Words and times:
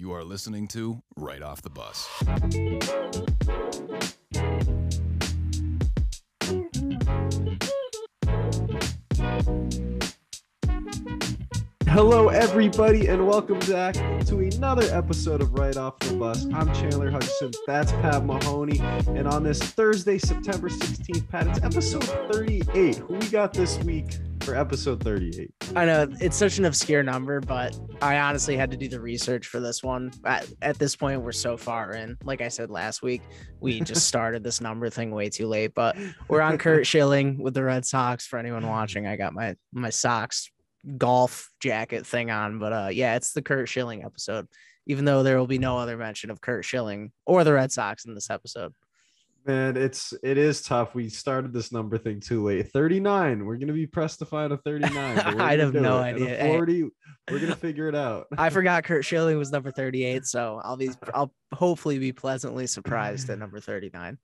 You 0.00 0.12
are 0.12 0.24
listening 0.24 0.66
to 0.68 1.02
Right 1.14 1.42
Off 1.42 1.60
the 1.60 1.68
Bus. 1.68 2.08
Hello, 11.86 12.28
everybody, 12.30 13.08
and 13.08 13.26
welcome 13.26 13.58
back 13.58 13.92
to 14.24 14.38
another 14.38 14.84
episode 14.84 15.42
of 15.42 15.52
Right 15.52 15.76
Off 15.76 15.98
the 15.98 16.16
Bus. 16.16 16.46
I'm 16.54 16.72
Chandler 16.72 17.10
Hudson. 17.10 17.50
That's 17.66 17.92
Pat 17.92 18.24
Mahoney. 18.24 18.80
And 19.08 19.28
on 19.28 19.42
this 19.42 19.58
Thursday, 19.58 20.16
September 20.16 20.70
16th, 20.70 21.28
Pat, 21.28 21.46
it's 21.48 21.62
episode 21.62 22.04
38. 22.32 22.96
Who 22.96 23.16
we 23.16 23.28
got 23.28 23.52
this 23.52 23.78
week 23.80 24.16
for 24.42 24.54
episode 24.54 25.02
38? 25.02 25.50
I 25.76 25.84
know 25.84 26.08
it's 26.20 26.36
such 26.36 26.58
an 26.58 26.64
obscure 26.64 27.02
number, 27.02 27.40
but 27.40 27.78
I 28.02 28.18
honestly 28.18 28.56
had 28.56 28.70
to 28.70 28.76
do 28.76 28.88
the 28.88 29.00
research 29.00 29.46
for 29.46 29.60
this 29.60 29.82
one. 29.82 30.12
At, 30.24 30.48
at 30.62 30.78
this 30.78 30.96
point, 30.96 31.22
we're 31.22 31.32
so 31.32 31.56
far 31.56 31.92
in. 31.92 32.16
Like 32.24 32.40
I 32.40 32.48
said 32.48 32.70
last 32.70 33.02
week, 33.02 33.22
we 33.60 33.80
just 33.80 34.06
started 34.08 34.42
this 34.42 34.60
number 34.60 34.90
thing 34.90 35.10
way 35.10 35.28
too 35.28 35.46
late. 35.46 35.74
But 35.74 35.96
we're 36.28 36.40
on 36.40 36.58
Curt 36.58 36.86
Schilling 36.86 37.38
with 37.42 37.54
the 37.54 37.64
Red 37.64 37.84
Sox. 37.84 38.26
For 38.26 38.38
anyone 38.38 38.66
watching, 38.66 39.06
I 39.06 39.16
got 39.16 39.32
my 39.32 39.56
my 39.72 39.90
socks 39.90 40.50
golf 40.96 41.50
jacket 41.60 42.06
thing 42.06 42.30
on. 42.30 42.58
But 42.58 42.72
uh, 42.72 42.88
yeah, 42.92 43.16
it's 43.16 43.32
the 43.32 43.42
Curt 43.42 43.68
Schilling 43.68 44.04
episode. 44.04 44.48
Even 44.86 45.04
though 45.04 45.22
there 45.22 45.38
will 45.38 45.46
be 45.46 45.58
no 45.58 45.78
other 45.78 45.96
mention 45.96 46.30
of 46.30 46.40
Curt 46.40 46.64
Schilling 46.64 47.12
or 47.26 47.44
the 47.44 47.52
Red 47.52 47.70
Sox 47.70 48.04
in 48.06 48.14
this 48.14 48.30
episode. 48.30 48.72
Man, 49.46 49.76
it's 49.76 50.12
it 50.22 50.36
is 50.36 50.60
tough. 50.62 50.94
We 50.94 51.08
started 51.08 51.52
this 51.52 51.72
number 51.72 51.96
thing 51.96 52.20
too 52.20 52.44
late. 52.44 52.70
39. 52.72 53.44
We're 53.44 53.56
gonna 53.56 53.72
be 53.72 53.86
pressed 53.86 54.18
to 54.18 54.26
find 54.26 54.52
a 54.52 54.58
39. 54.58 55.18
I 55.18 55.56
have 55.56 55.72
no 55.72 56.02
it. 56.02 56.14
And 56.14 56.22
idea. 56.22 56.36
Hey. 56.36 56.48
40, 56.48 56.82
we're 57.30 57.40
gonna 57.40 57.56
figure 57.56 57.88
it 57.88 57.94
out. 57.94 58.26
I 58.36 58.50
forgot 58.50 58.84
Curt 58.84 59.04
Schilling 59.04 59.38
was 59.38 59.50
number 59.50 59.70
38, 59.70 60.26
so 60.26 60.60
I'll 60.62 60.76
be 60.76 60.90
I'll 61.14 61.32
hopefully 61.54 61.98
be 61.98 62.12
pleasantly 62.12 62.66
surprised 62.66 63.30
at 63.30 63.38
number 63.38 63.60
39. 63.60 64.18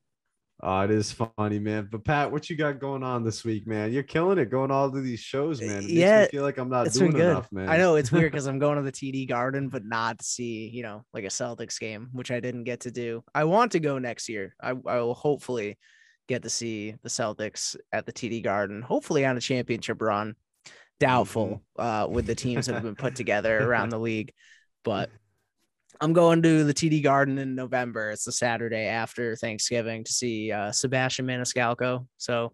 Oh, 0.62 0.81
it 0.81 0.91
is 0.91 1.12
funny, 1.12 1.59
man. 1.59 1.89
But 1.91 2.05
Pat, 2.05 2.33
what 2.33 2.49
you 2.49 2.57
got 2.57 2.81
going 2.81 3.03
on 3.03 3.25
this 3.25 3.45
week, 3.45 3.67
man? 3.67 3.93
You're 3.93 4.03
killing 4.03 4.39
it 4.39 4.51
going 4.51 4.71
all 4.71 4.91
to 4.91 5.01
these 5.03 5.21
shows, 5.21 5.61
man. 5.61 5.79
It 5.79 5.83
makes 5.83 5.91
Yeah, 5.91 6.23
me 6.23 6.29
feel 6.29 6.43
like 6.43 6.57
I'm 6.57 6.71
not 6.71 6.93
doing 6.93 7.15
enough, 7.15 7.53
man. 7.53 7.69
I 7.69 7.77
know 7.77 7.97
it's 7.97 8.11
weird 8.11 8.33
because 8.33 8.47
I'm 8.47 8.59
going 8.59 8.77
to 8.77 8.83
the 8.83 8.91
TD 8.93 9.27
Garden, 9.29 9.69
but 9.69 9.85
not 9.85 10.19
to 10.19 10.25
see, 10.25 10.69
you 10.69 10.83
know, 10.83 11.05
like 11.13 11.25
a 11.25 11.29
Celtics 11.29 11.79
game, 11.79 12.09
which 12.13 12.31
I 12.31 12.41
didn't 12.41 12.65
get 12.65 12.81
to 12.81 12.91
do. 12.91 13.23
I 13.35 13.45
want 13.45 13.73
to 13.73 13.81
go 13.81 13.98
next 13.98 14.31
year. 14.31 14.55
I, 14.61 14.71
I 14.71 15.01
will 15.01 15.15
hopefully 15.15 15.77
get 16.27 16.43
to 16.45 16.51
see 16.51 16.95
the 17.03 17.11
Celtics 17.11 17.77
at 17.93 18.07
the 18.07 18.13
TD 18.13 18.43
Garden, 18.43 18.81
hopefully 18.81 19.27
on 19.27 19.37
a 19.37 19.41
championship 19.41 20.01
run. 20.01 20.37
Doubtful 20.98 21.63
uh, 21.79 22.07
with 22.11 22.27
the 22.27 22.35
teams 22.35 22.65
that 22.67 22.73
have 22.73 22.83
been 22.83 22.95
put 22.95 23.15
together 23.15 23.63
around 23.63 23.91
the 23.91 23.98
league, 24.01 24.33
but 24.83 25.11
I'm 26.00 26.12
going 26.12 26.42
to 26.42 26.64
the 26.64 26.75
TD 26.75 27.02
Garden 27.02 27.39
in 27.39 27.55
November. 27.55 28.11
It's 28.11 28.25
the 28.25 28.33
Saturday 28.33 28.86
after 28.86 29.36
Thanksgiving 29.36 30.05
to 30.05 30.12
see 30.12 30.52
uh, 30.52 30.72
Sebastian 30.72 31.27
Maniscalco. 31.27 32.06
So 32.19 32.52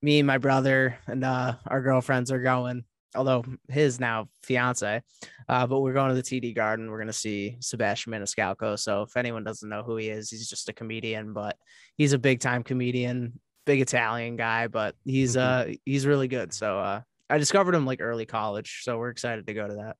me, 0.00 0.18
and 0.20 0.26
my 0.26 0.38
brother, 0.38 0.98
and 1.06 1.24
uh, 1.24 1.54
our 1.66 1.82
girlfriends 1.82 2.30
are 2.32 2.40
going. 2.40 2.84
Although 3.14 3.42
his 3.68 3.98
now 3.98 4.28
fiance, 4.42 5.02
uh, 5.48 5.66
but 5.66 5.80
we're 5.80 5.94
going 5.94 6.10
to 6.10 6.14
the 6.14 6.22
TD 6.22 6.54
Garden. 6.54 6.90
We're 6.90 6.98
going 6.98 7.06
to 7.06 7.12
see 7.14 7.56
Sebastian 7.60 8.12
Maniscalco. 8.12 8.78
So 8.78 9.02
if 9.02 9.16
anyone 9.16 9.44
doesn't 9.44 9.68
know 9.68 9.82
who 9.82 9.96
he 9.96 10.08
is, 10.10 10.28
he's 10.30 10.48
just 10.48 10.68
a 10.68 10.74
comedian, 10.74 11.32
but 11.32 11.56
he's 11.96 12.12
a 12.12 12.18
big 12.18 12.40
time 12.40 12.62
comedian, 12.62 13.40
big 13.64 13.80
Italian 13.80 14.36
guy, 14.36 14.66
but 14.66 14.94
he's 15.04 15.36
Mhm. 15.36 15.72
uh 15.72 15.74
he's 15.86 16.06
really 16.06 16.28
good. 16.28 16.52
So 16.52 16.78
uh, 16.78 17.00
I 17.30 17.38
discovered 17.38 17.74
him 17.74 17.86
like 17.86 18.00
early 18.02 18.26
college, 18.26 18.80
so 18.82 18.98
we're 18.98 19.08
excited 19.10 19.46
to 19.46 19.54
go 19.54 19.66
to 19.66 19.74
that. 19.76 19.96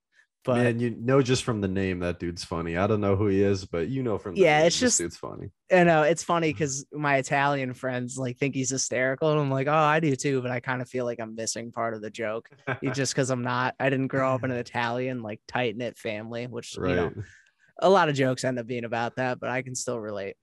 But 0.48 0.56
man, 0.56 0.80
you 0.80 0.96
know 0.98 1.20
just 1.20 1.44
from 1.44 1.60
the 1.60 1.68
name 1.68 1.98
that 1.98 2.18
dude's 2.18 2.42
funny. 2.42 2.78
I 2.78 2.86
don't 2.86 3.02
know 3.02 3.16
who 3.16 3.26
he 3.26 3.42
is, 3.42 3.66
but 3.66 3.88
you 3.88 4.02
know 4.02 4.16
from 4.16 4.34
the 4.34 4.40
Yeah, 4.40 4.58
name, 4.58 4.66
it's 4.68 4.80
just- 4.80 4.98
it's 4.98 5.16
funny. 5.16 5.50
I 5.70 5.84
know 5.84 6.02
it's 6.02 6.22
funny 6.22 6.48
mm-hmm. 6.48 6.56
because 6.56 6.86
my 6.90 7.16
Italian 7.16 7.74
friends 7.74 8.16
like 8.16 8.38
think 8.38 8.54
he's 8.54 8.70
hysterical, 8.70 9.30
and 9.30 9.38
I'm 9.38 9.50
like, 9.50 9.66
oh, 9.66 9.72
I 9.72 10.00
do 10.00 10.16
too, 10.16 10.40
but 10.40 10.50
I 10.50 10.60
kind 10.60 10.80
of 10.80 10.88
feel 10.88 11.04
like 11.04 11.20
I'm 11.20 11.34
missing 11.34 11.70
part 11.70 11.92
of 11.92 12.00
the 12.00 12.10
joke 12.10 12.48
just 12.94 13.12
because 13.12 13.28
I'm 13.28 13.42
not. 13.42 13.74
I 13.78 13.90
didn't 13.90 14.06
grow 14.08 14.34
up 14.34 14.42
in 14.42 14.50
an 14.50 14.56
Italian 14.68 15.22
like 15.22 15.40
tight 15.46 15.76
knit 15.76 15.98
family, 15.98 16.46
which 16.46 16.76
you 16.76 16.82
know 16.82 17.12
a 17.80 17.90
lot 17.90 18.08
of 18.08 18.14
jokes 18.14 18.42
end 18.42 18.58
up 18.58 18.66
being 18.66 18.84
about 18.84 19.16
that, 19.16 19.38
but 19.38 19.50
I 19.50 19.60
can 19.60 19.74
still 19.74 20.00
relate. 20.00 20.36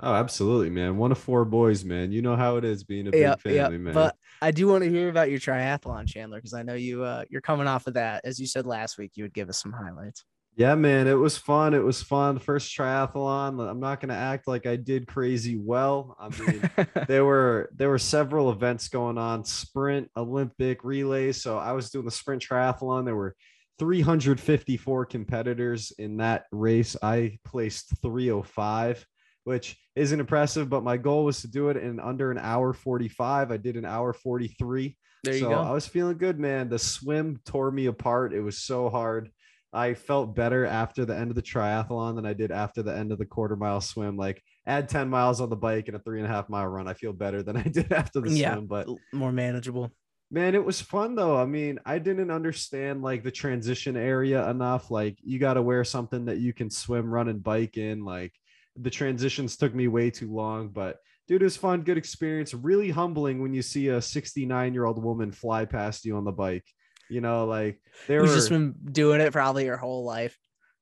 Oh, 0.00 0.12
absolutely, 0.12 0.68
man. 0.68 0.98
One 0.98 1.10
of 1.10 1.18
four 1.18 1.44
boys, 1.46 1.84
man. 1.84 2.12
You 2.12 2.20
know 2.20 2.36
how 2.36 2.56
it 2.56 2.64
is 2.64 2.84
being 2.84 3.08
a 3.08 3.10
big 3.10 3.20
Yeah, 3.22 3.34
yeah. 3.46 3.62
family, 3.64 3.78
man. 3.78 3.94
But 3.94 4.16
I 4.42 4.50
do 4.50 4.68
want 4.68 4.84
to 4.84 4.90
hear 4.90 5.08
about 5.08 5.30
your 5.30 5.40
triathlon, 5.40 6.06
Chandler, 6.06 6.38
because 6.38 6.52
I 6.52 6.62
know 6.62 6.74
you 6.74 7.02
uh 7.02 7.24
you're 7.30 7.40
coming 7.40 7.66
off 7.66 7.86
of 7.86 7.94
that. 7.94 8.22
As 8.24 8.38
you 8.38 8.46
said 8.46 8.66
last 8.66 8.98
week, 8.98 9.12
you 9.14 9.24
would 9.24 9.32
give 9.32 9.48
us 9.48 9.60
some 9.60 9.72
highlights. 9.72 10.24
Yeah, 10.58 10.74
man, 10.74 11.06
it 11.06 11.14
was 11.14 11.36
fun. 11.36 11.74
It 11.74 11.84
was 11.84 12.02
fun. 12.02 12.38
First 12.38 12.74
triathlon. 12.76 13.58
I'm 13.70 13.80
not 13.80 14.00
gonna 14.00 14.14
act 14.14 14.46
like 14.48 14.66
I 14.66 14.76
did 14.76 15.06
crazy 15.06 15.56
well. 15.56 16.16
I 16.18 16.28
mean, 16.28 16.70
there 17.08 17.24
were 17.24 17.70
there 17.74 17.88
were 17.90 17.98
several 17.98 18.50
events 18.50 18.88
going 18.88 19.16
on: 19.18 19.44
sprint, 19.44 20.10
Olympic, 20.16 20.84
relays. 20.84 21.42
So 21.42 21.58
I 21.58 21.72
was 21.72 21.90
doing 21.90 22.04
the 22.04 22.10
sprint 22.10 22.42
triathlon. 22.46 23.04
There 23.06 23.16
were 23.16 23.34
354 23.78 25.06
competitors 25.06 25.92
in 25.98 26.18
that 26.18 26.44
race. 26.50 26.96
I 27.02 27.38
placed 27.44 27.92
305, 28.00 29.06
which 29.46 29.76
isn't 29.94 30.18
impressive, 30.18 30.68
but 30.68 30.82
my 30.82 30.96
goal 30.96 31.24
was 31.24 31.40
to 31.40 31.48
do 31.48 31.68
it 31.68 31.76
in 31.76 32.00
under 32.00 32.32
an 32.32 32.38
hour 32.38 32.72
45. 32.72 33.52
I 33.52 33.56
did 33.56 33.76
an 33.76 33.84
hour 33.84 34.12
43. 34.12 34.96
there 35.22 35.34
you 35.34 35.38
so 35.40 35.50
go. 35.50 35.60
I 35.60 35.70
was 35.70 35.86
feeling 35.86 36.18
good, 36.18 36.40
man. 36.40 36.68
The 36.68 36.80
swim 36.80 37.38
tore 37.46 37.70
me 37.70 37.86
apart. 37.86 38.34
It 38.34 38.40
was 38.40 38.58
so 38.58 38.90
hard. 38.90 39.30
I 39.72 39.94
felt 39.94 40.34
better 40.34 40.66
after 40.66 41.04
the 41.04 41.16
end 41.16 41.30
of 41.30 41.36
the 41.36 41.42
triathlon 41.42 42.16
than 42.16 42.26
I 42.26 42.32
did 42.32 42.50
after 42.50 42.82
the 42.82 42.96
end 42.96 43.12
of 43.12 43.18
the 43.18 43.24
quarter 43.24 43.54
mile 43.54 43.80
swim. 43.80 44.16
Like 44.16 44.42
add 44.66 44.88
10 44.88 45.08
miles 45.08 45.40
on 45.40 45.48
the 45.48 45.54
bike 45.56 45.86
and 45.86 45.96
a 45.96 46.00
three 46.00 46.18
and 46.18 46.26
a 46.26 46.30
half 46.34 46.48
mile 46.48 46.66
run. 46.66 46.88
I 46.88 46.94
feel 46.94 47.12
better 47.12 47.44
than 47.44 47.56
I 47.56 47.62
did 47.62 47.92
after 47.92 48.20
the 48.20 48.30
Yeah. 48.32 48.54
swim. 48.54 48.66
But 48.66 48.88
More 49.12 49.30
manageable. 49.30 49.92
man, 50.28 50.56
it 50.56 50.64
was 50.64 50.80
fun 50.80 51.14
though. 51.14 51.36
I 51.36 51.46
mean, 51.46 51.78
I 51.86 52.00
didn't 52.00 52.32
understand 52.32 53.00
like 53.02 53.22
the 53.22 53.30
transition 53.30 53.96
area 53.96 54.50
enough. 54.50 54.90
Like 54.90 55.18
you 55.22 55.38
got 55.38 55.54
to 55.54 55.62
wear 55.62 55.84
something 55.84 56.24
that 56.24 56.38
you 56.38 56.52
can 56.52 56.68
swim, 56.68 57.06
run, 57.08 57.28
and 57.28 57.40
bike 57.44 57.76
in. 57.76 58.04
Like 58.04 58.32
the 58.80 58.90
transitions 58.90 59.56
took 59.56 59.74
me 59.74 59.88
way 59.88 60.10
too 60.10 60.32
long, 60.32 60.68
but 60.68 60.96
dude, 61.28 61.42
it 61.42 61.44
was 61.44 61.56
fun, 61.56 61.82
good 61.82 61.98
experience. 61.98 62.54
Really 62.54 62.90
humbling 62.90 63.42
when 63.42 63.54
you 63.54 63.62
see 63.62 63.88
a 63.88 64.00
69 64.00 64.74
year 64.74 64.84
old 64.84 65.02
woman 65.02 65.32
fly 65.32 65.64
past 65.64 66.04
you 66.04 66.16
on 66.16 66.24
the 66.24 66.32
bike. 66.32 66.64
You 67.08 67.20
know, 67.20 67.46
like 67.46 67.80
they 68.08 68.18
were 68.18 68.26
just 68.26 68.48
been 68.50 68.74
doing 68.90 69.20
it 69.20 69.32
probably 69.32 69.64
your 69.66 69.76
whole 69.76 70.04
life, 70.04 70.36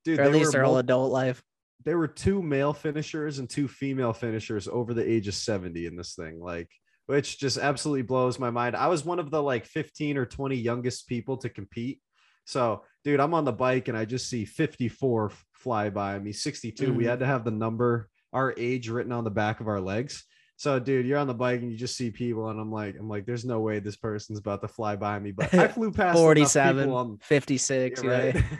dude, 0.04 0.18
or 0.18 0.22
at 0.22 0.32
least 0.32 0.52
their 0.52 0.64
whole 0.64 0.78
adult 0.78 1.12
life. 1.12 1.42
there 1.84 1.98
were 1.98 2.08
two 2.08 2.42
male 2.42 2.72
finishers 2.72 3.38
and 3.38 3.50
two 3.50 3.68
female 3.68 4.14
finishers 4.14 4.66
over 4.66 4.94
the 4.94 5.06
age 5.08 5.28
of 5.28 5.34
70 5.34 5.84
in 5.86 5.96
this 5.96 6.14
thing 6.14 6.40
like 6.40 6.70
which 7.06 7.38
just 7.38 7.58
absolutely 7.58 8.00
blows 8.00 8.38
my 8.38 8.48
mind 8.48 8.74
i 8.74 8.86
was 8.86 9.04
one 9.04 9.18
of 9.18 9.30
the 9.30 9.42
like 9.42 9.66
15 9.66 10.16
or 10.16 10.24
20 10.24 10.56
youngest 10.56 11.06
people 11.06 11.36
to 11.36 11.50
compete 11.50 12.00
so 12.44 12.82
dude 13.04 13.20
i'm 13.20 13.34
on 13.34 13.44
the 13.44 13.52
bike 13.52 13.88
and 13.88 13.96
i 13.96 14.04
just 14.04 14.28
see 14.28 14.44
54 14.44 15.32
fly 15.52 15.90
by 15.90 16.18
me 16.18 16.32
62 16.32 16.92
we 16.92 17.04
Mhm. 17.04 17.08
had 17.08 17.18
to 17.20 17.26
have 17.26 17.44
the 17.44 17.50
number 17.50 18.08
our 18.32 18.54
age 18.56 18.88
written 18.88 19.12
on 19.12 19.24
the 19.24 19.30
back 19.30 19.60
of 19.60 19.68
our 19.68 19.80
legs 19.80 20.24
so 20.56 20.78
dude 20.78 21.06
you're 21.06 21.18
on 21.18 21.26
the 21.26 21.34
bike 21.34 21.60
and 21.62 21.70
you 21.72 21.76
just 21.78 21.96
see 21.96 22.10
people 22.10 22.48
and 22.50 22.60
i'm 22.60 22.70
like 22.70 22.96
i'm 22.98 23.08
like 23.08 23.26
there's 23.26 23.44
no 23.44 23.60
way 23.60 23.78
this 23.80 23.96
person's 23.96 24.38
about 24.38 24.60
to 24.60 24.68
fly 24.68 24.94
by 24.96 25.18
me 25.18 25.30
but 25.32 25.52
i 25.54 25.66
flew 25.76 25.90
past 25.90 26.18
47, 26.18 26.88
on 26.90 27.18
56. 27.22 28.02
yeah, 28.02 28.10
yeah. 28.10 28.16
right. 28.32 28.44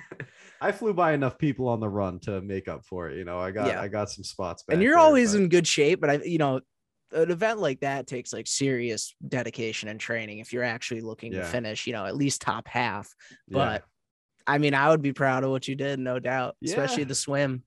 I 0.60 0.72
flew 0.72 0.94
by 0.94 1.12
enough 1.12 1.36
people 1.36 1.68
on 1.68 1.80
the 1.80 1.88
run 1.90 2.20
to 2.20 2.40
make 2.40 2.68
up 2.68 2.86
for 2.86 3.10
it. 3.10 3.18
You 3.18 3.24
know, 3.26 3.38
I 3.38 3.50
got 3.50 3.66
Yeah. 3.66 3.82
I 3.82 3.88
got 3.88 4.08
some 4.10 4.24
spots 4.24 4.62
back. 4.62 4.74
and 4.74 4.82
you're 4.82 4.92
there, 4.94 4.98
always 5.00 5.32
but- 5.32 5.42
in 5.42 5.48
good 5.50 5.66
shape 5.66 6.00
but 6.00 6.08
i 6.08 6.14
you 6.24 6.38
know 6.38 6.60
an 7.14 7.30
event 7.30 7.60
like 7.60 7.80
that 7.80 8.06
takes 8.06 8.32
like 8.32 8.46
serious 8.46 9.14
dedication 9.26 9.88
and 9.88 10.00
training 10.00 10.38
if 10.38 10.52
you're 10.52 10.64
actually 10.64 11.00
looking 11.00 11.32
Yeah. 11.32 11.40
to 11.40 11.46
finish 11.46 11.86
you 11.86 11.92
know 11.92 12.04
at 12.04 12.16
least 12.16 12.40
top 12.42 12.66
half 12.68 13.08
yeah. 13.48 13.54
but 13.54 13.84
i 14.46 14.58
mean 14.58 14.74
i 14.74 14.88
would 14.90 15.02
be 15.02 15.12
proud 15.12 15.44
of 15.44 15.50
what 15.50 15.68
you 15.68 15.74
did 15.74 15.98
no 15.98 16.18
doubt 16.18 16.56
especially 16.64 17.04
the 17.04 17.14
swim 17.14 17.62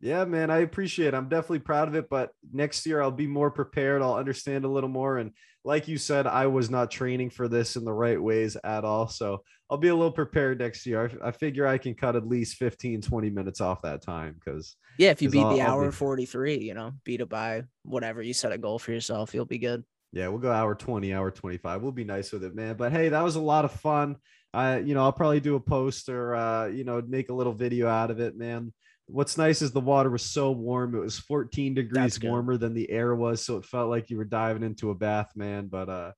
yeah, 0.00 0.24
man, 0.24 0.50
I 0.50 0.58
appreciate 0.58 1.08
it. 1.08 1.14
I'm 1.14 1.28
definitely 1.28 1.60
proud 1.60 1.88
of 1.88 1.94
it, 1.94 2.08
but 2.10 2.30
next 2.52 2.84
year 2.86 3.00
I'll 3.00 3.10
be 3.10 3.26
more 3.26 3.50
prepared. 3.50 4.02
I'll 4.02 4.14
understand 4.14 4.64
a 4.64 4.68
little 4.68 4.88
more. 4.90 5.18
And 5.18 5.32
like 5.64 5.88
you 5.88 5.98
said, 5.98 6.26
I 6.26 6.46
was 6.46 6.70
not 6.70 6.90
training 6.90 7.30
for 7.30 7.48
this 7.48 7.76
in 7.76 7.84
the 7.84 7.92
right 7.92 8.20
ways 8.20 8.56
at 8.62 8.84
all. 8.84 9.08
So 9.08 9.42
I'll 9.68 9.78
be 9.78 9.88
a 9.88 9.94
little 9.94 10.12
prepared 10.12 10.60
next 10.60 10.86
year. 10.86 11.10
I, 11.22 11.28
I 11.28 11.30
figure 11.32 11.66
I 11.66 11.78
can 11.78 11.94
cut 11.94 12.14
at 12.14 12.26
least 12.26 12.56
15, 12.56 13.00
20 13.00 13.30
minutes 13.30 13.60
off 13.60 13.82
that 13.82 14.02
time 14.02 14.36
because 14.42 14.76
yeah 14.98 15.10
if 15.10 15.20
you 15.20 15.28
beat 15.28 15.42
I'll- 15.42 15.54
the 15.54 15.60
hour 15.60 15.86
be- 15.86 15.92
43 15.92 16.58
you 16.58 16.72
know 16.74 16.92
beat 17.04 17.20
it 17.20 17.28
by 17.28 17.64
whatever 17.82 18.22
you 18.22 18.32
set 18.32 18.52
a 18.52 18.58
goal 18.58 18.78
for 18.78 18.92
yourself 18.92 19.34
you'll 19.34 19.44
be 19.44 19.58
good 19.58 19.82
Yeah, 20.12 20.28
we'll 20.28 20.38
go 20.38 20.52
hour 20.52 20.74
20, 20.74 21.12
hour 21.12 21.30
25. 21.30 21.82
We'll 21.82 21.90
be 21.92 22.04
nice 22.04 22.32
with 22.32 22.44
it, 22.44 22.54
man. 22.54 22.76
But 22.76 22.92
hey, 22.92 23.08
that 23.10 23.22
was 23.24 23.36
a 23.36 23.40
lot 23.40 23.64
of 23.66 23.72
fun. 23.72 24.16
I, 24.54 24.78
you 24.78 24.94
know, 24.94 25.02
I'll 25.02 25.12
probably 25.12 25.40
do 25.40 25.56
a 25.56 25.60
post 25.60 26.08
or, 26.08 26.34
uh, 26.34 26.66
you 26.68 26.84
know, 26.84 27.02
make 27.06 27.28
a 27.28 27.34
little 27.34 27.52
video 27.52 27.88
out 27.88 28.10
of 28.10 28.20
it, 28.20 28.36
man. 28.38 28.72
What's 29.06 29.38
nice 29.38 29.62
is 29.62 29.70
the 29.72 29.80
water 29.80 30.10
was 30.10 30.22
so 30.22 30.50
warm. 30.50 30.94
It 30.94 31.00
was 31.00 31.18
14 31.18 31.74
degrees 31.74 32.20
warmer 32.22 32.56
than 32.56 32.74
the 32.74 32.90
air 32.90 33.14
was. 33.14 33.44
So 33.44 33.56
it 33.56 33.64
felt 33.64 33.88
like 33.88 34.10
you 34.10 34.16
were 34.16 34.24
diving 34.24 34.62
into 34.64 34.90
a 34.90 34.94
bath, 34.94 35.30
man. 35.36 35.68
But, 35.68 35.88
uh, 35.88 36.12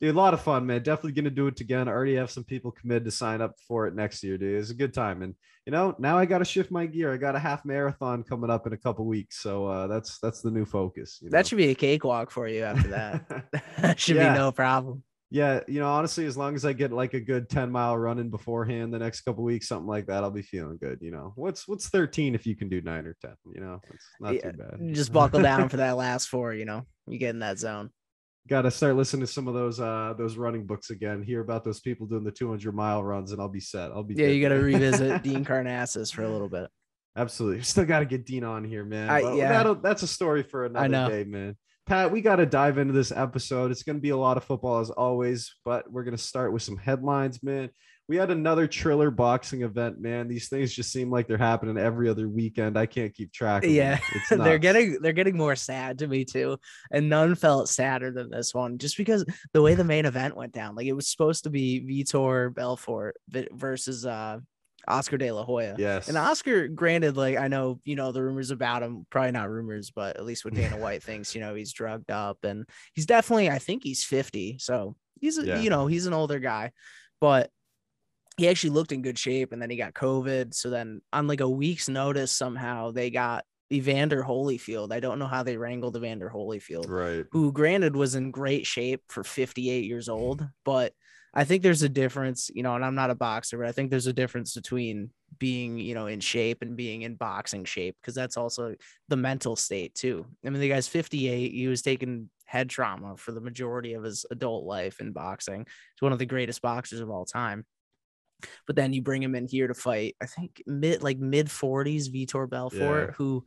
dude, 0.00 0.14
a 0.14 0.18
lot 0.18 0.34
of 0.34 0.42
fun, 0.42 0.66
man. 0.66 0.82
Definitely 0.82 1.12
gonna 1.12 1.30
do 1.30 1.46
it 1.46 1.60
again. 1.60 1.88
I 1.88 1.92
already 1.92 2.16
have 2.16 2.30
some 2.30 2.44
people 2.44 2.70
committed 2.70 3.06
to 3.06 3.10
sign 3.10 3.40
up 3.40 3.54
for 3.66 3.86
it 3.86 3.94
next 3.94 4.22
year, 4.22 4.36
dude. 4.36 4.60
It's 4.60 4.70
a 4.70 4.74
good 4.74 4.92
time, 4.92 5.22
and 5.22 5.34
you 5.64 5.70
know, 5.70 5.94
now 5.98 6.18
I 6.18 6.26
got 6.26 6.38
to 6.40 6.44
shift 6.44 6.70
my 6.70 6.84
gear. 6.84 7.14
I 7.14 7.16
got 7.16 7.34
a 7.34 7.38
half 7.38 7.64
marathon 7.64 8.22
coming 8.22 8.50
up 8.50 8.66
in 8.66 8.74
a 8.74 8.76
couple 8.76 9.06
weeks, 9.06 9.40
so 9.40 9.66
uh, 9.66 9.86
that's 9.86 10.18
that's 10.18 10.42
the 10.42 10.50
new 10.50 10.66
focus. 10.66 11.20
You 11.22 11.30
know? 11.30 11.36
That 11.38 11.46
should 11.46 11.56
be 11.56 11.70
a 11.70 11.74
cakewalk 11.74 12.30
for 12.30 12.46
you 12.46 12.62
after 12.64 12.88
that. 12.88 13.46
that 13.78 13.98
should 13.98 14.16
Yeah. 14.16 14.34
be 14.34 14.38
no 14.38 14.52
problem. 14.52 15.02
Yeah, 15.34 15.62
you 15.66 15.80
know, 15.80 15.88
honestly, 15.88 16.26
as 16.26 16.36
long 16.36 16.54
as 16.54 16.64
I 16.64 16.72
get 16.72 16.92
like 16.92 17.12
a 17.14 17.20
good 17.20 17.48
10 17.50 17.68
mile 17.72 17.98
run 17.98 18.20
in 18.20 18.30
beforehand 18.30 18.94
the 18.94 19.00
next 19.00 19.22
couple 19.22 19.42
weeks, 19.42 19.66
something 19.66 19.88
like 19.88 20.06
that, 20.06 20.22
I'll 20.22 20.30
be 20.30 20.42
feeling 20.42 20.78
good. 20.80 20.98
You 21.00 21.10
know, 21.10 21.32
what's 21.34 21.66
what's 21.66 21.88
13 21.88 22.36
if 22.36 22.46
you 22.46 22.54
can 22.54 22.68
do 22.68 22.80
nine 22.80 23.04
or 23.04 23.16
10, 23.20 23.32
you 23.52 23.60
know, 23.60 23.80
it's 23.92 24.06
not 24.20 24.34
Yeah, 24.34 24.52
too 24.52 24.56
bad. 24.58 24.94
Just 24.94 25.12
buckle 25.12 25.42
down 25.42 25.68
for 25.68 25.76
that 25.78 25.96
last 25.96 26.28
four, 26.28 26.54
you 26.54 26.64
know. 26.64 26.86
You 27.08 27.18
get 27.18 27.30
in 27.30 27.40
that 27.40 27.58
zone. 27.58 27.90
Got 28.48 28.62
to 28.62 28.70
start 28.70 28.94
listening 28.94 29.22
to 29.22 29.26
some 29.26 29.48
of 29.48 29.54
those 29.54 29.80
uh 29.80 30.14
those 30.16 30.36
running 30.36 30.66
books 30.66 30.90
again. 30.90 31.20
Hear 31.20 31.40
about 31.40 31.64
those 31.64 31.80
people 31.80 32.06
doing 32.06 32.22
the 32.22 32.30
200 32.30 32.72
mile 32.72 33.02
runs, 33.02 33.32
and 33.32 33.40
I'll 33.40 33.48
be 33.48 33.58
set. 33.58 33.90
I'll 33.90 34.04
be 34.04 34.14
Yeah, 34.14 34.26
good. 34.26 34.34
you 34.36 34.42
got 34.48 34.54
to 34.54 34.60
revisit 34.62 35.22
Dean 35.24 35.44
Karnazes 35.44 36.14
for 36.14 36.22
a 36.22 36.28
little 36.30 36.48
bit. 36.48 36.68
Absolutely. 37.16 37.62
Still 37.62 37.86
got 37.86 37.98
to 37.98 38.06
get 38.06 38.24
Dean 38.24 38.44
on 38.44 38.62
here, 38.62 38.84
man. 38.84 39.10
I- 39.10 39.34
yeah. 39.34 39.48
that'll, 39.48 39.74
that's 39.74 40.04
a 40.04 40.06
story 40.06 40.44
for 40.44 40.64
another 40.66 41.08
day, 41.10 41.24
man. 41.24 41.56
Pat, 41.86 42.10
we 42.10 42.22
got 42.22 42.36
to 42.36 42.46
dive 42.46 42.78
into 42.78 42.94
this 42.94 43.12
episode. 43.12 43.70
It's 43.70 43.82
going 43.82 43.96
to 43.96 44.02
be 44.02 44.10
a 44.10 44.16
lot 44.16 44.38
of 44.38 44.44
football 44.44 44.80
as 44.80 44.90
always, 44.90 45.54
but 45.64 45.90
we're 45.90 46.04
going 46.04 46.16
to 46.16 46.22
start 46.22 46.52
with 46.52 46.62
some 46.62 46.78
headlines, 46.78 47.42
man. 47.42 47.68
We 48.06 48.16
had 48.16 48.30
another 48.30 48.66
Triller 48.66 49.10
boxing 49.10 49.62
event, 49.62 50.00
man. 50.00 50.28
These 50.28 50.48
things 50.48 50.74
just 50.74 50.92
seem 50.92 51.10
like 51.10 51.26
they're 51.26 51.38
happening 51.38 51.78
every 51.78 52.08
other 52.08 52.28
weekend. 52.28 52.78
I 52.78 52.86
can't 52.86 53.14
keep 53.14 53.32
track. 53.32 53.64
Of. 53.64 53.70
Yeah, 53.70 53.98
It's 54.14 54.28
they're 54.30 54.58
getting 54.58 54.98
they're 55.00 55.14
getting 55.14 55.38
more 55.38 55.56
sad 55.56 55.98
to 55.98 56.06
me 56.06 56.26
too, 56.26 56.58
and 56.90 57.08
none 57.08 57.34
felt 57.34 57.70
sadder 57.70 58.10
than 58.10 58.30
this 58.30 58.54
one, 58.54 58.76
just 58.76 58.98
because 58.98 59.24
the 59.54 59.62
way 59.62 59.74
the 59.74 59.84
main 59.84 60.04
event 60.04 60.36
went 60.36 60.52
down. 60.52 60.74
Like 60.74 60.86
it 60.86 60.92
was 60.92 61.08
supposed 61.08 61.44
to 61.44 61.50
be 61.50 61.80
Vitor 61.80 62.54
Belfort 62.54 63.16
versus 63.30 64.04
uh 64.04 64.40
Oscar 64.88 65.16
De 65.16 65.30
La 65.30 65.44
Hoya. 65.44 65.74
Yes. 65.78 66.08
And 66.08 66.16
Oscar, 66.16 66.68
granted, 66.68 67.16
like 67.16 67.36
I 67.36 67.48
know, 67.48 67.80
you 67.84 67.96
know, 67.96 68.12
the 68.12 68.22
rumors 68.22 68.50
about 68.50 68.82
him, 68.82 69.06
probably 69.10 69.32
not 69.32 69.50
rumors, 69.50 69.90
but 69.90 70.16
at 70.16 70.24
least 70.24 70.44
what 70.44 70.54
Dana 70.54 70.76
White 70.76 71.02
thinks, 71.02 71.34
you 71.34 71.40
know, 71.40 71.54
he's 71.54 71.72
drugged 71.72 72.10
up 72.10 72.44
and 72.44 72.68
he's 72.94 73.06
definitely, 73.06 73.50
I 73.50 73.58
think 73.58 73.82
he's 73.82 74.04
50. 74.04 74.58
So 74.58 74.96
he's, 75.20 75.38
a, 75.38 75.46
Yeah. 75.46 75.60
you 75.60 75.70
know, 75.70 75.86
he's 75.86 76.06
an 76.06 76.12
older 76.12 76.38
guy, 76.38 76.72
but 77.20 77.50
he 78.36 78.48
actually 78.48 78.70
looked 78.70 78.92
in 78.92 79.02
good 79.02 79.18
shape 79.18 79.52
and 79.52 79.62
then 79.62 79.70
he 79.70 79.76
got 79.76 79.94
COVID. 79.94 80.54
So 80.54 80.70
then 80.70 81.00
on 81.12 81.26
like 81.26 81.40
a 81.40 81.48
week's 81.48 81.88
notice, 81.88 82.32
somehow 82.32 82.90
they 82.90 83.10
got 83.10 83.44
Evander 83.72 84.22
Holyfield. 84.22 84.92
I 84.92 85.00
don't 85.00 85.18
know 85.18 85.26
how 85.26 85.42
they 85.42 85.56
wrangled 85.56 85.96
Evander 85.96 86.30
Holyfield 86.32 86.88
right. 86.88 87.24
who 87.32 87.52
granted 87.52 87.96
was 87.96 88.14
in 88.14 88.30
great 88.30 88.66
shape 88.66 89.02
for 89.08 89.24
58 89.24 89.84
years 89.84 90.08
old, 90.08 90.46
but 90.64 90.92
I 91.36 91.44
think 91.44 91.62
there's 91.62 91.82
a 91.82 91.88
difference, 91.88 92.50
you 92.54 92.62
know, 92.62 92.76
and 92.76 92.84
I'm 92.84 92.94
not 92.94 93.10
a 93.10 93.14
boxer, 93.14 93.58
but 93.58 93.66
I 93.66 93.72
think 93.72 93.90
there's 93.90 94.06
a 94.06 94.12
difference 94.12 94.54
between 94.54 95.10
being, 95.38 95.78
you 95.78 95.94
know, 95.94 96.06
in 96.06 96.20
shape 96.20 96.62
and 96.62 96.76
being 96.76 97.02
in 97.02 97.16
boxing 97.16 97.64
shape 97.64 97.96
because 98.00 98.14
that's 98.14 98.36
also 98.36 98.76
the 99.08 99.16
mental 99.16 99.56
state 99.56 99.94
too. 99.94 100.24
I 100.46 100.50
mean, 100.50 100.60
the 100.60 100.68
guy's 100.68 100.86
58, 100.86 101.52
he 101.52 101.66
was 101.66 101.82
taking 101.82 102.30
head 102.44 102.70
trauma 102.70 103.16
for 103.16 103.32
the 103.32 103.40
majority 103.40 103.94
of 103.94 104.04
his 104.04 104.24
adult 104.30 104.64
life 104.64 105.00
in 105.00 105.10
boxing. 105.12 105.66
He's 105.66 106.02
one 106.02 106.12
of 106.12 106.20
the 106.20 106.26
greatest 106.26 106.62
boxers 106.62 107.00
of 107.00 107.10
all 107.10 107.24
time. 107.24 107.64
But 108.66 108.76
then 108.76 108.92
you 108.92 109.02
bring 109.02 109.22
him 109.22 109.34
in 109.34 109.48
here 109.48 109.66
to 109.66 109.74
fight, 109.74 110.16
I 110.22 110.26
think 110.26 110.62
mid 110.66 111.02
like 111.02 111.18
mid 111.18 111.46
40s 111.48 112.10
Vitor 112.14 112.48
Belfort, 112.48 113.08
Yeah. 113.10 113.14
who 113.16 113.44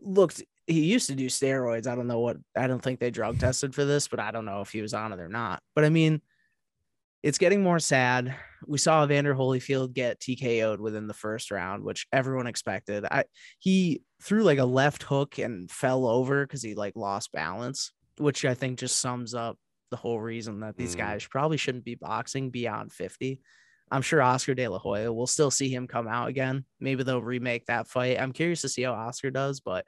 looked 0.00 0.44
he 0.66 0.84
used 0.84 1.06
to 1.06 1.14
do 1.14 1.26
steroids. 1.26 1.86
I 1.86 1.94
don't 1.94 2.08
know 2.08 2.20
what 2.20 2.36
I 2.56 2.66
don't 2.66 2.82
think 2.82 3.00
they 3.00 3.10
drug 3.10 3.38
tested 3.38 3.74
for 3.74 3.84
this, 3.84 4.08
but 4.08 4.20
I 4.20 4.30
don't 4.30 4.44
know 4.44 4.60
if 4.60 4.70
he 4.70 4.82
was 4.82 4.94
on 4.94 5.12
it 5.12 5.20
or 5.20 5.28
not. 5.28 5.62
But 5.74 5.84
I 5.84 5.90
mean, 5.90 6.20
it's 7.22 7.38
getting 7.38 7.62
more 7.62 7.78
sad. 7.78 8.34
We 8.66 8.78
saw 8.78 9.04
Evander 9.04 9.34
Holyfield 9.34 9.92
get 9.94 10.20
TKO'd 10.20 10.80
within 10.80 11.06
the 11.06 11.14
first 11.14 11.50
round, 11.50 11.82
which 11.84 12.06
everyone 12.12 12.46
expected. 12.46 13.04
I 13.10 13.24
he 13.58 14.02
threw 14.22 14.42
like 14.44 14.58
a 14.58 14.64
left 14.64 15.02
hook 15.02 15.38
and 15.38 15.70
fell 15.70 16.06
over 16.06 16.46
because 16.46 16.62
he 16.62 16.74
like 16.74 16.94
lost 16.96 17.32
balance, 17.32 17.92
which 18.18 18.44
I 18.44 18.54
think 18.54 18.78
just 18.78 18.98
sums 19.00 19.34
up 19.34 19.58
the 19.90 19.96
whole 19.96 20.20
reason 20.20 20.60
that 20.60 20.76
these 20.76 20.94
Mm. 20.94 20.98
guys 20.98 21.26
probably 21.26 21.56
shouldn't 21.56 21.84
be 21.84 21.94
boxing 21.94 22.50
beyond 22.50 22.92
50. 22.92 23.40
I'm 23.90 24.02
sure 24.02 24.20
Oscar 24.20 24.54
De 24.54 24.66
La 24.66 24.78
Hoya, 24.78 25.12
we'll 25.12 25.28
still 25.28 25.50
see 25.50 25.68
him 25.68 25.86
come 25.86 26.08
out 26.08 26.28
again. 26.28 26.64
Maybe 26.80 27.04
they'll 27.04 27.22
remake 27.22 27.66
that 27.66 27.86
fight. 27.86 28.20
I'm 28.20 28.32
curious 28.32 28.62
to 28.62 28.68
see 28.68 28.82
how 28.82 28.94
Oscar 28.94 29.30
does, 29.30 29.60
but 29.60 29.86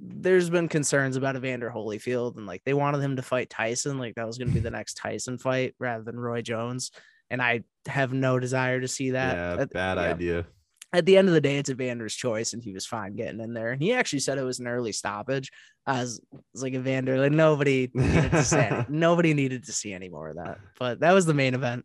there's 0.00 0.50
been 0.50 0.68
concerns 0.68 1.16
about 1.16 1.36
Evander 1.36 1.70
Holyfield 1.70 2.36
and 2.36 2.46
like 2.46 2.62
they 2.64 2.74
wanted 2.74 3.00
him 3.00 3.16
to 3.16 3.22
fight 3.22 3.50
Tyson, 3.50 3.98
like 3.98 4.14
that 4.16 4.26
was 4.26 4.38
going 4.38 4.48
to 4.48 4.54
be 4.54 4.60
the 4.60 4.70
next 4.70 4.94
Tyson 4.94 5.38
fight 5.38 5.74
rather 5.78 6.04
than 6.04 6.18
Roy 6.18 6.42
Jones. 6.42 6.90
And 7.30 7.42
I 7.42 7.64
have 7.86 8.12
no 8.12 8.38
desire 8.38 8.80
to 8.80 8.88
see 8.88 9.10
that. 9.10 9.36
yeah. 9.36 9.62
At- 9.62 9.72
Bad 9.72 9.98
yeah. 9.98 10.02
idea. 10.02 10.46
At 10.92 11.04
the 11.04 11.16
end 11.18 11.28
of 11.28 11.34
the 11.34 11.40
day, 11.40 11.58
it's 11.58 11.68
Evander's 11.68 12.14
choice, 12.14 12.52
and 12.52 12.62
he 12.62 12.72
was 12.72 12.86
fine 12.86 13.16
getting 13.16 13.40
in 13.40 13.52
there. 13.52 13.72
And 13.72 13.82
he 13.82 13.92
actually 13.92 14.20
said 14.20 14.38
it 14.38 14.44
was 14.44 14.60
an 14.60 14.68
early 14.68 14.92
stoppage. 14.92 15.50
I 15.84 16.00
was, 16.00 16.20
I 16.32 16.38
was 16.52 16.62
like 16.62 16.74
Evander, 16.74 17.18
like 17.18 17.32
nobody 17.32 17.90
needed 17.92 18.30
to 18.30 18.44
see 18.44 18.68
nobody 18.88 19.34
needed 19.34 19.64
to 19.64 19.72
see 19.72 19.92
any 19.92 20.08
more 20.08 20.28
of 20.28 20.36
that. 20.36 20.58
But 20.78 21.00
that 21.00 21.12
was 21.12 21.26
the 21.26 21.34
main 21.34 21.54
event. 21.54 21.84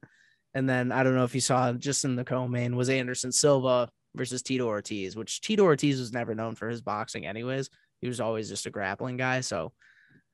And 0.53 0.69
then 0.69 0.91
I 0.91 1.03
don't 1.03 1.15
know 1.15 1.23
if 1.23 1.35
you 1.35 1.41
saw 1.41 1.73
just 1.73 2.05
in 2.05 2.15
the 2.15 2.23
co-main 2.23 2.75
was 2.75 2.89
Anderson 2.89 3.31
Silva 3.31 3.89
versus 4.15 4.41
Tito 4.41 4.67
Ortiz, 4.67 5.15
which 5.15 5.41
Tito 5.41 5.63
Ortiz 5.63 5.99
was 5.99 6.13
never 6.13 6.35
known 6.35 6.55
for 6.55 6.69
his 6.69 6.81
boxing, 6.81 7.25
anyways. 7.25 7.69
He 8.01 8.07
was 8.07 8.19
always 8.19 8.49
just 8.49 8.65
a 8.65 8.69
grappling 8.71 9.17
guy. 9.17 9.41
So 9.41 9.71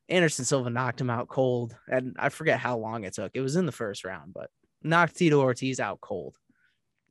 Anderson 0.10 0.46
Silva 0.46 0.70
knocked 0.70 1.02
him 1.02 1.10
out 1.10 1.28
cold. 1.28 1.76
And 1.88 2.16
I 2.18 2.30
forget 2.30 2.60
how 2.60 2.78
long 2.78 3.04
it 3.04 3.14
took. 3.14 3.32
It 3.34 3.42
was 3.42 3.56
in 3.56 3.66
the 3.66 3.72
first 3.72 4.06
round, 4.06 4.34
but 4.34 4.50
knocked 4.82 5.18
Tito 5.18 5.40
Ortiz 5.42 5.80
out 5.80 6.00
cold. 6.02 6.36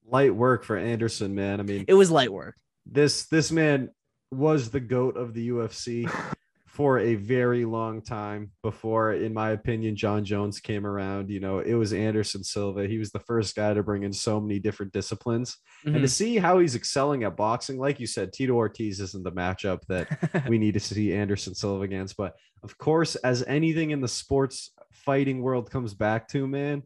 Light 0.07 0.35
work 0.35 0.65
for 0.65 0.77
Anderson, 0.77 1.35
man. 1.35 1.61
I 1.61 1.63
mean, 1.63 1.85
It 1.89 1.95
was 1.95 2.11
light 2.11 2.33
work. 2.33 2.57
this 2.87 3.27
this 3.27 3.51
man 3.53 3.91
was 4.31 4.71
the 4.71 4.81
goat 4.81 5.17
of 5.17 5.35
the 5.35 5.49
UFC 5.51 6.11
for 6.77 6.99
a 6.99 7.15
very 7.15 7.65
long 7.65 8.03
time 8.03 8.51
before 8.63 9.13
in 9.15 9.33
my 9.33 9.53
opinion 9.53 9.97
Jon 9.97 10.23
Jones 10.27 10.61
came 10.61 10.87
around. 10.87 11.31
You 11.31 11.41
know 11.41 11.61
it 11.61 11.73
was 11.73 11.95
Anderson 11.95 12.45
Silva. 12.45 12.87
He 12.87 12.99
was 12.99 13.11
the 13.13 13.21
first 13.21 13.57
guy 13.57 13.73
to 13.73 13.83
bring 13.83 14.03
in 14.03 14.13
so 14.13 14.39
many 14.39 14.59
different 14.59 14.93
disciplines. 14.93 15.57
And 15.87 15.95
to 15.95 16.01
Mhm. 16.03 16.11
see 16.11 16.37
how 16.37 16.59
he's 16.59 16.75
excelling 16.77 17.25
at 17.25 17.35
boxing 17.37 17.79
like 17.79 17.99
you 17.99 18.07
said 18.07 18.33
Tito 18.35 18.53
Ortiz 18.53 19.01
isn't 19.01 19.25
the 19.25 19.33
matchup 19.33 19.81
that 19.89 20.07
we 20.51 20.59
need 20.59 20.75
to 20.75 20.81
see 20.81 21.15
Anderson 21.15 21.55
Silva 21.55 21.83
against. 21.85 22.15
But 22.19 22.35
of 22.63 22.77
course 22.77 23.15
as 23.17 23.43
anything 23.45 23.91
in 23.93 24.03
the 24.03 24.09
sports 24.09 24.73
fighting 24.93 25.41
world 25.41 25.71
comes 25.71 25.95
back 25.95 26.29
to 26.29 26.47
man 26.47 26.83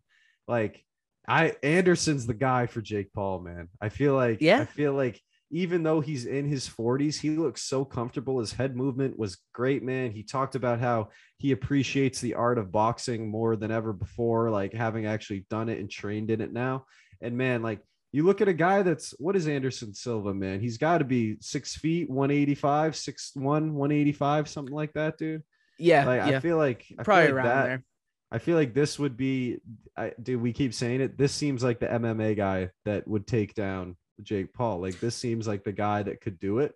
like 0.46 0.84
I 1.26 1.54
Anderson's 1.64 2.26
the 2.28 2.34
guy 2.34 2.66
for 2.66 2.80
Jake 2.80 3.12
Paul 3.12 3.40
man. 3.40 3.68
I 3.80 3.88
feel 3.88 4.14
like 4.14 4.40
Yeah. 4.40 4.60
I 4.60 4.64
feel 4.66 4.92
like 4.94 5.20
even 5.50 5.82
though 5.82 6.00
he's 6.00 6.26
in 6.26 6.46
his 6.46 6.68
40s, 6.68 7.20
he 7.20 7.30
looks 7.30 7.62
so 7.62 7.84
comfortable. 7.84 8.38
His 8.38 8.52
head 8.52 8.76
movement 8.76 9.18
was 9.18 9.38
great, 9.52 9.82
man. 9.82 10.12
He 10.12 10.22
talked 10.22 10.54
about 10.54 10.78
how 10.78 11.08
he 11.38 11.50
appreciates 11.50 12.20
the 12.20 12.34
art 12.34 12.58
of 12.58 12.70
boxing 12.70 13.28
more 13.28 13.56
than 13.56 13.72
ever 13.72 13.92
before, 13.92 14.50
like 14.50 14.72
having 14.72 15.06
actually 15.06 15.46
done 15.50 15.68
it 15.68 15.80
and 15.80 15.90
trained 15.90 16.30
in 16.30 16.40
it 16.40 16.52
now. 16.52 16.84
And 17.20 17.36
man, 17.36 17.62
like 17.62 17.80
you 18.12 18.24
look 18.24 18.40
at 18.40 18.48
a 18.48 18.52
guy 18.52 18.82
that's 18.82 19.10
what 19.18 19.34
is 19.36 19.48
Anderson 19.48 19.92
Silva, 19.92 20.32
man? 20.32 20.60
He's 20.60 20.78
got 20.78 20.98
to 20.98 21.04
be 21.04 21.36
six 21.40 21.76
feet, 21.76 22.08
185, 22.08 22.94
six 22.96 23.32
one, 23.34 23.74
185, 23.74 24.48
something 24.48 24.74
like 24.74 24.92
that, 24.92 25.18
dude. 25.18 25.42
yeah, 25.78 26.04
Like 26.06 26.30
yeah, 26.30 26.36
I 26.36 26.40
feel 26.40 26.56
like 26.56 26.86
I 26.92 26.94
feel 26.94 27.04
probably 27.04 27.24
like 27.24 27.34
around 27.34 27.46
that, 27.46 27.64
there. 27.64 27.84
I 28.32 28.38
feel 28.38 28.56
like 28.56 28.74
this 28.74 28.98
would 29.00 29.16
be, 29.16 29.58
I 29.96 30.12
dude. 30.22 30.40
We 30.40 30.52
keep 30.52 30.74
saying 30.74 31.00
it. 31.00 31.18
This 31.18 31.32
seems 31.32 31.64
like 31.64 31.80
the 31.80 31.86
MMA 31.86 32.36
guy 32.36 32.70
that 32.84 33.08
would 33.08 33.26
take 33.26 33.54
down 33.54 33.96
Jake 34.24 34.52
Paul. 34.52 34.80
Like 34.80 35.00
this 35.00 35.14
seems 35.16 35.46
like 35.48 35.64
the 35.64 35.72
guy 35.72 36.02
that 36.02 36.20
could 36.20 36.38
do 36.38 36.58
it. 36.58 36.74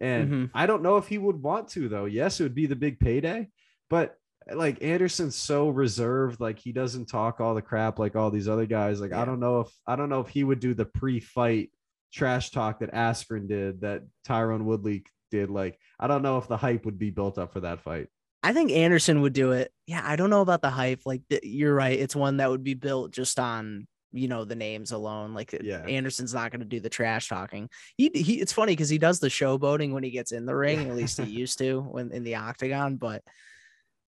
And 0.00 0.30
Mhm. 0.30 0.50
I 0.54 0.66
don't 0.66 0.82
know 0.82 0.96
if 0.96 1.08
he 1.08 1.18
would 1.18 1.42
want 1.42 1.68
to 1.70 1.88
though. 1.88 2.04
Yes, 2.04 2.40
it 2.40 2.44
would 2.44 2.54
be 2.54 2.66
the 2.66 2.76
big 2.76 3.00
payday, 3.00 3.48
but 3.90 4.16
like 4.52 4.82
Anderson's 4.82 5.36
so 5.36 5.68
reserved. 5.68 6.40
Like 6.40 6.58
he 6.58 6.72
doesn't 6.72 7.06
talk 7.06 7.40
all 7.40 7.54
the 7.54 7.62
crap 7.62 7.98
like 7.98 8.16
all 8.16 8.30
these 8.30 8.48
other 8.48 8.66
guys. 8.66 9.00
Like 9.00 9.10
Yeah. 9.10 9.22
I 9.22 9.24
don't 9.24 9.40
know 9.40 9.60
if 9.60 9.68
I 9.86 9.96
don't 9.96 10.08
know 10.08 10.20
if 10.20 10.28
he 10.28 10.44
would 10.44 10.60
do 10.60 10.74
the 10.74 10.84
pre-fight 10.86 11.70
trash 12.12 12.50
talk 12.50 12.80
that 12.80 12.92
Askren 12.92 13.48
did, 13.48 13.80
that 13.80 14.02
Tyron 14.26 14.64
Woodley 14.64 15.04
did. 15.30 15.50
Like 15.50 15.78
I 15.98 16.06
don't 16.06 16.22
know 16.22 16.38
if 16.38 16.46
the 16.48 16.56
hype 16.56 16.84
would 16.84 16.98
be 16.98 17.10
built 17.10 17.38
up 17.38 17.52
for 17.52 17.60
that 17.60 17.80
fight. 17.80 18.08
I 18.44 18.52
think 18.52 18.72
Anderson 18.72 19.20
would 19.22 19.32
do 19.34 19.52
it. 19.52 19.72
Yeah, 19.86 20.02
I 20.04 20.16
don't 20.16 20.30
know 20.30 20.40
about 20.42 20.62
the 20.62 20.70
hype. 20.70 21.02
Like 21.06 21.22
you're 21.44 21.74
right, 21.74 21.98
it's 21.98 22.16
one 22.16 22.38
that 22.38 22.50
would 22.50 22.64
be 22.64 22.74
built 22.74 23.12
just 23.12 23.38
on 23.38 23.86
you 24.12 24.28
know 24.28 24.44
the 24.44 24.54
names 24.54 24.92
alone. 24.92 25.34
Like 25.34 25.56
Yeah. 25.60 25.84
Anderson's 25.84 26.34
not 26.34 26.50
going 26.50 26.60
to 26.60 26.66
do 26.66 26.80
the 26.80 26.90
trash 26.90 27.28
talking. 27.28 27.68
He, 27.96 28.10
he 28.14 28.40
it's 28.40 28.52
funny 28.52 28.72
because 28.72 28.88
he 28.88 28.98
does 28.98 29.20
the 29.20 29.28
showboating 29.28 29.92
when 29.92 30.02
he 30.02 30.10
gets 30.10 30.32
in 30.32 30.46
the 30.46 30.54
ring. 30.54 30.88
At 30.88 30.96
least 30.96 31.20
he 31.20 31.30
used 31.30 31.58
to 31.58 31.80
when 31.80 32.12
in 32.12 32.24
the 32.24 32.36
octagon, 32.36 32.96
but. 32.96 33.22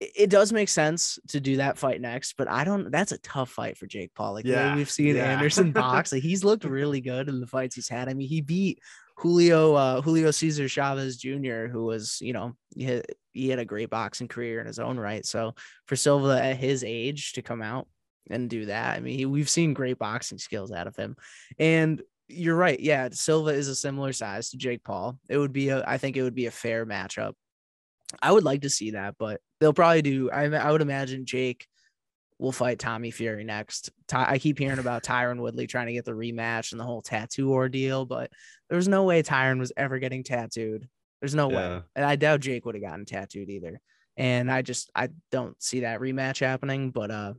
It 0.01 0.13
it 0.17 0.31
does 0.31 0.51
make 0.51 0.71
sense 0.71 1.19
to 1.29 1.41
do 1.41 1.59
that 1.59 1.77
fight 1.77 2.01
next, 2.01 2.39
but 2.39 2.49
I 2.49 2.65
don't. 2.65 2.91
That's 2.91 3.13
a 3.13 3.19
tough 3.19 3.51
fight 3.51 3.77
for 3.77 3.87
Jake 3.87 4.15
Paul. 4.15 4.33
Like 4.33 4.47
Yeah, 4.47 4.75
we've 4.75 4.91
seen 4.91 5.17
yeah. 5.17 5.31
Anderson 5.31 5.73
box, 5.73 6.11
like 6.11 6.23
he's 6.23 6.43
looked 6.43 6.65
really 6.65 7.03
good 7.03 7.29
in 7.29 7.39
the 7.39 7.47
fights 7.47 7.75
he's 7.75 7.91
had. 7.91 8.09
I 8.09 8.15
mean, 8.15 8.27
he 8.27 8.41
beat 8.41 8.81
Julio 9.21 9.75
uh, 9.75 10.01
Julio 10.01 10.31
Cesar 10.31 10.67
Chavez 10.67 11.19
Jr., 11.19 11.67
who 11.67 11.85
was 11.85 12.19
you 12.23 12.33
know 12.33 12.55
he 12.75 12.85
had, 12.85 13.07
he 13.33 13.49
had 13.51 13.59
a 13.59 13.65
great 13.67 13.91
boxing 13.91 14.29
career 14.29 14.61
in 14.61 14.67
his 14.67 14.79
own 14.79 14.99
right. 14.99 15.27
So 15.27 15.55
for 15.87 15.97
Silva 15.97 16.43
at 16.43 16.57
his 16.57 16.83
age 16.83 17.35
to 17.35 17.43
come 17.43 17.61
out 17.61 17.87
and 18.29 18.51
do 18.51 18.67
that, 18.67 18.97
I 18.97 19.01
mean, 19.01 19.19
he, 19.19 19.27
we've 19.27 19.51
seen 19.51 19.75
great 19.75 19.99
boxing 19.99 20.39
skills 20.39 20.73
out 20.73 20.87
of 20.87 20.97
him, 20.97 21.17
and 21.59 22.03
you're 22.29 22.57
right. 22.57 22.79
Yeah, 22.79 23.09
Silva 23.13 23.51
is 23.51 23.69
a 23.69 23.75
similar 23.75 24.13
size 24.13 24.51
to 24.51 24.57
Jake 24.57 24.85
Paul. 24.85 25.19
It 25.29 25.39
would 25.39 25.53
be 25.53 25.71
a 25.71 25.85
I 25.87 25.99
think 25.99 26.17
it 26.17 26.23
would 26.23 26.35
be 26.35 26.47
a 26.47 26.51
fair 26.51 26.87
matchup. 26.87 27.33
I 28.21 28.33
would 28.33 28.45
like 28.45 28.63
to 28.63 28.71
see 28.71 28.93
that, 28.93 29.15
but 29.19 29.41
they'll 29.61 29.73
probably 29.73 30.03
do. 30.03 30.31
I 30.31 30.45
I 30.45 30.71
would 30.71 30.83
imagine 30.83 31.27
Jake 31.27 31.67
will 32.39 32.53
fight 32.53 32.79
Tommy 32.79 33.11
Fury 33.11 33.45
next. 33.45 33.91
Ty, 34.09 34.27
I 34.29 34.39
keep 34.39 34.59
hearing 34.59 34.79
about 34.79 35.03
Tyron 35.03 35.41
Woodley 35.41 35.67
trying 35.67 35.89
to 35.89 35.93
get 35.93 36.07
the 36.07 36.13
rematch 36.13 36.73
and 36.73 36.81
the 36.81 36.85
whole 36.85 37.03
tattoo 37.03 37.53
ordeal, 37.53 38.07
but 38.07 38.31
there's 38.71 38.89
no 38.89 39.05
way 39.05 39.23
Tyron 39.23 39.59
was 39.59 39.73
ever 39.77 39.99
getting 39.99 40.25
tattooed. 40.25 40.89
There's 41.21 41.35
no 41.35 41.51
yeah. 41.51 41.57
way. 41.57 41.83
And 41.95 42.05
I 42.05 42.17
doubt 42.17 42.41
Jake 42.41 42.65
would 42.65 42.75
have 42.75 42.83
gotten 42.83 43.05
tattooed 43.05 43.51
either. 43.51 43.81
And 44.17 44.51
I 44.51 44.63
just 44.63 44.91
I 44.95 45.11
don't 45.31 45.61
see 45.63 45.81
that 45.81 46.01
rematch 46.01 46.41
happening, 46.41 46.91
but 46.91 47.11
uh 47.11 47.35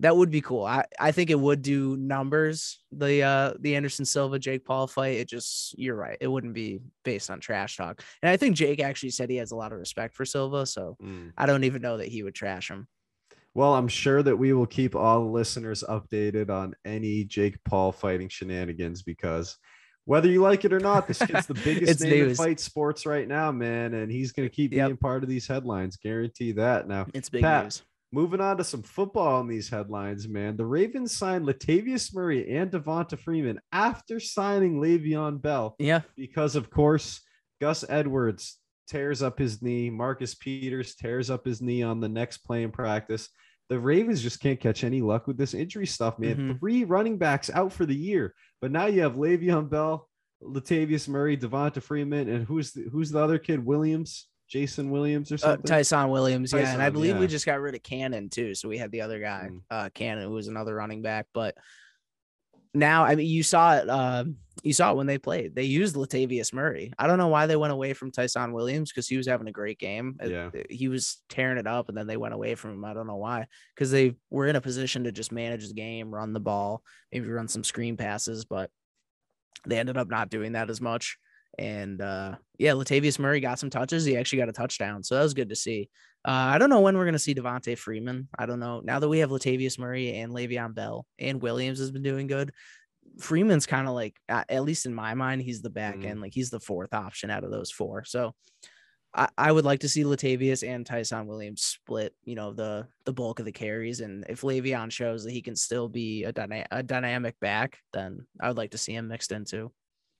that 0.00 0.16
would 0.16 0.30
be 0.30 0.40
cool. 0.40 0.64
I, 0.64 0.84
I 1.00 1.12
think 1.12 1.30
it 1.30 1.40
would 1.40 1.62
do 1.62 1.96
numbers, 1.96 2.80
the 2.92 3.22
uh 3.22 3.54
the 3.58 3.76
Anderson 3.76 4.04
Silva 4.04 4.38
Jake 4.38 4.64
Paul 4.64 4.86
fight. 4.86 5.18
It 5.18 5.28
just 5.28 5.78
you're 5.78 5.96
right. 5.96 6.18
It 6.20 6.28
wouldn't 6.28 6.54
be 6.54 6.80
based 7.04 7.30
on 7.30 7.40
trash 7.40 7.76
talk. 7.76 8.02
And 8.22 8.30
I 8.30 8.36
think 8.36 8.56
Jake 8.56 8.80
actually 8.80 9.10
said 9.10 9.30
he 9.30 9.36
has 9.36 9.52
a 9.52 9.56
lot 9.56 9.72
of 9.72 9.78
respect 9.78 10.14
for 10.14 10.24
Silva, 10.24 10.66
so 10.66 10.96
mm. 11.02 11.32
I 11.36 11.46
don't 11.46 11.64
even 11.64 11.82
know 11.82 11.96
that 11.98 12.08
he 12.08 12.22
would 12.22 12.34
trash 12.34 12.70
him. 12.70 12.88
Well, 13.54 13.74
I'm 13.74 13.88
sure 13.88 14.22
that 14.22 14.36
we 14.36 14.52
will 14.52 14.66
keep 14.66 14.94
all 14.94 15.24
the 15.24 15.30
listeners 15.30 15.82
updated 15.88 16.50
on 16.50 16.74
any 16.84 17.24
Jake 17.24 17.56
Paul 17.64 17.90
fighting 17.90 18.28
shenanigans 18.28 19.02
because 19.02 19.56
whether 20.04 20.28
you 20.28 20.42
like 20.42 20.66
it 20.66 20.74
or 20.74 20.78
not, 20.78 21.08
this 21.08 21.18
kid's 21.18 21.46
the 21.46 21.54
biggest 21.64 22.02
name 22.02 22.10
news. 22.10 22.38
in 22.38 22.44
fight 22.44 22.60
sports 22.60 23.06
right 23.06 23.26
now, 23.26 23.50
man. 23.50 23.94
And 23.94 24.12
he's 24.12 24.32
going 24.32 24.46
to 24.46 24.54
keep 24.54 24.74
yep. 24.74 24.88
being 24.88 24.96
part 24.98 25.22
of 25.22 25.30
these 25.30 25.48
headlines. 25.48 25.96
Guarantee 25.96 26.52
that. 26.52 26.86
Now, 26.86 27.06
it's 27.14 27.30
big 27.30 27.42
Pat, 27.42 27.64
news. 27.64 27.82
Moving 28.16 28.40
on 28.40 28.56
to 28.56 28.64
some 28.64 28.82
football 28.82 29.36
on 29.36 29.46
these 29.46 29.68
headlines, 29.68 30.26
man. 30.26 30.56
The 30.56 30.64
Ravens 30.64 31.14
signed 31.14 31.46
Latavius 31.46 32.14
Murray 32.14 32.56
and 32.56 32.70
Devonta 32.70 33.18
Freeman 33.18 33.60
after 33.72 34.18
signing 34.18 34.80
Le'Veon 34.80 35.40
Bell. 35.42 35.76
Yeah. 35.78 36.00
Because, 36.16 36.56
of 36.56 36.70
course, 36.70 37.20
Gus 37.60 37.84
Edwards 37.88 38.56
tears 38.88 39.22
up 39.22 39.38
his 39.38 39.60
knee. 39.60 39.90
Marcus 39.90 40.34
Peters 40.34 40.94
tears 40.94 41.28
up 41.28 41.44
his 41.44 41.60
knee 41.60 41.82
on 41.82 42.00
the 42.00 42.08
next 42.08 42.38
play 42.38 42.62
in 42.62 42.72
practice 42.72 43.28
the 43.68 43.78
Ravens 43.78 44.22
just 44.22 44.40
can't 44.40 44.60
catch 44.60 44.84
any 44.84 45.00
luck 45.00 45.26
with 45.26 45.36
this 45.36 45.54
injury 45.54 45.86
stuff, 45.86 46.18
man. 46.18 46.36
Mm-hmm. 46.36 46.58
Three 46.58 46.84
running 46.84 47.18
backs 47.18 47.50
out 47.50 47.72
for 47.72 47.84
the 47.84 47.96
year, 47.96 48.34
but 48.60 48.70
now 48.70 48.86
you 48.86 49.02
have 49.02 49.14
Le'Veon 49.14 49.68
Bell, 49.68 50.08
Latavius 50.42 51.08
Murray, 51.08 51.36
Devonta 51.36 51.82
Freeman, 51.82 52.28
and 52.28 52.46
who's 52.46 52.72
the, 52.72 52.82
who's 52.92 53.10
the 53.10 53.18
other 53.18 53.38
kid? 53.38 53.64
Williams, 53.64 54.26
Jason 54.48 54.90
Williams, 54.90 55.32
or 55.32 55.36
uh, 55.36 55.38
something. 55.38 55.70
Uh, 55.70 55.76
Ty'Son 55.76 56.08
Williams, 56.10 56.52
yeah, 56.52 56.72
and 56.72 56.82
I 56.82 56.90
believe 56.90 57.14
yeah. 57.14 57.20
we 57.20 57.26
just 57.26 57.46
got 57.46 57.60
rid 57.60 57.74
of 57.74 57.82
Cannon 57.82 58.28
too, 58.28 58.54
so 58.54 58.68
we 58.68 58.78
had 58.78 58.92
the 58.92 59.00
other 59.00 59.20
guy, 59.20 59.48
mm. 59.50 59.60
uh, 59.70 59.90
Cannon, 59.94 60.24
who 60.24 60.34
was 60.34 60.48
another 60.48 60.74
running 60.74 61.02
back, 61.02 61.26
but 61.32 61.56
now 62.74 63.04
I 63.04 63.14
mean 63.14 63.26
you 63.26 63.42
saw 63.42 63.76
it 63.76 63.88
uh, 63.88 64.24
you 64.62 64.72
saw 64.72 64.90
it 64.90 64.96
when 64.96 65.06
they 65.06 65.18
played. 65.18 65.54
They 65.54 65.64
used 65.64 65.96
Latavius 65.96 66.52
Murray. 66.52 66.92
I 66.98 67.06
don't 67.06 67.18
know 67.18 67.28
why 67.28 67.46
they 67.46 67.56
went 67.56 67.72
away 67.72 67.92
from 67.92 68.10
Ty'Son 68.10 68.52
Williams 68.52 68.90
because 68.90 69.06
he 69.06 69.16
was 69.16 69.26
having 69.26 69.48
a 69.48 69.52
great 69.52 69.78
game. 69.78 70.18
Yeah. 70.24 70.50
He 70.70 70.88
was 70.88 71.22
tearing 71.28 71.58
it 71.58 71.66
up 71.66 71.88
and 71.88 71.96
then 71.96 72.06
they 72.06 72.16
went 72.16 72.34
away 72.34 72.54
from 72.54 72.72
him. 72.72 72.84
I 72.84 72.94
don't 72.94 73.06
know 73.06 73.16
why. 73.16 73.46
Because 73.74 73.90
they 73.90 74.14
were 74.30 74.46
in 74.46 74.56
a 74.56 74.60
position 74.60 75.04
to 75.04 75.12
just 75.12 75.30
manage 75.30 75.68
the 75.68 75.74
game, 75.74 76.12
run 76.12 76.32
the 76.32 76.40
ball, 76.40 76.82
maybe 77.12 77.28
run 77.28 77.48
some 77.48 77.64
screen 77.64 77.96
passes, 77.96 78.44
but 78.44 78.70
they 79.66 79.78
ended 79.78 79.98
up 79.98 80.08
not 80.08 80.30
doing 80.30 80.52
that 80.52 80.70
as 80.70 80.80
much. 80.80 81.18
And 81.58 82.00
uh, 82.00 82.36
yeah, 82.58 82.72
Latavius 82.72 83.18
Murray 83.18 83.40
got 83.40 83.58
some 83.58 83.70
touches. 83.70 84.04
He 84.04 84.16
actually 84.16 84.38
got 84.38 84.48
a 84.48 84.52
touchdown. 84.52 85.02
So 85.02 85.14
that 85.14 85.22
was 85.22 85.34
good 85.34 85.48
to 85.48 85.56
see. 85.56 85.88
Uh, 86.24 86.52
I 86.54 86.58
don't 86.58 86.70
know 86.70 86.80
when 86.80 86.96
we're 86.96 87.04
going 87.04 87.12
to 87.12 87.18
see 87.18 87.34
Devonta 87.34 87.78
Freeman. 87.78 88.28
I 88.38 88.46
don't 88.46 88.60
know. 88.60 88.80
Now 88.84 88.98
that 88.98 89.08
we 89.08 89.20
have 89.20 89.30
Latavius 89.30 89.78
Murray 89.78 90.16
and 90.16 90.32
Le'Veon 90.32 90.74
Bell 90.74 91.06
and 91.18 91.40
Williams 91.40 91.78
has 91.78 91.90
been 91.90 92.02
doing 92.02 92.26
good, 92.26 92.52
Freeman's 93.20 93.64
kind 93.64 93.88
of 93.88 93.94
like, 93.94 94.16
at 94.28 94.64
least 94.64 94.86
in 94.86 94.94
my 94.94 95.14
mind, 95.14 95.42
he's 95.42 95.62
the 95.62 95.70
back 95.70 95.98
mm. 95.98 96.06
end. 96.06 96.20
Like 96.20 96.34
he's 96.34 96.50
the 96.50 96.60
fourth 96.60 96.92
option 96.92 97.30
out 97.30 97.44
of 97.44 97.50
those 97.50 97.70
four. 97.70 98.04
So 98.04 98.34
I, 99.14 99.28
I 99.38 99.52
would 99.52 99.64
like 99.64 99.80
to 99.80 99.88
see 99.88 100.04
Latavius 100.04 100.68
and 100.68 100.84
Ty'Son 100.84 101.26
Williams 101.26 101.62
split, 101.62 102.14
you 102.24 102.34
know, 102.34 102.52
the 102.52 102.88
the 103.04 103.12
bulk 103.12 103.38
of 103.38 103.46
the 103.46 103.52
carries. 103.52 104.00
And 104.00 104.26
if 104.28 104.42
Le'Veon 104.42 104.90
shows 104.90 105.24
that 105.24 105.32
he 105.32 105.40
can 105.40 105.56
still 105.56 105.88
be 105.88 106.24
a, 106.24 106.32
dyna- 106.32 106.66
a 106.70 106.82
dynamic 106.82 107.38
back, 107.40 107.78
then 107.92 108.26
I 108.40 108.48
would 108.48 108.58
like 108.58 108.72
to 108.72 108.78
see 108.78 108.92
him 108.92 109.08
mixed 109.08 109.32
in 109.32 109.44
too. 109.44 109.72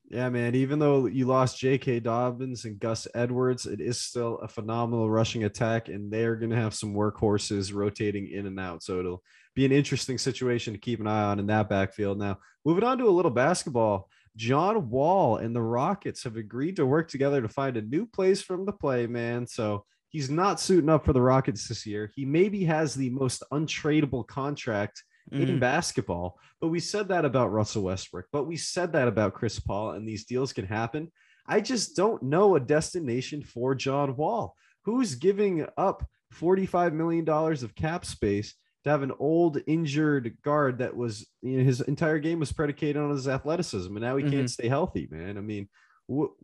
Yeah, 0.09 0.29
man. 0.29 0.55
Even 0.55 0.79
though 0.79 1.07
you 1.07 1.27
lost 1.27 1.59
J.K. 1.59 2.01
Dobbins 2.01 2.65
and 2.65 2.79
Gus 2.79 3.09
Edwards, 3.15 3.67
it 3.67 3.81
is 3.81 4.01
still 4.01 4.39
a 4.39 4.47
phenomenal 4.47 5.11
rushing 5.11 5.45
attack, 5.45 5.89
and 5.89 6.13
they 6.13 6.25
are 6.25 6.37
going 6.37 6.51
to 6.51 6.57
have 6.57 6.75
some 6.75 6.95
workhorses 6.95 7.75
rotating 7.75 8.29
in 8.29 8.47
and 8.47 8.61
out. 8.61 8.85
So 8.85 9.01
it'll 9.01 9.23
be 9.57 9.65
an 9.65 9.73
interesting 9.73 10.17
situation 10.17 10.75
to 10.75 10.79
keep 10.79 11.01
an 11.01 11.09
eye 11.09 11.25
on 11.25 11.41
in 11.41 11.47
that 11.49 11.69
backfield. 11.69 12.19
Now, 12.19 12.39
moving 12.65 12.85
on 12.85 12.99
to 12.99 13.09
a 13.09 13.11
little 13.11 13.33
basketball. 13.33 14.09
John 14.37 14.91
Wall 14.91 15.39
and 15.39 15.57
the 15.57 15.63
Rockets 15.63 16.23
have 16.23 16.37
agreed 16.37 16.77
to 16.77 16.87
work 16.87 17.09
together 17.09 17.43
to 17.43 17.49
find 17.49 17.77
a 17.77 17.83
new 17.83 18.07
place 18.07 18.41
for 18.41 18.55
him 18.55 18.67
to 18.67 18.73
play, 18.73 19.09
man. 19.09 19.47
So 19.47 19.87
he's 20.11 20.31
not 20.31 20.61
suiting 20.61 20.91
up 20.91 21.05
for 21.05 21.15
the 21.15 21.23
Rockets 21.23 21.67
this 21.67 21.85
year. 21.85 22.13
He 22.15 22.25
maybe 22.25 22.63
has 22.65 22.95
the 22.95 23.11
most 23.11 23.43
untradeable 23.53 24.27
contract 24.27 25.03
mm. 25.33 25.49
in 25.49 25.59
basketball. 25.59 26.39
But 26.61 26.69
we 26.69 26.81
said 26.81 27.09
that 27.09 27.25
about 27.25 27.53
Russell 27.53 27.85
Westbrook, 27.85 28.27
but 28.33 28.47
we 28.47 28.57
said 28.57 28.93
that 28.93 29.09
about 29.09 29.35
Chris 29.35 29.59
Paul, 29.59 29.93
and 29.93 30.07
these 30.07 30.25
deals 30.25 30.53
can 30.53 30.67
happen. 30.67 31.11
I 31.47 31.61
just 31.61 31.97
don't 31.97 32.23
know 32.23 32.57
a 32.57 32.61
destination 32.61 33.43
for 33.43 33.75
John 33.75 34.17
Wall. 34.17 34.55
Who's 34.85 35.15
giving 35.15 35.67
up 35.77 36.07
$45 36.35 36.93
million 36.93 37.29
of 37.29 37.75
cap 37.75 38.05
space 38.05 38.55
to 38.85 38.91
have 38.91 39.03
an 39.03 39.13
old 39.19 39.59
injured 39.67 40.37
guard 40.43 40.79
that 40.79 40.97
was 40.97 41.27
you 41.43 41.59
know, 41.59 41.65
his 41.65 41.81
entire 41.83 42.19
game 42.19 42.39
was 42.39 42.53
predicated 42.53 42.97
on 42.97 43.11
his 43.11 43.27
athleticism, 43.27 43.95
and 43.95 44.05
now 44.05 44.17
he 44.17 44.25
mm-hmm. 44.25 44.33
can't 44.33 44.51
stay 44.51 44.69
healthy, 44.69 45.09
man. 45.11 45.39
I 45.39 45.41
mean, 45.41 45.69
wh- 46.11 46.35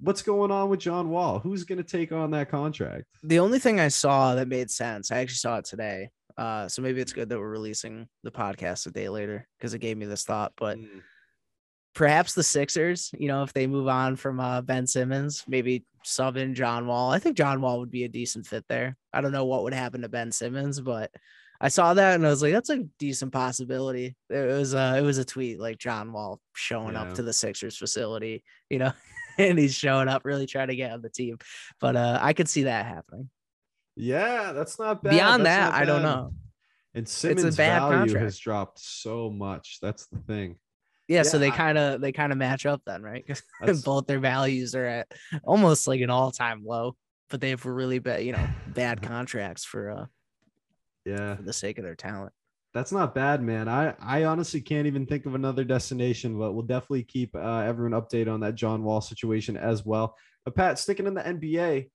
what's 0.00 0.22
going 0.22 0.50
on 0.50 0.68
with 0.68 0.80
John 0.80 1.10
Wall? 1.10 1.38
Who's 1.38 1.64
going 1.64 1.78
to 1.78 1.84
take 1.84 2.12
on 2.12 2.32
that 2.32 2.50
contract? 2.50 3.04
The 3.22 3.38
only 3.38 3.58
thing 3.58 3.80
I 3.80 3.88
saw 3.88 4.34
that 4.34 4.48
made 4.48 4.70
sense, 4.70 5.10
I 5.10 5.18
actually 5.18 5.36
saw 5.36 5.58
it 5.58 5.64
today, 5.64 6.10
uh, 6.36 6.68
so 6.68 6.82
maybe 6.82 7.00
it's 7.00 7.12
good 7.12 7.28
that 7.28 7.38
we're 7.38 7.48
releasing 7.48 8.08
the 8.22 8.30
podcast 8.30 8.86
a 8.86 8.90
day 8.90 9.08
later 9.08 9.46
because 9.58 9.74
it 9.74 9.80
gave 9.80 9.96
me 9.96 10.06
this 10.06 10.24
thought. 10.24 10.52
But 10.56 10.78
mm. 10.78 11.02
perhaps 11.94 12.34
the 12.34 12.42
Sixers, 12.42 13.10
you 13.18 13.28
know, 13.28 13.42
if 13.42 13.52
they 13.52 13.66
move 13.66 13.88
on 13.88 14.16
from 14.16 14.40
uh, 14.40 14.60
Ben 14.62 14.86
Simmons, 14.86 15.44
maybe 15.46 15.84
sub 16.02 16.36
in 16.36 16.54
John 16.54 16.86
Wall. 16.86 17.10
I 17.10 17.18
think 17.18 17.36
John 17.36 17.60
Wall 17.60 17.80
would 17.80 17.90
be 17.90 18.04
a 18.04 18.08
decent 18.08 18.46
fit 18.46 18.64
there. 18.68 18.96
I 19.12 19.20
don't 19.20 19.32
know 19.32 19.44
what 19.44 19.62
would 19.62 19.74
happen 19.74 20.02
to 20.02 20.08
Ben 20.08 20.32
Simmons, 20.32 20.80
but 20.80 21.10
I 21.60 21.68
saw 21.68 21.94
that 21.94 22.16
and 22.16 22.26
I 22.26 22.30
was 22.30 22.42
like, 22.42 22.52
that's 22.52 22.70
a 22.70 22.84
decent 22.98 23.32
possibility. 23.32 24.16
It 24.28 24.46
was 24.46 24.74
uh, 24.74 24.96
it 24.98 25.02
was 25.02 25.18
a 25.18 25.24
tweet 25.24 25.60
like 25.60 25.78
John 25.78 26.12
Wall 26.12 26.40
showing 26.54 26.94
yeah. 26.94 27.02
up 27.02 27.14
to 27.14 27.22
the 27.22 27.32
Sixers 27.32 27.76
facility, 27.76 28.44
you 28.68 28.78
know, 28.78 28.92
and 29.38 29.58
he's 29.58 29.74
showing 29.74 30.08
up 30.08 30.24
really 30.24 30.46
trying 30.46 30.68
to 30.68 30.76
get 30.76 30.92
on 30.92 31.02
the 31.02 31.10
team. 31.10 31.38
But 31.80 31.96
uh, 31.96 32.18
I 32.20 32.32
could 32.32 32.48
see 32.48 32.64
that 32.64 32.86
happening. 32.86 33.30
Yeah, 33.96 34.52
that's 34.52 34.78
not 34.78 35.02
bad. 35.02 35.10
Beyond 35.10 35.46
that's 35.46 35.72
that, 35.72 35.74
I 35.74 35.84
don't 35.84 36.02
know. 36.02 36.32
And 36.94 37.08
Simmons' 37.08 37.56
value 37.56 37.98
contract. 37.98 38.24
has 38.24 38.38
dropped 38.38 38.78
so 38.78 39.30
much. 39.30 39.78
That's 39.82 40.06
the 40.06 40.18
thing. 40.18 40.56
Yeah, 41.08 41.18
yeah 41.18 41.22
so 41.24 41.38
they 41.38 41.50
kind 41.50 41.76
of 41.76 42.00
they 42.00 42.12
kind 42.12 42.32
of 42.32 42.38
match 42.38 42.66
up 42.66 42.82
then, 42.86 43.02
right? 43.02 43.24
Because 43.60 43.82
both 43.82 44.06
their 44.06 44.20
values 44.20 44.74
are 44.74 44.86
at 44.86 45.12
almost 45.42 45.86
like 45.86 46.00
an 46.00 46.10
all 46.10 46.30
time 46.30 46.64
low, 46.64 46.96
but 47.30 47.40
they 47.40 47.50
have 47.50 47.64
really 47.66 47.98
bad, 47.98 48.24
you 48.24 48.32
know, 48.32 48.46
bad 48.68 49.02
contracts 49.02 49.64
for 49.64 49.90
uh, 49.90 50.06
yeah, 51.04 51.36
for 51.36 51.42
the 51.42 51.52
sake 51.52 51.78
of 51.78 51.84
their 51.84 51.96
talent. 51.96 52.32
That's 52.72 52.92
not 52.92 53.14
bad, 53.14 53.42
man. 53.42 53.68
I 53.68 53.94
I 54.00 54.24
honestly 54.24 54.60
can't 54.60 54.86
even 54.86 55.06
think 55.06 55.26
of 55.26 55.34
another 55.34 55.64
destination, 55.64 56.38
but 56.38 56.52
we'll 56.52 56.66
definitely 56.66 57.04
keep 57.04 57.34
uh, 57.34 57.60
everyone 57.60 58.00
updated 58.00 58.32
on 58.32 58.40
that 58.40 58.54
John 58.54 58.82
Wall 58.82 59.00
situation 59.00 59.56
as 59.56 59.84
well. 59.84 60.16
But 60.44 60.56
Pat, 60.56 60.78
sticking 60.78 61.06
in 61.06 61.14
the 61.14 61.22
NBA, 61.22 61.88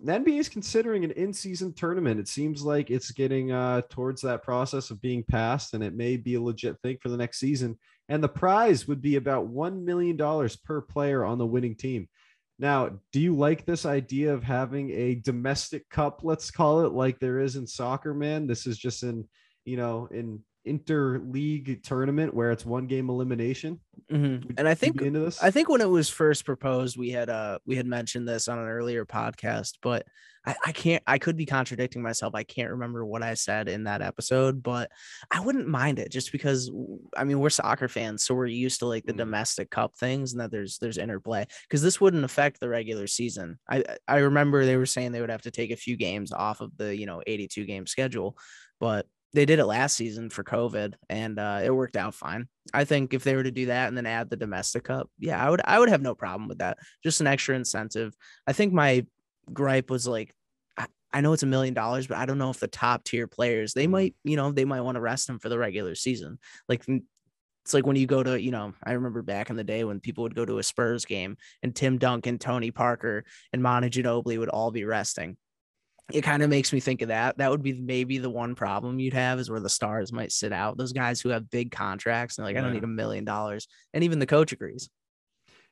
the 0.00 0.12
NBA 0.12 0.38
is 0.38 0.48
considering 0.48 1.04
an 1.04 1.10
in-season 1.12 1.72
tournament. 1.72 2.20
It 2.20 2.28
seems 2.28 2.62
like 2.62 2.90
it's 2.90 3.10
getting 3.10 3.52
uh, 3.52 3.82
towards 3.88 4.20
that 4.22 4.42
process 4.42 4.90
of 4.90 5.00
being 5.00 5.22
passed, 5.22 5.74
and 5.74 5.82
it 5.82 5.94
may 5.94 6.16
be 6.16 6.34
a 6.34 6.40
legit 6.40 6.80
thing 6.82 6.98
for 7.00 7.08
the 7.08 7.16
next 7.16 7.38
season. 7.38 7.78
And 8.08 8.22
the 8.22 8.28
prize 8.28 8.86
would 8.86 9.00
be 9.00 9.16
about 9.16 9.46
one 9.46 9.84
million 9.84 10.16
dollars 10.16 10.56
per 10.56 10.80
player 10.80 11.24
on 11.24 11.38
the 11.38 11.46
winning 11.46 11.74
team. 11.74 12.08
Now, 12.58 12.90
do 13.12 13.20
you 13.20 13.34
like 13.34 13.64
this 13.64 13.84
idea 13.84 14.32
of 14.32 14.44
having 14.44 14.90
a 14.90 15.16
domestic 15.16 15.88
cup? 15.88 16.20
Let's 16.22 16.50
call 16.50 16.84
it 16.86 16.92
like 16.92 17.18
there 17.18 17.40
is 17.40 17.56
in 17.56 17.66
soccer, 17.66 18.14
man. 18.14 18.46
This 18.46 18.66
is 18.66 18.78
just 18.78 19.02
in, 19.02 19.26
you 19.64 19.76
know, 19.76 20.08
in 20.12 20.40
interleague 20.66 21.82
tournament 21.82 22.34
where 22.34 22.50
it's 22.50 22.64
one 22.64 22.86
game 22.86 23.08
elimination. 23.10 23.80
Mhm. 24.10 24.54
And 24.58 24.66
I 24.68 24.74
think 24.74 25.00
into 25.00 25.20
this. 25.20 25.42
I 25.42 25.50
think 25.50 25.68
when 25.68 25.80
it 25.80 25.88
was 25.88 26.08
first 26.08 26.44
proposed, 26.44 26.96
we 26.96 27.10
had 27.10 27.30
uh 27.30 27.58
we 27.66 27.76
had 27.76 27.86
mentioned 27.86 28.28
this 28.28 28.48
on 28.48 28.58
an 28.58 28.66
earlier 28.68 29.04
podcast, 29.06 29.74
but 29.82 30.06
I, 30.46 30.54
I 30.66 30.72
can't 30.72 31.02
I 31.06 31.18
could 31.18 31.36
be 31.38 31.46
contradicting 31.46 32.02
myself. 32.02 32.34
I 32.34 32.42
can't 32.42 32.70
remember 32.72 33.06
what 33.06 33.22
I 33.22 33.32
said 33.34 33.68
in 33.68 33.84
that 33.84 34.02
episode, 34.02 34.62
but 34.62 34.90
I 35.30 35.40
wouldn't 35.40 35.68
mind 35.68 35.98
it 35.98 36.10
just 36.10 36.32
because 36.32 36.70
I 37.16 37.24
mean 37.24 37.38
we're 37.40 37.50
soccer 37.50 37.88
fans, 37.88 38.24
so 38.24 38.34
we're 38.34 38.46
used 38.46 38.80
to 38.80 38.86
like 38.86 39.06
the 39.06 39.14
Mm. 39.14 39.18
domestic 39.18 39.70
cup 39.70 39.96
things 39.96 40.32
and 40.32 40.40
that 40.40 40.50
there's 40.50 40.78
there's 40.78 40.98
interplay 40.98 41.46
because 41.68 41.80
this 41.82 42.00
wouldn't 42.00 42.24
affect 42.24 42.60
the 42.60 42.68
regular 42.68 43.06
season. 43.06 43.58
I 43.70 43.84
I 44.08 44.18
remember 44.18 44.64
they 44.64 44.76
were 44.76 44.86
saying 44.86 45.12
they 45.12 45.20
would 45.22 45.30
have 45.30 45.42
to 45.42 45.50
take 45.50 45.70
a 45.70 45.76
few 45.76 45.96
games 45.96 46.30
off 46.32 46.60
of 46.60 46.76
the 46.76 46.94
you 46.94 47.06
know 47.06 47.22
82 47.26 47.64
game 47.64 47.86
schedule, 47.86 48.36
but 48.80 49.06
they 49.34 49.44
did 49.44 49.58
it 49.58 49.66
last 49.66 49.96
season 49.96 50.30
for 50.30 50.44
COVID 50.44 50.94
and 51.10 51.38
uh, 51.38 51.60
it 51.62 51.74
worked 51.74 51.96
out 51.96 52.14
fine. 52.14 52.48
I 52.72 52.84
think 52.84 53.12
if 53.12 53.24
they 53.24 53.34
were 53.34 53.42
to 53.42 53.50
do 53.50 53.66
that 53.66 53.88
and 53.88 53.96
then 53.96 54.06
add 54.06 54.30
the 54.30 54.36
domestic 54.36 54.84
cup, 54.84 55.10
yeah, 55.18 55.44
I 55.44 55.50
would 55.50 55.60
I 55.64 55.78
would 55.78 55.88
have 55.88 56.00
no 56.00 56.14
problem 56.14 56.48
with 56.48 56.58
that. 56.58 56.78
Just 57.02 57.20
an 57.20 57.26
extra 57.26 57.56
incentive. 57.56 58.14
I 58.46 58.52
think 58.52 58.72
my 58.72 59.04
gripe 59.52 59.90
was 59.90 60.06
like 60.06 60.32
I, 60.78 60.86
I 61.12 61.20
know 61.20 61.32
it's 61.32 61.42
a 61.42 61.46
million 61.46 61.74
dollars, 61.74 62.06
but 62.06 62.16
I 62.16 62.26
don't 62.26 62.38
know 62.38 62.50
if 62.50 62.60
the 62.60 62.68
top 62.68 63.04
tier 63.04 63.26
players 63.26 63.74
they 63.74 63.88
might, 63.88 64.14
you 64.22 64.36
know, 64.36 64.52
they 64.52 64.64
might 64.64 64.82
want 64.82 64.94
to 64.94 65.00
rest 65.00 65.26
them 65.26 65.40
for 65.40 65.48
the 65.48 65.58
regular 65.58 65.96
season. 65.96 66.38
Like 66.68 66.84
it's 67.64 67.74
like 67.74 67.86
when 67.86 67.96
you 67.96 68.06
go 68.06 68.22
to, 68.22 68.40
you 68.40 68.52
know, 68.52 68.72
I 68.84 68.92
remember 68.92 69.22
back 69.22 69.50
in 69.50 69.56
the 69.56 69.64
day 69.64 69.82
when 69.82 69.98
people 69.98 70.22
would 70.22 70.36
go 70.36 70.44
to 70.44 70.58
a 70.58 70.62
Spurs 70.62 71.04
game 71.04 71.36
and 71.62 71.74
Tim 71.74 71.98
Duncan, 71.98 72.38
Tony 72.38 72.70
Parker, 72.70 73.24
and 73.52 73.62
Manu 73.62 73.88
Ginobili 73.88 74.38
would 74.38 74.48
all 74.48 74.70
be 74.70 74.84
resting 74.84 75.36
it 76.12 76.22
kind 76.22 76.42
of 76.42 76.50
makes 76.50 76.72
me 76.72 76.80
think 76.80 77.02
of 77.02 77.08
that. 77.08 77.38
That 77.38 77.50
would 77.50 77.62
be 77.62 77.72
maybe 77.72 78.18
the 78.18 78.30
one 78.30 78.54
problem 78.54 78.98
you'd 78.98 79.14
have 79.14 79.38
is 79.38 79.50
where 79.50 79.60
the 79.60 79.70
stars 79.70 80.12
might 80.12 80.32
sit 80.32 80.52
out. 80.52 80.76
Those 80.76 80.92
guys 80.92 81.20
who 81.20 81.30
have 81.30 81.50
big 81.50 81.70
contracts 81.70 82.36
and 82.36 82.46
like, 82.46 82.56
I 82.56 82.60
don't 82.60 82.74
need 82.74 82.84
a 82.84 82.88
million 82.88 83.24
dollars. 83.24 83.66
And 83.94 84.04
even 84.04 84.18
the 84.18 84.26
coach 84.26 84.52
agrees. 84.52 84.90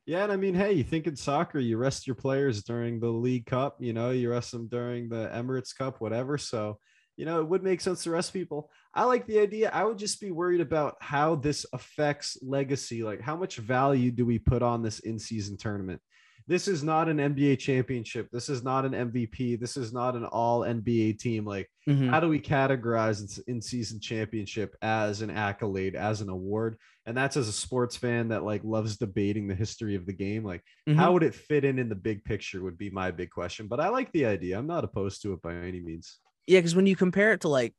Yeah, 0.05 0.23
and 0.23 0.33
I 0.33 0.35
mean, 0.35 0.53
hey, 0.53 0.73
you 0.73 0.83
think 0.83 1.07
in 1.07 1.15
soccer, 1.15 1.59
you 1.59 1.77
rest 1.77 2.07
your 2.07 2.15
players 2.15 2.63
during 2.63 2.99
the 2.99 3.09
League 3.09 3.45
Cup, 3.45 3.77
you 3.79 3.93
know, 3.93 4.09
you 4.09 4.29
rest 4.29 4.51
them 4.51 4.67
during 4.67 5.07
the 5.07 5.31
Emirates 5.33 5.73
Cup, 5.73 6.01
whatever. 6.01 6.37
So, 6.37 6.77
you 7.15 7.25
know, 7.25 7.39
it 7.39 7.47
would 7.47 7.63
make 7.63 7.79
sense 7.79 8.03
to 8.03 8.11
rest 8.11 8.33
people. 8.33 8.69
I 8.93 9.05
like 9.05 9.25
the 9.27 9.39
idea. 9.39 9.69
I 9.71 9.85
would 9.85 9.97
just 9.97 10.19
be 10.19 10.31
worried 10.31 10.59
about 10.59 10.95
how 10.99 11.35
this 11.35 11.65
affects 11.71 12.37
legacy. 12.41 13.03
Like, 13.03 13.21
how 13.21 13.37
much 13.37 13.57
value 13.57 14.11
do 14.11 14.25
we 14.25 14.39
put 14.39 14.61
on 14.61 14.81
this 14.81 14.99
in 14.99 15.19
season 15.19 15.55
tournament? 15.55 16.01
This 16.47 16.67
is 16.67 16.83
not 16.83 17.07
an 17.09 17.17
NBA 17.17 17.57
championship. 17.59 18.27
This 18.31 18.49
is 18.49 18.63
not 18.63 18.85
an 18.85 18.93
MVP. 18.93 19.55
This 19.59 19.77
is 19.77 19.93
not 19.93 20.15
an 20.15 20.25
all 20.25 20.61
NBA 20.61 21.13
team. 21.19 21.45
Like, 21.45 21.69
Mhm. 21.87 22.09
how 22.09 22.19
do 22.19 22.27
we 22.27 22.39
categorize 22.39 23.39
in 23.47 23.61
season 23.61 23.99
championship 23.99 24.75
as 24.81 25.21
an 25.21 25.29
accolade, 25.29 25.95
as 25.95 26.21
an 26.21 26.29
award? 26.29 26.77
And 27.05 27.15
that's 27.15 27.37
as 27.37 27.47
a 27.47 27.53
sports 27.53 27.95
fan 27.95 28.29
that 28.29 28.43
like 28.43 28.63
loves 28.63 28.97
debating 28.97 29.47
the 29.47 29.55
history 29.55 29.95
of 29.95 30.05
the 30.05 30.13
game. 30.13 30.43
Like, 30.43 30.63
Mhm. 30.87 30.95
how 30.95 31.13
would 31.13 31.23
it 31.23 31.35
fit 31.35 31.65
in 31.65 31.79
in 31.79 31.89
the 31.89 31.95
big 31.95 32.23
picture 32.23 32.61
would 32.63 32.77
be 32.77 32.89
my 32.89 33.11
big 33.11 33.29
question. 33.29 33.67
But 33.67 33.79
I 33.79 33.89
like 33.89 34.11
the 34.11 34.25
idea. 34.25 34.57
I'm 34.57 34.67
not 34.67 34.83
opposed 34.83 35.21
to 35.23 35.33
it 35.33 35.41
by 35.41 35.55
any 35.55 35.81
means. 35.81 36.19
Yeah, 36.47 36.59
because 36.59 36.75
when 36.75 36.87
you 36.87 36.95
compare 36.95 37.31
it 37.33 37.41
to 37.41 37.47
like 37.47 37.73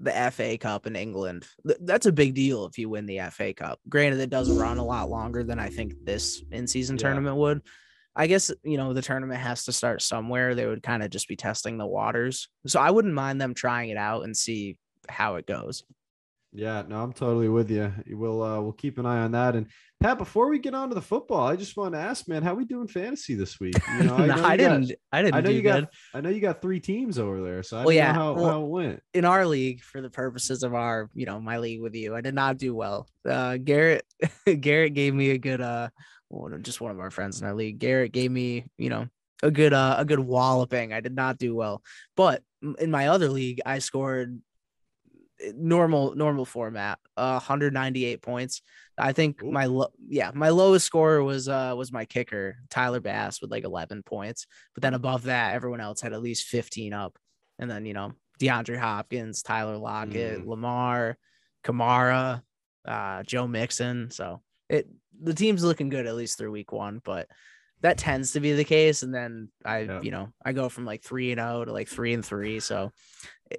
the 0.00 0.16
FA 0.16 0.58
Cup 0.58 0.86
in 0.86 0.96
England, 0.96 1.46
that's 1.64 2.06
a 2.06 2.12
big 2.12 2.34
deal 2.34 2.66
if 2.66 2.78
you 2.78 2.88
win 2.88 3.06
the 3.06 3.20
FA 3.20 3.52
Cup. 3.52 3.80
Granted, 3.88 4.18
it 4.20 4.30
does 4.30 4.50
run 4.50 4.78
a 4.78 4.84
lot 4.84 5.08
longer 5.08 5.44
than 5.44 5.58
I 5.60 5.68
think 5.68 5.94
this 6.04 6.42
in 6.50 6.66
season 6.66 6.96
Yeah. 6.96 7.02
tournament 7.02 7.36
would. 7.36 7.62
I 8.16 8.26
guess, 8.26 8.50
you 8.62 8.76
know, 8.76 8.92
the 8.92 9.02
tournament 9.02 9.40
has 9.40 9.64
to 9.64 9.72
start 9.72 10.00
somewhere. 10.02 10.54
They 10.54 10.66
would 10.66 10.82
kind 10.82 11.02
of 11.02 11.10
just 11.10 11.28
be 11.28 11.36
testing 11.36 11.78
the 11.78 11.86
waters. 11.86 12.48
So 12.66 12.80
I 12.80 12.90
wouldn't 12.90 13.14
mind 13.14 13.40
them 13.40 13.54
trying 13.54 13.90
it 13.90 13.96
out 13.96 14.22
and 14.24 14.36
see 14.36 14.76
how 15.08 15.36
it 15.36 15.46
goes. 15.46 15.82
Yeah, 16.56 16.84
no, 16.86 17.02
I'm 17.02 17.12
totally 17.12 17.48
with 17.48 17.68
you. 17.68 17.92
We'll 18.10 18.40
uh, 18.40 18.60
we'll 18.60 18.70
keep 18.74 18.98
an 18.98 19.06
eye 19.06 19.18
on 19.22 19.32
that. 19.32 19.56
And 19.56 19.66
Pat, 19.98 20.18
before 20.18 20.48
we 20.48 20.60
get 20.60 20.72
on 20.72 20.88
to 20.90 20.94
the 20.94 21.02
football, 21.02 21.44
I 21.48 21.56
just 21.56 21.76
want 21.76 21.94
to 21.94 21.98
ask, 22.00 22.28
man, 22.28 22.44
how 22.44 22.54
we 22.54 22.64
doing 22.64 22.86
fantasy 22.86 23.34
this 23.34 23.58
week? 23.58 23.74
You 23.98 24.04
know, 24.04 24.16
No, 24.18 24.26
know 24.26 24.44
I, 24.44 24.56
got- 24.56 24.58
didn't. 24.58 24.92
I 25.10 25.22
didn't 25.22 25.34
I 25.34 25.40
know 25.40 25.48
do 25.48 25.52
you 25.56 25.62
good. 25.62 25.84
got. 25.86 25.92
I 26.14 26.20
know 26.20 26.28
you 26.28 26.40
got 26.40 26.62
three 26.62 26.78
teams 26.78 27.18
over 27.18 27.42
there, 27.42 27.64
so 27.64 27.78
I 27.78 27.80
Well, 27.80 27.86
don't 27.86 27.96
yeah, 27.96 28.12
know 28.12 28.18
how, 28.20 28.32
well- 28.34 28.50
how 28.50 28.62
it 28.62 28.68
went. 28.68 29.02
in 29.14 29.24
our 29.24 29.44
league 29.44 29.82
for 29.82 30.00
the 30.00 30.10
purposes 30.10 30.62
of 30.62 30.74
our 30.74 31.10
you 31.12 31.26
know 31.26 31.40
my 31.40 31.58
league 31.58 31.80
with 31.80 31.96
you 31.96 32.14
i 32.14 32.20
did 32.20 32.34
not 32.34 32.56
do 32.56 32.72
well 32.74 33.08
uh 33.28 33.56
garrett 33.56 34.04
garrett 34.60 34.94
gave 34.94 35.12
me 35.14 35.30
a 35.30 35.38
good 35.38 35.60
uh 35.60 35.88
just 36.60 36.80
one 36.80 36.90
of 36.90 37.00
our 37.00 37.10
friends 37.10 37.40
in 37.40 37.46
our 37.46 37.54
league. 37.54 37.78
Garrett 37.78 38.12
gave 38.12 38.30
me 38.30 38.66
you 38.78 38.90
know 38.90 39.08
a 39.42 39.50
good 39.50 39.72
uh 39.72 39.96
a 39.98 40.04
good 40.04 40.20
walloping. 40.20 40.92
I 40.92 41.00
did 41.00 41.14
not 41.14 41.38
do 41.38 41.54
well 41.54 41.82
but 42.16 42.42
in 42.78 42.90
my 42.90 43.08
other 43.08 43.28
league 43.28 43.60
i 43.66 43.78
scored 43.78 44.40
normal 45.54 46.14
normal 46.14 46.44
format 46.44 46.98
uh 47.16 47.32
198 47.32 48.22
points. 48.22 48.62
I 48.96 49.12
think 49.12 49.42
Ooh. 49.42 49.50
my 49.50 49.66
lo- 49.66 49.92
yeah 50.08 50.30
my 50.34 50.50
lowest 50.50 50.86
score 50.86 51.22
was 51.22 51.48
uh 51.48 51.74
was 51.76 51.92
my 51.92 52.04
kicker 52.04 52.56
tyler 52.70 53.00
bass 53.00 53.40
with 53.40 53.50
like 53.50 53.64
11 53.64 54.02
points. 54.04 54.46
But 54.74 54.82
then 54.82 54.94
above 54.94 55.24
that 55.24 55.54
everyone 55.54 55.80
else 55.80 56.00
had 56.00 56.12
at 56.12 56.22
least 56.22 56.46
15 56.46 56.92
up. 56.92 57.18
And 57.58 57.70
then 57.70 57.84
you 57.84 57.94
know 57.94 58.12
DeAndre 58.40 58.78
Hopkins, 58.78 59.42
Tyler 59.42 59.76
Lockett, 59.76 60.46
Lamar, 60.46 61.16
Kamara, 61.64 62.42
uh, 62.84 63.22
Joe 63.22 63.46
Mixon. 63.46 64.10
So 64.10 64.42
it 64.68 64.88
the 65.22 65.34
team's 65.34 65.64
looking 65.64 65.88
good 65.88 66.06
at 66.06 66.14
least 66.16 66.38
through 66.38 66.50
week 66.50 66.72
one, 66.72 67.00
but 67.04 67.28
that 67.80 67.98
tends 67.98 68.32
to 68.32 68.40
be 68.40 68.52
the 68.52 68.64
case. 68.64 69.02
And 69.02 69.14
then 69.14 69.48
I, 69.64 69.80
Yeah. 69.80 70.00
you 70.02 70.10
know, 70.10 70.32
I 70.44 70.52
go 70.52 70.68
from 70.68 70.84
like 70.84 71.02
three 71.02 71.32
and 71.32 71.38
zero 71.40 71.64
to 71.64 71.72
like 71.72 71.88
three 71.88 72.14
and 72.14 72.24
three. 72.24 72.60
So 72.60 72.90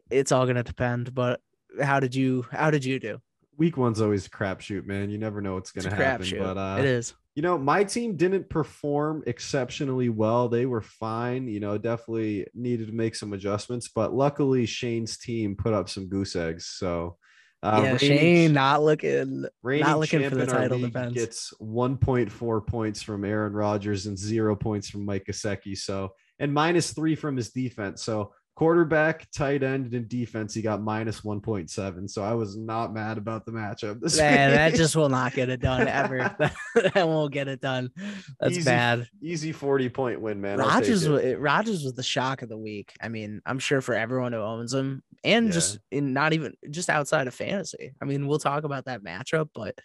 it's 0.10 0.32
all 0.32 0.46
gonna 0.48 0.63
depend. 0.63 1.13
But 1.13 1.41
how 1.82 2.00
did 2.00 2.15
you 2.15 2.46
how 2.52 2.72
did 2.72 2.84
you 2.86 3.00
do? 3.00 3.20
Week 3.58 3.78
one's 3.78 4.02
always 4.02 4.26
a 4.26 4.30
crapshoot, 4.30 4.86
man. 4.86 5.10
You 5.10 5.18
never 5.18 5.41
know 5.41 5.54
what's 5.56 5.72
gonna 5.72 5.94
happen. 5.96 6.26
crapshoot. 6.26 6.39
But 6.39 6.58
uh, 6.58 6.78
it 6.80 6.86
is. 6.86 7.13
you 7.36 7.41
know, 7.41 7.58
my 7.58 7.84
team 7.84 8.15
didn't 8.18 8.50
perform 8.50 9.24
exceptionally 9.28 10.10
well. 10.10 10.50
They 10.50 10.65
were 10.65 10.82
fine. 10.82 11.48
You 11.48 11.60
know, 11.60 11.78
definitely 11.78 12.48
needed 12.54 12.88
to 12.88 12.94
make 12.94 13.15
some 13.15 13.32
adjustments, 13.34 13.89
but 13.94 14.13
luckily 14.13 14.65
Shane's 14.65 15.18
team 15.18 15.56
put 15.56 15.74
up 15.74 15.88
some 15.89 16.08
goose 16.10 16.36
eggs. 16.36 16.65
So, 16.65 17.18
uh, 17.65 17.82
yeah, 17.84 17.97
Shane 17.97 18.54
not 18.54 18.84
looking. 18.84 19.45
not 19.63 19.99
looking 19.99 20.30
for 20.30 20.36
the 20.36 20.45
title 20.45 20.80
defense. 20.80 21.13
Gets 21.13 21.54
1.4 21.60 22.67
points 22.67 23.01
from 23.01 23.25
Aaron 23.25 23.54
Rodgers 23.54 24.06
and 24.06 24.17
zero 24.17 24.56
points 24.56 24.88
from 24.88 25.04
Mike 25.04 25.25
Gesicki. 25.25 25.75
So, 25.75 26.13
and 26.38 26.54
minus 26.54 26.93
three 26.93 27.15
from 27.15 27.36
his 27.36 27.49
defense. 27.49 28.04
So, 28.04 28.34
quarterback, 28.56 29.30
tight 29.32 29.63
end, 29.63 29.94
and 29.94 30.08
defense, 30.10 30.54
he 30.54 30.62
got 30.62 30.82
minus 30.82 31.22
1.7. 31.22 32.10
So, 32.10 32.24
I 32.24 32.34
was 32.34 32.58
not 32.58 32.94
mad 32.94 33.18
about 33.18 33.46
the 33.46 33.52
matchup. 33.52 34.00
This 34.02 34.18
Man, 34.18 34.52
that 34.52 34.74
just 34.76 34.96
will 34.96 35.10
not 35.10 35.34
get 35.34 35.50
it 35.50 35.60
done 35.62 35.88
ever. 35.88 36.36
that 36.76 37.08
won't 37.08 37.32
get 37.34 37.48
it 37.48 37.62
done. 37.62 37.91
That's 38.39 38.58
Easy 38.58 38.63
bad. 38.65 39.08
easy 39.22 39.52
40 39.52 39.89
point 39.89 40.22
win, 40.22 40.41
man. 40.41 40.58
Rodgers 40.60 41.08
was 41.08 41.36
Rodgers 41.36 41.84
was 41.84 41.94
the 41.94 42.04
shock 42.04 42.41
of 42.41 42.50
the 42.50 42.58
week. 42.58 42.94
I 43.02 43.10
mean, 43.10 43.41
I'm 43.46 43.60
sure 43.60 43.82
for 43.82 43.94
everyone 43.94 44.34
who 44.34 44.39
owns 44.39 44.74
him, 44.74 45.04
and 45.24 45.48
Yeah. 45.48 45.52
just 45.52 45.80
in 45.91 46.13
not 46.13 46.34
even 46.34 46.54
just 46.70 46.89
outside 46.89 47.28
of 47.28 47.34
fantasy. 47.36 47.94
I 48.02 48.06
mean, 48.06 48.28
we'll 48.28 48.39
talk 48.39 48.63
about 48.63 48.86
that 48.86 49.04
matchup, 49.04 49.50
but 49.54 49.76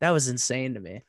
that 0.00 0.10
was 0.10 0.28
insane 0.28 0.74
to 0.74 0.80
me. 0.80 1.02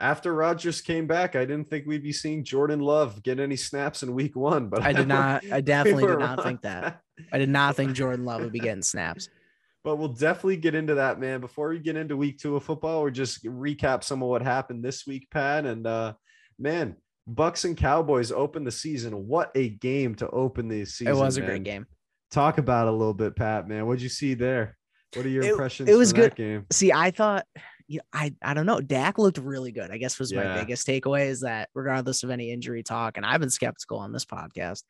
After 0.00 0.32
Rodgers 0.32 0.80
came 0.80 1.06
back, 1.08 1.34
I 1.34 1.40
didn't 1.44 1.68
think 1.68 1.86
we'd 1.86 2.04
be 2.04 2.12
seeing 2.12 2.44
Jordan 2.44 2.78
Love 2.80 3.22
get 3.22 3.40
any 3.40 3.56
snaps 3.56 4.02
in 4.04 4.14
week 4.14 4.36
one, 4.36 4.68
but 4.68 4.82
I 4.82 4.92
did 4.92 5.08
not. 5.08 5.44
I 5.50 5.60
definitely 5.60 6.06
did 6.06 6.18
not 6.20 6.42
think 6.44 6.62
that. 6.62 7.00
I 7.32 7.38
did 7.38 7.48
not 7.48 7.74
think 7.74 7.94
Jordan 7.94 8.24
Love 8.24 8.42
would 8.42 8.52
be 8.52 8.60
getting 8.60 8.82
snaps. 8.82 9.28
but 9.84 9.96
we'll 9.96 10.08
definitely 10.08 10.56
get 10.58 10.76
into 10.76 10.94
that, 10.96 11.18
man. 11.18 11.40
Before 11.40 11.70
we 11.70 11.80
get 11.80 11.96
into 11.96 12.16
week 12.16 12.38
two 12.38 12.54
of 12.54 12.62
football, 12.62 13.02
we'll 13.02 13.12
just 13.12 13.44
recap 13.44 14.04
some 14.04 14.22
of 14.22 14.28
what 14.28 14.42
happened 14.42 14.84
this 14.84 15.04
week, 15.06 15.26
Pat. 15.32 15.66
And 15.66 15.84
uh 15.84 16.12
man, 16.60 16.94
Bucks 17.26 17.64
and 17.64 17.76
Cowboys 17.76 18.30
open 18.30 18.62
the 18.64 18.70
season. 18.70 19.26
What 19.26 19.50
a 19.56 19.68
game 19.68 20.14
to 20.16 20.28
open 20.30 20.68
the 20.68 20.84
season. 20.84 21.12
It 21.12 21.16
was 21.16 21.36
a 21.38 21.40
man. 21.40 21.48
great 21.50 21.62
game. 21.64 21.86
Talk 22.30 22.58
about 22.58 22.86
it 22.86 22.90
a 22.90 22.96
little 22.96 23.14
bit, 23.14 23.34
Pat, 23.34 23.66
man. 23.68 23.86
What'd 23.86 24.02
you 24.02 24.08
see 24.08 24.34
there? 24.34 24.76
What 25.14 25.26
are 25.26 25.28
your 25.30 25.42
It- 25.42 25.50
impressions? 25.50 25.88
it 25.88 25.94
was 25.96 26.12
good. 26.12 26.36
game. 26.36 26.66
See, 26.70 26.92
I 26.92 27.10
thought, 27.10 27.46
you 27.88 27.98
know, 27.98 28.04
I 28.12 28.34
I 28.42 28.54
don't 28.54 28.66
know. 28.66 28.80
Dak 28.80 29.18
looked 29.18 29.38
really 29.38 29.72
good. 29.72 29.90
I 29.90 29.98
guess 29.98 30.18
was 30.18 30.32
my 30.32 30.58
biggest 30.60 30.86
takeaway 30.86 31.26
is 31.26 31.40
that 31.40 31.68
regardless 31.74 32.22
of 32.22 32.30
any 32.30 32.52
injury 32.52 32.82
talk, 32.82 33.16
and 33.16 33.26
I've 33.26 33.40
been 33.40 33.50
skeptical 33.50 33.98
on 33.98 34.12
this 34.12 34.24
podcast, 34.24 34.84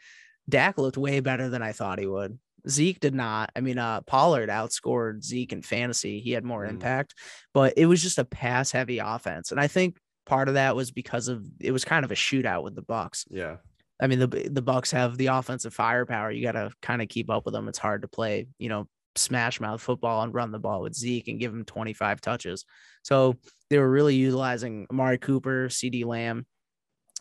Dak 0.49 0.77
looked 0.79 0.99
way 0.99 1.21
better 1.21 1.49
than 1.49 1.63
I 1.63 1.73
thought 1.73 1.99
he 1.99 2.07
would. 2.07 2.39
Zeke 2.69 3.01
did 3.01 3.15
not. 3.15 3.51
I 3.55 3.61
mean, 3.61 3.79
uh, 3.79 4.01
Pollard 4.03 4.49
outscored 4.49 5.23
Zeke 5.23 5.53
in 5.53 5.63
fantasy. 5.63 6.21
He 6.21 6.33
had 6.33 6.45
more 6.45 6.67
Mm. 6.67 6.71
impact, 6.71 7.15
but 7.55 7.75
it 7.77 7.87
was 7.87 8.03
just 8.03 8.19
a 8.19 8.25
pass 8.25 8.73
heavy 8.73 8.99
offense, 8.99 9.53
and 9.53 9.61
I 9.61 9.69
think 9.69 9.97
part 10.27 10.49
of 10.49 10.55
that 10.55 10.77
was 10.77 10.91
because 10.91 11.29
of 11.29 11.47
it 11.61 11.71
was 11.73 11.85
kind 11.87 12.05
of 12.05 12.11
a 12.11 12.15
shootout 12.17 12.63
with 12.63 12.75
the 12.75 12.83
Bucks. 12.83 13.25
Yeah. 13.31 13.57
I 14.01 14.07
mean, 14.09 14.19
the 14.19 14.27
the 14.51 14.63
Bucks 14.63 14.91
have 14.91 15.17
the 15.17 15.27
offensive 15.29 15.73
firepower. 15.73 16.31
You 16.31 16.43
got 16.43 16.53
to 16.53 16.71
kind 16.83 17.01
of 17.01 17.09
keep 17.09 17.31
up 17.31 17.45
with 17.47 17.55
them. 17.55 17.67
It's 17.69 17.79
hard 17.79 18.03
to 18.03 18.09
play, 18.09 18.47
you 18.59 18.69
know, 18.69 18.87
smash 19.19 19.61
mouth 19.61 19.81
football 19.81 20.23
and 20.23 20.35
run 20.35 20.53
the 20.53 20.59
ball 20.59 20.83
with 20.83 20.95
Zeke 20.95 21.29
and 21.29 21.41
give 21.41 21.53
him 21.53 21.65
25 21.65 22.21
touches. 22.21 22.65
So 23.03 23.37
they 23.71 23.79
were 23.79 23.91
really 23.91 24.15
utilizing 24.15 24.87
Amari 24.91 25.19
Cooper, 25.19 25.69
CeeDee 25.69 26.05
Lamb, 26.05 26.47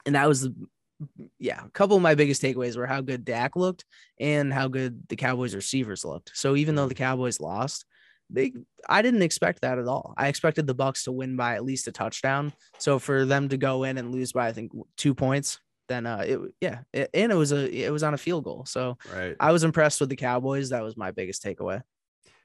and 0.06 0.16
that 0.16 0.28
was 0.28 0.50
yeah. 1.38 1.64
A 1.64 1.70
couple 1.70 1.96
of 1.96 2.02
my 2.02 2.16
biggest 2.16 2.42
takeaways 2.42 2.76
were 2.76 2.88
how 2.88 3.02
good 3.02 3.26
Dak 3.26 3.56
looked 3.56 3.86
and 4.20 4.52
how 4.52 4.68
good 4.68 5.08
the 5.10 5.16
Cowboys 5.16 5.54
receivers 5.54 6.04
looked. 6.04 6.32
So 6.34 6.56
even 6.56 6.76
though 6.76 6.88
the 6.88 6.96
Cowboys 6.96 7.40
lost, 7.40 7.86
they 8.30 8.54
I 8.90 9.02
didn't 9.02 9.22
expect 9.22 9.62
that 9.62 9.80
at 9.80 9.88
all. 9.88 10.14
I 10.18 10.28
expected 10.28 10.68
the 10.68 10.74
Bucks 10.74 11.04
to 11.04 11.12
win 11.12 11.36
by 11.36 11.56
at 11.56 11.64
least 11.64 11.88
a 11.88 11.92
touchdown. 11.92 12.54
So 12.78 13.00
for 13.00 13.26
them 13.26 13.50
to 13.50 13.58
go 13.58 13.84
in 13.84 13.98
and 13.98 14.12
lose 14.12 14.32
by 14.32 14.48
I 14.48 14.54
think 14.54 14.72
two 14.98 15.14
points, 15.14 15.60
then 15.88 16.06
uh 16.06 16.24
it 16.26 16.40
yeah, 16.62 16.80
it, 16.94 17.10
and 17.14 17.32
it 17.32 17.36
was 17.36 17.52
a 17.52 17.70
it 17.70 17.92
was 17.92 18.04
on 18.04 18.14
a 18.14 18.18
field 18.18 18.44
goal. 18.44 18.66
So 18.66 18.98
Right. 19.14 19.36
I 19.40 19.52
was 19.52 19.64
impressed 19.64 20.00
with 20.00 20.10
the 20.10 20.16
Cowboys. 20.16 20.70
That 20.70 20.84
was 20.84 20.98
my 20.98 21.12
biggest 21.12 21.44
takeaway. 21.44 21.82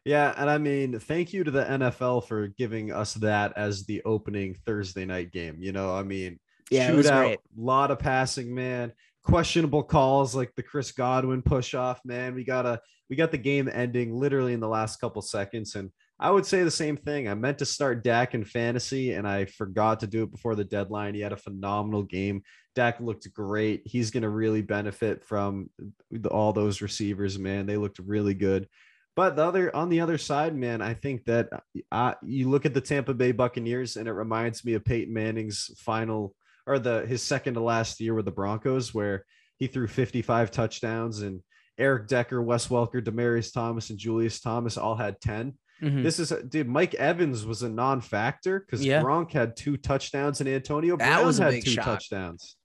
Yeah, 0.05 0.35
and 0.37 0.51
I 0.51 0.59
mean, 0.59 0.99
thank 0.99 1.33
you 1.33 1.45
to 1.45 1.51
the 1.51 1.65
NFL 1.65 2.27
for 2.27 2.49
giving 2.49 2.93
us 2.93 3.15
that 3.15 3.53
as 3.57 3.85
the 3.85 4.03
opening 4.05 4.55
Thursday 4.67 5.05
night 5.05 5.31
game. 5.31 5.59
You 5.61 5.71
know, 5.71 5.95
I 5.95 6.03
mean, 6.03 6.41
Yeah, 6.71 6.91
it 6.91 6.97
was 6.97 7.07
shootout, 7.07 7.37
lot 7.57 7.93
of 7.93 8.01
passing, 8.01 8.53
man. 8.53 8.93
Questionable 9.23 9.85
calls 9.85 10.35
like 10.35 10.53
the 10.57 10.63
Chris 10.65 10.91
Godwin 10.91 11.43
push 11.43 11.75
off, 11.75 12.01
man. 12.05 12.35
We 12.35 12.43
got 12.43 12.67
a 12.67 12.81
we 13.09 13.15
got 13.15 13.31
the 13.31 13.39
game 13.39 13.71
ending 13.73 14.19
literally 14.19 14.53
in 14.55 14.61
the 14.61 14.69
last 14.69 15.01
couple 15.01 15.23
seconds, 15.23 15.77
and 15.77 15.93
I 16.19 16.31
would 16.31 16.47
say 16.47 16.63
the 16.63 16.71
same 16.71 16.97
thing. 16.97 17.29
I 17.29 17.35
meant 17.35 17.59
to 17.59 17.67
start 17.67 18.05
Dak 18.05 18.35
in 18.35 18.45
fantasy, 18.45 19.13
and 19.13 19.27
I 19.27 19.47
forgot 19.47 20.01
to 20.01 20.07
do 20.07 20.23
it 20.23 20.31
before 20.31 20.55
the 20.55 20.65
deadline. 20.65 21.15
He 21.15 21.21
had 21.21 21.33
a 21.33 21.37
phenomenal 21.37 22.03
game. 22.05 22.43
Dak 22.75 23.01
looked 23.01 23.33
great. 23.33 23.83
He's 23.85 24.11
going 24.11 24.23
to 24.23 24.29
really 24.29 24.63
benefit 24.63 25.25
from 25.25 25.69
the, 26.11 26.29
all 26.29 26.53
those 26.53 26.81
receivers, 26.81 27.39
man. 27.39 27.67
They 27.67 27.77
looked 27.77 27.99
really 27.99 28.35
good. 28.35 28.69
But 29.15 29.37
the 29.37 29.45
other 29.45 29.75
on 29.77 29.91
the 29.91 30.01
other 30.01 30.17
side, 30.17 30.57
man, 30.57 30.81
I 30.81 30.95
think 30.95 31.25
that 31.27 31.51
uh, 31.91 32.15
you 32.23 32.49
look 32.49 32.65
at 32.65 32.73
the 32.73 32.81
Tampa 32.81 33.13
Bay 33.13 33.33
Buccaneers, 33.33 33.97
and 33.97 34.09
it 34.09 34.13
reminds 34.13 34.65
me 34.65 34.75
of 34.75 34.85
Peyton 34.85 35.13
Manning's 35.13 35.71
final 35.77 36.35
or 36.67 36.79
the 36.79 37.05
his 37.07 37.23
second 37.23 37.55
to 37.55 37.61
last 37.61 38.01
year 38.01 38.15
with 38.15 38.25
the 38.25 38.31
Broncos, 38.31 38.95
where 38.95 39.27
he 39.59 39.67
threw 39.67 39.87
55 39.87 40.51
touchdowns, 40.51 41.21
and 41.21 41.41
Eric 41.79 42.09
Decker, 42.09 42.43
Wes 42.43 42.69
Welker, 42.69 43.03
Demaryius 43.03 43.53
Thomas, 43.53 43.91
and 43.91 43.99
Julius 43.99 44.41
Thomas 44.41 44.79
all 44.79 44.97
had 44.97 45.21
10. 45.21 45.55
Mhm. 45.83 46.03
This 46.03 46.19
is 46.21 46.33
dude. 46.49 46.69
Mike 46.69 46.95
Evans 46.95 47.45
was 47.45 47.63
a 47.63 47.69
non-factor 47.69 48.61
because 48.61 48.85
Yeah. 48.85 49.03
Gronk 49.03 49.33
had 49.33 49.57
two 49.57 49.77
touchdowns 49.77 50.41
and 50.41 50.49
Antonio 50.49 50.97
That 50.97 51.21
Brown 51.23 51.35
had 51.35 51.63
two 51.65 51.71
shock. 51.73 51.85
touchdowns. 51.85 52.57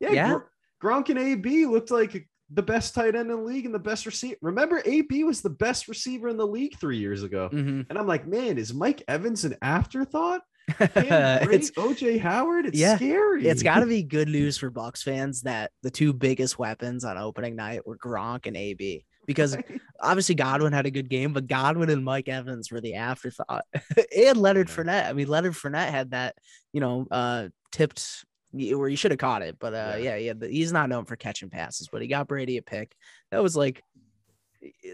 Yeah, 0.00 0.12
Yeah. 0.12 0.34
Gr- 0.80 0.86
Gronk 0.88 1.08
and 1.10 1.18
AB 1.18 1.66
looked 1.66 1.90
like 1.90 2.28
the 2.54 2.62
best 2.62 2.94
tight 2.94 3.14
end 3.14 3.30
in 3.30 3.36
the 3.36 3.42
league 3.42 3.64
and 3.66 3.74
the 3.74 3.78
best 3.78 4.04
receiver. 4.04 4.36
Remember, 4.42 4.82
AB 4.84 5.24
was 5.24 5.40
the 5.42 5.50
best 5.50 5.86
receiver 5.88 6.28
in 6.28 6.36
the 6.36 6.46
league 6.46 6.76
three 6.78 6.98
years 6.98 7.22
ago. 7.22 7.48
Mhm. 7.52 7.86
And 7.88 7.98
I'm 7.98 8.06
like, 8.06 8.26
man, 8.26 8.58
is 8.58 8.74
Mike 8.74 9.02
Evans 9.08 9.44
an 9.44 9.56
afterthought? 9.62 10.42
It's 10.78 11.70
OJ 11.72 12.18
Howard. 12.20 12.66
It's 12.66 12.78
Yeah, 12.78 12.96
scary. 12.96 13.46
it's 13.46 13.62
got 13.62 13.80
to 13.80 13.86
be 13.86 14.02
good 14.02 14.28
news 14.28 14.56
for 14.58 14.70
Bucks 14.70 15.02
fans 15.02 15.42
that 15.42 15.70
the 15.82 15.90
two 15.90 16.12
biggest 16.12 16.58
weapons 16.58 17.04
on 17.04 17.16
opening 17.18 17.56
night 17.56 17.86
were 17.86 17.96
Gronk 17.98 18.46
and 18.46 18.56
AB 18.56 19.04
because 19.26 19.56
obviously 20.00 20.34
Godwin 20.34 20.72
had 20.72 20.86
a 20.86 20.90
good 20.90 21.08
game, 21.08 21.32
but 21.32 21.46
Godwin 21.46 21.90
and 21.90 22.04
Mike 22.04 22.28
Evans 22.28 22.70
were 22.70 22.80
the 22.80 22.94
afterthought. 22.94 23.64
and 24.16 24.36
Leonard 24.38 24.68
Yeah. 24.68 24.74
Fournette. 24.74 25.06
I 25.08 25.12
mean, 25.12 25.28
Leonard 25.28 25.54
Fournette 25.54 25.90
had 25.90 26.10
that, 26.10 26.36
you 26.72 26.80
know, 26.80 27.06
uh, 27.10 27.48
tipped 27.70 28.24
y- 28.52 28.70
where 28.74 28.88
you 28.88 28.96
should 28.96 29.10
have 29.12 29.18
caught 29.18 29.42
it, 29.42 29.56
but 29.58 29.74
uh, 29.74 29.94
Yeah. 29.98 30.16
yeah, 30.16 30.32
yeah, 30.34 30.48
he's 30.48 30.72
not 30.72 30.88
known 30.88 31.04
for 31.04 31.16
catching 31.16 31.50
passes, 31.50 31.88
but 31.90 32.02
he 32.02 32.08
got 32.08 32.28
Brady 32.28 32.56
a 32.56 32.62
pick. 32.62 32.94
That 33.30 33.42
was 33.42 33.56
like 33.56 33.82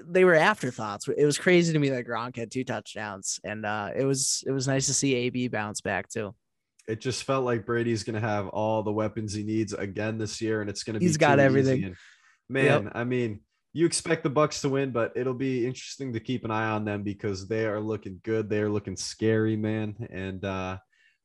they 0.07 0.25
were 0.25 0.35
afterthoughts. 0.35 1.09
It 1.09 1.27
was 1.27 1.37
crazy 1.37 1.73
to 1.75 1.79
me 1.79 1.91
that 1.91 2.07
Gronk 2.07 2.37
had 2.37 2.51
two 2.51 2.65
touchdowns, 2.65 3.39
and 3.45 3.67
uh, 3.67 3.91
it 3.95 4.05
was 4.05 4.43
it 4.47 4.51
was 4.53 4.67
nice 4.67 4.87
to 4.87 4.95
see 4.95 5.15
AB 5.15 5.49
bounce 5.49 5.81
back 5.83 6.09
too. 6.09 6.35
it 6.87 7.03
just 7.03 7.25
felt 7.25 7.45
like 7.45 7.67
Brady's 7.67 8.03
going 8.03 8.15
to 8.15 8.27
have 8.27 8.49
all 8.49 8.83
the 8.83 8.93
weapons 8.93 9.35
he 9.35 9.43
needs 9.43 9.75
again 9.75 10.17
this 10.17 10.41
year, 10.41 10.63
and 10.63 10.71
it's 10.71 10.85
going 10.85 10.95
to 10.95 11.01
be. 11.01 11.05
He's 11.05 11.19
got 11.19 11.39
everything. 11.39 11.85
And, 11.85 11.97
man, 12.49 12.91
I 12.95 13.05
mean, 13.05 13.41
you 13.73 13.87
expect 13.87 14.23
the 14.23 14.31
Bucks 14.31 14.61
to 14.63 14.69
win, 14.69 14.91
but 14.91 15.13
it'll 15.15 15.35
be 15.35 15.67
interesting 15.67 16.13
to 16.13 16.21
keep 16.21 16.45
an 16.45 16.51
eye 16.51 16.71
on 16.71 16.85
them 16.85 17.03
because 17.03 17.47
they 17.47 17.67
are 17.67 17.81
looking 17.81 18.21
good. 18.23 18.49
They 18.49 18.61
are 18.61 18.71
looking 18.71 18.97
scary, 18.97 19.57
man. 19.57 19.95
And 20.11 20.45
uh, 20.45 20.79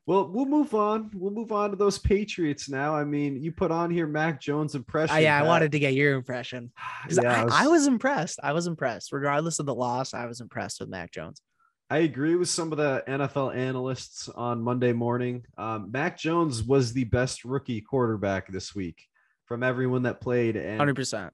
well, 0.05 0.29
we'll 0.29 0.45
move 0.45 0.73
on. 0.73 1.09
We'll 1.13 1.31
move 1.31 1.53
on 1.53 1.69
to 1.69 1.77
those 1.77 1.97
Patriots 1.97 2.67
now. 2.67 2.93
I 2.95 3.05
mean, 3.05 3.41
you 3.41 3.53
put 3.53 3.71
on 3.71 3.89
here 3.89 4.05
Mac 4.05 4.41
Jones 4.41 4.75
impression. 4.75 5.21
Yeah, 5.21 5.39
I 5.39 5.43
wanted 5.43 5.71
to 5.71 5.79
get 5.79 5.93
your 5.93 6.13
impression. 6.13 6.71
Yeah, 7.09 7.45
I, 7.51 7.65
I 7.65 7.67
was 7.67 7.85
impressed. 7.85 8.39
I 8.41 8.53
was 8.53 8.67
impressed. 8.67 9.11
Regardless 9.11 9.59
of 9.59 9.65
the 9.65 9.75
loss, 9.75 10.13
I 10.13 10.25
was 10.25 10.39
impressed 10.39 10.79
with 10.79 10.89
Mac 10.89 11.11
Jones. 11.11 11.41
I 11.89 11.99
agree 11.99 12.35
with 12.35 12.49
some 12.49 12.71
of 12.71 12.77
the 12.77 13.03
NFL 13.07 13.55
analysts 13.55 14.29
on 14.29 14.61
Monday 14.61 14.93
morning. 14.93 15.43
Um, 15.57 15.91
Mac 15.91 16.17
Jones 16.17 16.63
was 16.63 16.93
the 16.93 17.03
best 17.03 17.43
rookie 17.45 17.81
quarterback 17.81 18.51
this 18.51 18.73
week 18.73 19.05
from 19.45 19.63
everyone 19.63 20.03
that 20.03 20.21
played. 20.21 20.55
And 20.55 20.79
Hundred 20.79 20.95
percent. 20.95 21.33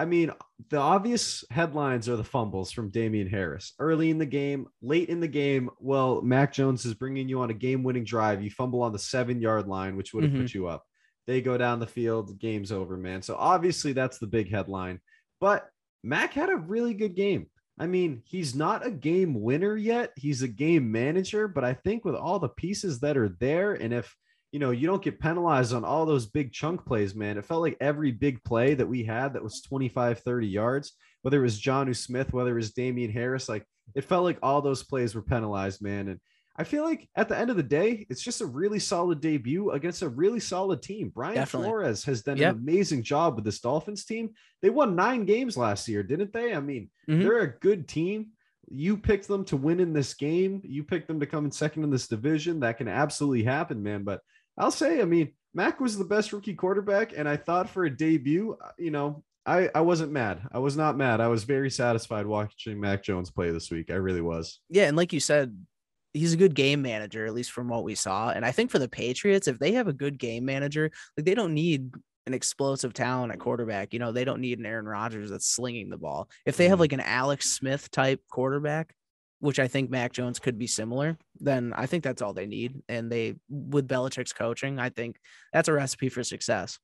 I 0.00 0.06
mean, 0.06 0.32
the 0.70 0.78
obvious 0.78 1.44
headlines 1.50 2.08
are 2.08 2.16
the 2.16 2.24
fumbles 2.24 2.72
from 2.72 2.88
Damien 2.88 3.28
Harris 3.28 3.74
early 3.78 4.08
in 4.08 4.16
the 4.16 4.24
game, 4.24 4.66
late 4.80 5.10
in 5.10 5.20
the 5.20 5.28
game. 5.28 5.68
Well, 5.78 6.22
Mac 6.22 6.54
Jones 6.54 6.86
is 6.86 6.94
bringing 6.94 7.28
you 7.28 7.42
on 7.42 7.50
a 7.50 7.54
game 7.54 7.82
winning 7.82 8.04
drive. 8.04 8.42
You 8.42 8.50
fumble 8.50 8.80
on 8.80 8.94
the 8.94 8.98
seven 8.98 9.42
yard 9.42 9.68
line, 9.68 9.98
which 9.98 10.14
would 10.14 10.24
have 10.24 10.32
put 10.32 10.46
mm-hmm. 10.46 10.56
you 10.56 10.68
up. 10.68 10.86
They 11.26 11.42
go 11.42 11.58
down 11.58 11.80
the 11.80 11.86
field, 11.86 12.38
game's 12.38 12.72
over, 12.72 12.96
man. 12.96 13.20
So 13.20 13.36
obviously, 13.38 13.92
that's 13.92 14.16
the 14.16 14.26
big 14.26 14.50
headline. 14.50 15.00
But 15.38 15.68
Mac 16.02 16.32
had 16.32 16.48
a 16.48 16.56
really 16.56 16.94
good 16.94 17.14
game. 17.14 17.50
I 17.78 17.86
mean, 17.86 18.22
he's 18.24 18.54
not 18.54 18.86
a 18.86 18.90
game 18.90 19.38
winner 19.38 19.76
yet. 19.76 20.12
He's 20.16 20.40
a 20.40 20.48
game 20.48 20.90
manager, 20.90 21.46
but 21.46 21.62
I 21.62 21.74
think 21.74 22.06
with 22.06 22.14
all 22.14 22.38
the 22.38 22.48
pieces 22.48 23.00
that 23.00 23.18
are 23.18 23.36
there, 23.38 23.74
and 23.74 23.92
if 23.92 24.16
you 24.52 24.58
know, 24.58 24.70
you 24.70 24.86
don't 24.86 25.02
get 25.02 25.20
penalized 25.20 25.72
on 25.72 25.84
all 25.84 26.06
those 26.06 26.26
big 26.26 26.52
chunk 26.52 26.84
plays, 26.84 27.14
man. 27.14 27.38
It 27.38 27.44
felt 27.44 27.62
like 27.62 27.76
every 27.80 28.10
big 28.10 28.42
play 28.44 28.74
that 28.74 28.86
we 28.88 29.04
had 29.04 29.34
that 29.34 29.42
was 29.42 29.60
25, 29.62 30.20
30 30.20 30.46
yards, 30.46 30.92
whether 31.22 31.38
it 31.38 31.42
was 31.42 31.60
Jonnu 31.60 31.96
Smith, 31.96 32.32
whether 32.32 32.50
it 32.52 32.54
was 32.54 32.72
Damien 32.72 33.12
Harris, 33.12 33.48
like 33.48 33.64
it 33.94 34.04
felt 34.04 34.24
like 34.24 34.38
all 34.42 34.60
those 34.62 34.82
plays 34.82 35.14
were 35.14 35.22
penalized, 35.22 35.82
man. 35.82 36.08
And 36.08 36.20
I 36.56 36.64
feel 36.64 36.84
like 36.84 37.08
at 37.16 37.28
the 37.28 37.38
end 37.38 37.50
of 37.50 37.56
the 37.56 37.62
day, 37.62 38.06
it's 38.10 38.22
just 38.22 38.40
a 38.40 38.46
really 38.46 38.80
solid 38.80 39.20
debut 39.20 39.70
against 39.70 40.02
a 40.02 40.08
really 40.08 40.40
solid 40.40 40.82
team. 40.82 41.10
Brian 41.14 41.36
Definitely. 41.36 41.68
Flores 41.68 42.04
has 42.04 42.22
done 42.22 42.36
Yep. 42.36 42.54
an 42.54 42.60
amazing 42.60 43.02
job 43.02 43.36
with 43.36 43.44
this 43.44 43.60
Dolphins 43.60 44.04
team. 44.04 44.30
They 44.62 44.68
won 44.70 44.94
nine 44.96 45.24
games 45.24 45.56
last 45.56 45.88
year, 45.88 46.02
didn't 46.02 46.32
they? 46.32 46.54
I 46.54 46.60
mean, 46.60 46.90
Mhm. 47.08 47.22
they're 47.22 47.38
a 47.38 47.58
good 47.60 47.88
team. 47.88 48.30
You 48.68 48.96
picked 48.96 49.26
them 49.26 49.44
to 49.46 49.56
win 49.56 49.80
in 49.80 49.92
this 49.92 50.12
game. 50.14 50.60
You 50.64 50.84
picked 50.84 51.08
them 51.08 51.20
to 51.20 51.26
come 51.26 51.44
in 51.44 51.50
second 51.50 51.82
in 51.84 51.90
this 51.90 52.08
division. 52.08 52.60
That 52.60 52.78
can 52.78 52.88
absolutely 52.88 53.44
happen, 53.44 53.82
man. 53.82 54.04
But 54.04 54.20
I'll 54.58 54.70
say, 54.70 55.00
I 55.00 55.04
mean, 55.04 55.32
Mac 55.54 55.80
was 55.80 55.96
the 55.98 56.04
best 56.04 56.32
rookie 56.32 56.54
quarterback, 56.54 57.12
and 57.16 57.28
I 57.28 57.36
thought 57.36 57.68
for 57.70 57.84
a 57.84 57.90
debut, 57.96 58.56
you 58.78 58.90
know, 58.90 59.24
I 59.46 59.68
I 59.74 59.80
wasn't 59.80 60.12
mad. 60.12 60.42
I 60.52 60.58
was 60.58 60.76
not 60.76 60.96
mad. 60.96 61.20
I 61.20 61.28
was 61.28 61.44
very 61.44 61.70
satisfied 61.70 62.26
watching 62.26 62.78
Mac 62.78 63.02
Jones 63.02 63.30
play 63.30 63.50
this 63.50 63.70
week. 63.70 63.90
I 63.90 63.94
really 63.94 64.20
was. 64.20 64.60
Yeah, 64.68 64.86
and 64.86 64.96
like 64.96 65.12
you 65.12 65.20
said, 65.20 65.56
he's 66.12 66.34
a 66.34 66.36
good 66.36 66.54
game 66.54 66.82
manager, 66.82 67.24
at 67.26 67.34
least 67.34 67.50
from 67.52 67.68
what 67.68 67.82
we 67.84 67.94
saw. 67.94 68.30
And 68.30 68.44
I 68.44 68.52
think 68.52 68.70
for 68.70 68.78
the 68.78 68.88
Patriots, 68.88 69.48
if 69.48 69.58
they 69.58 69.72
have 69.72 69.88
a 69.88 69.92
good 69.92 70.18
game 70.18 70.44
manager, 70.44 70.90
like 71.16 71.24
they 71.24 71.34
don't 71.34 71.54
need 71.54 71.90
an 72.26 72.34
explosive 72.34 72.92
talent 72.92 73.32
at 73.32 73.38
quarterback. 73.40 73.92
You 73.94 73.98
know, 73.98 74.12
they 74.12 74.24
don't 74.24 74.42
need 74.42 74.58
an 74.58 74.66
Aaron 74.66 74.86
Rodgers 74.86 75.30
that's 75.30 75.46
slinging 75.48 75.88
the 75.88 75.96
ball. 75.96 76.28
If 76.44 76.56
they 76.58 76.68
have 76.68 76.76
Mhm. 76.78 76.82
like 76.82 76.92
an 76.92 77.00
Alex 77.00 77.48
Smith 77.50 77.90
type 77.90 78.20
quarterback, 78.30 78.94
which 79.40 79.58
I 79.58 79.68
think 79.68 79.90
Mac 79.90 80.12
Jones 80.12 80.38
could 80.38 80.58
be 80.58 80.66
similar, 80.66 81.18
then 81.38 81.72
I 81.74 81.86
think 81.86 82.04
that's 82.04 82.22
all 82.22 82.32
they 82.32 82.46
need. 82.46 82.82
And 82.88 83.10
they, 83.10 83.36
with 83.48 83.88
Belichick's 83.88 84.32
coaching, 84.32 84.78
I 84.78 84.90
think 84.90 85.16
that's 85.52 85.68
a 85.68 85.72
recipe 85.72 86.08
for 86.08 86.22
success. 86.22 86.78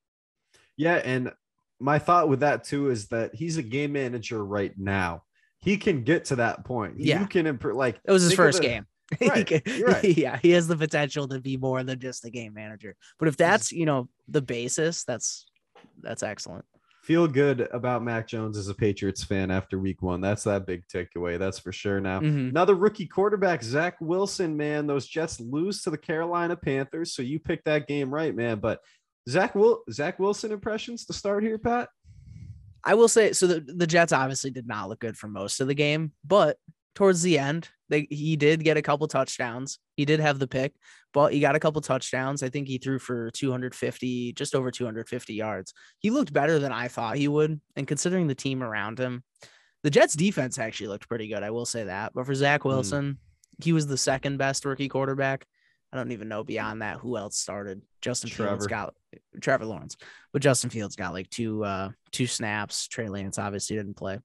Yeah, 0.77 0.97
and 0.97 1.33
my 1.79 1.99
thought 1.99 2.29
with 2.29 2.41
that 2.41 2.65
too 2.65 2.91
is 2.91 3.09
that 3.09 3.35
he's 3.35 3.57
a 3.59 3.63
game 3.63 3.93
manager 3.93 4.45
right 4.45 4.73
now. 4.77 5.23
He 5.59 5.77
can 5.77 6.03
get 6.03 6.27
to 6.27 6.37
that 6.37 6.65
point. 6.65 6.95
Yeah. 6.99 7.21
you 7.21 7.27
can 7.27 7.47
improve. 7.47 7.77
Like 7.77 7.99
It 8.05 8.13
was 8.13 8.23
his 8.23 8.35
first 8.35 8.61
the- 8.61 8.69
game. 8.69 8.87
Right, 9.21 9.47
can- 9.47 9.63
right. 9.83 10.05
Yeah, 10.17 10.37
he 10.43 10.51
has 10.51 10.67
the 10.67 10.77
potential 10.77 11.29
to 11.29 11.41
be 11.41 11.57
more 11.57 11.83
than 11.85 12.01
just 12.01 12.25
a 12.25 12.31
game 12.31 12.55
manager. 12.55 12.97
But 13.19 13.29
if 13.29 13.37
that's 13.37 13.71
you 13.71 13.87
know 13.87 14.09
the 14.29 14.43
basis, 14.43 15.05
that's 15.05 15.47
that's 16.03 16.23
excellent. 16.25 16.65
Feel 17.07 17.29
good 17.29 17.69
about 17.73 18.03
Mac 18.03 18.27
Jones 18.27 18.59
as 18.59 18.67
a 18.67 18.75
Patriots 18.75 19.23
fan 19.23 19.49
after 19.53 19.79
week 19.79 20.03
one. 20.03 20.21
That's 20.21 20.43
that 20.43 20.67
big 20.67 20.83
takeaway. 20.89 21.39
That's 21.39 21.57
for 21.61 21.71
sure. 21.71 22.01
Now, 22.01 22.19
Mhm. 22.19 22.49
Another 22.51 22.75
rookie 22.75 23.07
quarterback, 23.07 23.63
Zach 23.63 23.97
Wilson, 24.01 24.57
man. 24.57 24.89
Those 24.89 25.07
Jets 25.07 25.39
lose 25.39 25.83
to 25.83 25.91
the 25.91 25.99
Carolina 25.99 26.57
Panthers. 26.57 27.13
So 27.15 27.23
you 27.23 27.39
picked 27.39 27.67
that 27.67 27.87
game 27.87 28.13
right, 28.13 28.35
man. 28.35 28.59
But 28.59 28.81
Zach 29.29 29.55
Will 29.55 29.85
Zach 29.89 30.19
Wilson 30.19 30.51
impressions 30.51 31.05
to 31.07 31.13
start 31.13 31.45
here, 31.45 31.59
Pat. 31.59 31.91
I 32.83 32.95
will 32.95 33.07
say 33.09 33.33
so. 33.33 33.47
The, 33.47 33.61
the 33.61 33.87
Jets 33.87 34.13
obviously 34.13 34.51
did 34.51 34.67
not 34.67 34.89
look 34.89 34.99
good 34.99 35.17
for 35.17 35.29
most 35.29 35.61
of 35.61 35.69
the 35.69 35.75
game, 35.75 36.11
but 36.25 36.59
towards 36.97 37.23
the 37.23 37.39
end, 37.39 37.69
they 37.89 38.07
he 38.11 38.37
did 38.37 38.65
get 38.65 38.77
a 38.77 38.83
couple 38.83 39.07
touchdowns. 39.09 39.79
He 39.97 40.05
did 40.05 40.21
have 40.21 40.39
the 40.39 40.49
pick, 40.49 40.75
but 41.13 41.33
he 41.33 41.41
got 41.41 41.57
a 41.57 41.61
couple 41.61 41.81
touchdowns. 41.81 42.43
I 42.43 42.49
think 42.49 42.69
he 42.69 42.79
threw 42.79 42.99
for 42.99 43.31
250, 43.31 44.33
just 44.33 44.55
over 44.55 44.71
250 44.71 45.35
yards. 45.35 45.73
He 45.99 46.11
looked 46.11 46.33
better 46.33 46.59
than 46.59 46.73
I 46.73 46.89
thought 46.89 47.17
he 47.17 47.29
would, 47.29 47.61
and 47.77 47.87
considering 47.87 48.27
the 48.27 48.35
team 48.35 48.63
around 48.63 48.99
him, 48.99 49.23
the 49.83 49.91
Jets 49.91 50.15
defense 50.15 50.59
actually 50.59 50.89
looked 50.89 51.09
pretty 51.09 51.29
good. 51.29 51.43
I 51.43 51.51
will 51.51 51.67
say 51.67 51.85
that. 51.85 52.13
But 52.15 52.27
for 52.27 52.35
Zach 52.35 52.65
Wilson, 52.65 53.19
he 53.63 53.73
was 53.73 53.87
the 53.87 53.97
second 53.97 54.37
best 54.37 54.65
rookie 54.65 54.89
quarterback. 54.89 55.47
I 55.93 55.97
don't 55.97 56.13
even 56.13 56.29
know 56.29 56.45
beyond 56.45 56.83
that 56.83 56.99
who 56.99 57.17
else 57.17 57.39
started. 57.39 57.83
Justin 58.03 58.31
Fields 58.31 58.67
Trevor. 58.67 58.69
got 58.69 58.95
Trevor 59.41 59.67
Lawrence, 59.67 59.97
but 60.33 60.43
Justin 60.43 60.71
Fields 60.71 60.97
got 60.97 61.13
like 61.13 61.31
two 61.31 61.65
uh 61.65 61.91
two 62.11 62.27
snaps. 62.27 62.89
Trey 62.89 63.09
Lance 63.09 63.39
obviously 63.39 63.77
didn't 63.77 63.97
play. 63.97 64.19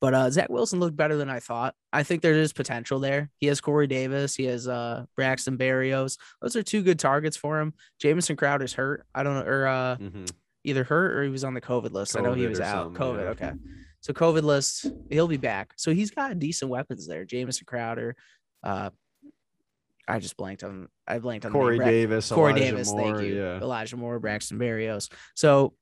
But 0.00 0.12
uh, 0.14 0.30
Zach 0.30 0.48
Wilson 0.50 0.78
looked 0.78 0.96
better 0.96 1.16
than 1.16 1.30
I 1.30 1.40
thought. 1.40 1.74
I 1.92 2.02
think 2.02 2.20
there 2.22 2.34
is 2.34 2.52
potential 2.52 3.00
there. 3.00 3.30
He 3.38 3.46
has 3.46 3.60
Corey 3.62 3.86
Davis. 3.86 4.36
He 4.36 4.44
has 4.44 4.68
uh, 4.68 5.06
Braxton 5.16 5.56
Berrios. 5.56 6.18
Those 6.42 6.54
are 6.56 6.62
two 6.62 6.82
good 6.82 6.98
targets 6.98 7.36
for 7.36 7.60
him. 7.60 7.72
Jamison 7.98 8.36
Crowder's 8.36 8.74
hurt. 8.74 9.06
I 9.14 9.22
don't 9.22 9.34
know, 9.34 9.50
or 9.50 9.66
uh, 9.66 9.96
Mhm. 9.96 10.30
either 10.64 10.84
hurt 10.84 11.16
or 11.16 11.22
he 11.24 11.30
was 11.30 11.44
on 11.44 11.54
the 11.54 11.60
COVID 11.62 11.92
list. 11.92 12.16
I 12.16 12.20
know 12.20 12.34
he 12.34 12.46
was 12.46 12.60
out. 12.60 12.92
COVID. 12.92 13.22
yeah. 13.22 13.28
Okay. 13.30 13.52
So 14.02 14.12
COVID 14.12 14.42
list, 14.42 14.86
he'll 15.10 15.28
be 15.28 15.38
back. 15.38 15.72
So 15.76 15.92
he's 15.92 16.10
got 16.10 16.38
decent 16.38 16.70
weapons 16.70 17.06
there. 17.08 17.24
Jamison 17.24 17.64
Crowder. 17.66 18.14
Uh, 18.62 18.90
I 20.06 20.20
just 20.20 20.36
blanked 20.36 20.62
on. 20.62 20.88
I 21.08 21.18
blanked 21.18 21.46
on. 21.46 21.52
Corey 21.52 21.78
Davis, 21.78 22.30
Corey 22.30 22.52
Elijah 22.52 22.64
Davis. 22.72 22.90
Moore, 22.92 23.00
thank 23.16 23.28
you. 23.28 23.36
Yeah. 23.36 23.58
Elijah 23.60 23.96
Moore, 23.96 24.20
Braxton 24.20 24.58
Berrios. 24.58 25.10
So 25.34 25.74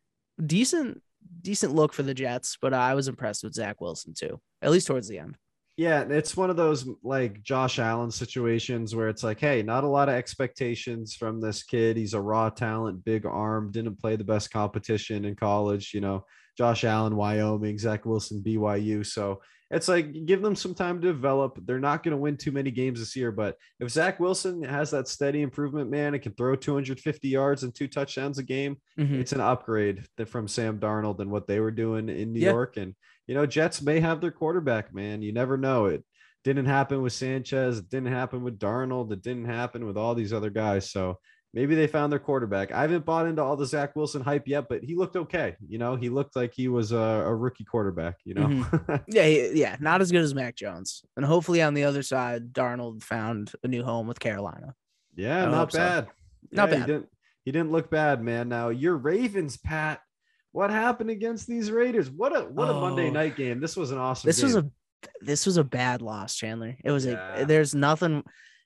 decent, 0.44 1.02
decent 1.42 1.74
look 1.74 1.92
for 1.92 2.02
the 2.02 2.14
Jets. 2.14 2.56
But 2.60 2.74
I 2.74 2.94
was 2.94 3.08
impressed 3.08 3.44
with 3.44 3.54
Zach 3.54 3.80
Wilson 3.80 4.14
too, 4.14 4.40
at 4.62 4.70
least 4.70 4.86
towards 4.86 5.08
the 5.08 5.18
end. 5.18 5.36
Yeah, 5.76 6.02
it's 6.08 6.36
one 6.36 6.50
of 6.50 6.56
those 6.56 6.88
like 7.02 7.42
Josh 7.42 7.80
Allen 7.80 8.12
situations 8.12 8.94
where 8.94 9.08
it's 9.08 9.24
like, 9.24 9.40
hey, 9.40 9.60
not 9.60 9.82
a 9.82 9.88
lot 9.88 10.08
of 10.08 10.14
expectations 10.14 11.16
from 11.16 11.40
this 11.40 11.64
kid. 11.64 11.96
He's 11.96 12.14
a 12.14 12.20
raw 12.20 12.48
talent, 12.48 13.04
big 13.04 13.26
arm, 13.26 13.72
didn't 13.72 14.00
play 14.00 14.14
the 14.14 14.22
best 14.22 14.52
competition 14.52 15.24
in 15.24 15.34
college. 15.34 15.92
You 15.92 16.00
know, 16.00 16.24
Josh 16.56 16.84
Allen, 16.84 17.16
Wyoming, 17.16 17.76
Zach 17.78 18.06
Wilson, 18.06 18.40
BYU. 18.40 19.04
So 19.04 19.40
it's 19.70 19.88
like 19.88 20.26
give 20.26 20.42
them 20.42 20.54
some 20.54 20.74
time 20.74 21.00
to 21.00 21.06
develop. 21.08 21.58
They're 21.64 21.80
not 21.80 22.02
going 22.02 22.12
to 22.12 22.18
win 22.18 22.36
too 22.36 22.52
many 22.52 22.70
games 22.70 23.00
this 23.00 23.16
year, 23.16 23.32
but 23.32 23.56
if 23.80 23.90
Zach 23.90 24.20
Wilson 24.20 24.62
has 24.62 24.90
that 24.90 25.08
steady 25.08 25.42
improvement, 25.42 25.90
man, 25.90 26.14
it 26.14 26.20
can 26.20 26.34
throw 26.34 26.54
250 26.54 27.28
yards 27.28 27.62
and 27.62 27.74
two 27.74 27.88
touchdowns 27.88 28.38
a 28.38 28.42
game. 28.42 28.76
Mhm. 28.98 29.20
It's 29.20 29.32
an 29.32 29.40
upgrade 29.40 30.04
from 30.26 30.48
Sam 30.48 30.78
Darnold 30.78 31.20
and 31.20 31.30
what 31.30 31.46
they 31.46 31.60
were 31.60 31.70
doing 31.70 32.08
in 32.08 32.32
New 32.32 32.40
Yeah. 32.40 32.50
York. 32.50 32.76
And 32.76 32.94
you 33.26 33.34
know, 33.34 33.46
Jets 33.46 33.80
may 33.80 34.00
have 34.00 34.20
their 34.20 34.30
quarterback, 34.30 34.94
man. 34.94 35.22
You 35.22 35.32
never 35.32 35.56
know. 35.56 35.86
It 35.86 36.04
didn't 36.44 36.66
happen 36.66 37.00
with 37.00 37.14
Sanchez. 37.14 37.78
It 37.78 37.88
didn't 37.88 38.12
happen 38.12 38.42
with 38.42 38.58
Darnold. 38.58 39.10
It 39.12 39.22
didn't 39.22 39.46
happen 39.46 39.86
with 39.86 39.96
all 39.96 40.14
these 40.14 40.34
other 40.34 40.50
guys. 40.50 40.90
So 40.90 41.18
maybe 41.54 41.74
they 41.74 41.86
found 41.86 42.12
their 42.12 42.18
quarterback. 42.18 42.72
I 42.72 42.82
haven't 42.82 43.04
bought 43.06 43.26
into 43.26 43.42
all 43.42 43.56
the 43.56 43.64
Zach 43.64 43.96
Wilson 43.96 44.20
hype 44.20 44.46
yet, 44.46 44.66
but 44.68 44.82
he 44.84 44.94
looked 44.94 45.16
okay. 45.16 45.56
You 45.66 45.78
know, 45.78 45.94
he 45.96 46.10
looked 46.10 46.36
like 46.36 46.52
he 46.52 46.68
was 46.68 46.92
a, 46.92 46.96
a 46.96 47.34
rookie 47.34 47.64
quarterback, 47.64 48.16
you 48.24 48.34
know? 48.34 48.46
Mm-hmm. 48.46 48.96
Yeah, 49.08 49.24
he- 49.26 49.52
yeah, 49.60 49.76
not 49.80 50.00
as 50.02 50.10
good 50.12 50.22
as 50.22 50.34
Mac 50.34 50.56
Jones. 50.56 51.02
And 51.16 51.24
hopefully 51.24 51.62
on 51.62 51.72
the 51.74 51.84
other 51.84 52.02
side, 52.02 52.52
Darnold 52.52 53.02
found 53.02 53.52
a 53.62 53.68
new 53.68 53.82
home 53.84 54.06
with 54.06 54.18
Carolina. 54.20 54.74
yeah, 55.16 55.44
not 55.46 55.54
hope 55.54 55.72
so. 55.72 55.78
bad. 55.78 56.06
Not 56.52 56.68
Yeah, 56.68 56.74
bad. 56.74 56.80
He 56.80 56.86
didn't, 56.92 57.08
he 57.44 57.52
didn't 57.52 57.72
look 57.72 57.90
bad, 57.90 58.20
man. 58.22 58.48
Now 58.48 58.68
your 58.70 58.96
Ravens, 58.96 59.56
Pat. 59.56 60.00
What 60.52 60.70
happened 60.70 61.10
against 61.10 61.46
these 61.48 61.70
Raiders? 61.70 62.10
What 62.10 62.36
a 62.36 62.42
what 62.42 62.68
a 62.70 62.74
Monday 62.74 63.08
Oh. 63.08 63.12
night 63.12 63.36
game. 63.36 63.60
This 63.60 63.76
was 63.76 63.90
an 63.90 63.98
awesome 63.98 64.28
This 64.28 64.40
was 64.42 64.54
a 64.56 64.70
this 65.20 65.46
was 65.46 65.56
a 65.56 65.64
bad 65.64 66.00
loss, 66.00 66.36
Chandler. 66.36 66.76
It 66.84 66.90
was 66.92 67.04
Yeah. 67.06 67.38
a 67.40 67.44
there's 67.44 67.74
nothing 67.74 68.22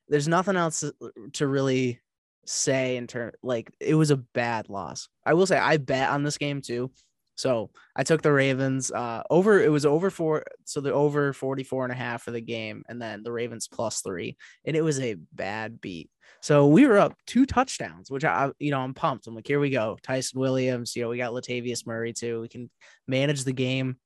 there's 0.09 0.29
nothing 0.29 0.55
else 0.57 0.85
to 1.33 1.47
really 1.47 2.01
say 2.49 2.97
in 2.97 3.07
turn 3.07 3.33
like 3.43 3.71
it 3.81 3.95
was 3.95 4.11
a 4.11 4.17
bad 4.17 4.69
loss. 4.69 5.09
I 5.25 5.35
will 5.35 5.47
say 5.47 5.59
I 5.59 5.77
bet 5.77 6.11
on 6.11 6.23
this 6.23 6.39
game 6.39 6.63
too. 6.63 6.91
So 7.35 7.71
I 7.95 8.03
took 8.03 8.23
the 8.23 8.33
Ravens 8.33 8.91
uh 8.91 9.23
over 9.31 9.63
it 9.63 9.71
was 9.71 9.87
over 9.87 10.11
four 10.11 10.45
so 10.65 10.81
the 10.81 10.93
over 10.93 11.33
44 11.33 11.85
and 11.85 11.93
a 11.93 11.97
half 11.97 12.23
for 12.23 12.31
the 12.31 12.41
game 12.41 12.83
and 12.89 13.01
then 13.01 13.23
the 13.23 13.31
Ravens 13.31 13.69
plus 13.69 14.01
three 14.01 14.37
and 14.65 14.75
it 14.75 14.83
was 14.83 14.99
a 14.99 15.17
bad 15.33 15.81
beat. 15.81 16.11
So 16.41 16.67
we 16.67 16.87
were 16.87 16.99
up 16.99 17.15
two 17.27 17.47
touchdowns, 17.47 18.11
which 18.11 18.25
I 18.25 18.51
you 18.59 18.71
know 18.71 18.81
I'm 18.81 18.95
pumped. 18.95 19.27
I'm 19.27 19.35
like, 19.35 19.47
here 19.47 19.61
we 19.61 19.71
go. 19.71 19.99
Ty'Son 20.03 20.41
Williams, 20.41 20.97
you 20.97 21.03
know, 21.03 21.11
we 21.11 21.19
got 21.19 21.33
Latavius 21.33 21.87
Murray 21.87 22.13
too. 22.13 22.41
We 22.41 22.49
can 22.49 22.71
manage 23.07 23.45
the 23.45 23.53
game. 23.53 23.97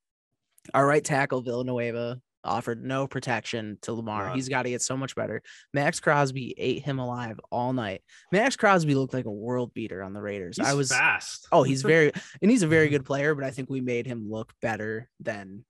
Our 0.73 0.85
right 0.85 1.03
tackle 1.03 1.41
Villanueva 1.41 2.21
offered 2.43 2.83
no 2.83 3.07
protection 3.07 3.77
to 3.81 3.93
Lamar. 3.93 4.27
None. 4.27 4.35
He's 4.35 4.49
got 4.49 4.63
to 4.63 4.69
get 4.69 4.81
so 4.81 4.97
much 4.97 5.15
better. 5.15 5.41
Maxx 5.73 5.99
Crosby 5.99 6.53
ate 6.57 6.83
him 6.83 6.99
alive 6.99 7.39
all 7.51 7.73
night. 7.73 8.01
Maxx 8.31 8.55
Crosby 8.55 8.95
looked 8.95 9.13
like 9.13 9.25
a 9.25 9.31
world 9.31 9.73
beater 9.73 10.03
on 10.03 10.13
the 10.13 10.21
Raiders. 10.21 10.57
He's 10.57 10.67
I 10.67 10.73
was 10.73 10.89
fast. 10.89 11.47
Oh, 11.51 11.63
he's 11.63 11.81
very 11.81 12.11
and 12.41 12.51
he's 12.51 12.63
a 12.63 12.67
very 12.67 12.89
good 12.89 13.05
player, 13.05 13.35
but 13.35 13.43
I 13.43 13.51
think 13.51 13.69
we 13.69 13.81
made 13.81 14.05
him 14.05 14.29
look 14.29 14.53
better 14.61 15.09
than 15.19 15.65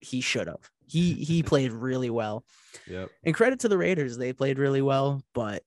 he 0.00 0.20
should 0.20 0.48
have. 0.48 0.70
He 0.86 1.14
he 1.14 1.42
played 1.42 1.72
really 1.72 2.10
well. 2.10 2.44
Yep. 2.86 3.10
And 3.24 3.34
credit 3.34 3.60
to 3.60 3.68
the 3.68 3.78
Raiders, 3.78 4.16
they 4.16 4.32
played 4.32 4.58
really 4.58 4.82
well, 4.82 5.22
but 5.34 5.62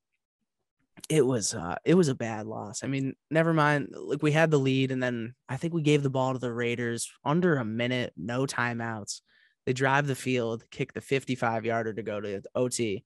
it 1.09 1.25
was 1.25 1.53
uh 1.53 1.75
it 1.83 1.93
was 1.93 2.07
a 2.07 2.15
bad 2.15 2.47
loss. 2.47 2.83
I 2.83 2.87
mean, 2.87 3.15
never 3.29 3.53
mind. 3.53 3.93
Like 3.95 4.23
we 4.23 4.31
had 4.31 4.51
the 4.51 4.59
lead, 4.59 4.91
and 4.91 5.01
then 5.01 5.35
I 5.47 5.57
think 5.57 5.73
we 5.73 5.81
gave 5.81 6.03
the 6.03 6.09
ball 6.09 6.33
to 6.33 6.39
the 6.39 6.53
Raiders 6.53 7.11
under 7.23 7.57
a 7.57 7.65
minute, 7.65 8.13
no 8.17 8.45
timeouts. 8.45 9.21
They 9.65 9.73
drive 9.73 10.07
the 10.07 10.15
field, 10.15 10.63
kick 10.71 10.93
the 10.93 11.01
55 11.01 11.65
yarder 11.65 11.93
to 11.93 12.03
go 12.03 12.21
to 12.21 12.41
OT. 12.53 13.03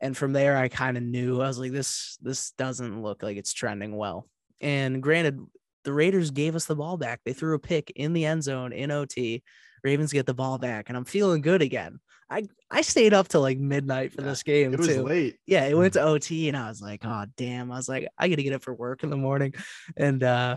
And 0.00 0.16
from 0.16 0.32
there, 0.32 0.56
I 0.56 0.68
kind 0.68 0.96
of 0.96 1.02
knew 1.02 1.40
I 1.40 1.46
was 1.46 1.58
like, 1.58 1.72
this 1.72 2.18
this 2.20 2.50
doesn't 2.52 3.02
look 3.02 3.22
like 3.22 3.36
it's 3.36 3.52
trending 3.52 3.96
well. 3.96 4.28
And 4.60 5.02
granted, 5.02 5.40
the 5.84 5.92
Raiders 5.92 6.30
gave 6.30 6.54
us 6.54 6.66
the 6.66 6.76
ball 6.76 6.96
back. 6.96 7.20
They 7.24 7.32
threw 7.32 7.54
a 7.54 7.58
pick 7.58 7.90
in 7.90 8.12
the 8.12 8.24
end 8.26 8.42
zone 8.42 8.72
in 8.72 8.90
OT. 8.90 9.42
Ravens 9.82 10.12
get 10.12 10.26
the 10.26 10.34
ball 10.34 10.58
back, 10.58 10.88
and 10.88 10.96
I'm 10.96 11.04
feeling 11.04 11.42
good 11.42 11.62
again. 11.62 12.00
I 12.30 12.48
I 12.70 12.80
stayed 12.82 13.12
up 13.14 13.28
till 13.28 13.42
like 13.42 13.58
midnight 13.58 14.12
for 14.12 14.22
Yeah, 14.22 14.28
this 14.28 14.42
game 14.42 14.72
It 14.72 14.78
was 14.78 14.88
too. 14.88 15.02
late. 15.02 15.36
Yeah, 15.46 15.64
it 15.66 15.76
went 15.76 15.92
to 15.94 16.02
OT, 16.02 16.48
and 16.48 16.56
I 16.56 16.68
was 16.68 16.80
like, 16.80 17.04
oh 17.04 17.24
damn. 17.36 17.70
I 17.70 17.76
was 17.76 17.88
like, 17.88 18.08
I 18.18 18.28
gotta 18.28 18.42
get 18.42 18.54
up 18.54 18.62
for 18.62 18.74
work 18.74 19.02
in 19.04 19.10
the 19.10 19.16
morning, 19.16 19.54
and 19.96 20.22
uh, 20.22 20.56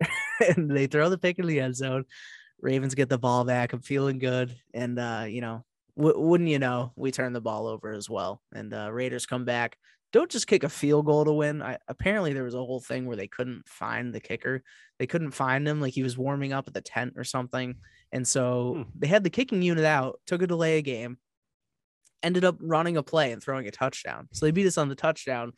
and 0.56 0.70
they 0.70 0.86
throw 0.86 1.10
the 1.10 1.18
pick 1.18 1.38
in 1.38 1.46
the 1.46 1.60
end 1.60 1.76
zone. 1.76 2.04
Ravens 2.60 2.94
get 2.94 3.08
the 3.08 3.18
ball 3.18 3.44
back. 3.44 3.72
I'm 3.72 3.80
feeling 3.82 4.18
good, 4.18 4.56
and 4.74 4.98
uh, 4.98 5.24
you 5.28 5.40
know, 5.40 5.64
w- 5.96 6.18
wouldn't 6.18 6.50
you 6.50 6.58
know, 6.58 6.92
we 6.96 7.10
turn 7.10 7.32
the 7.32 7.40
ball 7.40 7.66
over 7.66 7.92
as 7.92 8.08
well, 8.10 8.42
and 8.54 8.72
uh, 8.74 8.90
Raiders 8.92 9.26
come 9.26 9.44
back. 9.44 9.76
Don't 10.12 10.30
just 10.30 10.48
kick 10.48 10.64
a 10.64 10.68
field 10.68 11.06
goal 11.06 11.24
to 11.24 11.32
win. 11.32 11.62
I, 11.62 11.78
apparently, 11.86 12.32
there 12.32 12.42
was 12.44 12.54
a 12.54 12.58
whole 12.58 12.80
thing 12.80 13.06
where 13.06 13.16
they 13.16 13.28
couldn't 13.28 13.68
find 13.68 14.12
the 14.12 14.20
kicker. 14.20 14.62
They 14.98 15.06
couldn't 15.06 15.30
find 15.30 15.66
him, 15.66 15.80
like 15.80 15.94
he 15.94 16.02
was 16.02 16.18
warming 16.18 16.52
up 16.52 16.66
at 16.66 16.74
the 16.74 16.80
tent 16.80 17.14
or 17.16 17.22
something. 17.24 17.76
And 18.12 18.26
so 18.26 18.74
Hmm. 18.74 18.82
they 18.96 19.06
had 19.06 19.22
the 19.22 19.30
kicking 19.30 19.62
unit 19.62 19.84
out, 19.84 20.20
took 20.26 20.42
a 20.42 20.48
delay 20.48 20.78
a 20.78 20.82
game, 20.82 21.18
ended 22.24 22.44
up 22.44 22.56
running 22.60 22.96
a 22.96 23.02
play 23.04 23.30
and 23.32 23.42
throwing 23.42 23.68
a 23.68 23.70
touchdown. 23.70 24.28
So 24.32 24.46
they 24.46 24.50
beat 24.50 24.66
us 24.66 24.78
on 24.78 24.88
the 24.88 24.96
touchdown 24.96 25.52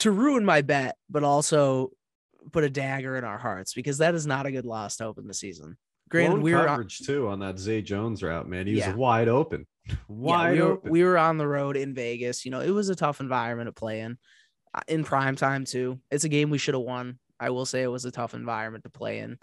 to 0.00 0.10
ruin 0.10 0.44
my 0.44 0.62
bet, 0.62 0.96
but 1.08 1.24
also 1.24 1.90
put 2.52 2.64
a 2.64 2.70
dagger 2.70 3.16
in 3.16 3.24
our 3.24 3.38
hearts 3.38 3.74
because 3.74 3.98
that 3.98 4.14
is 4.14 4.26
not 4.26 4.46
a 4.46 4.50
good 4.52 4.64
loss 4.64 4.96
to 4.96 5.04
open 5.04 5.26
the 5.26 5.34
season. 5.34 5.76
Granted, 6.08 6.40
we 6.42 6.52
were 6.52 6.60
on, 6.60 6.66
coverage 6.66 6.98
too 6.98 7.28
on 7.28 7.38
that 7.40 7.58
Zay 7.58 7.82
Jones 7.82 8.22
route, 8.22 8.48
man. 8.48 8.66
He 8.66 8.74
was 8.74 8.80
Yeah. 8.86 8.94
wide 8.94 9.28
open, 9.28 9.66
yeah, 9.86 9.94
wide 10.08 10.52
we 10.54 10.60
were, 10.62 10.72
open. 10.72 10.90
we 10.90 11.04
were 11.04 11.18
on 11.18 11.38
the 11.38 11.46
road 11.46 11.76
in 11.76 11.94
Vegas. 11.94 12.44
You 12.44 12.50
know, 12.50 12.60
it 12.60 12.70
was 12.70 12.88
a 12.88 12.96
tough 12.96 13.20
environment 13.20 13.68
to 13.68 13.72
play 13.72 14.00
in. 14.00 14.18
Uh, 14.74 14.80
In 14.88 15.04
prime 15.04 15.36
time 15.36 15.64
too. 15.64 16.00
It's 16.10 16.24
a 16.24 16.28
game 16.28 16.50
we 16.50 16.58
should 16.58 16.74
have 16.74 16.82
won. 16.82 17.18
I 17.38 17.50
will 17.50 17.66
say 17.66 17.82
it 17.82 17.88
was 17.88 18.04
a 18.04 18.10
tough 18.10 18.34
environment 18.34 18.84
to 18.84 18.90
play 18.90 19.20
in. 19.20 19.38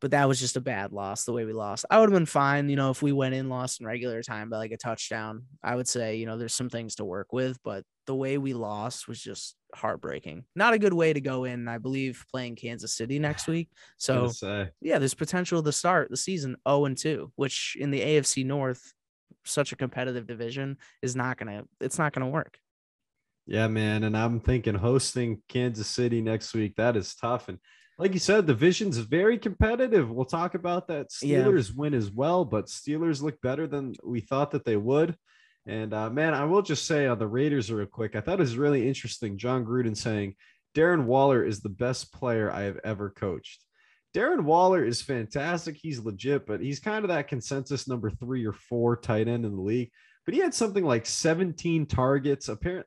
But 0.00 0.12
that 0.12 0.28
was 0.28 0.38
just 0.38 0.56
a 0.56 0.60
bad 0.60 0.92
loss 0.92 1.24
the 1.24 1.32
way 1.32 1.44
we 1.44 1.52
lost. 1.52 1.84
I 1.90 1.98
would 1.98 2.08
have 2.10 2.16
been 2.16 2.26
fine, 2.26 2.68
you 2.68 2.76
know, 2.76 2.90
if 2.90 3.02
we 3.02 3.12
went 3.12 3.34
in 3.34 3.48
lost 3.48 3.80
in 3.80 3.86
regular 3.86 4.22
time 4.22 4.48
by 4.48 4.58
like 4.58 4.70
a 4.70 4.76
touchdown. 4.76 5.44
I 5.62 5.74
would 5.74 5.88
say, 5.88 6.16
you 6.16 6.26
know, 6.26 6.38
there's 6.38 6.54
some 6.54 6.70
things 6.70 6.96
to 6.96 7.04
work 7.04 7.32
with, 7.32 7.58
but 7.64 7.84
the 8.06 8.14
way 8.14 8.38
we 8.38 8.54
lost 8.54 9.08
was 9.08 9.20
just 9.20 9.56
heartbreaking. 9.74 10.44
Not 10.54 10.72
a 10.72 10.78
good 10.78 10.94
way 10.94 11.12
to 11.12 11.20
go 11.20 11.44
in. 11.44 11.68
I 11.68 11.78
believe 11.78 12.24
playing 12.30 12.56
Kansas 12.56 12.96
City 12.96 13.18
next 13.18 13.46
week. 13.46 13.68
So 13.96 14.30
yeah, 14.80 14.98
there's 14.98 15.14
potential 15.14 15.62
to 15.62 15.72
start 15.72 16.10
the 16.10 16.16
season 16.16 16.56
0 16.68 16.86
and 16.86 16.96
2, 16.96 17.32
which 17.36 17.76
in 17.78 17.90
the 17.90 18.00
AFC 18.00 18.46
North, 18.46 18.92
such 19.44 19.72
a 19.72 19.76
competitive 19.76 20.26
division, 20.26 20.78
is 21.02 21.16
not 21.16 21.38
gonna 21.38 21.64
it's 21.80 21.98
not 21.98 22.12
gonna 22.12 22.28
work. 22.28 22.58
Yeah, 23.46 23.66
man. 23.66 24.04
And 24.04 24.16
I'm 24.16 24.40
thinking 24.40 24.74
hosting 24.74 25.42
Kansas 25.48 25.88
City 25.88 26.20
next 26.20 26.52
week. 26.52 26.76
That 26.76 26.96
is 26.96 27.14
tough. 27.14 27.48
And 27.48 27.58
like 27.98 28.12
you 28.14 28.20
said, 28.20 28.46
the 28.46 28.52
division's 28.52 28.98
very 28.98 29.38
competitive. 29.38 30.10
We'll 30.10 30.24
talk 30.24 30.54
about 30.54 30.86
that 30.88 31.08
Yeah. 31.20 31.42
Steelers 31.42 31.74
win 31.74 31.94
as 31.94 32.10
well, 32.10 32.44
but 32.44 32.66
Steelers 32.66 33.20
look 33.22 33.40
better 33.40 33.66
than 33.66 33.94
we 34.04 34.20
thought 34.20 34.52
that 34.52 34.64
they 34.64 34.76
would. 34.76 35.16
And 35.66 35.92
uh, 35.92 36.08
man, 36.08 36.32
I 36.32 36.44
will 36.44 36.62
just 36.62 36.86
say 36.86 37.06
on 37.06 37.18
the 37.18 37.26
Raiders 37.26 37.70
real 37.70 37.86
quick, 37.86 38.16
I 38.16 38.20
thought 38.20 38.38
it 38.38 38.42
was 38.42 38.56
really 38.56 38.86
interesting. 38.88 39.36
Jon 39.36 39.64
Gruden 39.66 39.96
saying 39.96 40.34
Darren 40.74 41.04
Waller 41.04 41.44
is 41.44 41.60
the 41.60 41.68
best 41.68 42.12
player 42.12 42.50
I 42.50 42.62
have 42.62 42.78
ever 42.84 43.10
coached. 43.10 43.64
Darren 44.14 44.42
Waller 44.44 44.84
is 44.84 45.02
fantastic. 45.02 45.76
He's 45.76 45.98
legit, 45.98 46.46
but 46.46 46.60
he's 46.60 46.80
kind 46.80 47.04
of 47.04 47.08
that 47.08 47.28
consensus 47.28 47.86
number 47.88 48.10
three 48.10 48.46
or 48.46 48.52
four 48.54 48.96
tight 48.96 49.28
end 49.28 49.44
in 49.44 49.54
the 49.54 49.60
league. 49.60 49.90
But 50.24 50.34
he 50.34 50.40
had 50.40 50.54
something 50.54 50.84
like 50.84 51.04
17 51.04 51.84
targets. 51.86 52.48
Apparently, 52.48 52.84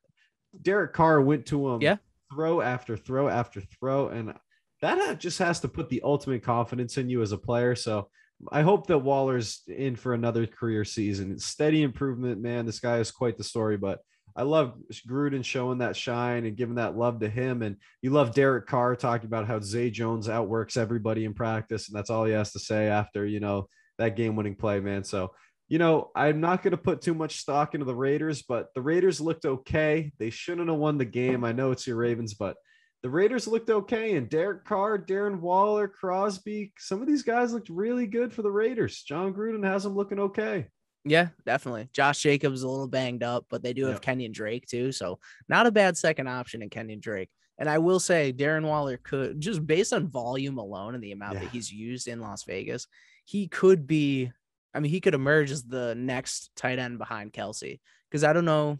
Derek 0.62 0.93
Carr 0.93 1.21
went 1.21 1.45
to 1.47 1.69
him 1.69 1.82
Yeah. 1.82 1.97
throw 2.34 2.62
after 2.62 2.97
throw 2.97 3.28
after 3.28 3.62
throw. 3.62 4.08
And 4.08 4.34
that 4.82 5.20
just 5.20 5.39
has 5.39 5.60
to 5.62 5.67
put 5.67 5.89
the 5.89 6.02
ultimate 6.04 6.44
confidence 6.44 6.98
in 6.98 7.10
you 7.10 7.22
as 7.22 7.32
a 7.32 7.38
player. 7.38 7.76
So 7.76 8.10
I 8.52 8.62
hope 8.62 8.88
that 8.88 8.98
Waller's 8.98 9.62
in 9.67 9.96
for 9.96 10.13
another 10.13 10.48
career 10.48 10.84
season. 10.84 11.38
Steady 11.39 11.84
improvement, 11.84 12.41
man. 12.41 12.65
This 12.65 12.80
guy 12.80 12.98
is 12.98 13.12
quite 13.12 13.38
the 13.38 13.44
story, 13.44 13.78
but 13.78 14.00
I 14.36 14.44
love 14.44 14.74
Gruden 15.08 15.44
showing 15.44 15.80
that 15.80 15.96
shine 15.96 16.46
and 16.46 16.56
giving 16.56 16.76
that 16.76 16.98
love 16.98 17.20
to 17.20 17.30
him. 17.30 17.62
And 17.62 17.76
you 18.02 18.12
love 18.12 18.34
Derek 18.34 18.65
Carr 18.65 18.96
talking 18.96 19.28
about 19.28 19.48
how 19.48 19.60
Zay 19.60 19.91
Jones 19.91 20.30
outworks 20.30 20.78
everybody 20.78 21.26
in 21.26 21.34
practice. 21.34 21.89
And 21.89 21.98
that's 21.98 22.10
all 22.10 22.26
he 22.26 22.34
has 22.34 22.52
to 22.54 22.60
say 22.60 22.88
after, 22.88 23.26
you 23.26 23.39
know, 23.39 23.67
that 23.98 24.15
game 24.15 24.36
winning 24.36 24.56
play, 24.56 24.80
man. 24.80 25.04
So, 25.04 25.34
you 25.67 25.80
know, 25.80 26.12
I'm 26.15 26.41
not 26.41 26.63
going 26.63 26.72
to 26.72 26.78
put 26.78 27.02
too 27.02 27.13
much 27.13 27.38
stock 27.38 27.76
into 27.76 27.86
the 27.86 27.96
Raiders, 27.96 28.41
but 28.41 28.74
the 28.74 28.82
Raiders 28.82 29.22
looked 29.22 29.46
okay. 29.46 30.12
They 30.17 30.30
shouldn't 30.30 30.70
have 30.70 30.78
won 30.78 30.98
the 30.98 31.06
game. 31.06 31.44
I 31.44 31.52
know 31.52 31.72
it's 31.72 31.86
your 31.86 31.98
Ravens, 31.98 32.34
but 32.34 32.56
the 33.04 33.10
Raiders 33.10 33.48
looked 33.48 33.70
okay. 33.70 34.16
And 34.16 34.30
Derek 34.30 34.64
Carr, 34.66 35.00
Darren 35.00 35.40
Waller, 35.40 35.88
Crosby, 35.88 36.74
some 36.78 37.02
of 37.02 37.08
these 37.08 37.24
guys 37.24 37.54
looked 37.54 37.70
really 37.70 38.08
good 38.08 38.32
for 38.32 38.42
the 38.42 38.52
Raiders. 38.52 39.02
Jon 39.04 39.34
Gruden 39.34 39.66
has 39.66 39.84
them 39.84 39.96
looking 39.96 40.20
okay. 40.20 40.68
Yeah, 41.04 41.30
definitely. 41.46 41.90
Josh 41.94 42.20
Jacobs 42.20 42.62
a 42.62 42.70
little 42.70 42.88
banged 42.88 43.24
up, 43.24 43.46
but 43.50 43.64
they 43.64 43.74
do 43.74 43.88
have 43.88 44.02
Kenyon 44.02 44.32
Drake 44.32 44.68
too. 44.68 44.92
So 44.92 45.20
not 45.50 45.66
a 45.66 45.72
bad 45.72 45.98
second 45.98 46.28
option 46.28 46.62
in 46.62 46.70
Kenyon 46.70 47.00
Drake. 47.00 47.30
And 47.58 47.70
I 47.70 47.80
will 47.80 48.00
say 48.00 48.34
Darren 48.34 48.66
Waller 48.66 48.98
could 48.98 49.40
just 49.40 49.66
based 49.66 49.94
on 49.94 50.08
volume 50.08 50.58
alone 50.58 50.96
and 50.96 51.04
the 51.04 51.12
amount 51.12 51.36
yeah. 51.36 51.40
that 51.42 51.50
he's 51.50 51.72
used 51.72 52.08
in 52.08 52.20
Las 52.20 52.44
Vegas, 52.44 52.88
he 53.26 53.48
could 53.48 53.88
be, 53.88 54.32
I 54.74 54.80
mean, 54.80 54.92
he 54.92 55.02
could 55.02 55.14
emerge 55.16 55.52
as 55.52 55.64
the 55.64 55.96
next 55.96 56.52
tight 56.56 56.80
end 56.80 56.98
behind 56.98 57.34
Kelce 57.34 57.80
Because 58.10 58.24
I 58.24 58.34
don't 58.34 58.46
know. 58.46 58.80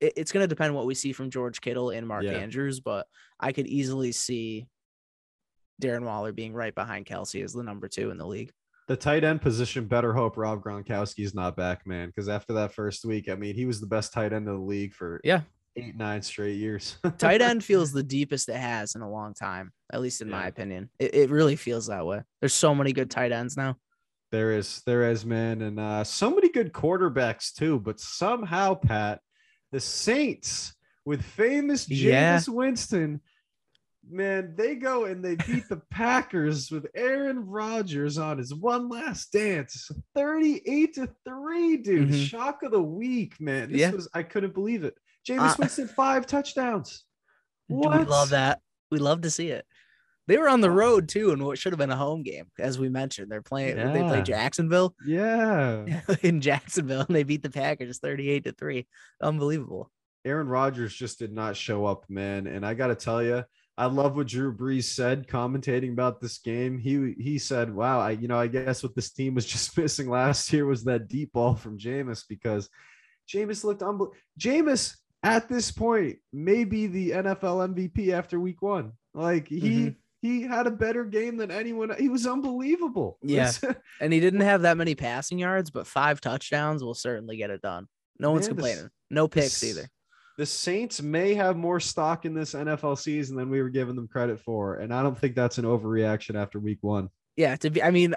It, 0.00 0.14
it's 0.16 0.32
gonna 0.32 0.46
depend 0.46 0.74
what 0.74 0.86
we 0.86 0.94
see 0.94 1.12
from 1.12 1.30
George 1.30 1.60
Kittle 1.60 1.90
and 1.90 2.06
Mark 2.06 2.24
yeah. 2.24 2.32
Andrews, 2.32 2.80
but 2.80 3.06
I 3.38 3.52
could 3.52 3.66
easily 3.66 4.12
see 4.12 4.66
Darren 5.82 6.04
Waller 6.04 6.32
being 6.32 6.54
right 6.54 6.74
behind 6.74 7.06
Kelce 7.06 7.44
as 7.44 7.52
the 7.52 7.62
number 7.62 7.88
two 7.88 8.10
in 8.10 8.18
the 8.18 8.26
league 8.26 8.52
the 8.88 8.96
tight 8.96 9.24
end 9.24 9.42
position 9.42 9.86
better 9.86 10.12
hope 10.12 10.36
Rob 10.36 10.62
Gronkowski's 10.62 11.34
not 11.34 11.56
back, 11.56 11.86
man. 11.86 12.08
Because 12.08 12.28
after 12.28 12.52
that 12.54 12.72
first 12.72 13.04
week, 13.04 13.28
I 13.28 13.34
mean, 13.34 13.54
he 13.54 13.66
was 13.66 13.80
the 13.80 13.86
best 13.86 14.12
tight 14.12 14.32
end 14.32 14.48
of 14.48 14.56
the 14.56 14.64
league 14.64 14.94
for 14.94 15.20
yeah 15.24 15.40
eight 15.76 15.96
nine 15.96 16.22
straight 16.22 16.56
years. 16.56 16.96
tight 17.18 17.42
end 17.42 17.64
feels 17.64 17.92
the 17.92 18.02
deepest 18.02 18.48
it 18.48 18.56
has 18.56 18.94
in 18.94 19.02
a 19.02 19.10
long 19.10 19.34
time, 19.34 19.72
at 19.92 20.00
least 20.00 20.22
in 20.22 20.28
yeah. 20.28 20.36
my 20.36 20.46
opinion. 20.46 20.88
It, 20.98 21.14
it 21.14 21.30
really 21.30 21.56
feels 21.56 21.86
that 21.88 22.06
way. 22.06 22.22
There's 22.40 22.54
so 22.54 22.74
many 22.74 22.92
good 22.92 23.10
tight 23.10 23.32
ends 23.32 23.56
now. 23.56 23.76
There 24.32 24.52
is, 24.52 24.82
there 24.86 25.10
is, 25.10 25.24
man, 25.24 25.62
and 25.62 25.78
uh, 25.78 26.02
so 26.02 26.30
many 26.30 26.48
good 26.48 26.72
quarterbacks 26.72 27.54
too. 27.54 27.78
But 27.78 28.00
somehow, 28.00 28.74
Pat, 28.74 29.20
the 29.72 29.80
Saints 29.80 30.74
with 31.04 31.22
famous 31.22 31.86
Jameis 31.86 32.48
yeah. 32.48 32.54
Winston 32.54 33.20
man, 34.10 34.54
they 34.56 34.76
go 34.76 35.04
and 35.04 35.24
they 35.24 35.36
beat 35.36 35.68
the 35.68 35.76
Packers 35.90 36.70
with 36.70 36.86
Aaron 36.94 37.46
Rodgers 37.46 38.18
on 38.18 38.38
his 38.38 38.54
one 38.54 38.88
last 38.88 39.32
dance, 39.32 39.90
38 40.14 40.94
to 40.94 41.08
3, 41.24 41.76
dude. 41.78 42.08
Mm-hmm. 42.08 42.22
Shock 42.22 42.62
of 42.62 42.72
the 42.72 42.82
week, 42.82 43.40
man. 43.40 43.70
This 43.70 43.80
yeah. 43.80 43.90
was 43.90 44.08
I 44.14 44.22
couldn't 44.22 44.54
believe 44.54 44.84
it. 44.84 44.96
Jameis 45.28 45.52
uh, 45.52 45.56
Winston, 45.58 45.88
five 45.88 46.26
touchdowns. 46.26 47.04
What? 47.68 47.98
We 47.98 48.04
love 48.04 48.30
that. 48.30 48.60
We 48.90 48.98
love 48.98 49.22
to 49.22 49.30
see 49.30 49.48
it. 49.48 49.66
They 50.28 50.38
were 50.38 50.48
on 50.48 50.60
the 50.60 50.70
road 50.70 51.08
too, 51.08 51.30
and 51.30 51.44
what 51.44 51.58
should 51.58 51.72
have 51.72 51.78
been 51.78 51.90
a 51.90 51.96
home 51.96 52.22
game, 52.22 52.46
as 52.58 52.78
we 52.78 52.88
mentioned. 52.88 53.30
They're 53.30 53.42
playing. 53.42 53.76
Yeah. 53.76 53.92
They 53.92 54.02
play 54.02 54.22
Jacksonville. 54.22 54.94
Yeah, 55.06 56.00
in 56.22 56.40
Jacksonville, 56.40 57.04
and 57.06 57.14
they 57.14 57.22
beat 57.22 57.42
the 57.42 57.50
Packers 57.50 57.98
thirty-eight 57.98 58.44
to 58.44 58.52
three. 58.52 58.86
Unbelievable. 59.22 59.90
Aaron 60.24 60.48
Rodgers 60.48 60.92
just 60.92 61.20
did 61.20 61.32
not 61.32 61.56
show 61.56 61.86
up, 61.86 62.04
man. 62.08 62.48
And 62.48 62.66
I 62.66 62.74
got 62.74 62.88
to 62.88 62.96
tell 62.96 63.22
you, 63.22 63.44
I 63.78 63.86
love 63.86 64.16
what 64.16 64.26
Drew 64.26 64.52
Brees 64.52 64.84
said, 64.84 65.28
commentating 65.28 65.92
about 65.92 66.20
this 66.20 66.38
game. 66.38 66.78
He 66.78 67.14
he 67.18 67.38
said, 67.38 67.72
"Wow, 67.72 68.00
I 68.00 68.12
you 68.12 68.26
know 68.26 68.38
I 68.38 68.48
guess 68.48 68.82
what 68.82 68.96
this 68.96 69.12
team 69.12 69.34
was 69.34 69.46
just 69.54 69.76
missing 69.78 70.08
last 70.08 70.52
year 70.52 70.66
was 70.66 70.84
that 70.84 71.08
deep 71.08 71.32
ball 71.32 71.54
from 71.54 71.78
Jameis 71.78 72.24
because 72.28 72.68
Jameis 73.32 73.62
looked 73.62 73.82
unbelievable. 73.82 74.16
Jameis 74.40 74.96
at 75.22 75.48
this 75.48 75.70
point 75.70 76.16
may 76.32 76.64
be 76.64 76.86
the 76.86 77.10
NFL 77.10 77.74
MVP 77.74 78.12
after 78.12 78.40
Week 78.40 78.60
One. 78.60 78.92
Like 79.14 79.48
he." 79.48 79.60
Mm-hmm. 79.60 79.88
He 80.26 80.42
had 80.42 80.66
a 80.66 80.70
better 80.70 81.04
game 81.04 81.36
than 81.36 81.50
anyone. 81.50 81.94
He 81.98 82.08
was 82.08 82.26
unbelievable. 82.26 83.18
Yeah. 83.22 83.52
and 84.00 84.12
he 84.12 84.20
didn't 84.20 84.40
have 84.40 84.62
that 84.62 84.76
many 84.76 84.94
passing 84.94 85.38
yards, 85.38 85.70
but 85.70 85.86
five 85.86 86.20
touchdowns 86.20 86.82
will 86.82 86.94
certainly 86.94 87.36
get 87.36 87.50
it 87.50 87.62
done. 87.62 87.86
No 88.18 88.28
Man, 88.28 88.34
one's 88.34 88.48
complaining. 88.48 88.82
This, 88.84 88.92
no 89.10 89.28
picks 89.28 89.60
this, 89.60 89.76
either 89.76 89.90
the 90.36 90.46
Saints 90.46 91.00
may 91.00 91.34
have 91.34 91.56
more 91.56 91.80
stock 91.80 92.24
in 92.24 92.34
this 92.34 92.52
NFL 92.52 92.98
season 92.98 93.36
than 93.36 93.48
we 93.48 93.62
were 93.62 93.70
giving 93.70 93.96
them 93.96 94.08
credit 94.08 94.38
for. 94.40 94.76
And 94.76 94.92
I 94.92 95.02
don't 95.02 95.18
think 95.18 95.34
that's 95.34 95.58
an 95.58 95.64
overreaction 95.64 96.34
after 96.34 96.60
week 96.60 96.78
one. 96.82 97.08
Yeah. 97.36 97.56
To 97.56 97.70
be, 97.70 97.82
I 97.82 97.90
mean, 97.90 98.14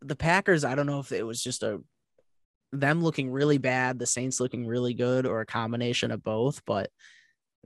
the 0.00 0.16
Packers, 0.16 0.64
I 0.64 0.74
don't 0.74 0.86
know 0.86 1.00
if 1.00 1.12
it 1.12 1.26
was 1.26 1.42
just 1.42 1.62
a 1.62 1.80
them 2.72 3.02
looking 3.02 3.30
really 3.30 3.58
bad, 3.58 3.98
the 3.98 4.06
Saints 4.06 4.40
looking 4.40 4.66
really 4.66 4.94
good, 4.94 5.26
or 5.26 5.40
a 5.40 5.46
combination 5.46 6.10
of 6.10 6.22
both. 6.22 6.62
But 6.64 6.90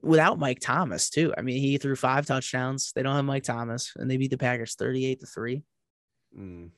without 0.00 0.38
Mike 0.38 0.60
Thomas, 0.60 1.10
too. 1.10 1.34
I 1.36 1.42
mean, 1.42 1.60
he 1.60 1.78
threw 1.78 1.96
five 1.96 2.26
touchdowns. 2.26 2.92
They 2.94 3.02
don't 3.02 3.14
have 3.14 3.24
Mike 3.24 3.44
Thomas, 3.44 3.92
and 3.96 4.10
they 4.10 4.16
beat 4.16 4.30
the 4.30 4.38
Packers 4.38 4.74
38 4.74 5.20
to 5.20 5.26
3. 5.26 5.62
Mm, 6.38 6.70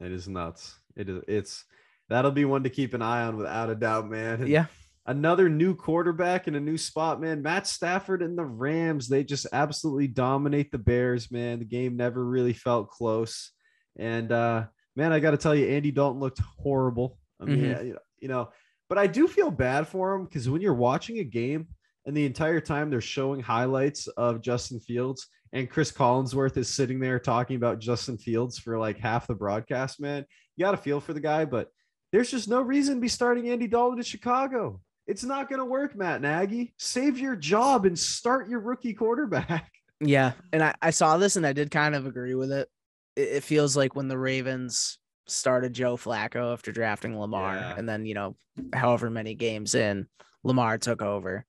it 0.00 0.12
is 0.12 0.28
nuts. 0.28 0.78
It 0.96 1.08
is 1.08 1.22
it's 1.26 1.64
that'll 2.08 2.32
be 2.32 2.44
one 2.44 2.64
to 2.64 2.70
keep 2.70 2.92
an 2.92 3.02
eye 3.02 3.22
on 3.22 3.36
without 3.36 3.70
a 3.70 3.74
doubt, 3.74 4.10
man. 4.10 4.40
And 4.40 4.48
yeah 4.48 4.66
another 5.06 5.48
new 5.48 5.74
quarterback 5.74 6.46
in 6.46 6.54
a 6.54 6.60
new 6.60 6.78
spot, 6.78 7.20
man. 7.20 7.42
Matt 7.42 7.66
Stafford 7.66 8.22
and 8.22 8.38
the 8.38 8.44
Rams, 8.44 9.08
they 9.08 9.24
just 9.24 9.46
absolutely 9.52 10.06
dominate 10.06 10.70
the 10.70 10.78
Bears, 10.78 11.30
man. 11.32 11.58
The 11.58 11.64
game 11.64 11.96
never 11.96 12.24
really 12.24 12.52
felt 12.52 12.90
close. 12.90 13.50
And 13.98 14.30
uh, 14.30 14.66
man, 14.94 15.12
I 15.12 15.18
got 15.18 15.32
to 15.32 15.36
tell 15.36 15.54
you, 15.54 15.66
Andy 15.66 15.90
Dalton 15.90 16.20
looked 16.20 16.40
horrible. 16.58 17.18
I 17.40 17.44
mean, 17.44 17.58
mm-hmm. 17.58 17.92
you 18.20 18.28
know, 18.28 18.50
but 18.88 18.98
I 18.98 19.06
do 19.06 19.26
feel 19.26 19.50
bad 19.50 19.88
for 19.88 20.14
him 20.14 20.24
because 20.24 20.48
when 20.48 20.60
you're 20.60 20.74
watching 20.74 21.18
a 21.18 21.24
game 21.24 21.68
and 22.10 22.16
the 22.16 22.26
entire 22.26 22.58
time 22.58 22.90
they're 22.90 23.00
showing 23.00 23.38
highlights 23.38 24.08
of 24.08 24.42
Justin 24.42 24.80
Fields 24.80 25.28
and 25.52 25.70
Chris 25.70 25.92
Collinsworth 25.92 26.56
is 26.56 26.68
sitting 26.68 26.98
there 26.98 27.20
talking 27.20 27.54
about 27.54 27.78
Justin 27.78 28.18
Fields 28.18 28.58
for 28.58 28.80
like 28.80 28.98
half 28.98 29.28
the 29.28 29.34
broadcast, 29.36 30.00
man, 30.00 30.26
you 30.56 30.64
got 30.64 30.72
to 30.72 30.76
feel 30.76 30.98
for 30.98 31.12
the 31.12 31.20
guy, 31.20 31.44
but 31.44 31.68
there's 32.10 32.28
just 32.28 32.48
no 32.48 32.62
reason 32.62 32.96
to 32.96 33.00
be 33.00 33.06
starting 33.06 33.48
Andy 33.48 33.68
Dalton 33.68 33.98
in 33.98 34.02
Chicago. 34.02 34.80
It's 35.06 35.22
not 35.22 35.48
going 35.48 35.60
to 35.60 35.64
work, 35.64 35.94
Matt 35.94 36.20
Nagy. 36.20 36.74
Save 36.80 37.16
your 37.20 37.36
job 37.36 37.86
and 37.86 37.96
start 37.96 38.48
your 38.48 38.58
rookie 38.58 38.94
quarterback. 38.94 39.70
Yeah. 40.02 40.32
And 40.50 40.62
I, 40.62 40.74
I 40.80 40.90
saw 40.92 41.18
this 41.18 41.36
and 41.36 41.46
I 41.46 41.52
did 41.52 41.70
kind 41.70 41.94
of 41.94 42.06
agree 42.06 42.34
with 42.34 42.50
it. 42.50 42.70
It, 43.16 43.28
it 43.28 43.44
feels 43.44 43.76
like 43.76 43.94
when 43.94 44.08
the 44.08 44.16
Ravens 44.16 44.98
started 45.26 45.74
Joe 45.74 45.98
Flacco 45.98 46.54
after 46.54 46.72
drafting 46.72 47.20
Lamar, 47.20 47.56
yeah. 47.56 47.74
and 47.76 47.86
then, 47.86 48.06
you 48.06 48.14
know, 48.14 48.34
however 48.72 49.10
many 49.10 49.34
games 49.34 49.74
in, 49.74 50.06
Lamar 50.42 50.78
took 50.78 51.02
over 51.02 51.44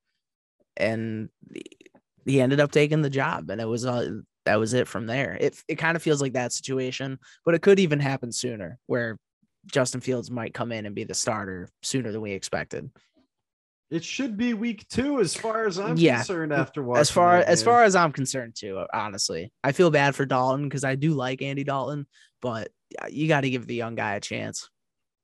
and 0.81 1.29
he 2.25 2.41
ended 2.41 2.59
up 2.59 2.71
taking 2.71 3.01
the 3.01 3.09
job. 3.09 3.49
And 3.49 3.61
it 3.61 3.67
was, 3.67 3.85
uh, 3.85 4.19
that 4.45 4.59
was 4.59 4.73
it 4.73 4.87
from 4.87 5.05
there. 5.05 5.37
It, 5.39 5.61
it 5.67 5.75
kind 5.75 5.95
of 5.95 6.03
feels 6.03 6.21
like 6.21 6.33
that 6.33 6.51
situation, 6.51 7.19
but 7.45 7.55
it 7.55 7.61
could 7.61 7.79
even 7.79 7.99
happen 7.99 8.31
sooner 8.31 8.79
where 8.87 9.17
Justin 9.71 10.01
Fields 10.01 10.31
might 10.31 10.53
come 10.53 10.71
in 10.71 10.85
and 10.85 10.95
be 10.95 11.03
the 11.03 11.13
starter 11.13 11.69
sooner 11.83 12.11
than 12.11 12.21
we 12.21 12.31
expected. 12.31 12.89
It 13.91 14.03
should 14.05 14.37
be 14.37 14.53
week 14.53 14.87
two, 14.87 15.19
as 15.19 15.35
far 15.35 15.67
as 15.67 15.77
I'm 15.77 15.97
yeah. 15.97 16.15
concerned. 16.15 16.53
After 16.53 16.81
watching, 16.81 17.01
as 17.01 17.11
far 17.11 17.35
as 17.35 17.61
far 17.61 17.83
as 17.83 17.93
I'm 17.93 18.13
concerned, 18.13 18.55
too. 18.57 18.85
Honestly, 18.93 19.51
I 19.65 19.73
feel 19.73 19.91
bad 19.91 20.15
for 20.15 20.25
Dalton 20.25 20.63
because 20.63 20.85
I 20.85 20.95
do 20.95 21.13
like 21.13 21.41
Andy 21.41 21.65
Dalton, 21.65 22.07
but 22.41 22.69
you 23.09 23.27
got 23.27 23.41
to 23.41 23.49
give 23.49 23.67
the 23.67 23.75
young 23.75 23.95
guy 23.95 24.15
a 24.15 24.21
chance. 24.21 24.69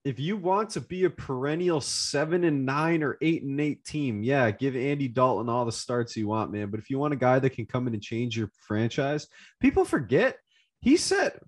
If 0.08 0.22
you 0.22 0.38
want 0.38 0.70
to 0.70 0.80
be 0.80 1.04
a 1.04 1.10
perennial 1.10 1.82
seven 1.82 2.46
and 2.46 2.66
nine 2.66 3.04
or 3.04 3.18
eight 3.22 3.44
and 3.44 3.60
eight 3.60 3.84
team, 3.84 4.24
yeah, 4.24 4.50
give 4.52 4.74
Andy 4.74 5.10
Dalton 5.10 5.50
all 5.50 5.66
the 5.66 5.72
starts 5.74 6.16
you 6.16 6.30
want, 6.30 6.50
man. 6.50 6.70
But 6.70 6.80
if 6.80 6.90
you 6.90 6.98
want 6.98 7.14
a 7.14 7.18
guy 7.18 7.40
that 7.40 7.50
can 7.50 7.66
come 7.66 7.88
in 7.88 7.94
and 7.94 8.02
change 8.02 8.38
your 8.38 8.50
franchise, 8.66 9.28
people 9.60 9.84
forget 9.84 10.38
he 10.80 10.96
set 10.96 11.42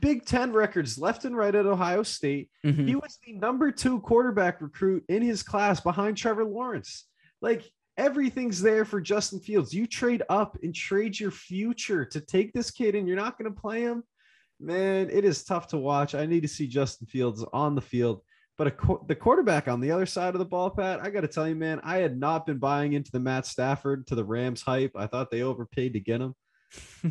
Big 0.00 0.24
Ten 0.24 0.54
records 0.54 0.96
left 0.96 1.26
and 1.26 1.36
right 1.36 1.54
at 1.54 1.66
Ohio 1.66 2.02
State. 2.02 2.48
Mm-hmm. 2.64 2.86
He 2.86 2.94
was 2.94 3.18
the 3.26 3.34
number 3.34 3.70
two 3.70 4.00
quarterback 4.00 4.62
recruit 4.62 5.04
in 5.10 5.20
his 5.20 5.42
class 5.42 5.78
behind 5.78 6.16
Trevor 6.16 6.46
Lawrence. 6.46 7.04
Like 7.42 7.70
everything's 7.98 8.62
there 8.62 8.86
for 8.86 9.02
Justin 9.02 9.40
Fields. 9.40 9.74
You 9.74 9.86
trade 9.86 10.22
up 10.30 10.56
and 10.62 10.74
trade 10.74 11.20
your 11.20 11.30
future 11.30 12.06
to 12.06 12.22
take 12.22 12.54
this 12.54 12.70
kid, 12.70 12.94
and 12.94 13.06
you're 13.06 13.18
not 13.18 13.36
going 13.36 13.54
to 13.54 13.60
play 13.60 13.82
him. 13.82 14.02
Man, 14.60 15.08
it 15.10 15.24
is 15.24 15.44
tough 15.44 15.68
to 15.68 15.78
watch. 15.78 16.14
I 16.14 16.26
need 16.26 16.42
to 16.42 16.48
see 16.48 16.66
Justin 16.66 17.06
Fields 17.06 17.44
on 17.52 17.74
the 17.74 17.80
field. 17.80 18.22
But 18.56 18.68
a, 18.68 18.96
the 19.06 19.14
quarterback 19.14 19.68
on 19.68 19.80
the 19.80 19.92
other 19.92 20.06
side 20.06 20.34
of 20.34 20.40
the 20.40 20.44
ball, 20.44 20.70
Pat, 20.70 21.00
I 21.00 21.10
got 21.10 21.20
to 21.20 21.28
tell 21.28 21.46
you, 21.46 21.54
man, 21.54 21.80
I 21.84 21.98
had 21.98 22.18
not 22.18 22.44
been 22.44 22.58
buying 22.58 22.94
into 22.94 23.12
the 23.12 23.20
Matt 23.20 23.46
Stafford 23.46 24.06
to 24.08 24.16
the 24.16 24.24
Rams 24.24 24.62
hype. 24.62 24.92
I 24.96 25.06
thought 25.06 25.30
they 25.30 25.42
overpaid 25.42 25.92
to 25.92 26.00
get 26.00 26.20
him 26.20 26.34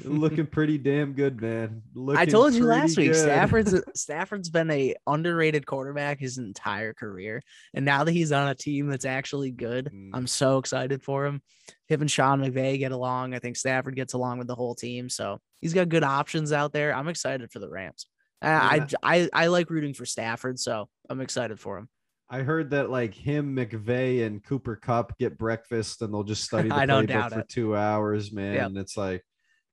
looking 0.04 0.46
pretty 0.52 0.78
damn 0.78 1.14
good, 1.14 1.42
man. 1.42 1.82
Looking 1.94 2.20
I 2.20 2.26
told 2.26 2.54
you 2.54 2.66
last 2.66 2.98
week, 2.98 3.12
good. 3.12 3.22
Stafford's 3.22 3.76
Stafford's 3.96 4.50
been 4.50 4.70
a 4.72 4.96
underrated 5.06 5.66
quarterback 5.66 6.20
his 6.20 6.38
entire 6.38 6.94
career, 6.94 7.44
and 7.74 7.86
now 7.86 8.04
that 8.04 8.12
he's 8.12 8.32
on 8.32 8.48
a 8.50 8.56
team 8.56 8.88
that's 8.88 9.06
actually 9.06 9.52
good, 9.52 9.92
mm. 9.94 10.12
I'm 10.14 10.28
so 10.28 10.58
excited 10.58 11.04
for 11.04 11.26
him. 11.26 11.42
Him 11.88 12.02
and 12.02 12.12
Sean 12.12 12.42
McVay 12.42 12.80
get 12.80 12.92
along. 12.92 13.34
I 13.34 13.40
think 13.40 13.56
Stafford 13.58 13.96
gets 13.96 14.14
along 14.14 14.40
with 14.40 14.48
the 14.48 14.56
whole 14.56 14.76
team, 14.76 15.10
so 15.10 15.40
he's 15.62 15.74
got 15.74 15.90
good 15.90 16.04
options 16.04 16.52
out 16.52 16.74
there. 16.74 16.94
I'm 16.94 17.08
excited 17.08 17.52
for 17.52 17.60
the 17.60 17.70
Rams. 17.70 18.08
Yeah. 18.42 18.60
I, 18.62 18.88
I 19.04 19.30
I 19.34 19.48
like 19.48 19.70
rooting 19.70 19.94
for 19.94 20.06
Stafford, 20.06 20.60
so 20.60 20.90
I'm 21.10 21.22
excited 21.22 21.60
for 21.60 21.78
him. 21.78 21.90
I 22.30 22.40
heard 22.40 22.72
that 22.72 22.90
like 22.90 23.14
him, 23.14 23.56
McVay, 23.56 24.26
and 24.26 24.44
Cooper 24.44 24.76
Kupp 24.76 25.18
get 25.18 25.38
breakfast 25.38 26.02
and 26.02 26.14
they'll 26.14 26.24
just 26.24 26.44
study 26.46 26.70
the 26.70 26.76
I 26.76 26.86
don't 26.86 27.06
doubt 27.06 27.32
playbook 27.32 27.36
for 27.36 27.40
it. 27.42 27.50
two 27.50 27.76
hours, 27.76 28.32
man. 28.32 28.56
Yep. 28.56 28.66
And 28.66 28.78
it's 28.78 28.98
like, 28.98 29.24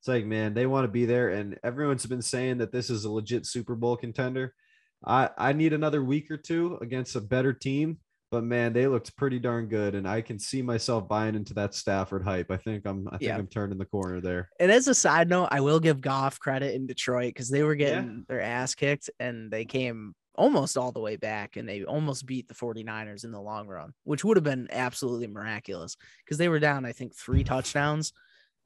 it's 0.04 0.08
like, 0.10 0.26
man, 0.26 0.52
they 0.52 0.66
want 0.66 0.84
to 0.84 0.88
be 0.88 1.06
there, 1.06 1.30
and 1.30 1.58
everyone's 1.64 2.04
been 2.04 2.20
saying 2.20 2.58
that 2.58 2.70
this 2.70 2.90
is 2.90 3.06
a 3.06 3.10
legit 3.10 3.46
Super 3.46 3.74
Bowl 3.74 3.96
contender. 3.96 4.52
I 5.02 5.30
I 5.38 5.54
need 5.54 5.72
another 5.72 6.04
week 6.04 6.30
or 6.30 6.36
two 6.36 6.76
against 6.82 7.16
a 7.16 7.22
better 7.22 7.54
team, 7.54 7.96
but 8.30 8.44
man, 8.44 8.74
they 8.74 8.86
looked 8.86 9.16
pretty 9.16 9.38
darn 9.38 9.66
good, 9.66 9.94
and 9.94 10.06
I 10.06 10.20
can 10.20 10.38
see 10.38 10.60
myself 10.60 11.08
buying 11.08 11.34
into 11.34 11.54
that 11.54 11.72
Stafford 11.74 12.22
hype. 12.22 12.50
I 12.50 12.58
think 12.58 12.84
I'm 12.84 13.08
I 13.08 13.12
think 13.12 13.22
Yeah. 13.22 13.38
I'm 13.38 13.46
turning 13.46 13.78
the 13.78 13.86
corner 13.86 14.20
there. 14.20 14.50
And 14.60 14.70
as 14.70 14.88
a 14.88 14.94
side 14.94 15.30
note, 15.30 15.48
I 15.50 15.62
will 15.62 15.80
give 15.80 16.02
Goff 16.02 16.38
credit 16.38 16.74
in 16.74 16.86
Detroit 16.86 17.28
because 17.32 17.48
they 17.48 17.62
were 17.62 17.72
Yeah. 17.74 17.86
getting 18.02 18.26
their 18.28 18.42
ass 18.42 18.74
kicked 18.74 19.08
and 19.18 19.50
they 19.50 19.64
came 19.64 20.12
almost 20.34 20.76
all 20.76 20.92
the 20.92 21.00
way 21.00 21.16
back 21.16 21.56
and 21.56 21.66
they 21.66 21.82
almost 21.82 22.26
beat 22.26 22.46
the 22.46 22.54
49ers 22.54 23.24
in 23.24 23.32
the 23.32 23.40
long 23.40 23.68
run, 23.68 23.94
which 24.02 24.22
would 24.22 24.36
have 24.36 24.44
been 24.44 24.68
absolutely 24.70 25.28
miraculous 25.28 25.96
because 26.26 26.36
they 26.36 26.50
were 26.50 26.58
down, 26.60 26.84
I 26.84 26.92
think, 26.92 27.16
three 27.16 27.42
touchdowns 27.42 28.12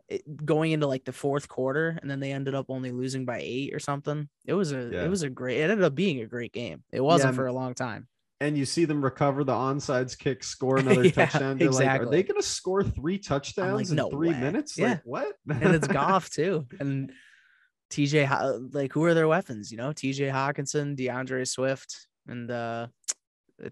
it- 0.09 0.45
going 0.47 0.73
into 0.73 0.87
like 0.87 1.05
the 1.05 1.13
fourth 1.13 1.49
quarter 1.49 1.99
and 2.01 2.11
then 2.11 2.21
they 2.21 2.33
ended 2.33 2.55
up 2.55 2.67
only 2.69 2.91
losing 2.91 3.25
by 3.25 3.41
eight 3.43 3.75
or 3.75 3.79
something. 3.79 4.29
It 4.47 4.55
was 4.55 4.73
a 4.73 4.91
Yeah. 4.93 5.05
it 5.05 5.09
was 5.09 5.23
a 5.23 5.31
great 5.31 5.59
it 5.59 5.71
ended 5.71 5.83
up 5.85 5.95
being 5.95 6.21
a 6.21 6.27
great 6.27 6.53
game. 6.53 6.83
It 6.93 7.01
wasn't 7.01 7.33
Yeah, 7.35 7.37
for 7.37 7.47
a 7.47 7.53
long 7.53 7.75
time. 7.75 8.09
and 8.41 8.57
you 8.57 8.65
see 8.65 8.85
them 8.85 9.03
recover 9.05 9.43
the 9.45 9.53
onsides 9.53 10.17
kick, 10.17 10.43
score 10.45 10.77
another 10.79 11.05
Yeah, 11.05 11.11
touchdown. 11.11 11.59
You're 11.59 11.73
like, 11.73 12.01
are 12.01 12.07
they 12.07 12.23
going 12.23 12.41
to 12.41 12.47
score 12.47 12.83
three 12.85 13.19
touchdowns 13.19 13.91
in 13.91 13.97
no 13.97 14.11
three 14.11 14.29
way. 14.31 14.41
minutes? 14.41 14.79
Yeah. 14.79 14.89
Like 14.91 15.01
what? 15.05 15.33
and 15.51 15.75
it's 15.75 15.89
Goff 15.99 16.31
too. 16.31 16.67
And 16.81 17.13
TJ, 17.91 18.73
like, 18.75 18.93
who 18.93 19.03
are 19.05 19.15
their 19.15 19.29
weapons? 19.29 19.71
You 19.73 19.79
know, 19.79 19.91
TJ 19.93 20.31
Hockenson, 20.31 20.95
D'Andre 20.97 21.45
Swift, 21.45 22.07
and 22.27 22.51
uh, 22.51 22.87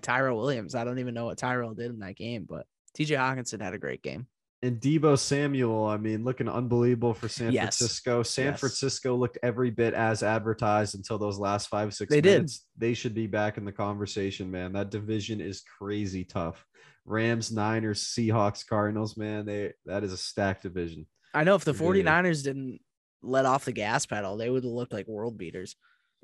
Tyrell 0.02 0.38
Williams. 0.38 0.74
I 0.74 0.84
don't 0.84 0.98
even 0.98 1.14
know 1.14 1.26
what 1.26 1.38
Tyrell 1.38 1.74
did 1.74 1.90
in 1.90 1.98
that 2.00 2.16
game, 2.16 2.44
but 2.48 2.66
TJ 2.98 3.16
Hockenson 3.18 3.60
had 3.60 3.74
a 3.74 3.78
great 3.78 4.02
game. 4.02 4.26
And 4.66 4.80
Deebo 4.80 5.16
Samuel, 5.16 5.86
I 5.86 5.96
mean, 5.96 6.24
looking 6.24 6.48
unbelievable 6.48 7.14
for 7.14 7.28
San 7.28 7.52
Yes. 7.52 7.78
Francisco. 7.78 8.22
San 8.24 8.46
Yes. 8.46 8.60
Francisco 8.60 9.14
looked 9.14 9.38
every 9.42 9.70
bit 9.70 9.94
as 9.94 10.24
advertised 10.24 10.96
until 10.96 11.18
those 11.18 11.38
last 11.38 11.68
five, 11.68 11.94
six 11.94 12.10
They 12.10 12.20
did. 12.20 12.32
minutes. 12.38 12.66
They 12.76 12.92
should 12.92 13.14
be 13.14 13.28
back 13.28 13.58
in 13.58 13.64
the 13.64 13.70
conversation, 13.72 14.50
man. 14.50 14.72
That 14.72 14.90
division 14.90 15.40
is 15.40 15.62
crazy 15.78 16.24
tough. 16.24 16.66
Rams, 17.04 17.52
Niners, 17.52 18.02
Seahawks, 18.02 18.66
Cardinals, 18.66 19.16
man. 19.16 19.46
They 19.46 19.72
that 19.84 20.02
is 20.02 20.12
a 20.12 20.16
stacked 20.16 20.64
division. 20.64 21.06
I 21.32 21.44
know 21.44 21.54
if 21.54 21.64
the 21.64 21.70
It 21.70 21.78
really 21.80 22.02
49ers 22.02 22.42
didn't 22.42 22.80
let 23.22 23.46
off 23.46 23.66
the 23.66 23.72
gas 23.72 24.04
pedal, 24.04 24.36
they 24.36 24.50
would 24.50 24.64
have 24.64 24.72
looked 24.72 24.92
like 24.92 25.06
world 25.06 25.38
beaters. 25.38 25.76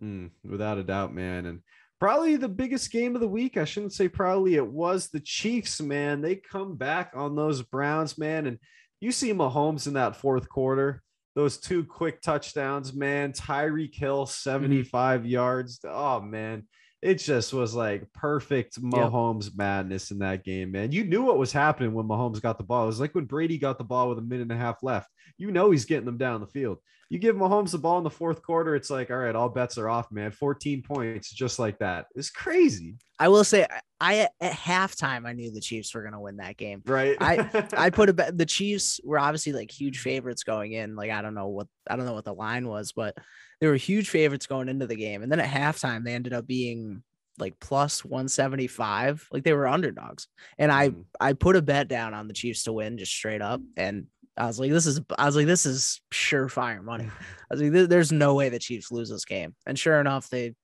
Mm, 0.02 0.30
without 0.42 0.78
a 0.78 0.82
doubt, 0.82 1.14
man. 1.14 1.46
And 1.46 1.60
probably 2.02 2.34
the 2.34 2.48
biggest 2.48 2.90
game 2.90 3.14
of 3.14 3.20
the 3.20 3.28
week. 3.28 3.56
I 3.56 3.64
shouldn't 3.64 3.92
say 3.92 4.08
probably 4.08 4.56
it 4.56 4.66
was 4.66 5.06
the 5.06 5.20
Chiefs, 5.20 5.80
man. 5.80 6.20
They 6.20 6.34
come 6.34 6.74
back 6.74 7.12
on 7.14 7.36
those 7.36 7.62
Browns, 7.62 8.18
man. 8.18 8.48
And 8.48 8.58
you 9.00 9.12
see 9.12 9.32
Mahomes 9.32 9.86
in 9.86 9.92
that 9.92 10.16
fourth 10.16 10.48
quarter. 10.48 11.00
Those 11.36 11.58
two 11.58 11.84
quick 11.84 12.20
touchdowns, 12.20 12.92
man. 12.92 13.32
Tyreek 13.32 13.94
Hill, 13.94 14.24
mm-hmm. 14.24 14.32
75 14.32 15.26
yards. 15.26 15.78
Oh, 15.84 16.20
man. 16.20 16.66
It 17.02 17.16
just 17.16 17.52
was 17.52 17.74
like 17.74 18.10
perfect 18.12 18.80
Mahomes 18.80 19.56
madness 19.56 20.12
in 20.12 20.20
that 20.20 20.44
game, 20.44 20.70
man. 20.70 20.92
You 20.92 21.02
knew 21.02 21.22
what 21.22 21.38
was 21.38 21.52
happening 21.52 21.92
when 21.92 22.06
Mahomes 22.06 22.40
got 22.40 22.58
the 22.58 22.64
ball. 22.64 22.84
It 22.84 22.86
was 22.86 23.00
like 23.00 23.14
when 23.14 23.24
Brady 23.24 23.58
got 23.58 23.76
the 23.76 23.84
ball 23.84 24.08
with 24.08 24.18
a 24.18 24.22
minute 24.22 24.42
and 24.42 24.52
a 24.52 24.56
half 24.56 24.84
left. 24.84 25.10
You 25.36 25.50
know 25.50 25.72
he's 25.72 25.84
getting 25.84 26.06
them 26.06 26.16
down 26.16 26.40
the 26.40 26.46
field. 26.46 26.78
You 27.10 27.18
give 27.18 27.36
Mahomes 27.36 27.72
the 27.72 27.78
ball 27.78 27.98
in 27.98 28.04
the 28.04 28.10
fourth 28.10 28.40
quarter, 28.40 28.74
it's 28.74 28.88
like, 28.88 29.10
all 29.10 29.18
right, 29.18 29.34
all 29.34 29.50
bets 29.50 29.76
are 29.76 29.88
off, 29.88 30.10
man. 30.10 30.30
14 30.30 30.80
points 30.80 31.30
just 31.30 31.58
like 31.58 31.78
that. 31.80 32.06
It's 32.14 32.30
crazy, 32.30 32.94
I 33.18 33.28
will 33.28 33.44
say, 33.44 33.66
I- 34.02 34.28
at 34.40 34.52
halftime 34.52 35.26
I 35.26 35.32
knew 35.32 35.50
the 35.50 35.60
Chiefs 35.60 35.94
were 35.94 36.02
gonna 36.02 36.20
win 36.20 36.36
that 36.38 36.56
game. 36.56 36.82
right? 36.86 37.16
I- 37.20 37.68
I 37.76 37.90
put 37.90 38.08
a 38.08 38.12
bet. 38.12 38.36
The 38.36 38.46
Chiefs 38.46 39.00
were 39.04 39.18
obviously 39.18 39.52
like 39.52 39.70
huge 39.70 40.00
favorites 40.00 40.42
going 40.44 40.72
in. 40.72 40.96
Like 40.96 41.10
I 41.10 41.22
don't 41.22 41.34
know 41.34 41.48
what 41.48 41.68
I 41.88 41.96
don't 41.96 42.06
know 42.06 42.14
what 42.14 42.24
the 42.24 42.34
line 42.34 42.66
was, 42.68 42.92
but 42.92 43.16
they 43.60 43.66
were 43.68 43.76
huge 43.76 44.08
favorites 44.10 44.46
going 44.46 44.68
into 44.68 44.86
the 44.86 44.96
game. 44.96 45.22
And 45.22 45.30
then 45.30 45.38
at 45.40 45.48
halftime, 45.48 46.04
they 46.04 46.14
ended 46.14 46.32
up 46.32 46.46
being 46.46 47.02
like 47.38 47.58
plus 47.60 48.04
175. 48.04 49.28
Like 49.32 49.44
they 49.44 49.52
were 49.52 49.66
underdogs. 49.66 50.26
And 50.58 50.70
I 50.72 50.90
Mm. 50.90 51.04
I 51.20 51.32
put 51.32 51.56
a 51.56 51.62
bet 51.62 51.88
down 51.88 52.12
on 52.14 52.28
the 52.28 52.34
Chiefs 52.34 52.64
to 52.64 52.72
win 52.72 52.98
just 52.98 53.12
straight 53.12 53.40
up. 53.42 53.60
And 53.76 54.06
I 54.36 54.46
was 54.46 54.58
like, 54.58 54.70
this 54.70 54.86
is 54.86 55.00
I 55.18 55.26
was 55.26 55.36
like, 55.36 55.46
this 55.46 55.64
is 55.66 56.00
surefire 56.12 56.82
money. 56.82 57.04
I 57.50 57.54
was 57.54 57.62
like, 57.62 57.88
there's 57.88 58.12
no 58.12 58.34
way 58.34 58.48
the 58.48 58.58
Chiefs 58.58 58.90
lose 58.90 59.10
this 59.10 59.24
game. 59.24 59.54
And 59.66 59.78
sure 59.78 60.00
enough, 60.00 60.28
they 60.28 60.54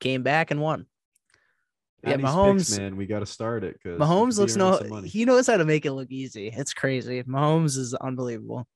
came 0.00 0.22
back 0.22 0.50
and 0.50 0.60
won. 0.60 0.86
Yeah, 2.06 2.16
these 2.16 2.24
picks, 2.26 2.34
Mahomes- 2.34 2.78
man, 2.78 2.96
we 2.96 3.06
got 3.06 3.20
to 3.20 3.26
start 3.26 3.64
it 3.64 3.78
because 3.82 3.98
Mahomes 4.00 4.38
looks 4.38 4.56
no 4.56 4.78
he 5.04 5.24
knows 5.24 5.46
how 5.46 5.56
to 5.56 5.64
make 5.64 5.86
it 5.86 5.92
look 5.92 6.10
easy. 6.10 6.48
It's 6.54 6.72
crazy. 6.74 7.22
Mahomes 7.24 7.76
is 7.78 7.94
unbelievable. 7.94 8.66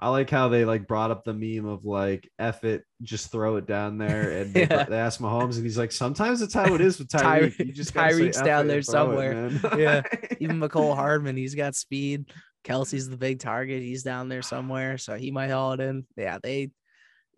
I 0.00 0.10
like 0.10 0.30
how 0.30 0.48
they 0.48 0.64
like 0.64 0.86
brought 0.86 1.10
up 1.10 1.24
the 1.24 1.34
meme 1.34 1.66
of 1.66 1.84
like 1.84 2.30
F 2.38 2.62
it, 2.62 2.84
just 3.02 3.32
throw 3.32 3.56
it 3.56 3.66
down 3.66 3.98
there. 3.98 4.30
And 4.42 4.54
they, 4.54 4.60
Yeah. 4.60 4.84
they 4.84 4.96
asked 4.96 5.20
Mahomes, 5.20 5.56
and 5.56 5.64
he's 5.64 5.76
like, 5.76 5.90
sometimes 5.90 6.40
it's 6.40 6.54
how 6.54 6.72
it 6.74 6.80
is 6.80 7.00
with 7.00 7.08
Tyre- 7.08 7.48
Tyreek. 7.48 7.66
You 7.66 7.72
just 7.72 7.94
Tyreek's 7.94 8.40
down 8.40 8.68
there 8.68 8.80
throw 8.82 9.10
it, 9.20 9.60
somewhere. 9.60 9.76
Yeah. 9.78 10.02
Even 10.40 10.60
Mecole 10.60 10.94
Hardman, 10.94 11.36
he's 11.36 11.56
got 11.56 11.74
speed. 11.74 12.30
Kelce's 12.64 13.08
the 13.08 13.16
big 13.16 13.40
target. 13.40 13.82
He's 13.82 14.04
down 14.04 14.28
there 14.28 14.42
somewhere, 14.42 14.98
so 14.98 15.14
he 15.16 15.30
might 15.32 15.50
haul 15.50 15.72
it 15.72 15.80
in. 15.80 16.06
Yeah, 16.16 16.38
they, 16.42 16.70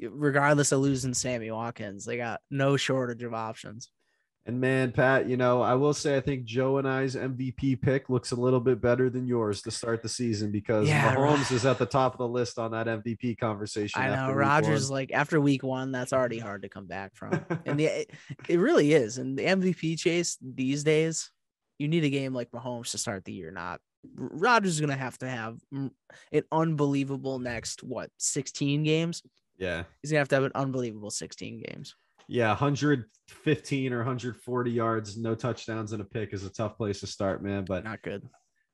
regardless 0.00 0.72
of 0.72 0.80
losing 0.80 1.14
Sammy 1.14 1.50
Watkins, 1.50 2.04
they 2.04 2.16
got 2.18 2.40
no 2.50 2.76
shortage 2.76 3.22
of 3.22 3.32
options. 3.32 3.90
And 4.50 4.60
man, 4.60 4.90
Pat, 4.90 5.28
you 5.28 5.36
know, 5.36 5.62
I 5.62 5.74
will 5.74 5.94
say 5.94 6.16
I 6.16 6.20
think 6.20 6.44
Joe 6.44 6.78
and 6.78 6.88
I's 6.88 7.14
MVP 7.14 7.80
pick 7.80 8.10
looks 8.10 8.32
a 8.32 8.34
little 8.34 8.58
bit 8.58 8.80
better 8.80 9.08
than 9.08 9.24
yours 9.24 9.62
to 9.62 9.70
start 9.70 10.02
the 10.02 10.08
season 10.08 10.50
because 10.50 10.88
Yeah, 10.88 11.14
Mahomes 11.14 11.52
is 11.52 11.64
at 11.64 11.78
the 11.78 11.86
top 11.86 12.14
of 12.14 12.18
the 12.18 12.26
list 12.26 12.58
on 12.58 12.72
that 12.72 12.88
MVP 12.88 13.38
conversation. 13.38 14.02
I 14.02 14.16
know 14.16 14.32
Rodgers, 14.32 14.90
one. 14.90 14.98
like 14.98 15.12
after 15.12 15.40
week 15.40 15.62
one, 15.62 15.92
that's 15.92 16.12
already 16.12 16.40
hard 16.40 16.62
to 16.62 16.68
come 16.68 16.86
back 16.86 17.14
from. 17.14 17.30
And 17.64 17.78
the, 17.78 17.84
it, 17.84 18.10
it 18.48 18.58
really 18.58 18.92
is. 18.92 19.18
And 19.18 19.38
the 19.38 19.44
MVP 19.44 19.96
chase 19.96 20.36
these 20.42 20.82
days, 20.82 21.30
you 21.78 21.86
need 21.86 22.02
a 22.02 22.10
game 22.10 22.34
like 22.34 22.50
Mahomes 22.50 22.90
to 22.90 22.98
start 22.98 23.24
the 23.24 23.32
year. 23.32 23.52
Not 23.52 23.80
Rodgers 24.16 24.72
is 24.72 24.80
gonna 24.80 24.96
have 24.96 25.16
to 25.18 25.28
have 25.28 25.60
an 25.70 26.42
unbelievable 26.50 27.38
next 27.38 27.84
what 27.84 28.10
16 28.18 28.82
games. 28.82 29.22
yeah. 29.58 29.84
He's 30.02 30.10
gonna 30.10 30.18
have 30.18 30.28
to 30.30 30.34
have 30.34 30.44
an 30.44 30.52
unbelievable 30.56 31.12
16 31.12 31.62
games. 31.68 31.94
Yeah, 32.30 32.50
115 32.50 33.92
or 33.92 33.96
140 33.96 34.70
yards, 34.70 35.16
no 35.16 35.34
touchdowns 35.34 35.92
and 35.92 36.00
a 36.00 36.04
pick 36.04 36.32
is 36.32 36.44
a 36.44 36.52
tough 36.52 36.76
place 36.76 37.00
to 37.00 37.08
start, 37.08 37.42
man. 37.42 37.64
But 37.64 37.82
Not 37.82 38.02
good. 38.02 38.22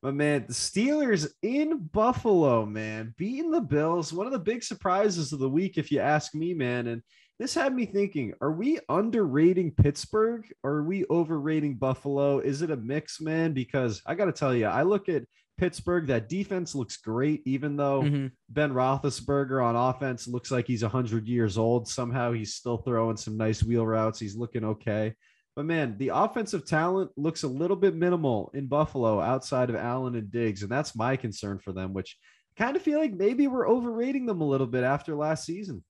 But 0.03 0.15
man, 0.15 0.45
the 0.47 0.53
Steelers 0.53 1.27
in 1.43 1.89
Buffalo, 1.91 2.67
man, 2.67 3.15
beating 3.17 3.51
the 3.51 3.63
Bills. 3.63 4.13
One 4.13 4.27
of 4.27 4.33
the 4.33 4.39
big 4.39 4.63
surprises 4.63 5.33
of 5.33 5.39
the 5.39 5.49
week, 5.49 5.79
if 5.79 5.91
you 5.91 6.01
ask 6.01 6.35
me, 6.35 6.53
man. 6.53 6.87
And 6.87 7.03
this 7.39 7.55
had 7.55 7.75
me 7.75 7.87
thinking: 7.87 8.35
Are 8.43 8.53
we 8.53 8.79
underrating 8.91 9.73
Pittsburgh? 9.73 10.47
Or 10.63 10.73
are 10.73 10.85
we 10.85 11.07
overrating 11.09 11.77
Buffalo? 11.77 12.41
Is 12.41 12.61
it 12.61 12.71
a 12.71 12.77
mix, 12.77 13.23
man? 13.23 13.55
Because 13.55 14.03
I 14.05 14.17
got 14.17 14.27
to 14.27 14.33
tell 14.33 14.55
you, 14.55 14.67
I 14.67 14.83
look 14.83 15.09
at 15.09 15.23
Pittsburgh. 15.59 16.07
That 16.07 16.29
defense 16.29 16.75
looks 16.75 16.97
great, 16.97 17.43
even 17.47 17.77
though 17.77 18.03
Mhm. 18.03 18.33
Ben 18.49 18.73
Roethlisberger 18.73 19.65
on 19.65 19.77
offense 19.77 20.29
looks 20.29 20.51
like 20.51 20.67
he's 20.67 20.83
100 20.83 21.27
years 21.27 21.57
old. 21.59 21.89
Somehow 21.89 22.33
he's 22.33 22.55
still 22.55 22.79
throwing 22.79 23.17
some 23.17 23.37
nice 23.37 23.63
wheel 23.63 23.87
routes. 23.87 24.19
He's 24.19 24.37
looking 24.37 24.65
okay. 24.65 25.15
But 25.55 25.65
man, 25.65 25.97
the 25.97 26.09
offensive 26.09 26.67
talent 26.67 27.11
looks 27.17 27.43
a 27.43 27.49
little 27.49 27.77
bit 27.77 27.95
minimal 27.95 28.51
in 28.53 28.67
Buffalo 28.67 29.21
outside 29.21 29.71
of 29.71 29.77
Allen 29.77 30.15
and 30.15 30.31
Diggs. 30.31 30.63
And 30.63 30.71
that's 30.71 30.95
my 30.95 31.17
concern 31.17 31.59
for 31.59 31.73
them, 31.73 31.95
which 31.95 32.19
I 32.59 32.63
kind 32.65 32.77
of 32.77 32.83
feel 32.83 32.99
like 32.99 33.15
maybe 33.15 33.47
we're 33.49 33.69
overrating 33.69 34.27
them 34.27 34.43
a 34.43 34.47
little 34.47 34.67
bit 34.67 34.85
after 34.85 35.15
last 35.17 35.47
season. 35.47 35.83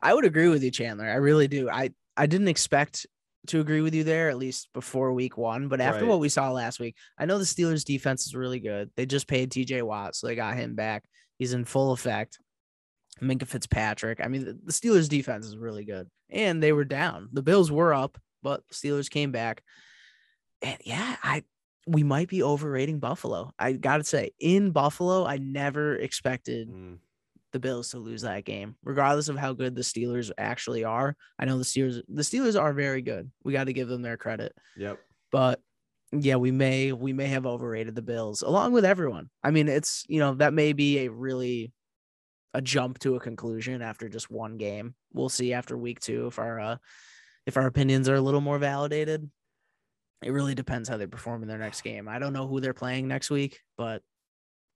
I 0.00 0.14
would 0.14 0.24
agree 0.24 0.48
with 0.48 0.62
you, 0.62 0.70
Chandler. 0.70 1.06
I 1.06 1.16
really 1.16 1.48
do. 1.48 1.68
I 1.68 1.90
I 2.16 2.26
didn't 2.26 2.48
expect 2.48 3.06
to 3.48 3.60
agree 3.60 3.80
with 3.80 3.94
you 3.94 4.04
there, 4.04 4.28
at 4.30 4.38
least 4.38 4.68
before 4.72 5.12
week 5.12 5.36
one. 5.36 5.68
But 5.68 5.80
after 5.80 6.02
Right. 6.02 6.08
what 6.10 6.20
we 6.20 6.28
saw 6.28 6.50
last 6.50 6.78
week, 6.80 6.96
I 7.18 7.24
know 7.26 7.38
the 7.38 7.44
Steelers 7.44 7.84
defense 7.84 8.26
is 8.26 8.34
really 8.34 8.60
good. 8.60 8.90
They 8.96 9.06
just 9.06 9.26
paid 9.28 9.50
TJ 9.50 9.82
Watt, 9.82 10.14
so 10.16 10.26
they 10.26 10.34
got 10.34 10.56
him 10.56 10.74
back. 10.74 11.04
He's 11.38 11.52
in 11.52 11.64
full 11.64 11.92
effect. 11.92 12.38
Minkah 13.22 13.46
Fitzpatrick. 13.46 14.20
I 14.22 14.28
mean, 14.28 14.44
the, 14.44 14.72
Steelers 14.72 15.08
defense 15.08 15.46
is 15.46 15.56
really 15.56 15.84
good. 15.84 16.08
And 16.28 16.62
they 16.62 16.72
were 16.72 16.84
down. 16.84 17.28
The 17.32 17.42
Bills 17.42 17.70
were 17.70 17.94
up, 17.94 18.18
but 18.42 18.62
Steelers 18.72 19.08
came 19.08 19.32
back. 19.32 19.62
And 20.62 20.76
yeah, 20.84 21.16
I 21.22 21.44
we 21.86 22.02
might 22.02 22.28
be 22.28 22.42
overrating 22.42 22.98
Buffalo. 22.98 23.52
I 23.58 23.72
gotta 23.74 24.02
say, 24.04 24.32
in 24.40 24.70
Buffalo, 24.72 25.24
I 25.24 25.38
never 25.38 25.94
expected 25.96 26.68
Mm, 26.68 26.98
the 27.56 27.68
Bills 27.68 27.90
to 27.90 27.98
lose 27.98 28.20
that 28.22 28.44
game, 28.44 28.76
regardless 28.84 29.30
of 29.30 29.38
how 29.38 29.54
good 29.54 29.74
the 29.74 29.80
Steelers 29.80 30.30
actually 30.36 30.84
are. 30.84 31.16
I 31.38 31.46
know 31.46 31.56
the 31.56 31.64
Steelers 31.64 32.02
the 32.06 32.22
Steelers 32.22 32.60
are 32.60 32.74
very 32.74 33.00
good. 33.00 33.30
We 33.44 33.54
got 33.54 33.64
to 33.64 33.72
give 33.72 33.88
them 33.88 34.02
their 34.02 34.18
credit. 34.18 34.52
Yep. 34.76 35.00
But 35.32 35.60
yeah, 36.12 36.36
we 36.36 36.50
may 36.50 36.92
we 36.92 37.14
may 37.14 37.28
have 37.28 37.46
overrated 37.46 37.94
the 37.94 38.02
Bills 38.02 38.42
along 38.42 38.72
with 38.72 38.84
everyone. 38.84 39.30
I 39.42 39.52
mean, 39.52 39.68
it's 39.68 40.04
you 40.06 40.20
know, 40.20 40.34
that 40.34 40.52
may 40.52 40.74
be 40.74 40.98
a 41.00 41.10
really 41.10 41.72
a 42.52 42.60
jump 42.60 42.98
to 43.00 43.16
a 43.16 43.20
conclusion 43.20 43.80
after 43.80 44.08
just 44.10 44.30
one 44.30 44.58
game. 44.58 44.94
We'll 45.14 45.30
see 45.30 45.54
after 45.54 45.78
week 45.78 46.00
2 46.00 46.26
if 46.26 46.38
our 46.38 46.60
uh 46.60 46.76
if 47.46 47.56
our 47.56 47.66
opinions 47.66 48.08
are 48.08 48.16
a 48.16 48.20
little 48.20 48.42
more 48.42 48.58
validated. 48.58 49.30
it 50.22 50.30
really 50.30 50.54
depends 50.54 50.88
how 50.90 50.98
they 50.98 51.06
perform 51.06 51.42
in 51.42 51.48
their 51.48 51.58
next 51.58 51.80
game. 51.80 52.06
I 52.06 52.18
don't 52.18 52.32
know 52.34 52.46
who 52.46 52.60
they're 52.60 52.74
playing 52.74 53.08
next 53.08 53.30
week, 53.30 53.60
but 53.78 54.02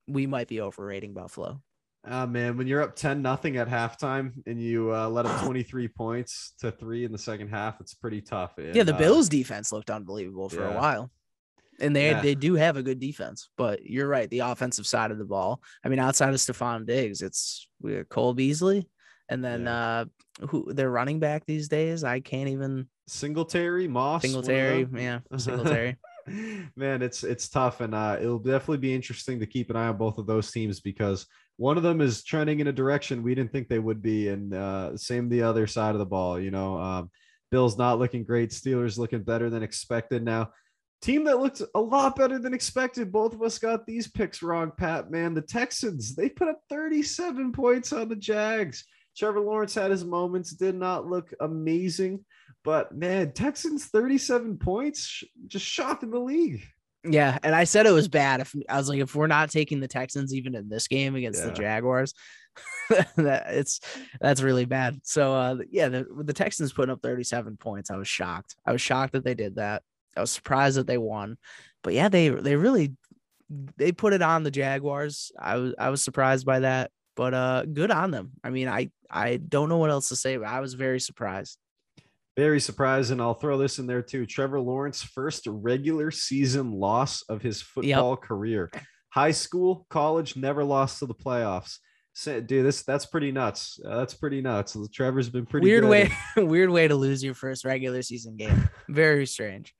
we 0.09 0.27
might 0.27 0.49
be 0.49 0.61
overrating 0.61 1.13
Buffalo. 1.13 1.61
Ah 2.07 2.25
man, 2.25 2.57
when 2.57 2.67
you're 2.67 2.83
up 2.83 2.97
10 2.97 3.21
nothing 3.21 3.59
at 3.59 3.69
halftime 3.69 4.33
and 4.47 4.61
you 4.61 4.95
uh, 4.95 5.09
let 5.09 5.27
up 5.27 5.41
23 5.45 5.89
points 5.89 6.55
to 6.61 6.71
three 6.71 7.05
in 7.05 7.13
the 7.13 7.19
second 7.19 7.49
half, 7.49 7.81
it's 7.81 7.95
pretty 7.95 8.23
tough. 8.23 8.53
yeah, 8.57 8.73
And, 8.81 8.89
the 8.89 8.95
uh, 8.95 8.99
Bills 8.99 9.29
defense 9.29 9.71
looked 9.71 9.91
unbelievable 9.91 10.49
for 10.49 10.65
a 10.67 10.73
while. 10.73 11.11
And 11.79 11.97
they 11.97 12.11
Yeah. 12.11 12.21
they 12.21 12.35
do 12.35 12.55
have 12.55 12.77
a 12.77 12.83
good 12.83 13.01
defense, 13.01 13.49
but 13.57 13.85
you're 13.87 14.09
right. 14.09 14.29
The 14.29 14.41
offensive 14.41 14.87
side 14.87 15.11
of 15.11 15.19
the 15.19 15.25
ball. 15.25 15.63
I 15.83 15.89
mean, 15.89 15.99
outside 15.99 16.29
of 16.31 16.37
Stefon 16.37 16.85
Diggs, 16.87 17.23
it's 17.23 17.69
we 17.81 17.97
got 17.97 18.09
Cole 18.11 18.35
Beasley, 18.35 18.87
and 19.31 19.43
then 19.43 19.67
uh 19.67 20.05
who 20.49 20.73
their 20.75 20.91
running 20.91 21.21
back 21.21 21.47
these 21.47 21.69
days. 21.69 22.05
I 22.05 22.21
can't 22.21 22.51
even 22.51 22.87
Singletary, 23.09 23.89
Moss, 23.89 24.23
Singletary. 24.23 24.87
Yeah, 24.95 25.21
Singletary. 25.39 25.97
Man, 26.77 27.03
it's 27.03 27.25
it's 27.25 27.49
tough, 27.49 27.81
and 27.81 27.95
uh, 27.95 28.17
it'll 28.21 28.39
definitely 28.39 28.79
be 28.79 28.95
interesting 28.95 29.41
to 29.41 29.47
keep 29.47 29.71
an 29.71 29.77
eye 29.77 29.89
on 29.89 29.97
both 29.97 30.19
of 30.19 30.27
those 30.27 30.51
teams 30.51 30.81
because 30.81 31.27
one 31.57 31.77
of 31.77 31.83
them 31.83 32.01
is 32.01 32.25
trending 32.25 32.61
in 32.61 32.69
a 32.69 32.73
direction 32.73 33.23
we 33.23 33.35
didn't 33.35 33.53
think 33.53 33.69
they 33.69 33.79
would 33.79 34.03
be, 34.03 34.29
and 34.29 34.55
uh, 34.55 34.97
same 34.97 35.29
the 35.29 35.43
other 35.43 35.67
side 35.67 35.95
of 35.95 35.99
the 35.99 36.07
ball. 36.07 36.41
You 36.41 36.51
know, 36.51 36.79
um, 36.79 37.11
Bills 37.51 37.77
not 37.77 37.99
looking 37.99 38.25
great, 38.25 38.51
Steelers 38.51 38.99
looking 38.99 39.23
better 39.23 39.51
than 39.51 39.63
expected. 39.63 40.23
Now, 40.23 40.51
team 41.03 41.25
that 41.25 41.41
looked 41.41 41.63
a 41.75 41.81
lot 41.81 42.17
better 42.17 42.39
than 42.39 42.55
expected. 42.55 43.13
Both 43.13 43.35
of 43.35 43.43
us 43.43 43.59
got 43.59 43.87
these 43.87 44.09
picks 44.09 44.43
wrong, 44.43 44.73
Pat. 44.77 45.11
Man, 45.11 45.35
the 45.35 45.43
Texans 45.43 46.15
they 46.15 46.29
put 46.29 46.49
up 46.49 46.61
37 46.69 47.53
points 47.53 47.93
on 47.93 48.09
the 48.09 48.17
Jags. 48.17 48.85
Trevor 49.17 49.41
Lawrence 49.41 49.75
had 49.75 49.91
his 49.91 50.05
moments, 50.05 50.53
did 50.53 50.75
not 50.75 51.07
look 51.07 51.33
amazing, 51.41 52.25
but 52.65 52.95
man, 52.95 53.33
Texans 53.33 53.87
37 53.87 54.59
points, 54.59 55.23
just 55.47 55.67
shocking 55.67 56.11
the 56.11 56.19
league. 56.19 56.63
Yeah, 57.03 57.39
and 57.43 57.55
I 57.55 57.65
said 57.65 57.87
it 57.87 57.93
was 57.93 58.09
bad. 58.09 58.41
If 58.41 58.55
I 58.69 58.77
was 58.77 58.89
like, 58.89 59.01
if 59.01 59.15
we're 59.15 59.27
not 59.27 59.51
taking 59.51 59.81
the 59.81 59.89
Texans 59.89 60.35
even 60.35 60.55
in 60.55 60.69
this 60.69 60.87
game 60.87 61.15
against 61.17 61.43
the 61.43 61.51
Jaguars, 61.51 62.13
that 63.17 63.45
it's 63.49 63.81
that's 64.21 64.43
really 64.43 64.67
bad. 64.67 65.01
So 65.05 65.33
uh, 65.35 65.57
yeah, 65.71 65.89
the, 65.89 66.07
the 66.25 66.35
Texans 66.35 66.75
putting 66.75 66.93
up 66.93 67.01
37 67.03 67.57
points, 67.57 67.91
I 67.91 67.97
was 67.97 68.09
shocked. 68.09 68.55
I 68.67 68.73
was 68.73 68.83
shocked 68.83 69.15
that 69.15 69.25
they 69.25 69.35
did 69.35 69.57
that. 69.57 69.83
I 70.15 70.21
was 70.21 70.31
surprised 70.31 70.77
that 70.77 70.87
they 70.87 70.99
won, 70.99 71.39
but 71.83 71.95
yeah, 71.95 72.11
they 72.11 72.29
they 72.29 72.57
really 72.57 72.95
they 73.77 73.93
put 73.93 74.13
it 74.13 74.23
on 74.23 74.43
the 74.43 74.51
Jaguars. 74.51 75.33
I 75.39 75.57
was 75.57 75.75
I 75.79 75.89
was 75.89 76.03
surprised 76.03 76.45
by 76.45 76.61
that, 76.61 76.91
but 77.17 77.35
uh, 77.35 77.65
good 77.65 77.91
on 77.91 78.11
them. 78.11 78.33
I 78.43 78.51
mean, 78.51 78.69
I 78.69 78.91
I 79.11 79.37
don't 79.37 79.69
know 79.69 79.79
what 79.79 79.91
else 79.91 80.09
to 80.09 80.17
say, 80.17 80.37
but 80.37 80.49
I 80.49 80.61
was 80.61 80.75
very 80.75 81.01
surprised. 81.01 81.59
Very 82.37 82.61
surprised, 82.61 83.11
and 83.11 83.21
I'll 83.21 83.35
throw 83.35 83.59
this 83.59 83.79
in 83.79 83.87
there 83.87 84.03
too. 84.03 84.25
Trevor 84.25 84.61
Lawrence, 84.61 85.03
first 85.03 85.47
regular 85.47 86.11
season 86.11 86.73
loss 86.73 87.23
of 87.23 87.43
his 87.43 87.61
football 87.61 88.17
career. 88.17 88.71
High 89.11 89.33
school, 89.33 89.87
college, 89.91 90.37
never 90.37 90.65
lost 90.65 91.01
to 91.01 91.07
the 91.07 91.15
playoffs. 91.15 91.79
Dude, 92.25 92.49
this 92.49 92.83
that's 92.83 93.07
pretty 93.07 93.33
nuts. 93.33 93.81
Uh, 93.85 93.99
that's 93.99 94.15
pretty 94.15 94.41
nuts. 94.41 94.77
Trevor's 94.93 95.29
been 95.29 95.47
pretty 95.47 95.67
weird 95.67 95.83
good. 95.83 95.91
way 95.91 96.13
weird 96.37 96.71
way 96.71 96.89
to 96.89 96.95
lose 96.95 97.23
your 97.23 97.35
first 97.35 97.65
regular 97.65 98.03
season 98.03 98.37
game. 98.37 98.69
Very 98.89 99.27
strange. 99.27 99.75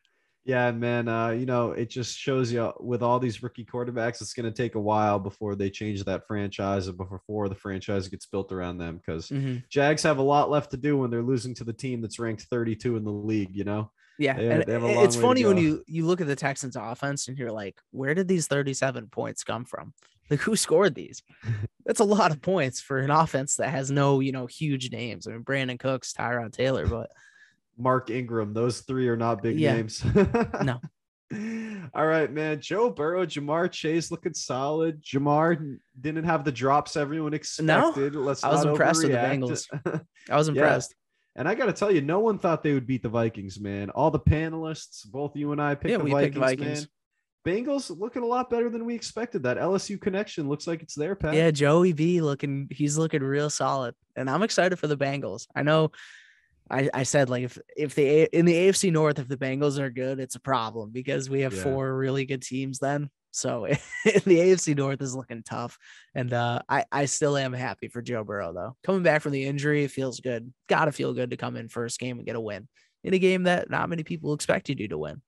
Yeah, 0.45 0.71
man. 0.73 1.07
Uh, 1.07 1.31
you 1.31 1.45
know, 1.47 1.73
it 1.73 1.91
just 1.91 2.17
shows 2.17 2.51
you 2.51 2.73
with 2.81 3.03
all 3.03 3.19
these 3.19 3.43
rookie 3.43 3.65
quarterbacks, 3.65 4.21
it's 4.23 4.33
going 4.33 4.51
to 4.51 4.57
take 4.57 4.75
a 4.75 4.81
while 4.81 5.19
before 5.19 5.55
they 5.55 5.69
change 5.71 6.03
that 6.05 6.27
franchise 6.27 6.89
and 6.89 6.97
before 6.97 7.49
the 7.49 7.55
franchise 7.55 8.09
gets 8.09 8.25
built 8.27 8.51
around 8.51 8.79
them. 8.79 8.97
Because 8.97 9.29
Mhm. 9.29 9.63
Jags 9.69 10.03
have 10.03 10.19
a 10.19 10.23
lot 10.23 10.51
left 10.51 10.71
to 10.71 10.77
do 10.79 10.97
when 10.97 11.11
they're 11.11 11.23
losing 11.23 11.55
to 11.57 11.65
the 11.65 11.75
team 11.75 12.01
that's 12.01 12.19
ranked 12.19 12.43
32 12.45 12.97
in 12.97 13.05
the 13.05 13.13
league. 13.13 13.55
You 13.55 13.65
know, 13.65 13.91
Yeah, 14.19 14.37
They- 14.37 14.51
and 14.51 14.65
they 14.67 14.73
have 14.73 14.83
a 14.83 14.87
long 14.87 15.05
it's 15.05 15.17
funny 15.17 15.45
when 15.47 15.57
you 15.57 15.83
you 15.87 16.07
look 16.07 16.21
at 16.21 16.27
the 16.27 16.37
Texans 16.37 16.77
offense 16.77 17.29
and 17.29 17.39
you're 17.39 17.53
like, 17.53 17.81
where 17.91 18.15
did 18.15 18.29
these 18.29 18.47
37 18.49 19.09
points 19.09 19.45
come 19.45 19.65
from? 19.65 19.93
Like 20.31 20.41
who 20.41 20.57
scored 20.57 20.95
these? 20.95 21.23
That's 21.87 22.01
a 22.01 22.05
lot 22.05 22.31
of 22.31 22.41
points 22.43 22.81
for 22.81 22.99
an 22.99 23.11
offense 23.11 23.57
that 23.57 23.71
has 23.71 23.91
no, 23.91 24.21
you 24.21 24.31
know, 24.33 24.47
huge 24.47 24.91
names. 24.91 25.27
I 25.27 25.33
mean, 25.33 25.43
Brandin 25.43 25.79
Cooks, 25.79 26.13
Tyrod 26.13 26.53
Taylor, 26.53 26.87
but 26.87 27.11
Mark 27.81 28.11
Ingram, 28.11 28.53
those 28.53 28.81
three 28.83 29.09
are 29.09 29.17
not 29.17 29.43
big 29.43 29.59
Yeah. 29.59 29.75
names. 29.77 30.05
No. 30.63 30.81
All 31.95 32.07
right, 32.07 32.31
man. 32.31 32.61
Joe 32.61 32.91
Burrow, 32.91 33.25
Ja'Marr 33.25 33.71
Chase 33.71 34.11
looking 34.11 34.35
solid. 34.35 35.03
Ja'Marr 35.03 35.79
didn't 36.01 36.25
have 36.25 36.45
the 36.45 36.51
drops 36.53 36.97
everyone 36.97 37.35
expected. 37.35 38.17
Let's 38.17 38.43
I 38.43 38.51
was 38.51 38.65
impressed 38.65 39.03
with 39.05 39.13
the 39.13 39.19
Bengals. 39.19 39.67
I 40.31 40.37
was 40.37 40.49
Yeah. 40.49 40.53
impressed. 40.55 40.95
And 41.37 41.49
I 41.49 41.55
got 41.55 41.67
to 41.67 41.73
tell 41.73 41.93
you, 41.93 42.01
no 42.01 42.19
one 42.19 42.39
thought 42.39 42.65
they 42.65 42.75
would 42.75 42.87
beat 42.87 43.05
the 43.05 43.09
Vikings, 43.09 43.61
man. 43.61 43.91
All 43.91 44.11
the 44.11 44.19
panelists, 44.19 45.09
both 45.09 45.37
you 45.37 45.53
and 45.53 45.63
I 45.63 45.77
picked. 45.77 45.93
Yeah, 45.93 45.99
the 45.99 46.05
we 46.05 46.11
Vikings, 46.11 46.35
picked 46.35 46.45
Vikings. 46.61 46.81
man. 46.81 46.89
Bengals 47.47 47.97
looking 47.97 48.23
a 48.23 48.27
lot 48.27 48.51
better 48.51 48.69
than 48.69 48.85
we 48.85 48.95
expected. 48.97 49.45
That 49.45 49.57
LSU 49.57 49.99
connection 50.01 50.49
looks 50.49 50.67
like 50.67 50.83
it's 50.83 50.95
there, 50.97 51.15
Pat. 51.15 51.35
Yeah, 51.35 51.53
Joey 51.53 51.93
B 51.93 52.21
looking 52.21 52.69
he's 52.71 52.99
looking 52.99 53.23
real 53.23 53.49
solid. 53.49 53.95
And 54.17 54.29
I'm 54.29 54.43
excited 54.43 54.79
for 54.79 54.89
the 54.89 54.97
Bengals. 54.97 55.47
I 55.55 55.63
know 55.63 55.93
I, 56.71 56.89
I 56.95 57.03
said 57.03 57.29
like 57.29 57.45
if 57.45 57.59
if 57.77 57.95
the 57.95 58.05
A- 58.05 58.29
in 58.39 58.45
the 58.45 58.55
AFC 58.55 58.93
North, 58.93 59.19
if 59.19 59.29
the 59.29 59.37
Bengals 59.37 59.79
are 59.79 59.91
good, 59.91 60.21
it's 60.21 60.37
a 60.37 60.41
problem 60.41 60.91
because 60.91 61.29
we 61.29 61.41
have 61.41 61.53
Yeah. 61.55 61.63
four 61.63 61.97
really 61.97 62.25
good 62.25 62.43
teams 62.43 62.79
then. 62.79 63.11
So 63.33 63.67
the 64.05 64.39
AFC 64.39 64.77
North 64.77 65.01
is 65.03 65.15
looking 65.15 65.43
tough. 65.43 65.79
And 66.15 66.33
uh 66.33 66.61
I, 66.69 66.85
I 66.91 67.05
still 67.07 67.37
am 67.37 67.53
happy 67.53 67.89
for 67.89 68.03
Joe 68.03 68.25
Burrow 68.25 68.53
though. 68.53 68.77
Coming 68.85 69.03
back 69.03 69.23
from 69.23 69.33
the 69.33 69.45
injury, 69.45 69.85
it 69.85 69.91
feels 69.91 70.21
good. 70.21 70.53
Gotta 70.69 70.93
feel 70.93 71.13
good 71.13 71.31
to 71.31 71.37
come 71.37 71.57
in 71.57 71.69
first 71.69 71.99
game 72.01 72.19
and 72.19 72.27
get 72.27 72.37
a 72.37 72.41
win 72.41 72.69
in 73.05 73.15
a 73.15 73.19
game 73.19 73.45
that 73.45 73.71
not 73.71 73.89
many 73.89 74.03
people 74.03 74.35
expected 74.35 74.79
you 74.81 74.89
to 74.89 74.99
win. 74.99 75.23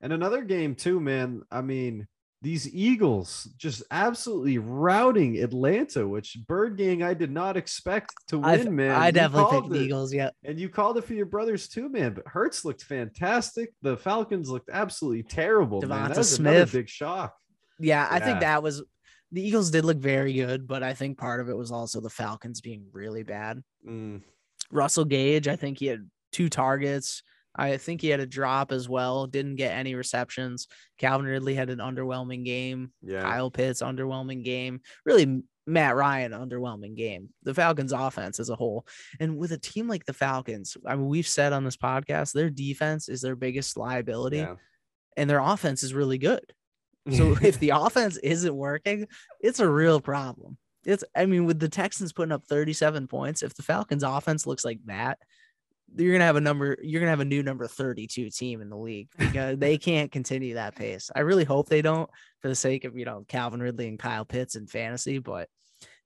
And 0.00 0.12
another 0.12 0.42
game 0.42 0.74
too, 0.74 1.00
man. 1.00 1.42
I 1.50 1.62
mean, 1.62 2.06
these 2.42 2.72
Eagles 2.74 3.48
just 3.56 3.82
absolutely 3.90 4.58
routing 4.58 5.38
Atlanta, 5.38 6.06
which 6.06 6.36
Bird 6.46 6.76
Gang 6.76 7.02
I 7.02 7.14
did 7.14 7.30
not 7.30 7.56
expect 7.56 8.12
to 8.28 8.42
I 8.42 8.58
win, 8.58 8.76
man. 8.76 8.90
I 8.92 9.06
You 9.06 9.12
definitely 9.12 9.44
called 9.50 9.64
picked 9.64 9.72
the. 9.74 9.80
Eagles. 9.80 10.12
Yeah. 10.12 10.30
And 10.44 10.60
you 10.60 10.68
called 10.68 10.98
it 10.98 11.04
for 11.04 11.14
your 11.14 11.26
brothers 11.26 11.66
too, 11.68 11.88
man. 11.88 12.12
But 12.14 12.26
Hurts 12.28 12.64
looked 12.64 12.84
fantastic. 12.84 13.72
The 13.82 13.96
Falcons 13.96 14.50
looked 14.50 14.68
absolutely 14.72 15.22
terrible, 15.22 15.80
man. 15.80 15.88
DeVonta 15.90 16.08
That 16.08 16.16
was 16.18 16.38
another 16.38 16.56
Smith. 16.66 16.72
big 16.72 16.88
shock. 16.88 17.34
Yeah, 17.80 18.06
I 18.10 18.18
Yeah. 18.18 18.24
think 18.24 18.40
that 18.40 18.62
was 18.62 18.82
the 19.32 19.42
Eagles 19.46 19.70
did 19.70 19.84
look 19.84 19.98
very 19.98 20.32
good, 20.34 20.68
but 20.68 20.82
I 20.82 20.94
think 20.94 21.18
part 21.18 21.40
of 21.40 21.48
it 21.48 21.56
was 21.56 21.72
also 21.72 22.00
the 22.00 22.10
Falcons 22.10 22.60
being 22.60 22.86
really 22.92 23.22
bad. 23.24 23.62
Mm, 23.86 24.22
Russell 24.70 25.04
Gage, 25.04 25.48
I 25.48 25.56
think 25.56 25.78
he 25.78 25.86
had 25.86 26.08
two 26.32 26.48
targets. 26.48 27.22
I 27.56 27.76
think 27.76 28.00
he 28.00 28.08
had 28.08 28.20
a 28.20 28.26
drop 28.26 28.72
as 28.72 28.88
well. 28.88 29.26
Didn't 29.26 29.56
get 29.56 29.76
any 29.76 29.94
receptions. 29.94 30.68
Calvin 30.98 31.26
Ridley 31.26 31.54
had 31.54 31.70
an 31.70 31.78
underwhelming 31.78 32.44
game. 32.44 32.92
yeah. 33.02 33.22
Kyle 33.22 33.50
Pitts 33.50 33.82
underwhelming 33.82 34.44
game. 34.44 34.80
Really, 35.04 35.42
Matt 35.66 35.96
Ryan 35.96 36.32
underwhelming 36.32 36.96
game. 36.96 37.30
The 37.42 37.54
Falcons' 37.54 37.92
offense 37.92 38.38
as 38.38 38.50
a 38.50 38.56
whole, 38.56 38.86
and 39.18 39.36
with 39.36 39.52
a 39.52 39.58
team 39.58 39.88
like 39.88 40.04
the 40.04 40.12
Falcons, 40.12 40.76
I 40.86 40.94
mean, 40.94 41.08
we've 41.08 41.26
said 41.26 41.52
on 41.52 41.64
this 41.64 41.76
podcast, 41.76 42.32
their 42.32 42.50
defense 42.50 43.08
is 43.08 43.20
their 43.20 43.36
biggest 43.36 43.76
liability, 43.76 44.38
yeah. 44.38 44.54
and 45.16 45.28
their 45.28 45.40
offense 45.40 45.82
is 45.82 45.94
really 45.94 46.18
good. 46.18 46.52
So 47.12 47.36
if 47.42 47.58
the 47.58 47.70
offense 47.70 48.16
isn't 48.18 48.54
working, 48.54 49.08
it's 49.40 49.60
a 49.60 49.68
real 49.68 50.00
problem. 50.00 50.56
It's 50.84 51.02
I 51.16 51.26
mean, 51.26 51.46
with 51.46 51.58
the 51.58 51.68
Texans 51.68 52.12
putting 52.12 52.32
up 52.32 52.44
37 52.48 53.08
points, 53.08 53.42
if 53.42 53.54
the 53.54 53.62
Falcons 53.62 54.04
offense 54.04 54.46
looks 54.46 54.64
like 54.64 54.78
that, 54.86 55.18
you're 55.94 56.12
gonna 56.12 56.24
have 56.24 56.36
a 56.36 56.40
number, 56.40 56.76
you're 56.82 57.00
gonna 57.00 57.10
have 57.10 57.20
a 57.20 57.24
new 57.24 57.42
number 57.42 57.66
32 57.66 58.30
team 58.30 58.60
in 58.60 58.68
the 58.68 58.76
league 58.76 59.08
because 59.18 59.58
they 59.58 59.78
can't 59.78 60.10
continue 60.10 60.54
that 60.54 60.74
pace. 60.74 61.10
I 61.14 61.20
really 61.20 61.44
hope 61.44 61.68
they 61.68 61.82
don't 61.82 62.08
for 62.40 62.48
the 62.48 62.54
sake 62.54 62.84
of 62.84 62.96
you 62.96 63.04
know 63.04 63.24
Calvin 63.28 63.60
Ridley 63.60 63.88
and 63.88 63.98
Kyle 63.98 64.24
Pitts 64.24 64.56
in 64.56 64.66
fantasy, 64.66 65.18
but 65.18 65.48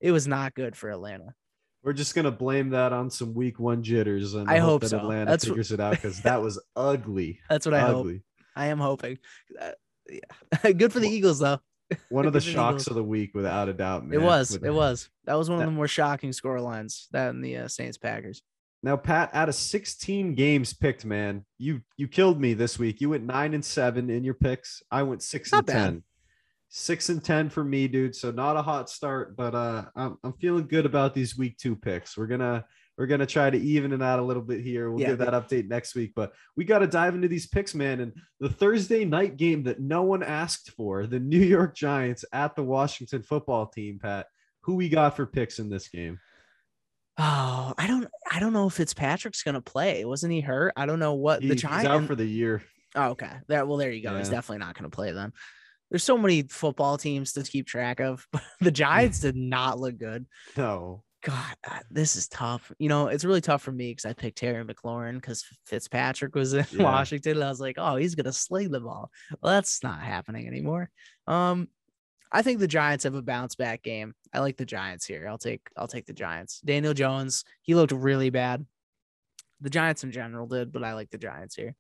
it 0.01 0.13
was 0.13 0.27
not 0.27 0.55
good 0.55 0.77
for 0.77 0.91
Atlanta. 0.91 1.35
We're 1.83 1.95
just 1.95 2.15
gonna 2.15 2.31
blame 2.31 2.71
that 2.71 2.93
on 2.93 3.11
some 3.11 3.33
week 3.35 3.59
one 3.59 3.83
jitters, 3.83 4.35
and 4.35 4.51
I 4.51 4.59
hope 4.59 4.83
that 4.83 4.91
so. 4.91 4.99
Atlanta 4.99 5.31
That's 5.31 5.47
figures 5.47 5.73
it 5.73 5.81
out 5.81 5.93
because 5.93 6.21
that 6.23 6.43
was 6.43 6.63
ugly. 6.77 7.41
That's 7.49 7.65
what 7.65 7.75
I 7.75 7.81
hope. 7.81 8.01
ugly. 8.01 8.23
I 8.55 8.67
am 8.67 8.79
hoping. 8.79 9.19
Uh, 9.59 9.71
yeah. 10.09 10.73
good 10.73 10.93
for 10.93 11.01
the 11.01 11.07
Well, 11.07 11.15
Eagles 11.15 11.39
though. 11.39 11.61
One 12.09 12.27
of 12.27 12.33
the 12.33 12.41
shocks 12.41 12.87
of 12.87 12.95
the 12.95 13.03
week, 13.03 13.35
without 13.35 13.69
a 13.69 13.73
doubt. 13.73 14.07
Man. 14.07 14.21
It 14.21 14.23
was. 14.23 14.55
It 14.55 14.71
was. 14.71 15.09
That 15.25 15.35
was 15.35 15.51
one 15.51 15.61
of 15.61 15.67
the 15.67 15.73
more 15.73 15.89
shocking 15.89 16.33
score 16.33 16.61
lines. 16.61 17.09
That 17.11 17.31
and 17.31 17.43
the 17.43 17.57
uh, 17.59 17.69
Saints 17.69 17.99
Packers. 17.99 18.43
Now, 18.83 18.97
Pat, 18.97 19.31
out 19.35 19.49
of 19.51 19.55
16 19.55 20.35
games 20.35 20.73
picked, 20.73 21.05
man, 21.05 21.45
you 21.59 21.83
you 21.99 22.09
killed 22.09 22.41
me 22.41 22.55
this 22.55 22.79
week. 22.79 23.01
You 23.01 23.11
went 23.11 23.25
nine 23.25 23.53
and 23.53 23.65
seven 23.65 24.09
in 24.09 24.25
your 24.25 24.35
picks. 24.35 24.83
I 24.91 25.03
went 25.03 25.23
six 25.23 25.53
Not 25.53 25.59
and 25.59 25.67
bad. 25.67 25.75
ten. 25.75 26.03
Six 26.73 27.09
and 27.09 27.23
ten 27.23 27.51
for 27.51 27.65
me, 27.65 27.89
dude. 27.89 28.15
So 28.15 28.31
not 28.31 28.57
a 28.57 28.63
hot 28.63 28.89
start, 28.89 29.37
but 29.37 29.55
uh, 29.55 29.87
I'm 29.97 30.17
I'm 30.23 30.33
feeling 30.35 30.67
good 30.67 30.87
about 30.87 31.15
these 31.15 31.37
week 31.37 31.59
two 31.59 31.75
picks. 31.77 32.17
We're 32.17 32.29
gonna 32.29 32.65
we're 32.97 33.07
gonna 33.09 33.27
try 33.27 33.51
to 33.51 33.59
even 33.59 33.93
it 33.93 34.01
out 34.01 34.21
a 34.21 34.23
little 34.23 34.43
bit 34.43 34.61
here. 34.61 34.91
We'll 34.91 35.01
Yeah, 35.01 35.09
give 35.09 35.19
that 35.19 35.33
update 35.35 35.69
next 35.69 35.95
week, 35.97 36.13
but 36.15 36.33
we 36.57 36.65
got 36.65 36.79
to 36.79 36.87
dive 36.87 37.15
into 37.17 37.29
these 37.29 37.49
picks, 37.49 37.75
man. 37.75 38.01
And 38.01 38.13
the 38.39 38.49
Thursday 38.49 39.05
night 39.05 39.37
game 39.37 39.65
that 39.65 39.81
no 39.81 40.03
one 40.05 40.23
asked 40.23 40.71
for, 40.71 41.07
the 41.07 41.19
New 41.19 41.41
York 41.41 41.75
Giants 41.75 42.25
at 42.33 42.55
the 42.55 42.63
Washington 42.63 43.23
Football 43.23 43.67
Team. 43.67 43.99
Pat, 44.01 44.27
who 44.63 44.77
we 44.77 44.89
got 44.89 45.17
for 45.17 45.27
picks 45.27 45.59
in 45.59 45.69
this 45.71 45.89
game? 45.89 46.21
Oh, 47.23 47.75
I 47.77 47.87
don't 47.87 48.09
I 48.31 48.41
don't 48.41 48.53
know 48.53 48.67
if 48.69 48.75
Fitzpatrick's 48.75 49.43
gonna 49.43 49.61
play. 49.61 50.05
Wasn't 50.05 50.33
he 50.33 50.41
hurt? 50.41 50.73
I 50.77 50.87
don't 50.87 50.99
know 50.99 51.15
what 51.15 51.43
He- 51.43 51.49
the 51.49 51.55
Giants 51.55 51.87
out 51.89 52.05
for 52.07 52.15
the 52.15 52.25
year. 52.27 52.63
Oh, 52.95 53.11
okay. 53.11 53.31
That 53.49 53.69
well, 53.69 53.77
there 53.77 53.93
you 53.93 54.03
go. 54.03 54.17
He's 54.17 54.29
definitely 54.31 54.59
not 54.59 54.75
going 54.77 54.91
to 54.91 54.95
play 54.95 55.13
then. 55.13 55.33
There's 55.91 56.03
so 56.03 56.19
many 56.19 56.43
football 56.43 56.99
teams 56.99 57.33
to 57.35 57.43
keep 57.45 57.67
track 57.69 58.01
of. 58.01 58.27
the 58.61 58.71
Giants 58.73 59.21
did 59.21 59.37
not 59.37 59.79
look 59.79 59.97
good. 59.99 60.27
No. 60.57 61.05
God, 61.23 61.55
this 61.91 62.17
is 62.17 62.27
tough. 62.29 62.73
You 62.79 62.89
know, 62.89 63.07
it's 63.09 63.25
really 63.25 63.43
tough 63.43 63.63
for 63.63 63.71
me 63.73 63.93
because 63.93 64.07
I 64.07 64.13
picked 64.15 64.39
Terry 64.39 64.65
McLaurin 64.65 65.17
because 65.17 65.45
Fitzpatrick 65.67 66.35
was 66.35 66.55
in 66.55 66.65
Yeah. 66.73 66.83
Washington. 66.83 67.37
And 67.37 67.45
I 67.45 67.49
was 67.49 67.61
like, 67.61 67.77
oh, 67.79 67.95
he's 67.97 68.15
gonna 68.17 68.33
sling 68.33 68.71
the 68.71 68.81
ball. 68.81 69.11
Well, 69.41 69.53
that's 69.53 69.83
not 69.85 70.01
happening 70.01 70.49
anymore. 70.49 70.91
Um, 71.29 71.69
I 72.33 72.43
think 72.43 72.61
the 72.61 72.69
Giants 72.69 73.05
have 73.05 73.15
a 73.15 73.23
bounce 73.23 73.57
back 73.57 73.83
game. 73.83 74.15
I 74.33 74.39
like 74.41 74.57
the 74.57 74.65
Giants 74.65 75.05
here. 75.07 75.27
I'll 75.29 75.39
take 75.39 75.63
I'll 75.77 75.89
take 75.89 76.07
the 76.07 76.13
Giants. 76.13 76.61
Daniel 76.61 76.95
Jones, 76.95 77.45
he 77.63 77.75
looked 77.75 77.93
really 77.93 78.31
bad. 78.31 78.65
The 79.61 79.71
Giants 79.71 80.05
in 80.05 80.13
general 80.13 80.47
did, 80.47 80.73
but 80.73 80.85
I 80.85 80.95
like 80.95 81.11
the 81.11 81.19
Giants 81.19 81.55
here. 81.55 81.75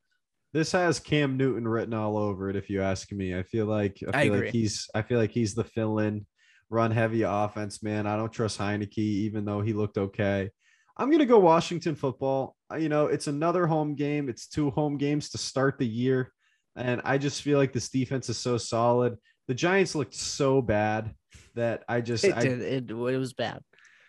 This 0.53 0.73
has 0.73 0.99
Cam 0.99 1.37
Newton 1.37 1.67
written 1.69 1.95
all 1.95 2.19
over 2.19 2.51
it. 2.51 2.57
If 2.57 2.69
you 2.69 2.83
ask 2.83 3.11
me, 3.13 3.37
I 3.39 3.45
feel 3.45 3.67
like 3.67 3.99
I 4.13 4.19
I 4.19 4.23
feel 4.25 4.35
agree. 4.35 4.47
like 4.49 4.55
he's 4.55 4.89
I 4.95 5.03
feel 5.03 5.19
like 5.19 5.31
he's 5.31 5.55
the 5.55 5.65
fill-in, 5.65 6.27
run 6.69 6.91
heavy 6.91 7.23
offense 7.23 7.83
man. 7.83 8.07
I 8.09 8.17
don't 8.17 8.33
trust 8.33 8.59
Heinicke, 8.59 8.99
even 8.99 9.45
though 9.45 9.61
he 9.61 9.73
looked 9.73 9.97
okay. 9.99 10.51
I'm 10.97 11.11
gonna 11.11 11.25
go 11.27 11.39
Washington 11.39 11.95
football. 11.95 12.57
Uh, 12.71 12.77
You 12.77 12.89
know, 12.89 13.07
it's 13.07 13.29
another 13.29 13.67
home 13.69 13.95
game. 13.95 14.29
It's 14.29 14.49
two 14.49 14.71
home 14.71 14.99
games 14.99 15.31
to 15.31 15.39
start 15.39 15.79
the 15.79 15.87
year, 15.87 16.33
and 16.77 17.01
I 17.05 17.17
just 17.19 17.43
feel 17.43 17.57
like 17.57 17.73
this 17.73 17.89
defense 17.89 18.29
is 18.29 18.37
so 18.37 18.59
solid. 18.59 19.17
The 19.51 19.55
Giants 19.55 19.97
looked 19.97 20.15
so 20.15 20.63
bad 20.63 21.13
that 21.57 21.83
I 21.89 22.03
just 22.03 22.23
It 22.23 22.37
I, 22.37 22.41
did. 22.41 22.63
It, 22.63 22.89
it 22.89 22.95
was 22.95 23.33
bad. 23.33 23.61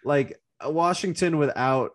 like 0.05 0.39
uh, 0.63 0.69
Washington 0.69 1.39
without 1.39 1.93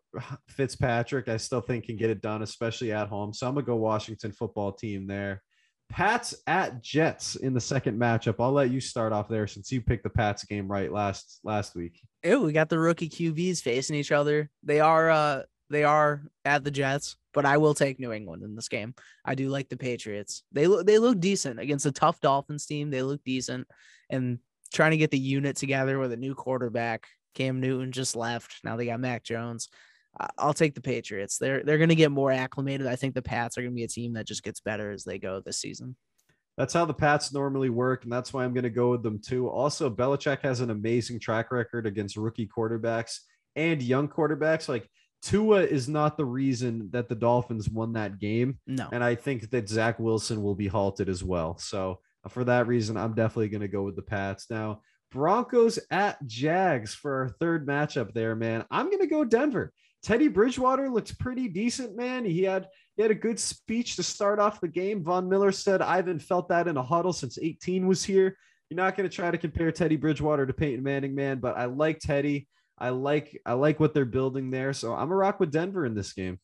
Fitzpatrick, 0.49 1.29
I 1.29 1.37
still 1.37 1.61
think 1.61 1.85
can 1.85 1.97
get 1.97 2.11
it 2.11 2.21
done, 2.21 2.43
especially 2.43 2.91
at 2.91 3.07
home. 3.07 3.33
So 3.33 3.47
I'm 3.47 3.55
gonna 3.55 3.65
go 3.65 3.77
Washington 3.77 4.33
football 4.33 4.73
team 4.73 5.07
there. 5.07 5.45
Pats 5.89 6.35
at 6.49 6.83
Jets 6.83 7.37
in 7.37 7.55
the 7.55 7.61
second 7.61 7.97
matchup. 7.97 8.35
I'll 8.41 8.51
let 8.51 8.73
you 8.73 8.81
start 8.81 9.13
off 9.13 9.29
there 9.29 9.47
since 9.47 9.71
you 9.71 9.81
picked 9.81 10.03
the 10.03 10.11
Pats 10.11 10.45
game 10.45 10.67
right 10.67 10.91
last 10.91 11.39
last 11.45 11.77
week. 11.77 12.01
Ew, 12.25 12.41
we 12.41 12.53
got 12.53 12.69
the 12.69 12.81
rookie 12.81 13.09
QBs 13.09 13.63
facing 13.63 13.95
each 13.95 14.11
other. 14.11 14.51
They 14.65 14.81
are 14.81 15.09
uh 15.09 15.43
they 15.71 15.85
are 15.85 16.23
at 16.45 16.65
the 16.65 16.73
Jets, 16.73 17.15
but 17.37 17.45
I 17.45 17.59
will 17.59 17.75
take 17.75 18.01
New 18.01 18.13
England 18.13 18.43
in 18.43 18.57
this 18.57 18.71
game. 18.71 18.95
I 19.23 19.35
do 19.35 19.51
like 19.51 19.69
the 19.69 19.77
Patriots. 19.77 20.43
They 20.53 20.67
look 20.67 20.87
they 20.87 20.99
look 20.99 21.21
decent 21.21 21.61
against 21.61 21.85
a 21.85 21.93
tough 21.93 22.19
Dolphins 22.21 22.65
team. 22.65 22.91
They 22.91 23.03
look 23.03 23.23
decent 23.25 23.69
and 24.09 24.39
trying 24.73 24.93
to 24.93 24.97
get 24.97 25.11
the 25.11 25.19
unit 25.19 25.55
together 25.55 25.99
with 25.99 26.13
a 26.13 26.17
new 26.17 26.35
quarterback. 26.35 27.07
Cam 27.35 27.61
Newton 27.61 27.93
just 27.93 28.17
left. 28.17 28.61
Now 28.65 28.77
they 28.77 28.87
got 28.87 29.01
Mac 29.01 29.23
Jones. 29.23 29.69
I'll 30.39 30.55
take 30.55 30.75
the 30.75 30.81
Patriots. 30.81 31.37
They're 31.37 31.63
they're 31.63 31.77
going 31.77 31.91
to 31.91 31.95
get 31.95 32.11
more 32.11 32.33
acclimated. 32.33 32.87
I 32.87 32.97
think 32.97 33.15
the 33.15 33.21
Pats 33.21 33.59
are 33.59 33.61
going 33.61 33.73
to 33.73 33.77
be 33.77 33.85
a 33.85 33.89
team 33.89 34.15
that 34.15 34.27
just 34.27 34.43
gets 34.43 34.61
better 34.61 34.91
as 34.91 35.05
they 35.05 35.19
go 35.19 35.41
this 35.41 35.59
season. 35.59 35.95
That's 36.57 36.73
how 36.73 36.87
the 36.87 36.95
Pats 36.95 37.35
normally 37.35 37.69
work, 37.69 38.05
and 38.05 38.13
that's 38.13 38.33
why 38.33 38.45
I'm 38.45 38.55
going 38.55 38.65
to 38.65 38.71
go 38.71 38.93
with 38.93 39.03
them 39.03 39.21
too. 39.21 39.47
Also, 39.51 39.91
Belichick 39.91 40.41
has 40.41 40.61
an 40.61 40.71
amazing 40.71 41.21
track 41.21 41.53
record 41.53 41.87
against 41.87 42.17
rookie 42.17 42.49
quarterbacks 42.49 43.19
and 43.57 43.83
young 43.83 44.09
quarterbacks. 44.09 44.71
Like 44.71 44.89
Tua 45.23 45.63
is 45.63 45.89
not 45.89 46.17
the 46.17 46.25
reason 46.25 46.89
that 46.93 47.09
the 47.09 47.15
Dolphins 47.15 47.69
won 47.69 47.95
that 47.95 48.19
game. 48.19 48.59
No. 48.67 48.89
And 48.93 49.03
I 49.03 49.15
think 49.15 49.51
that 49.51 49.69
Zach 49.69 49.99
Wilson 49.99 50.43
will 50.43 50.55
be 50.55 50.69
halted 50.69 51.09
as 51.09 51.25
well. 51.25 51.59
So 51.59 52.01
uh, 52.25 52.29
for 52.29 52.45
that 52.45 52.67
reason, 52.67 52.97
I'm 52.97 53.15
definitely 53.15 53.49
going 53.49 53.63
to 53.63 53.69
go 53.69 53.83
with 53.83 53.97
the 53.97 54.03
Pats. 54.03 54.47
Now, 54.51 54.83
Broncos 55.11 55.79
at 55.91 56.25
Jags 56.27 56.95
for 56.95 57.15
our 57.15 57.29
third 57.29 57.67
matchup 57.67 58.13
there, 58.13 58.35
man. 58.37 58.65
I'm 58.71 58.87
going 58.87 59.01
to 59.01 59.07
go 59.07 59.25
Denver. 59.25 59.73
Teddy 60.03 60.29
Bridgewater 60.29 60.89
looks 60.89 61.13
pretty 61.13 61.49
decent, 61.49 61.97
man. 61.97 62.25
He 62.25 62.45
had 62.45 62.69
he 62.97 63.03
had 63.03 63.11
a 63.11 63.15
good 63.15 63.39
speech 63.39 63.97
to 63.97 64.03
start 64.03 64.39
off 64.39 64.61
the 64.61 64.69
game. 64.69 65.03
Von 65.03 65.29
Miller 65.29 65.53
said, 65.53 65.83
I 65.83 65.97
haven't 65.97 66.21
felt 66.21 66.49
that 66.49 66.69
in 66.69 66.77
a 66.77 66.83
huddle 66.83 67.13
since 67.13 67.39
18 67.41 67.87
was 67.87 68.05
here. 68.05 68.37
You're 68.71 68.77
not 68.77 68.97
going 68.97 69.09
to 69.09 69.15
try 69.15 69.31
to 69.31 69.39
compare 69.39 69.71
Teddy 69.71 69.97
Bridgewater 69.97 70.47
to 70.47 70.53
Peyton 70.53 70.83
Manning, 70.83 71.15
man, 71.15 71.39
but 71.39 71.57
I 71.57 71.67
like 71.67 71.99
Teddy. 71.99 72.49
I 72.79 72.91
like 72.91 73.41
I 73.47 73.55
like 73.55 73.81
what 73.81 73.95
they're 73.95 74.05
building 74.05 74.51
there. 74.51 74.73
So 74.73 74.95
I'm 74.95 75.11
a 75.11 75.17
rock 75.17 75.41
with 75.41 75.51
Denver 75.51 75.87
in 75.87 75.95
this 75.95 76.13
game. 76.13 76.39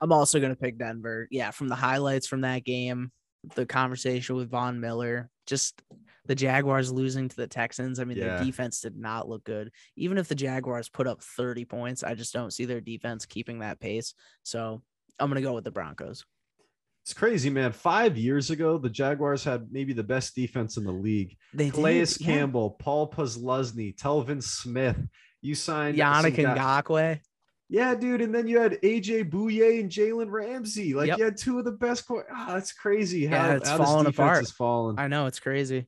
I'm 0.00 0.12
also 0.12 0.38
going 0.38 0.54
to 0.54 0.60
pick 0.60 0.78
Denver. 0.78 1.28
Yeah, 1.30 1.50
from 1.50 1.68
the 1.68 1.74
highlights 1.74 2.26
from 2.26 2.42
that 2.42 2.64
game, 2.64 3.10
the 3.54 3.66
conversation 3.66 4.36
with 4.36 4.50
Von 4.50 4.80
Miller, 4.80 5.28
just 5.46 5.82
the 6.26 6.34
Jaguars 6.34 6.90
losing 6.90 7.28
to 7.28 7.36
the 7.36 7.46
Texans. 7.46 8.00
I 8.00 8.04
mean, 8.04 8.16
Yeah. 8.16 8.36
their 8.36 8.44
defense 8.44 8.80
did 8.80 8.96
not 8.96 9.28
look 9.28 9.44
good. 9.44 9.70
Even 9.96 10.18
if 10.18 10.28
the 10.28 10.34
Jaguars 10.34 10.88
put 10.88 11.06
up 11.06 11.22
30 11.22 11.64
points, 11.64 12.02
I 12.02 12.14
just 12.14 12.32
don't 12.32 12.52
see 12.52 12.64
their 12.64 12.80
defense 12.80 13.26
keeping 13.26 13.58
that 13.60 13.80
pace. 13.80 14.14
So 14.42 14.82
I'm 15.18 15.28
going 15.30 15.42
to 15.42 15.46
go 15.46 15.54
with 15.54 15.64
the 15.64 15.70
Broncos. 15.70 16.24
It's 17.04 17.14
crazy, 17.14 17.50
man. 17.50 17.70
Five 17.70 18.16
years 18.16 18.50
ago, 18.50 18.78
the 18.78 18.90
Jaguars 18.90 19.44
had 19.44 19.68
maybe 19.70 19.92
the 19.92 20.02
best 20.02 20.34
defense 20.34 20.76
in 20.76 20.84
the 20.84 20.90
league. 20.92 21.36
They 21.54 21.70
Calais 21.70 22.00
did, 22.00 22.20
yeah. 22.20 22.26
Campbell, 22.26 22.70
Paul 22.70 23.08
Posluszny, 23.10 23.94
Telvin 23.96 24.42
Smith. 24.42 24.98
You 25.46 25.54
signed 25.54 25.96
Yannick 25.96 26.34
Ngakoue. 26.36 27.20
Yeah, 27.68 27.94
dude. 27.94 28.20
And 28.20 28.34
then 28.34 28.48
you 28.48 28.58
had 28.58 28.80
AJ 28.82 29.30
Bouye 29.30 29.80
and 29.80 29.90
Jalen 29.90 30.28
Ramsey. 30.30 30.92
Like 30.92 31.06
Yep. 31.08 31.18
you 31.18 31.24
had 31.24 31.36
two 31.36 31.58
of 31.60 31.64
the 31.64 31.72
best. 31.72 32.06
Cor- 32.06 32.26
ah, 32.32 32.54
that's 32.54 32.72
crazy. 32.72 33.26
How, 33.26 33.36
Yeah, 33.36 33.56
it's 33.56 33.68
how 33.68 33.78
falling 33.78 34.06
apart. 34.06 34.42
is 34.42 34.50
falling. 34.50 34.98
I 34.98 35.06
know 35.08 35.26
it's 35.26 35.38
crazy. 35.40 35.86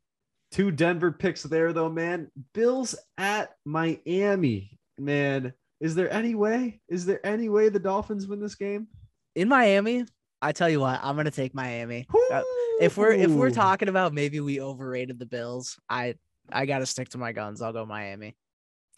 Two 0.53 0.71
Denver 0.71 1.11
picks 1.13 1.43
there, 1.43 1.73
though, 1.73 1.89
man. 1.91 2.31
Bills 2.55 2.95
at 3.19 3.51
Miami, 3.65 4.79
man. 4.99 5.53
Is 5.81 5.95
there 5.95 6.11
any 6.13 6.35
way? 6.35 6.81
Is 6.89 7.05
there 7.05 7.25
any 7.27 7.49
way 7.49 7.69
the 7.69 7.79
Dolphins 7.79 8.27
win 8.27 8.41
this 8.41 8.55
game? 8.55 8.89
In 9.37 9.49
Miami, 9.49 10.05
I 10.41 10.53
tell 10.53 10.69
you 10.71 10.81
what, 10.81 11.01
I'm 11.03 11.15
going 11.17 11.27
to 11.27 11.31
take 11.31 11.55
Miami. 11.55 12.07
Uh, 12.33 12.43
if 12.81 12.97
we're 12.97 13.13
if 13.13 13.31
we're 13.31 13.51
talking 13.51 13.89
about 13.89 14.13
maybe 14.13 14.41
we 14.41 14.61
overrated 14.61 15.19
the 15.19 15.27
Bills, 15.27 15.79
I 15.89 16.15
I 16.51 16.67
got 16.67 16.79
to 16.79 16.87
stick 16.87 17.09
to 17.11 17.19
my 17.19 17.33
guns. 17.33 17.61
I'll 17.63 17.73
go 17.73 17.85
Miami. 17.87 18.37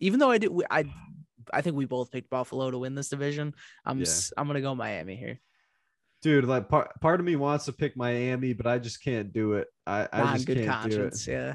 Even 0.01 0.19
though 0.21 0.31
I 0.31 0.39
do 0.39 0.63
I 0.71 0.85
I 1.53 1.61
think 1.63 1.77
we 1.77 1.85
both 1.85 2.11
picked 2.11 2.31
Buffalo 2.31 2.71
to 2.71 2.79
win 2.79 2.95
this 2.95 3.09
division. 3.09 3.55
I'm 3.85 3.99
Yeah. 4.01 4.07
I'm 4.37 4.47
going 4.47 4.55
to 4.57 4.61
go 4.61 4.75
Miami 4.75 5.17
here. 5.17 5.41
dude, 6.23 6.45
like 6.45 6.69
part, 6.69 7.01
part 7.01 7.19
of 7.21 7.27
me 7.27 7.35
wants 7.37 7.65
to 7.65 7.73
pick 7.73 7.97
Miami, 7.97 8.53
but 8.53 8.67
I 8.67 8.79
just 8.79 9.03
can't 9.03 9.33
do 9.33 9.55
it. 9.55 9.69
I, 9.87 10.07
I 10.13 10.19
Not 10.23 10.35
just 10.35 10.47
good 10.47 10.59
can't 10.59 10.69
conscience. 10.69 11.25
do 11.25 11.33
it. 11.33 11.35
Yeah. 11.35 11.55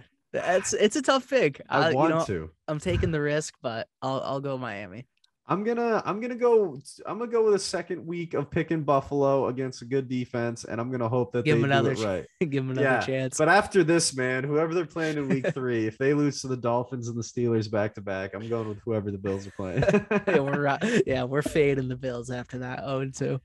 It's 0.58 0.74
it's 0.74 0.96
a 0.98 1.02
tough 1.02 1.30
pick. 1.30 1.62
I 1.70 1.92
Uh, 1.92 1.94
want 1.94 2.10
you 2.10 2.16
know, 2.20 2.26
to. 2.26 2.52
I'm 2.68 2.80
taking 2.80 3.12
the 3.12 3.22
risk, 3.22 3.54
but 3.62 3.88
I'll 4.02 4.22
I'll 4.22 4.42
go 4.42 4.58
Miami. 4.58 5.08
I'm 5.48 5.64
gonna 5.64 6.02
I'm 6.06 6.20
gonna 6.22 6.36
go 6.36 6.80
I'm 7.06 7.20
gonna 7.20 7.30
go 7.32 7.46
with 7.46 7.54
a 7.54 7.60
second 7.60 8.04
week 8.04 8.34
of 8.34 8.50
picking 8.50 8.82
Buffalo 8.84 9.48
against 9.48 9.84
a 9.84 9.86
good 9.86 10.10
defense, 10.10 10.64
and 10.64 10.82
I'm 10.82 10.90
gonna 10.90 11.08
hope 11.08 11.34
that 11.34 11.46
Give 11.46 11.58
they 11.58 11.64
'em 11.64 11.70
do 11.70 11.72
another 11.72 11.92
it 11.92 12.00
right. 12.00 12.26
Give 12.40 12.52
them 12.64 12.72
another 12.72 12.82
Yeah, 12.88 13.00
chance. 13.00 13.38
But 13.38 13.50
after 13.50 13.84
this, 13.84 14.16
man, 14.16 14.44
whoever 14.44 14.74
they're 14.74 14.88
playing 14.88 15.18
in 15.18 15.30
week 15.30 15.46
three, 15.54 15.86
if 15.86 16.00
they 16.00 16.16
lose 16.16 16.42
to 16.42 16.48
the 16.48 16.58
Dolphins 16.58 17.10
and 17.10 17.18
the 17.18 17.22
Steelers 17.22 17.70
back 17.70 17.94
to 17.94 18.02
back, 18.02 18.34
I'm 18.34 18.50
going 18.50 18.68
with 18.70 18.80
whoever 18.84 19.12
the 19.12 19.20
Bills 19.20 19.46
are 19.46 19.52
playing. 19.52 19.84
yeah, 20.28 20.40
we're. 20.40 20.78
Yeah, 21.06 21.24
we're 21.26 21.44
fading 21.44 21.90
the 21.90 21.96
Bills 21.96 22.32
after 22.32 22.58
that. 22.60 22.80
Oh, 22.84 23.02
and 23.02 23.14
two. 23.14 23.40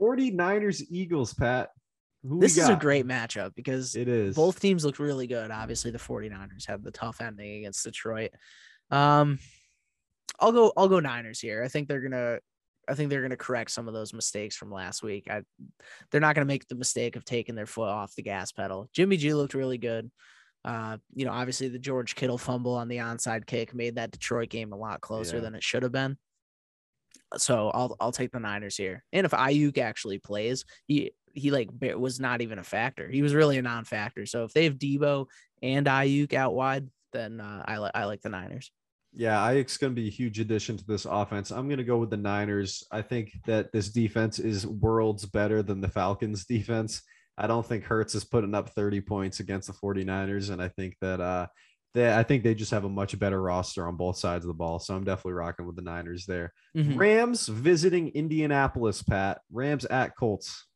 49ers 0.00 0.82
Eagles, 0.90 1.32
Pat. 1.34 1.70
Who 2.26 2.40
This 2.40 2.56
is 2.56 2.68
a 2.68 2.76
great 2.76 3.06
matchup 3.06 3.54
because 3.54 3.94
It 3.96 4.08
is. 4.08 4.34
both 4.34 4.58
teams 4.58 4.84
look 4.84 4.98
really 4.98 5.26
good. 5.26 5.50
Obviously, 5.50 5.90
the 5.90 5.98
49ers 5.98 6.66
had 6.66 6.82
the 6.82 6.90
tough 6.90 7.20
ending 7.20 7.58
against 7.58 7.84
Detroit. 7.84 8.30
Um, 8.90 9.38
I'll 10.40 10.52
go. 10.52 10.72
I'll 10.76 10.88
go 10.88 11.00
Niners 11.00 11.40
here. 11.40 11.62
I 11.62 11.68
think 11.68 11.88
they're 11.88 12.00
gonna. 12.00 12.38
I 12.86 12.94
think 12.94 13.08
they're 13.08 13.22
gonna 13.22 13.36
correct 13.36 13.70
some 13.70 13.88
of 13.88 13.94
those 13.94 14.12
mistakes 14.12 14.56
from 14.56 14.70
last 14.70 15.02
week. 15.02 15.28
I, 15.30 15.42
they're 16.10 16.20
not 16.20 16.34
gonna 16.34 16.44
make 16.44 16.66
the 16.68 16.74
mistake 16.74 17.16
of 17.16 17.24
taking 17.24 17.54
their 17.54 17.66
foot 17.66 17.88
off 17.88 18.14
the 18.14 18.22
gas 18.22 18.52
pedal. 18.52 18.88
Jimmy 18.92 19.16
G 19.16 19.32
looked 19.34 19.54
really 19.54 19.78
good. 19.78 20.10
Uh, 20.64 20.96
you 21.14 21.24
know, 21.26 21.32
obviously 21.32 21.68
the 21.68 21.78
George 21.78 22.14
Kittle 22.14 22.38
fumble 22.38 22.74
on 22.74 22.88
the 22.88 22.96
onside 22.98 23.46
kick 23.46 23.74
made 23.74 23.96
that 23.96 24.10
Detroit 24.10 24.48
game 24.48 24.72
a 24.72 24.76
lot 24.76 25.00
closer 25.02 25.36
Yeah. 25.36 25.42
than 25.42 25.54
it 25.54 25.62
should 25.62 25.82
have 25.82 25.92
been. 25.92 26.16
So 27.36 27.70
I'll 27.70 27.96
I'll 28.00 28.12
take 28.12 28.32
the 28.32 28.40
Niners 28.40 28.76
here. 28.76 29.04
And 29.12 29.24
if 29.24 29.32
Aiyuk 29.32 29.78
actually 29.78 30.18
plays, 30.18 30.64
he 30.86 31.12
he 31.32 31.50
like 31.50 31.68
was 31.96 32.20
not 32.20 32.40
even 32.42 32.58
a 32.58 32.64
factor. 32.64 33.08
He 33.08 33.22
was 33.22 33.34
really 33.34 33.58
a 33.58 33.62
non-factor. 33.62 34.24
So 34.26 34.44
if 34.44 34.52
they 34.52 34.64
have 34.64 34.74
Deebo 34.78 35.26
and 35.62 35.86
Aiyuk 35.86 36.32
out 36.32 36.54
wide, 36.54 36.88
then 37.12 37.40
uh, 37.40 37.64
I 37.66 37.78
like 37.78 37.92
I 37.94 38.04
like 38.04 38.22
the 38.22 38.28
Niners. 38.28 38.70
Yeah, 39.16 39.36
Aiyuk's 39.38 39.76
going 39.76 39.94
to 39.94 40.00
be 40.00 40.08
a 40.08 40.10
huge 40.10 40.40
addition 40.40 40.76
to 40.76 40.84
this 40.84 41.04
offense. 41.08 41.50
I'm 41.52 41.68
going 41.68 41.78
to 41.78 41.84
go 41.84 41.98
with 41.98 42.10
the 42.10 42.16
Niners. 42.16 42.82
I 42.90 43.00
think 43.02 43.30
that 43.46 43.70
this 43.72 43.90
defense 43.90 44.38
is 44.40 44.66
worlds 44.66 45.24
better 45.24 45.62
than 45.62 45.80
the 45.80 45.88
Falcons 45.88 46.44
defense. 46.48 47.02
I 47.38 47.46
don't 47.46 47.64
think 47.66 47.84
Hurts 47.84 48.14
is 48.14 48.24
putting 48.24 48.54
up 48.54 48.70
30 48.70 49.00
points 49.02 49.40
against 49.40 49.68
the 49.68 49.72
49ers. 49.74 50.50
And 50.50 50.60
I 50.60 50.68
think 50.68 50.96
that, 51.00 51.20
uh, 51.20 51.46
they, 51.94 52.12
I 52.12 52.24
think 52.24 52.42
they 52.42 52.54
just 52.56 52.72
have 52.72 52.84
a 52.84 52.88
much 52.88 53.16
better 53.18 53.40
roster 53.40 53.86
on 53.86 53.96
both 53.96 54.16
sides 54.18 54.44
of 54.44 54.48
the 54.48 54.54
ball. 54.54 54.80
So 54.80 54.96
I'm 54.96 55.04
definitely 55.04 55.34
rocking 55.34 55.64
with 55.66 55.76
the 55.76 55.82
Niners 55.82 56.26
there. 56.26 56.52
Mhm. 56.76 56.98
Rams 56.98 57.46
visiting 57.46 58.08
Indianapolis, 58.08 59.00
Pat. 59.02 59.40
Rams 59.52 59.84
at 59.84 60.16
Colts. 60.16 60.66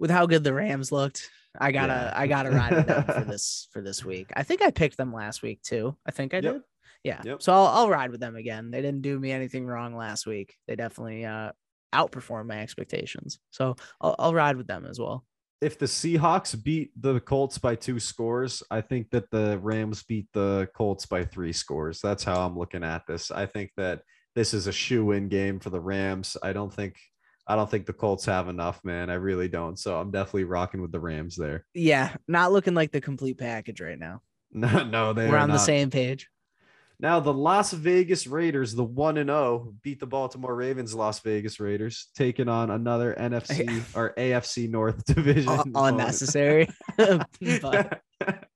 With 0.00 0.10
how 0.10 0.26
good 0.26 0.42
the 0.42 0.52
Rams 0.52 0.90
looked, 0.90 1.28
I 1.58 1.70
gotta 1.70 1.92
Yeah. 1.92 2.12
I 2.20 2.26
gotta 2.26 2.50
ride 2.50 2.84
them 2.84 3.04
for 3.04 3.24
this 3.30 3.68
for 3.72 3.80
this 3.80 4.04
week. 4.04 4.32
I 4.34 4.42
think 4.42 4.60
I 4.60 4.72
picked 4.72 4.96
them 4.96 5.12
last 5.12 5.42
week 5.42 5.62
too. 5.62 5.96
I 6.04 6.10
think 6.10 6.34
I 6.34 6.38
Yep. 6.38 6.52
did. 6.52 6.62
Yeah. 7.04 7.20
Yep. 7.24 7.42
So 7.42 7.52
I'll 7.52 7.66
I'll 7.66 7.88
ride 7.90 8.10
with 8.10 8.20
them 8.20 8.34
again. 8.34 8.70
They 8.70 8.82
didn't 8.82 9.02
do 9.02 9.20
me 9.20 9.30
anything 9.30 9.66
wrong 9.66 9.94
last 9.96 10.26
week. 10.26 10.56
They 10.66 10.74
definitely 10.74 11.24
uh 11.24 11.52
outperformed 11.94 12.46
my 12.46 12.60
expectations. 12.60 13.38
So 13.50 13.76
I'll 14.00 14.16
I'll 14.18 14.34
ride 14.34 14.56
with 14.56 14.66
them 14.66 14.84
as 14.86 14.98
well. 14.98 15.24
if 15.60 15.78
the 15.78 15.86
Seahawks 15.86 16.60
beat 16.62 16.90
the 17.00 17.20
Colts 17.20 17.58
by 17.58 17.74
two 17.76 18.00
scores, 18.00 18.62
I 18.70 18.80
think 18.80 19.10
that 19.10 19.30
the 19.30 19.58
Rams 19.62 20.02
beat 20.02 20.26
the 20.32 20.68
Colts 20.74 21.06
by 21.06 21.24
three 21.24 21.52
scores. 21.52 22.00
That's 22.00 22.24
how 22.24 22.44
I'm 22.44 22.58
looking 22.58 22.82
at 22.84 23.06
this. 23.06 23.30
I 23.30 23.46
think 23.46 23.70
that 23.76 24.02
this 24.34 24.52
is 24.52 24.66
a 24.66 24.72
shoe-in 24.72 25.28
game 25.28 25.60
for 25.60 25.70
the 25.70 25.80
Rams. 25.80 26.36
I 26.42 26.52
don't 26.52 26.72
think 26.74 26.96
I 27.46 27.54
don't 27.56 27.70
think 27.70 27.84
the 27.86 27.92
Colts 27.92 28.24
have 28.24 28.48
enough, 28.48 28.80
man. 28.82 29.10
I 29.10 29.14
really 29.14 29.48
don't. 29.48 29.78
So 29.78 30.00
I'm 30.00 30.10
definitely 30.10 30.44
rocking 30.44 30.80
with 30.82 30.92
the 30.92 31.00
Rams 31.00 31.36
there. 31.36 31.66
Yeah, 31.74 32.16
not 32.26 32.50
looking 32.52 32.74
like 32.74 32.90
the 32.92 33.00
complete 33.02 33.36
package 33.38 33.80
right 33.82 33.98
now. 33.98 34.22
No, 34.56 34.84
no, 34.84 35.12
they 35.12 35.28
We're 35.28 35.38
on 35.38 35.50
the 35.50 35.58
same 35.58 35.90
page. 35.90 36.28
Now 37.00 37.20
the 37.20 37.32
Las 37.34 37.72
Vegas 37.72 38.26
Raiders, 38.26 38.74
the 38.74 38.84
one 38.84 39.16
and 39.18 39.28
zero, 39.28 39.74
beat 39.82 40.00
the 40.00 40.06
Baltimore 40.06 40.54
Ravens. 40.54 40.94
Las 40.94 41.18
Vegas 41.20 41.58
Raiders 41.60 42.08
taking 42.14 42.48
on 42.48 42.70
another 42.70 43.14
NFC 43.18 43.82
or 43.96 44.14
AFC 44.16 44.70
North 44.70 45.04
division. 45.14 45.48
Opponent. 45.52 45.76
unnecessary. 45.76 46.68
but 46.96 48.00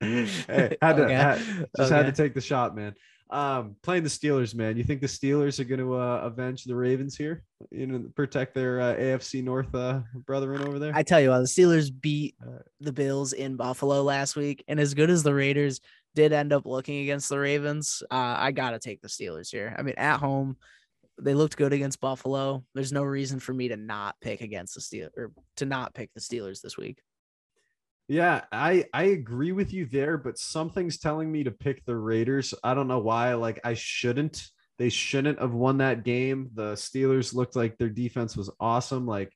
hey, 0.01 0.77
had 0.81 0.97
to, 0.97 1.05
Okay. 1.05 1.15
had- 1.15 1.67
just 1.77 1.93
had 1.93 2.07
to 2.07 2.13
take 2.13 2.35
the 2.35 2.41
shot, 2.41 2.75
man. 2.77 2.95
Um, 3.31 3.77
playing 3.83 4.05
the 4.05 4.09
Steelers, 4.09 4.55
man. 4.55 4.79
You 4.79 4.85
think 4.85 5.03
the 5.03 5.07
Steelers 5.07 5.61
are 5.61 5.65
going 5.65 5.81
to 5.81 5.97
uh, 5.97 6.21
avenge 6.25 6.65
the 6.65 6.75
Ravens 6.75 7.15
here? 7.15 7.43
You 7.71 7.87
know, 7.87 8.05
protect 8.17 8.55
their 8.55 8.81
uh, 8.81 8.95
AFC 8.95 9.45
North 9.45 9.75
uh, 9.75 10.01
brethren 10.25 10.63
over 10.67 10.79
there. 10.79 10.93
I 10.95 11.03
tell 11.03 11.21
you 11.21 11.29
what, 11.29 11.41
the 11.41 11.45
Steelers 11.45 11.91
beat 12.01 12.37
the 12.81 12.93
Bills 12.93 13.35
in 13.35 13.57
Buffalo 13.57 14.03
last 14.03 14.35
week, 14.35 14.65
and 14.67 14.81
as 14.81 14.95
good 14.95 15.11
as 15.11 15.23
the 15.25 15.35
Raiders 15.35 15.83
did 16.15 16.33
end 16.33 16.53
up 16.53 16.67
looking 16.67 17.03
against 17.03 17.29
the 17.29 17.39
Ravens, 17.39 18.03
uh, 18.11 18.37
I 18.39 18.53
gotta 18.53 18.79
take 18.79 19.01
the 19.01 19.09
Steelers 19.09 19.51
here. 19.51 19.75
I 19.79 19.83
mean, 19.83 19.95
at 19.97 20.19
home, 20.19 20.57
they 21.21 21.35
looked 21.35 21.57
good 21.57 21.73
against 21.73 22.01
Buffalo. 22.01 22.65
There's 22.75 22.93
no 22.93 23.03
reason 23.03 23.41
for 23.41 23.53
me 23.53 23.69
to 23.69 23.77
not 23.77 24.17
pick 24.21 24.41
against 24.41 24.75
the 24.75 24.81
Steelers 24.81 25.11
or 25.17 25.33
to 25.57 25.67
not 25.67 25.95
pick 25.95 26.11
the 26.15 26.21
Steelers 26.21 26.61
this 26.61 26.77
week. 26.77 26.99
Yeah, 28.09 28.45
I 28.51 28.87
I 28.95 29.05
agree 29.05 29.53
with 29.53 29.73
you 29.73 29.85
there, 29.85 30.17
but 30.17 30.39
something's 30.39 30.99
telling 30.99 31.31
me 31.31 31.45
to 31.45 31.51
pick 31.51 31.85
the 31.85 31.97
Raiders. 31.97 32.55
I 32.65 32.73
don't 32.75 32.89
know 32.89 33.01
why. 33.01 33.35
Like 33.35 33.61
I 33.65 33.75
shouldn't. 33.75 34.49
They 34.79 34.89
shouldn't 34.89 35.41
have 35.41 35.53
won 35.53 35.79
that 35.79 36.05
game. 36.05 36.51
The 36.55 36.73
Steelers 36.75 37.35
looked 37.35 37.57
like 37.57 37.77
their 37.77 37.91
defense 37.91 38.37
was 38.37 38.49
awesome. 38.61 39.07
Like 39.07 39.33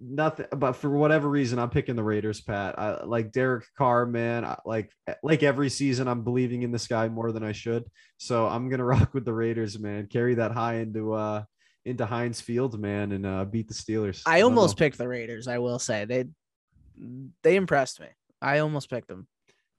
nothing, 0.00 0.46
but 0.56 0.72
for 0.74 0.90
whatever 0.90 1.28
reason, 1.28 1.58
I'm 1.58 1.70
picking 1.70 1.96
the 1.96 2.02
Raiders. 2.04 2.40
Pat, 2.40 2.78
I 2.78 3.04
like 3.04 3.32
Derek 3.32 3.64
Carr, 3.76 4.06
man. 4.06 4.44
I, 4.44 4.58
like 4.64 4.90
like 5.22 5.42
every 5.42 5.70
season, 5.70 6.08
I'm 6.08 6.22
believing 6.22 6.62
in 6.62 6.72
this 6.72 6.86
guy 6.86 7.08
more 7.08 7.32
than 7.32 7.42
I 7.42 7.52
should. 7.52 7.84
So 8.18 8.46
I'm 8.46 8.68
gonna 8.68 8.84
rock 8.96 9.14
with 9.14 9.24
the 9.24 9.34
Raiders, 9.34 9.78
man. 9.78 10.06
Carry 10.06 10.34
that 10.36 10.52
high 10.52 10.76
into 10.76 11.12
uh 11.12 11.44
into 11.84 12.04
Heinz 12.04 12.40
Field, 12.40 12.78
man, 12.78 13.12
and 13.12 13.24
uh, 13.24 13.44
beat 13.44 13.68
the 13.68 13.74
Steelers. 13.74 14.22
I 14.26 14.40
almost 14.40 14.76
know. 14.76 14.84
picked 14.84 14.98
the 14.98 15.08
Raiders. 15.08 15.46
I 15.46 15.58
will 15.58 15.78
say 15.78 16.04
they 16.04 16.24
they 17.42 17.56
impressed 17.56 18.00
me. 18.00 18.08
I 18.42 18.58
almost 18.58 18.90
picked 18.90 19.08
them. 19.08 19.28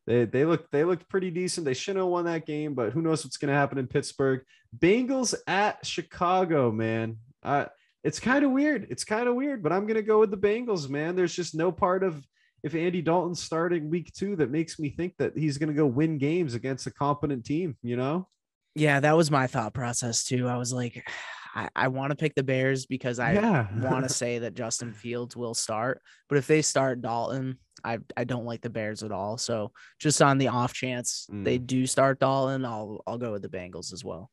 They 0.07 0.23
they 0.23 0.45
looked 0.45 0.71
they 0.71 0.85
looked 0.85 1.09
pretty 1.09 1.29
decent. 1.31 1.65
They 1.65 1.73
shouldn't 1.73 2.03
have 2.03 2.11
won 2.11 2.25
that 2.25 2.45
game, 2.45 2.73
but 2.73 2.93
who 2.93 3.01
knows 3.01 3.23
what's 3.23 3.37
going 3.37 3.49
to 3.49 3.57
happen 3.57 3.77
in 3.77 3.87
Pittsburgh. 3.87 4.41
Bengals 4.77 5.35
at 5.45 5.85
Chicago, 5.85 6.71
man. 6.71 7.17
Uh, 7.43 7.65
it's 8.07 8.21
kind 8.21 8.45
of 8.45 8.51
weird. 8.51 8.87
It's 8.89 9.03
kind 9.03 9.27
of 9.27 9.35
weird, 9.35 9.61
but 9.61 9.73
I'm 9.73 9.85
going 9.85 9.97
to 9.97 10.01
go 10.01 10.21
with 10.21 10.31
the 10.31 10.37
Bengals, 10.37 10.87
man. 10.87 11.13
There's 11.13 11.35
just 11.35 11.53
no 11.53 11.73
part 11.73 12.03
of 12.05 12.25
if 12.63 12.73
Andy 12.73 13.01
Dalton's 13.01 13.43
starting 13.43 13.89
week 13.89 14.13
two 14.13 14.37
that 14.37 14.49
makes 14.49 14.79
me 14.79 14.89
think 14.89 15.15
that 15.19 15.37
he's 15.37 15.57
going 15.57 15.67
to 15.67 15.75
go 15.75 15.85
win 15.85 16.17
games 16.17 16.53
against 16.53 16.87
a 16.87 16.91
competent 16.91 17.43
team. 17.43 17.75
You 17.83 17.97
know? 17.97 18.29
Yeah, 18.75 19.01
that 19.01 19.17
was 19.17 19.29
my 19.29 19.45
thought 19.47 19.73
process 19.73 20.23
too. 20.23 20.47
I 20.47 20.55
was 20.55 20.71
like, 20.71 21.05
I, 21.55 21.67
I 21.75 21.87
want 21.89 22.11
to 22.11 22.15
pick 22.15 22.33
the 22.33 22.43
Bears 22.43 22.85
because 22.85 23.19
I 23.19 23.33
yeah. 23.33 23.67
want 23.81 24.07
to 24.07 24.13
say 24.13 24.39
that 24.39 24.53
Justin 24.53 24.93
Fields 24.93 25.35
will 25.35 25.53
start, 25.53 26.01
but 26.29 26.37
if 26.37 26.47
they 26.47 26.61
start 26.61 27.01
Dalton, 27.01 27.57
I 27.83 27.97
I 28.15 28.23
don't 28.23 28.45
like 28.45 28.61
the 28.61 28.69
Bears 28.69 29.03
at 29.03 29.11
all. 29.11 29.37
So 29.37 29.73
just 29.99 30.21
on 30.21 30.37
the 30.37 30.47
off 30.47 30.73
chance 30.73 31.27
they 31.29 31.59
mm. 31.59 31.67
do 31.67 31.85
start 31.85 32.19
Dalton, 32.19 32.63
I'll 32.63 33.03
I'll 33.05 33.17
go 33.17 33.33
with 33.33 33.41
the 33.41 33.49
Bengals 33.49 33.91
as 33.91 34.05
well. 34.05 34.31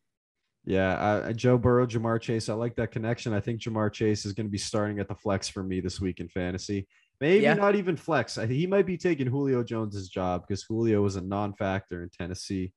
Yeah, 0.67 1.23
I, 1.27 1.33
Joe 1.33 1.59
Burrow, 1.59 1.87
Ja'Marr 1.87 2.21
Chase. 2.21 2.49
I 2.49 2.55
like 2.55 2.75
that 2.77 2.91
connection. 2.91 3.35
I 3.35 3.41
think 3.41 3.61
Ja'Marr 3.61 3.93
Chase 3.93 4.25
is 4.25 4.33
going 4.33 4.47
to 4.47 4.51
be 4.51 4.59
starting 4.59 4.99
at 4.99 5.09
the 5.09 5.15
flex 5.15 5.49
for 5.49 5.62
me 5.62 5.81
this 5.81 6.01
week 6.01 6.21
in 6.21 6.29
fantasy. 6.29 6.89
Maybe 7.21 7.45
Yeah. 7.45 7.55
not 7.55 7.77
even 7.77 7.97
flex. 7.97 8.39
I, 8.39 8.47
he 8.47 8.67
might 8.67 8.87
be 8.87 8.97
taking 8.97 9.27
Julio 9.27 9.62
Jones's 9.62 10.09
job 10.09 10.45
because 10.47 10.62
Julio 10.62 11.03
was 11.03 11.17
a 11.17 11.21
non-factor 11.21 12.03
in 12.03 12.09
Tennessee. 12.11 12.73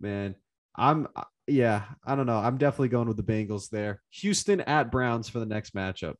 Man, 0.00 0.34
I'm 0.76 1.08
uh, 1.16 1.24
yeah, 1.48 1.82
I 2.06 2.14
don't 2.14 2.26
know. 2.26 2.38
I'm 2.38 2.56
definitely 2.58 2.88
going 2.88 3.08
with 3.08 3.16
the 3.16 3.22
Bengals 3.24 3.68
there. 3.68 4.00
Houston 4.10 4.60
at 4.62 4.90
Browns 4.92 5.28
for 5.28 5.40
the 5.40 5.46
next 5.46 5.74
matchup. 5.74 6.14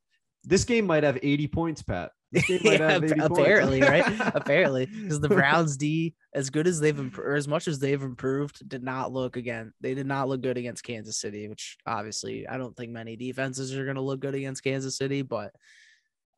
This 0.45 0.65
game 0.65 0.87
might 0.87 1.05
have 1.05 1.19
80 1.23 1.47
points, 1.49 1.83
Pat. 1.83 2.11
This 2.33 2.47
game 2.47 2.61
might 2.65 2.81
Yeah, 2.81 2.91
have 2.93 3.05
80 3.05 3.15
points. 3.21 3.39
apparently, 3.39 3.81
right? 3.83 4.05
apparently, 4.35 4.87
because 4.87 5.21
the 5.21 5.29
Browns 5.29 5.77
D, 5.77 6.15
as 6.35 6.49
good 6.51 6.67
as 6.67 6.81
they've 6.81 6.99
improved, 6.99 7.29
or 7.29 7.35
as 7.35 7.47
much 7.47 7.69
as 7.69 7.79
they've 7.79 8.03
improved, 8.03 8.67
did 8.69 8.83
not 8.83 9.13
look 9.13 9.37
again. 9.37 9.73
They 9.81 9.95
did 9.95 10.07
not 10.07 10.29
look 10.29 10.41
good 10.41 10.57
against 10.57 10.83
Kansas 10.85 11.19
City, 11.19 11.47
which 11.49 11.77
obviously 11.87 12.49
I 12.49 12.57
don't 12.57 12.75
think 12.77 12.91
many 12.93 13.17
defenses 13.17 13.77
are 13.77 13.85
going 13.85 13.97
to 13.97 14.03
look 14.03 14.21
good 14.21 14.35
against 14.35 14.65
Kansas 14.65 14.97
City, 14.97 15.23
but. 15.23 15.53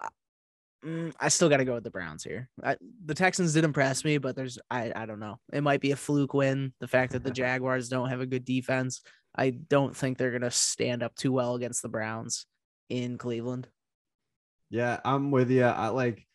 I- 0.00 0.08
mm, 0.84 1.14
I 1.20 1.28
still 1.28 1.48
got 1.48 1.58
to 1.58 1.64
go 1.64 1.74
with 1.74 1.84
the 1.84 1.90
Browns 1.90 2.24
here. 2.24 2.48
I, 2.62 2.76
the 3.04 3.14
Texans 3.14 3.54
did 3.54 3.64
impress 3.64 4.04
me, 4.04 4.18
but 4.18 4.34
there's 4.36 4.58
I 4.70 4.92
I 4.94 5.06
don't 5.06 5.20
know. 5.20 5.38
It 5.52 5.62
might 5.62 5.80
be 5.80 5.92
a 5.92 5.96
fluke 5.96 6.34
win. 6.34 6.72
The 6.80 6.88
fact 6.88 7.12
that 7.12 7.22
the 7.24 7.30
Jaguars 7.42 7.88
don't 7.88 8.08
have 8.10 8.20
a 8.20 8.26
good 8.26 8.44
defense, 8.44 9.00
I 9.36 9.50
don't 9.50 9.96
think 9.96 10.18
they're 10.18 10.32
gonna 10.32 10.50
stand 10.50 11.02
up 11.02 11.14
too 11.14 11.32
well 11.32 11.54
against 11.54 11.82
the 11.82 11.88
Browns 11.88 12.46
in 12.90 13.16
Cleveland. 13.16 13.68
Yeah, 14.74 14.98
I'm 15.04 15.30
with 15.30 15.50
you. 15.50 15.64
I 15.64 15.88
like 15.88 16.26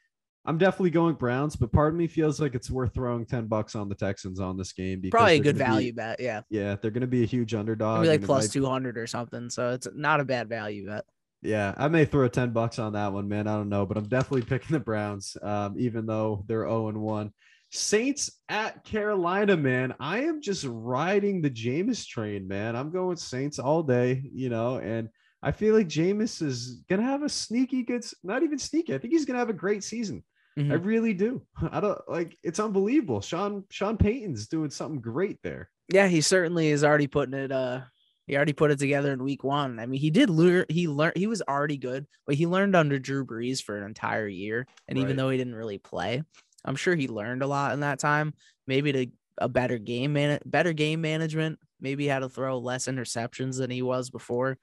I'm 0.46 0.58
definitely 0.58 0.92
going 0.92 1.16
Browns, 1.16 1.58
but 1.58 1.74
part 1.74 1.94
of 1.94 2.00
me 2.00 2.08
feels 2.08 2.40
like 2.40 2.56
it's 2.56 2.72
worth 2.72 2.94
throwing 2.94 3.26
10 3.26 3.48
bucks 3.48 3.76
on 3.76 3.90
the 3.90 3.96
Texans 3.96 4.40
on 4.40 4.58
this 4.58 4.72
game 4.72 5.02
Probably 5.12 5.36
a 5.36 5.40
good 5.40 5.58
gonna 5.58 5.70
be- 5.72 5.76
value 5.76 5.94
bet. 5.94 6.20
Yeah. 6.20 6.42
yeah, 6.50 6.76
they're 6.82 6.90
going 6.92 7.02
to 7.02 7.08
be 7.08 7.24
a 7.24 7.28
huge 7.28 7.54
underdog. 7.54 8.00
Maybe 8.02 8.10
like 8.12 8.24
plus 8.24 8.46
might- 8.46 8.54
200 8.54 8.98
or 8.98 9.06
something. 9.06 9.50
So 9.50 9.72
it's 9.72 9.88
not 9.94 10.22
a 10.22 10.26
bad 10.26 10.48
value 10.48 10.88
bet. 10.88 11.04
Yeah, 11.42 11.74
I 11.78 11.88
may 11.90 12.06
throw 12.06 12.28
10 12.30 12.52
bucks 12.52 12.80
on 12.80 12.94
that 12.94 13.14
one, 13.14 13.28
man. 13.28 13.48
I 13.48 13.56
don't 13.56 13.70
know, 13.70 13.86
but 13.86 13.98
I'm 13.98 14.08
definitely 14.08 14.42
picking 14.44 14.74
the 14.74 14.80
Browns, 14.80 15.36
um, 15.42 15.76
even 15.78 16.06
though 16.06 16.46
they're 16.48 16.68
0 16.68 16.88
and 16.88 17.02
1. 17.02 17.32
Saints 17.72 18.32
at 18.48 18.84
Carolina, 18.84 19.56
man. 19.56 19.94
I 20.00 20.22
am 20.22 20.42
just 20.42 20.66
riding 20.68 21.42
the 21.42 21.52
Jameis 21.52 22.08
train, 22.08 22.48
man. 22.48 22.76
I'm 22.76 22.92
going 22.92 23.18
Saints 23.18 23.60
all 23.60 23.84
day, 23.84 24.24
you 24.34 24.50
know, 24.50 24.78
and 24.78 25.10
I 25.42 25.52
feel 25.52 25.76
like 25.76 25.88
Jameis 25.88 26.42
is 26.42 26.84
gonna 26.90 27.04
have 27.04 27.24
a 27.24 27.30
sneaky 27.30 27.84
good, 27.84 28.04
not 28.24 28.44
even 28.44 28.60
sneaky. 28.60 28.94
I 28.94 28.98
think 28.98 29.14
he's 29.14 29.26
gonna 29.26 29.40
have 29.40 29.50
a 29.50 29.54
great 29.54 29.84
season. 29.84 30.24
I 30.58 30.62
Mhm. 30.62 30.86
really 30.86 31.14
do. 31.14 31.42
I 31.72 31.80
don't 31.80 32.00
like 32.10 32.38
it's 32.44 32.60
unbelievable. 32.60 33.22
Sean 33.22 33.64
Sean 33.70 33.98
Payton's 33.98 34.48
doing 34.48 34.70
something 34.70 35.00
great 35.00 35.38
there. 35.42 35.70
Yeah, 35.88 36.08
he 36.08 36.22
certainly 36.22 36.68
is 36.68 36.84
already 36.84 37.08
putting 37.08 37.34
it. 37.34 37.52
Uh, 37.52 37.82
he 38.28 38.36
already 38.36 38.54
put 38.54 38.70
it 38.70 38.78
together 38.78 39.12
in 39.14 39.24
week 39.24 39.44
one. 39.44 39.80
I 39.80 39.86
mean, 39.86 40.00
he 40.02 40.12
did 40.12 40.30
learn. 40.30 40.66
He 40.70 40.88
learned. 40.88 41.18
He 41.18 41.28
was 41.28 41.42
already 41.42 41.78
good, 41.78 42.06
but 42.28 42.36
he 42.36 42.46
learned 42.46 42.76
under 42.76 43.00
Drew 43.00 43.26
Brees 43.26 43.64
for 43.64 43.78
an 43.78 43.86
entire 43.86 44.28
year. 44.28 44.68
And 44.88 44.98
even 45.00 45.16
though 45.16 45.30
he 45.30 45.38
didn't 45.38 45.56
really 45.56 45.78
play, 45.80 46.22
I'm 46.66 46.76
sure 46.76 46.94
he 46.96 47.08
learned 47.08 47.42
a 47.42 47.48
lot 47.48 47.74
in 47.74 47.80
that 47.80 47.98
time. 48.00 48.34
Maybe 48.68 48.92
to 48.92 49.08
a 49.40 49.48
better 49.50 49.78
game 49.80 50.14
man, 50.14 50.40
better 50.46 50.74
game 50.74 51.00
management. 51.02 51.58
Maybe 51.80 52.06
how 52.08 52.20
to 52.20 52.28
throw 52.30 52.60
less 52.60 52.88
interceptions 52.88 53.58
than 53.58 53.72
he 53.72 53.82
was 53.82 54.10
before, 54.10 54.58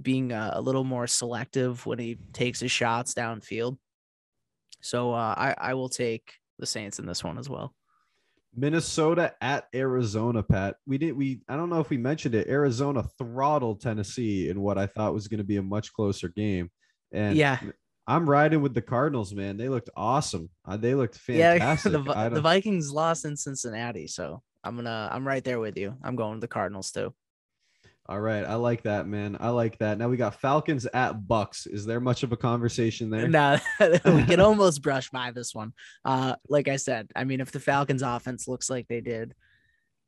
being 0.00 0.32
uh, 0.32 0.52
a 0.54 0.60
little 0.60 0.84
more 0.84 1.06
selective 1.06 1.84
when 1.86 1.98
he 1.98 2.18
takes 2.32 2.60
his 2.60 2.70
shots 2.70 3.14
downfield. 3.14 3.78
So 4.80 5.12
uh, 5.12 5.34
I 5.36 5.54
I 5.58 5.74
will 5.74 5.88
take 5.88 6.32
the 6.58 6.66
Saints 6.66 6.98
in 6.98 7.06
this 7.06 7.22
one 7.24 7.38
as 7.38 7.48
well. 7.48 7.74
Minnesota 8.54 9.34
at 9.40 9.68
Arizona, 9.74 10.42
Pat. 10.42 10.76
We 10.86 10.98
didn't 10.98 11.16
we 11.16 11.40
I 11.48 11.56
don't 11.56 11.70
know 11.70 11.80
if 11.80 11.90
we 11.90 11.96
mentioned 11.98 12.34
it. 12.34 12.48
Arizona 12.48 13.04
throttled 13.18 13.80
Tennessee 13.80 14.48
in 14.48 14.60
what 14.60 14.76
I 14.78 14.86
thought 14.86 15.14
was 15.14 15.28
going 15.28 15.38
to 15.38 15.44
be 15.44 15.56
a 15.56 15.62
much 15.62 15.92
closer 15.92 16.28
game. 16.28 16.70
And 17.12 17.36
Yeah. 17.36 17.60
I'm 18.06 18.28
riding 18.28 18.60
with 18.60 18.74
the 18.74 18.82
Cardinals, 18.82 19.32
man. 19.32 19.56
They 19.56 19.68
looked 19.68 19.90
awesome. 19.94 20.50
Uh, 20.66 20.76
they 20.76 20.94
looked 20.96 21.20
Yeah, 21.28 21.52
fantastic. 21.52 21.92
the, 21.92 22.30
the 22.30 22.40
Vikings 22.40 22.90
lost 22.90 23.24
in 23.24 23.36
Cincinnati, 23.36 24.08
so 24.08 24.42
I'm 24.64 24.74
gonna 24.74 25.08
I'm 25.12 25.26
right 25.26 25.44
there 25.44 25.60
with 25.60 25.78
you. 25.78 25.96
I'm 26.02 26.16
going 26.16 26.32
with 26.32 26.40
the 26.40 26.48
Cardinals 26.48 26.90
too. 26.90 27.14
All 28.10 28.20
right, 28.20 28.44
I 28.44 28.56
like 28.56 28.82
that, 28.82 29.06
man. 29.06 29.36
I 29.38 29.50
like 29.50 29.78
that. 29.78 29.96
Now 29.96 30.08
we 30.08 30.16
got 30.16 30.40
Falcons 30.40 30.84
at 30.92 31.28
Bucks. 31.28 31.68
Is 31.68 31.86
there 31.86 32.00
much 32.00 32.24
of 32.24 32.32
a 32.32 32.36
conversation 32.36 33.08
there? 33.08 33.28
No, 33.28 33.56
we 33.80 34.24
can 34.24 34.40
almost 34.40 34.82
brush 34.82 35.08
by 35.10 35.30
this 35.30 35.54
one. 35.54 35.72
Uh, 36.04 36.34
like 36.48 36.66
I 36.66 36.74
said, 36.74 37.08
I 37.14 37.22
mean, 37.22 37.40
if 37.40 37.52
the 37.52 37.60
Falcons 37.60 38.02
offense 38.02 38.48
looks 38.48 38.68
like 38.68 38.88
they 38.88 39.00
did, 39.00 39.32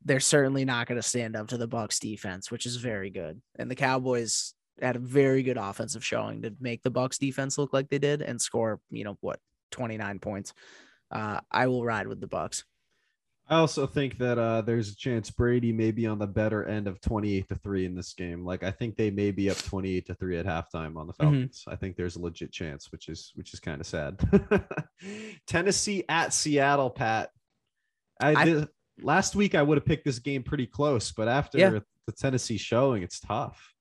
they're 0.03 0.19
certainly 0.19 0.65
not 0.65 0.85
going 0.85 1.01
to 1.01 1.07
stand 1.07 1.37
up 1.37 1.47
to 1.47 1.57
the 1.57 1.65
Bucks 1.65 1.97
defense, 1.97 2.51
which 2.51 2.65
is 2.65 2.75
very 2.75 3.09
good. 3.09 3.41
And 3.57 3.71
the 3.71 3.75
Cowboys 3.75 4.53
had 4.81 4.97
a 4.97 4.99
very 4.99 5.41
good 5.41 5.57
offensive 5.57 6.03
showing 6.03 6.41
to 6.41 6.53
make 6.59 6.83
the 6.83 6.89
Bucks 6.89 7.17
defense 7.17 7.57
look 7.57 7.71
like 7.71 7.87
they 7.87 7.99
did 7.99 8.21
and 8.21 8.41
score, 8.41 8.81
you 8.89 9.05
know, 9.05 9.17
what 9.21 9.39
29 9.71 10.19
points. 10.19 10.53
Uh, 11.09 11.39
I 11.49 11.67
will 11.67 11.85
ride 11.85 12.07
with 12.07 12.19
the 12.19 12.27
Bucks. 12.27 12.65
I 13.49 13.57
also 13.57 13.85
think 13.85 14.17
that 14.19 14.37
uh, 14.39 14.61
there's 14.61 14.89
a 14.91 14.95
chance 14.95 15.29
Brady 15.29 15.73
may 15.73 15.91
be 15.91 16.07
on 16.07 16.17
the 16.17 16.25
better 16.25 16.63
end 16.65 16.87
of 16.87 17.01
28 17.01 17.47
to 17.49 17.55
3 17.55 17.85
in 17.85 17.93
this 17.95 18.13
game. 18.13 18.45
Like 18.45 18.63
I 18.63 18.71
think 18.71 18.95
they 18.95 19.11
may 19.11 19.31
be 19.31 19.49
up 19.49 19.57
28 19.57 20.05
to 20.07 20.13
3 20.15 20.37
at 20.37 20.45
halftime 20.45 20.95
on 20.97 21.07
the 21.07 21.13
Mm-hmm. 21.13 21.23
Falcons. 21.23 21.63
I 21.67 21.75
think 21.75 21.95
there's 21.97 22.15
a 22.15 22.21
legit 22.21 22.51
chance, 22.53 22.91
which 22.91 23.09
is 23.09 23.31
which 23.35 23.53
is 23.53 23.59
kind 23.59 23.81
of 23.81 23.85
sad. 23.87 24.17
Tennessee 25.47 26.03
at 26.09 26.33
Seattle, 26.33 26.89
Pat. 26.89 27.29
I, 28.21 28.33
I- 28.35 28.45
did, 28.45 28.67
last 29.01 29.35
week 29.35 29.55
I 29.55 29.61
would 29.61 29.77
have 29.77 29.85
picked 29.85 30.05
this 30.05 30.19
game 30.19 30.43
pretty 30.43 30.65
close, 30.65 31.11
but 31.11 31.27
after 31.27 31.57
Yeah. 31.57 31.79
the 32.07 32.11
Tennessee 32.13 32.57
showing, 32.57 33.03
it's 33.03 33.19
tough. 33.19 33.72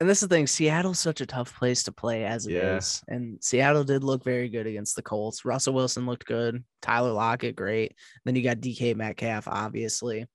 And 0.00 0.08
this 0.08 0.22
is 0.22 0.28
the 0.28 0.34
thing, 0.34 0.46
Seattle's 0.46 0.98
such 0.98 1.20
a 1.20 1.26
tough 1.26 1.54
place 1.54 1.82
to 1.82 1.92
play 1.92 2.24
as 2.24 2.46
it 2.46 2.54
is, 2.54 3.02
Yeah. 3.06 3.14
And 3.14 3.44
Seattle 3.44 3.84
did 3.84 4.02
look 4.02 4.24
very 4.24 4.48
good 4.48 4.66
against 4.66 4.96
the 4.96 5.02
Colts. 5.02 5.44
Russell 5.44 5.74
Wilson 5.74 6.06
looked 6.06 6.24
good. 6.24 6.64
Tyler 6.80 7.12
Lockett, 7.12 7.54
great. 7.54 7.94
Then 8.24 8.34
you 8.34 8.42
got 8.42 8.60
DK 8.60 8.96
Metcalf, 8.96 9.46
obviously. 9.46 10.26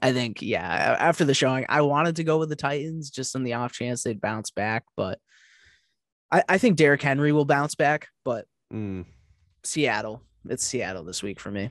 I 0.00 0.12
think, 0.14 0.40
yeah, 0.40 0.96
after 0.98 1.24
the 1.26 1.34
showing, 1.34 1.66
I 1.68 1.82
wanted 1.82 2.16
to 2.16 2.24
go 2.24 2.38
with 2.38 2.48
the 2.48 2.56
Titans 2.56 3.10
just 3.10 3.34
in 3.34 3.44
the 3.44 3.52
off 3.52 3.72
chance 3.72 4.02
they'd 4.02 4.20
bounce 4.20 4.50
back. 4.50 4.84
But 4.96 5.18
I, 6.32 6.42
I 6.48 6.58
think 6.58 6.76
Derrick 6.76 7.02
Henry 7.02 7.32
will 7.32 7.44
bounce 7.44 7.74
back, 7.74 8.08
but 8.24 8.46
Mm. 8.72 9.04
Seattle, 9.62 10.22
it's 10.48 10.64
Seattle 10.64 11.04
this 11.04 11.22
week 11.22 11.38
for 11.38 11.50
me. 11.50 11.70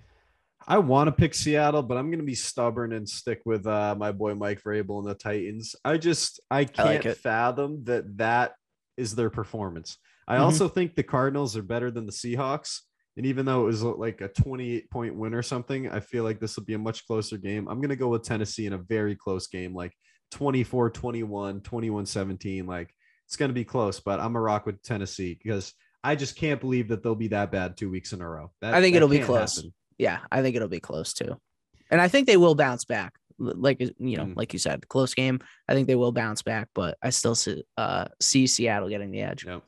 I 0.68 0.78
want 0.80 1.08
to 1.08 1.12
pick 1.12 1.34
Seattle, 1.34 1.84
but 1.84 1.98
I'm 1.98 2.08
going 2.10 2.20
to 2.20 2.26
be 2.26 2.36
stubborn 2.36 2.94
and 2.94 3.08
stick 3.08 3.42
with 3.46 3.66
uh, 3.68 3.96
my 3.98 4.12
boy 4.12 4.36
Mike 4.36 4.62
Vrabel 4.64 5.00
and 5.00 5.08
the 5.08 5.16
Titans. 5.16 5.76
I 5.84 5.98
just 5.98 6.40
I 6.50 6.66
can't 6.66 7.06
like 7.06 7.18
fathom 7.18 7.84
that 7.86 8.18
that 8.18 8.54
is 8.98 9.16
their 9.16 9.30
performance. 9.30 9.98
I 10.28 10.38
Mhm. 10.38 10.42
also 10.42 10.68
think 10.70 10.96
the 10.96 11.04
Cardinals 11.04 11.58
are 11.58 11.64
better 11.64 11.92
than 11.92 12.06
the 12.06 12.12
Seahawks, 12.12 12.80
and 13.18 13.26
even 13.26 13.46
though 13.46 13.62
it 13.64 13.66
was 13.66 13.84
like 13.84 14.22
a 14.22 14.30
28 14.30 14.90
point 14.90 15.16
win 15.16 15.34
or 15.34 15.42
something, 15.42 15.90
I 15.90 16.00
feel 16.00 16.24
like 16.24 16.40
this 16.40 16.56
will 16.56 16.64
be 16.66 16.76
a 16.76 16.80
much 16.80 17.06
closer 17.08 17.38
game. 17.38 17.68
I'm 17.68 17.80
going 17.80 17.90
to 17.90 17.96
go 17.96 18.08
with 18.10 18.24
Tennessee 18.24 18.66
in 18.66 18.74
a 18.74 18.78
very 18.78 19.16
close 19.16 19.48
game, 19.48 19.74
like 19.76 19.94
24 20.32 20.90
21, 20.92 21.62
21 21.62 22.06
17. 22.06 22.66
Like 22.66 22.94
it's 23.28 23.36
going 23.36 23.50
to 23.50 23.54
be 23.54 23.66
close, 23.66 24.00
but 24.00 24.20
I'm 24.20 24.36
a 24.36 24.42
rock 24.42 24.66
with 24.66 24.82
Tennessee 24.82 25.38
because 25.42 25.74
I 26.04 26.16
just 26.16 26.36
can't 26.36 26.60
believe 26.60 26.90
that 26.90 27.02
they'll 27.04 27.16
be 27.16 27.30
that 27.30 27.52
bad 27.52 27.78
two 27.78 27.90
weeks 27.90 28.14
in 28.14 28.22
a 28.22 28.28
row. 28.30 28.52
That, 28.62 28.74
I 28.74 28.82
think 28.82 28.96
it'll 28.96 29.08
be 29.08 29.20
close. 29.20 29.56
happen. 29.58 29.74
Yeah, 29.98 30.20
I 30.32 30.42
think 30.42 30.56
it'll 30.56 30.68
be 30.68 30.80
close 30.80 31.14
too. 31.14 31.38
And 31.92 32.02
I 32.02 32.08
think 32.08 32.28
they 32.28 32.38
will 32.38 32.56
bounce 32.56 32.86
back. 32.86 33.14
Like 33.40 33.80
you 33.82 34.18
know, 34.18 34.26
Mm. 34.26 34.36
like 34.38 34.54
you 34.54 34.60
said, 34.60 34.88
close 34.88 35.14
game. 35.14 35.40
I 35.68 35.74
think 35.74 35.88
they 35.88 35.96
will 35.96 36.12
bounce 36.12 36.42
back, 36.44 36.70
but 36.76 36.98
I 37.02 37.10
still 37.10 37.36
see, 37.36 37.64
uh, 37.78 38.06
see 38.22 38.46
Seattle 38.48 38.90
getting 38.90 39.12
the 39.12 39.22
edge. 39.22 39.46
Yep. 39.46 39.64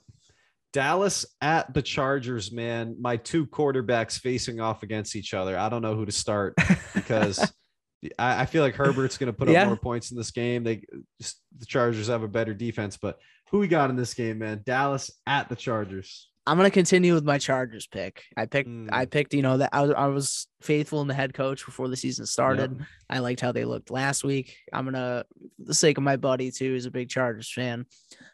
Dallas 0.73 1.25
at 1.41 1.73
the 1.73 1.81
Chargers, 1.81 2.51
man. 2.51 2.97
My 2.99 3.15
two 3.17 3.47
quarterbacks 3.47 4.19
facing 4.19 4.59
off 4.59 4.83
against 4.83 5.15
each 5.15 5.33
other. 5.33 5.57
I 5.57 5.69
don't 5.69 5.81
know 5.81 5.95
who 5.95 6.05
to 6.05 6.11
start 6.11 6.53
because 6.93 7.39
I, 8.19 8.41
I 8.41 8.45
feel 8.45 8.61
like 8.61 8.75
Herbert's 8.75 9.17
going 9.17 9.31
to 9.31 9.33
put 9.37 9.47
up 9.47 9.53
Yeah. 9.53 9.65
more 9.65 9.77
points 9.77 10.11
in 10.11 10.17
this 10.17 10.31
game. 10.31 10.63
They 10.63 10.83
just 11.21 11.41
the 11.57 11.65
Chargers 11.65 12.07
have 12.07 12.23
a 12.23 12.27
better 12.27 12.53
defense, 12.53 12.97
but 12.97 13.19
who 13.51 13.59
we 13.59 13.67
got 13.69 13.89
in 13.89 13.95
this 13.95 14.13
game, 14.13 14.39
man? 14.39 14.61
Dallas 14.65 15.09
at 15.25 15.47
the 15.49 15.55
Chargers. 15.55 16.29
I'm 16.47 16.57
gonna 16.57 16.69
continue 16.69 17.13
with 17.13 17.23
my 17.23 17.39
Chargers 17.39 17.87
pick. 17.87 18.23
I 18.37 18.45
picked. 18.45 18.69
Mm. 18.69 18.89
I 18.91 19.05
picked. 19.05 19.33
You 19.33 19.41
know 19.41 19.57
that 19.57 19.71
I 19.73 19.81
was, 19.81 19.91
I 19.91 20.07
was 20.07 20.47
faithful 20.61 21.01
in 21.01 21.07
the 21.07 21.13
head 21.13 21.33
coach 21.33 21.65
before 21.65 21.87
the 21.87 21.97
season 21.97 22.25
started. 22.25 22.75
Yep. 22.77 22.87
I 23.09 23.19
liked 23.19 23.41
how 23.41 23.51
they 23.51 23.65
looked 23.65 23.89
last 23.89 24.23
week. 24.23 24.55
I'm 24.71 24.85
gonna, 24.85 25.25
for 25.57 25.65
the 25.65 25.73
sake 25.73 25.97
of 25.97 26.03
my 26.03 26.17
buddy 26.17 26.51
too, 26.51 26.71
who's 26.71 26.85
a 26.85 26.91
big 26.91 27.09
Chargers 27.09 27.51
fan. 27.51 27.85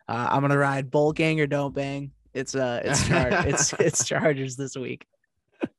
Uh, 0.07 0.27
I'm 0.29 0.41
gonna 0.41 0.57
ride 0.57 0.91
bolt 0.91 1.15
gang 1.15 1.39
or 1.39 1.47
don't 1.47 1.73
bang. 1.73 2.11
It's 2.33 2.53
uh, 2.53 2.81
it's 2.83 3.07
char- 3.07 3.47
it's 3.47 3.73
it's 3.79 4.05
Chargers 4.05 4.57
this 4.57 4.75
week. 4.75 5.05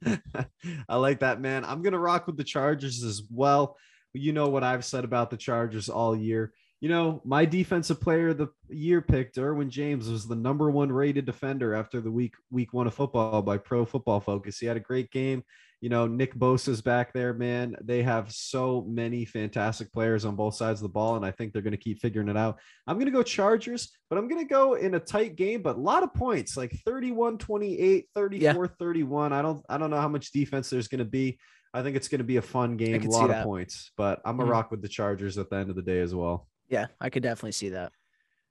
I 0.89 0.97
like 0.97 1.21
that, 1.21 1.41
man. 1.41 1.65
I'm 1.65 1.83
gonna 1.83 1.99
rock 1.99 2.27
with 2.27 2.39
the 2.39 2.45
Chargers 2.45 3.03
as 3.03 3.23
well. 3.31 3.77
You 4.15 4.33
know 4.33 4.49
what 4.49 4.65
I've 4.65 4.85
said 4.85 5.05
about 5.05 5.31
the 5.31 5.37
Chargers 5.37 5.89
all 5.89 6.17
year. 6.17 6.53
You 6.83 6.89
know, 6.89 7.23
my 7.25 7.45
defensive 7.45 8.01
player 8.01 8.31
of 8.31 8.39
the 8.39 8.49
year 8.69 9.01
pick, 9.01 9.33
Derwin 9.33 9.69
James, 9.69 10.09
was 10.09 10.27
the 10.27 10.35
number 10.35 10.69
one 10.69 10.91
rated 10.91 11.25
defender 11.27 11.75
after 11.75 12.01
the 12.01 12.11
week 12.11 12.35
week 12.51 12.73
one 12.73 12.89
of 12.89 12.95
football 12.95 13.41
by 13.41 13.57
Pro 13.57 13.85
Football 13.85 14.19
Focus. 14.19 14.59
He 14.59 14.67
had 14.67 14.77
a 14.77 14.81
great 14.81 15.13
game. 15.13 15.45
You 15.81 15.91
know, 15.91 16.09
Nick 16.09 16.35
Bosa's 16.35 16.83
back 16.83 17.13
there, 17.13 17.35
man. 17.35 17.77
They 17.85 18.03
have 18.03 18.33
so 18.33 18.85
many 18.89 19.25
fantastic 19.25 19.93
players 19.93 20.25
on 20.25 20.35
both 20.35 20.57
sides 20.57 20.81
of 20.81 20.83
the 20.83 20.93
ball, 20.93 21.15
and 21.15 21.25
I 21.25 21.31
think 21.31 21.53
they're 21.53 21.63
going 21.63 21.71
to 21.71 21.77
keep 21.77 22.01
figuring 22.01 22.29
it 22.29 22.37
out. 22.37 22.59
I'm 22.89 22.97
going 22.97 23.07
to 23.07 23.13
go 23.13 23.23
Chargers, 23.23 23.91
but 24.11 24.19
I'm 24.19 24.27
going 24.27 24.43
to 24.45 24.53
go 24.53 24.75
in 24.75 24.97
a 24.97 25.01
tight 25.01 25.37
game, 25.37 25.63
but 25.63 25.77
a 25.77 25.81
lot 25.81 26.03
of 26.03 26.13
points, 26.15 26.57
like 26.57 26.73
31 26.85 27.39
28, 27.39 28.07
34 28.13 28.67
31. 28.67 29.33
I 29.33 29.41
don't 29.41 29.65
I 29.69 29.79
don't 29.79 29.91
know 29.91 30.01
how 30.01 30.09
much 30.09 30.33
defense 30.33 30.69
there's 30.69 30.89
going 30.89 30.99
to 30.99 31.05
be. 31.05 31.39
I 31.73 31.83
think 31.85 31.95
it's 31.97 32.09
going 32.09 32.19
to 32.19 32.25
be 32.25 32.39
a 32.39 32.43
fun 32.43 32.77
game, 32.77 33.01
a 33.01 33.09
lot 33.09 33.25
of 33.25 33.37
that. 33.37 33.45
points, 33.47 33.93
but 33.97 34.21
I'm 34.25 34.41
a 34.41 34.45
Mhm. 34.45 34.51
rock 34.51 34.71
with 34.73 34.83
the 34.83 34.89
Chargers 34.89 35.39
at 35.39 35.49
the 35.49 35.57
end 35.57 35.71
of 35.71 35.77
the 35.77 35.83
day 35.83 36.01
as 36.01 36.13
well. 36.13 36.49
Yeah, 36.73 36.87
I 36.99 37.11
could 37.11 37.23
definitely 37.23 37.53
see 37.53 37.69
that. 37.69 37.93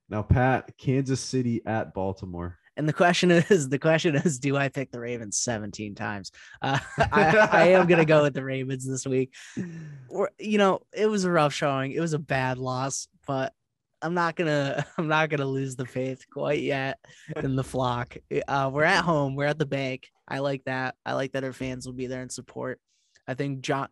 Now, 0.07 0.22
Pat, 0.22 0.78
Kansas 0.78 1.19
City 1.19 1.61
at 1.65 1.95
Baltimore. 1.95 2.59
And 2.78 2.88
the 2.88 2.93
question 2.93 3.32
is, 3.49 3.67
the 3.67 3.80
question 3.80 4.15
is, 4.15 4.38
do 4.38 4.55
I 4.55 4.69
pick 4.69 4.91
the 4.91 4.99
Ravens 4.99 5.38
17 5.38 5.95
times? 5.95 6.32
Uh, 6.61 6.78
I, 7.11 7.49
I 7.51 7.67
am 7.69 7.88
gonna 7.88 8.05
go 8.05 8.22
with 8.22 8.36
the 8.36 8.43
Ravens 8.43 8.88
this 8.88 9.07
week. 9.07 9.34
Or 10.07 10.30
you 10.38 10.57
know, 10.57 10.82
it 10.91 11.07
was 11.07 11.24
a 11.24 11.32
rough 11.32 11.53
showing. 11.53 11.93
It 11.93 12.01
was 12.01 12.11
a 12.13 12.19
bad 12.19 12.57
loss, 12.57 13.07
but 13.26 13.53
I'm 14.01 14.13
not 14.13 14.36
gonna, 14.36 14.86
I'm 14.97 15.07
not 15.07 15.30
gonna 15.30 15.45
lose 15.45 15.76
the 15.76 15.86
faith 15.86 16.26
quite 16.32 16.61
yet 16.61 16.99
in 17.38 17.55
the 17.55 17.63
flock. 17.63 18.17
Uh, 18.47 18.69
we're 18.72 18.84
at 18.84 19.03
home. 19.03 19.36
We're 19.36 19.45
at 19.45 19.57
the 19.57 19.65
bank. 19.65 20.09
I 20.28 20.39
like 20.39 20.65
that. 20.65 20.95
I 21.05 21.13
like 21.13 21.32
that 21.32 21.45
our 21.45 21.53
fans 21.53 21.88
will 21.88 21.93
be 21.93 22.07
there 22.07 22.22
in 22.22 22.30
support. 22.30 22.80
I 23.28 23.34
think 23.34 23.61
John. 23.61 23.88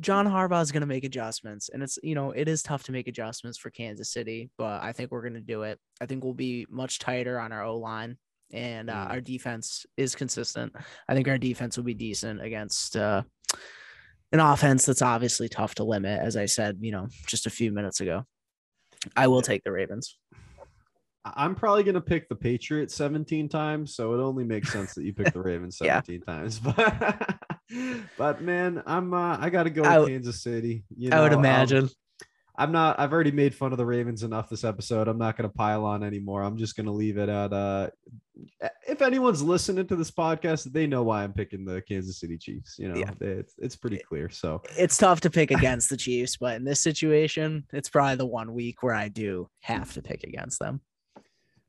John 0.00 0.26
Harbaugh 0.26 0.62
is 0.62 0.72
going 0.72 0.80
to 0.80 0.86
make 0.86 1.04
adjustments, 1.04 1.68
and 1.68 1.82
it's 1.82 1.98
you 2.02 2.14
know 2.14 2.30
it 2.32 2.48
is 2.48 2.62
tough 2.62 2.82
to 2.84 2.92
make 2.92 3.08
adjustments 3.08 3.58
for 3.58 3.70
Kansas 3.70 4.12
City, 4.12 4.50
but 4.58 4.82
I 4.82 4.92
think 4.92 5.10
we're 5.10 5.22
going 5.22 5.34
to 5.34 5.40
do 5.40 5.62
it. 5.62 5.78
I 6.00 6.06
think 6.06 6.24
we'll 6.24 6.32
be 6.34 6.66
much 6.70 6.98
tighter 6.98 7.38
on 7.38 7.52
our 7.52 7.62
O 7.64 7.76
line, 7.78 8.16
and 8.52 8.90
uh, 8.90 8.94
Mm. 9.06 9.10
our 9.10 9.20
defense 9.20 9.86
is 9.96 10.14
consistent. 10.14 10.74
I 11.08 11.14
think 11.14 11.28
our 11.28 11.38
defense 11.38 11.76
will 11.76 11.84
be 11.84 11.94
decent 11.94 12.42
against 12.42 12.96
uh, 12.96 13.22
an 14.32 14.40
offense 14.40 14.86
that's 14.86 15.02
obviously 15.02 15.48
tough 15.48 15.74
to 15.76 15.84
limit, 15.84 16.20
as 16.20 16.36
I 16.36 16.46
said, 16.46 16.78
you 16.80 16.90
know, 16.90 17.08
just 17.26 17.46
a 17.46 17.50
few 17.50 17.70
minutes 17.70 18.00
ago. 18.00 18.24
I 19.16 19.26
will 19.26 19.42
take 19.42 19.62
the 19.62 19.72
Ravens. 19.72 20.16
I'm 21.24 21.54
probably 21.54 21.84
going 21.84 21.94
to 21.94 22.00
pick 22.00 22.28
the 22.28 22.34
Patriots 22.34 22.94
17 22.96 23.48
times, 23.48 23.94
so 23.94 24.12
it 24.14 24.20
only 24.20 24.42
makes 24.42 24.72
sense 24.72 24.94
that 24.94 25.04
you 25.04 25.12
pick 25.12 25.32
the 25.32 25.40
Ravens 25.40 25.78
Yeah. 25.82 26.00
17 26.02 26.22
times. 26.22 26.58
But, 26.64 27.38
but 28.18 28.42
man, 28.42 28.82
I'm 28.86 29.12
uh, 29.14 29.36
I 29.40 29.50
got 29.50 29.64
to 29.64 29.70
go 29.70 29.82
w- 29.82 30.06
Kansas 30.08 30.42
City. 30.42 30.84
You 30.96 31.10
I 31.12 31.20
would 31.20 31.32
know, 31.32 31.38
um, 31.38 31.44
imagine. 31.44 31.88
I'm 32.56 32.70
not. 32.70 33.00
I've 33.00 33.12
already 33.12 33.30
made 33.32 33.54
fun 33.54 33.72
of 33.72 33.78
the 33.78 33.86
Ravens 33.86 34.22
enough 34.22 34.50
this 34.50 34.62
episode. 34.62 35.08
I'm 35.08 35.16
not 35.18 35.36
going 35.38 35.48
to 35.48 35.54
pile 35.54 35.84
on 35.86 36.02
anymore. 36.02 36.42
I'm 36.42 36.58
just 36.58 36.76
going 36.76 36.86
to 36.86 36.92
leave 36.92 37.16
it 37.16 37.28
at. 37.30 37.52
Uh, 37.52 37.88
if 38.86 39.00
anyone's 39.00 39.42
listening 39.42 39.86
to 39.86 39.96
this 39.96 40.10
podcast, 40.10 40.70
they 40.72 40.86
know 40.86 41.02
why 41.02 41.22
I'm 41.24 41.32
picking 41.32 41.64
the 41.64 41.80
Kansas 41.82 42.20
City 42.20 42.36
Chiefs. 42.36 42.78
You 42.78 42.88
know, 42.88 42.96
Yeah. 42.96 43.10
it's 43.20 43.54
it's 43.58 43.76
pretty 43.76 43.98
clear. 43.98 44.28
So 44.28 44.62
it's 44.76 44.98
tough 44.98 45.22
to 45.22 45.30
pick 45.30 45.50
against 45.50 45.88
the 45.88 45.96
Chiefs, 45.96 46.36
but 46.36 46.56
in 46.56 46.64
this 46.64 46.80
situation, 46.80 47.64
it's 47.72 47.88
probably 47.88 48.16
the 48.16 48.26
one 48.26 48.52
week 48.52 48.82
where 48.82 48.94
I 48.94 49.08
do 49.08 49.48
have 49.60 49.92
to 49.94 50.02
pick 50.02 50.22
against 50.24 50.58
them. 50.58 50.82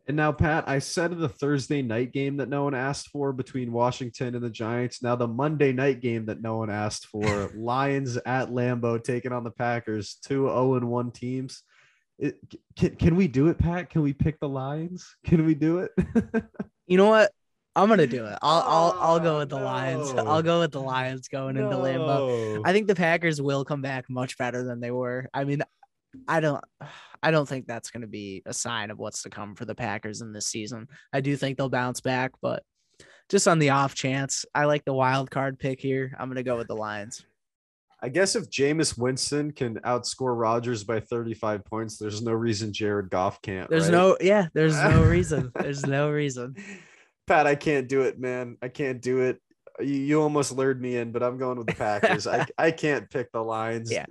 And 0.05 0.17
now, 0.17 0.33
Pat, 0.33 0.65
I 0.67 0.79
said 0.79 1.17
the 1.17 1.29
Thursday 1.29 1.81
night 1.81 2.11
game 2.11 2.37
that 2.37 2.49
no 2.49 2.65
one 2.65 2.73
asked 2.73 3.07
for 3.07 3.31
between 3.31 3.71
Washington 3.71 4.35
and 4.35 4.43
the 4.43 4.49
Giants. 4.49 5.01
Now, 5.01 5.15
the 5.15 5.27
Monday 5.27 5.71
night 5.71 6.01
game 6.01 6.25
that 6.25 6.41
no 6.41 6.57
one 6.57 6.69
asked 6.69 7.07
for 7.07 7.49
Lions 7.55 8.17
at 8.17 8.49
Lambeau 8.49 9.01
taking 9.01 9.31
on 9.31 9.45
the 9.45 9.51
Packers, 9.51 10.15
two 10.21 10.47
0 10.47 10.75
and 10.75 10.89
1 10.89 11.11
teams. 11.11 11.63
It, 12.19 12.37
can, 12.77 12.95
can 12.97 13.15
we 13.15 13.27
do 13.27 13.47
it, 13.47 13.57
Pat? 13.57 13.89
Can 13.89 14.01
we 14.01 14.11
pick 14.13 14.39
the 14.39 14.49
Lions? 14.49 15.15
Can 15.25 15.45
we 15.45 15.55
do 15.55 15.79
it? 15.79 15.91
You 16.85 16.97
know 16.97 17.07
what? 17.07 17.31
I'm 17.75 17.89
gonna 17.89 18.05
do 18.05 18.25
it. 18.25 18.37
I'll 18.41 18.61
I'll 18.61 18.97
I'll 18.99 19.19
go 19.19 19.35
Oh, 19.35 19.39
with 19.39 19.49
the 19.49 19.57
oh, 19.57 19.63
Lions. 19.63 20.11
I'll 20.11 20.43
go 20.43 20.59
with 20.59 20.71
the 20.73 20.81
Lions 20.81 21.27
going 21.27 21.57
into 21.57 21.75
Lambeau. 21.75 22.55
No. 22.55 22.61
I 22.65 22.73
think 22.73 22.87
the 22.87 22.95
Packers 22.95 23.41
will 23.41 23.65
come 23.65 23.81
back 23.81 24.09
much 24.09 24.37
better 24.37 24.63
than 24.63 24.79
they 24.79 24.91
were. 24.91 25.29
I 25.33 25.45
mean, 25.45 25.63
I 26.27 26.39
don't 26.39 26.63
I 27.23 27.31
don't 27.31 27.47
think 27.47 27.65
that's 27.65 27.89
going 27.89 28.01
to 28.01 28.07
be 28.07 28.43
a 28.45 28.53
sign 28.53 28.91
of 28.91 28.99
what's 28.99 29.23
to 29.23 29.29
come 29.29 29.55
for 29.55 29.65
the 29.65 29.73
Packers 29.73 30.21
in 30.21 30.33
this 30.33 30.45
season. 30.45 30.87
I 31.13 31.21
do 31.21 31.35
think 31.37 31.57
they'll 31.57 31.69
bounce 31.69 32.01
back, 32.01 32.33
but 32.41 32.63
just 33.29 33.47
on 33.47 33.59
the 33.59 33.69
off 33.69 33.95
chance, 33.95 34.45
I 34.53 34.65
like 34.65 34.83
the 34.83 34.93
wild 34.93 35.31
card 35.31 35.57
pick 35.57 35.79
here. 35.79 36.13
I'm 36.19 36.27
going 36.27 36.35
to 36.35 36.43
go 36.43 36.57
with 36.57 36.67
the 36.67 36.75
Lions. 36.75 37.25
I 38.01 38.09
guess 38.09 38.35
if 38.35 38.49
Jameis 38.49 38.97
Winston 38.97 39.53
can 39.53 39.79
outscore 39.79 40.37
Rodgers 40.37 40.83
by 40.83 40.99
35 40.99 41.63
points, 41.63 41.97
there's 41.97 42.21
no 42.21 42.33
reason 42.33 42.73
Jared 42.73 43.09
Goff 43.09 43.41
can't. 43.41 43.69
There's 43.69 43.85
right? 43.85 43.93
no 43.93 44.17
yeah, 44.19 44.47
there's 44.53 44.75
no 44.75 45.03
reason. 45.03 45.53
There's 45.55 45.85
no 45.85 46.11
reason. 46.11 46.57
Pat, 47.27 47.47
I 47.47 47.55
can't 47.55 47.87
do 47.87 48.01
it, 48.01 48.19
man. 48.19 48.57
I 48.61 48.67
can't 48.67 49.01
do 49.01 49.19
it. 49.19 49.39
You, 49.79 49.85
you 49.87 50.21
almost 50.21 50.51
lured 50.51 50.81
me 50.81 50.97
in, 50.97 51.11
but 51.11 51.23
I'm 51.23 51.37
going 51.37 51.57
with 51.57 51.67
the 51.67 51.73
Packers. 51.73 52.27
I, 52.27 52.45
I 52.57 52.71
can't 52.71 53.09
pick 53.09 53.31
the 53.31 53.41
Lions. 53.43 53.91
Yeah. 53.91 54.05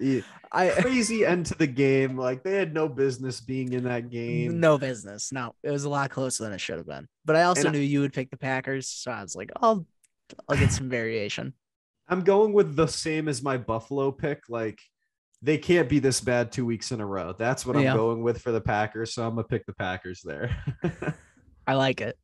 I 0.50 0.68
Crazy 0.80 1.24
end 1.24 1.46
to 1.46 1.54
the 1.54 1.66
game. 1.66 2.16
Like 2.18 2.42
they 2.42 2.54
had 2.56 2.74
no 2.74 2.88
business 2.88 3.40
being 3.40 3.72
in 3.72 3.84
that 3.84 4.10
game. 4.10 4.58
no 4.60 4.76
business. 4.78 5.30
No, 5.32 5.54
it 5.62 5.70
was 5.70 5.84
a 5.84 5.88
lot 5.88 6.10
closer 6.10 6.44
than 6.44 6.52
it 6.52 6.60
should 6.60 6.78
have 6.78 6.86
been. 6.86 7.06
But 7.24 7.36
I 7.36 7.44
also 7.44 7.60
And 7.68 7.68
I- 7.68 7.72
knew 7.72 7.84
you 7.84 8.00
would 8.00 8.12
pick 8.12 8.30
the 8.30 8.36
Packers, 8.36 8.88
so 8.88 9.10
I 9.12 9.22
was 9.22 9.36
like, 9.36 9.50
I'll 9.56 9.86
I'll 10.48 10.56
get 10.56 10.72
some 10.72 10.88
variation. 10.88 11.52
I'm 12.08 12.22
going 12.22 12.52
with 12.52 12.74
the 12.74 12.88
same 12.88 13.28
as 13.28 13.42
my 13.42 13.56
Buffalo 13.56 14.10
pick. 14.10 14.42
Like 14.48 14.80
they 15.42 15.58
can't 15.58 15.88
be 15.88 15.98
this 15.98 16.20
bad 16.20 16.50
two 16.52 16.64
weeks 16.66 16.90
in 16.92 17.00
a 17.00 17.06
row. 17.06 17.34
That's 17.38 17.64
what 17.66 17.76
I'm 17.76 17.82
Yeah. 17.82 17.94
going 17.96 18.22
with 18.22 18.40
for 18.40 18.50
the 18.52 18.60
Packers. 18.60 19.14
So 19.14 19.24
I'm 19.26 19.30
gonna 19.36 19.44
pick 19.44 19.64
the 19.66 19.72
Packers 19.74 20.22
there. 20.24 20.56
I 21.66 21.74
like 21.74 22.00
it. 22.00 22.18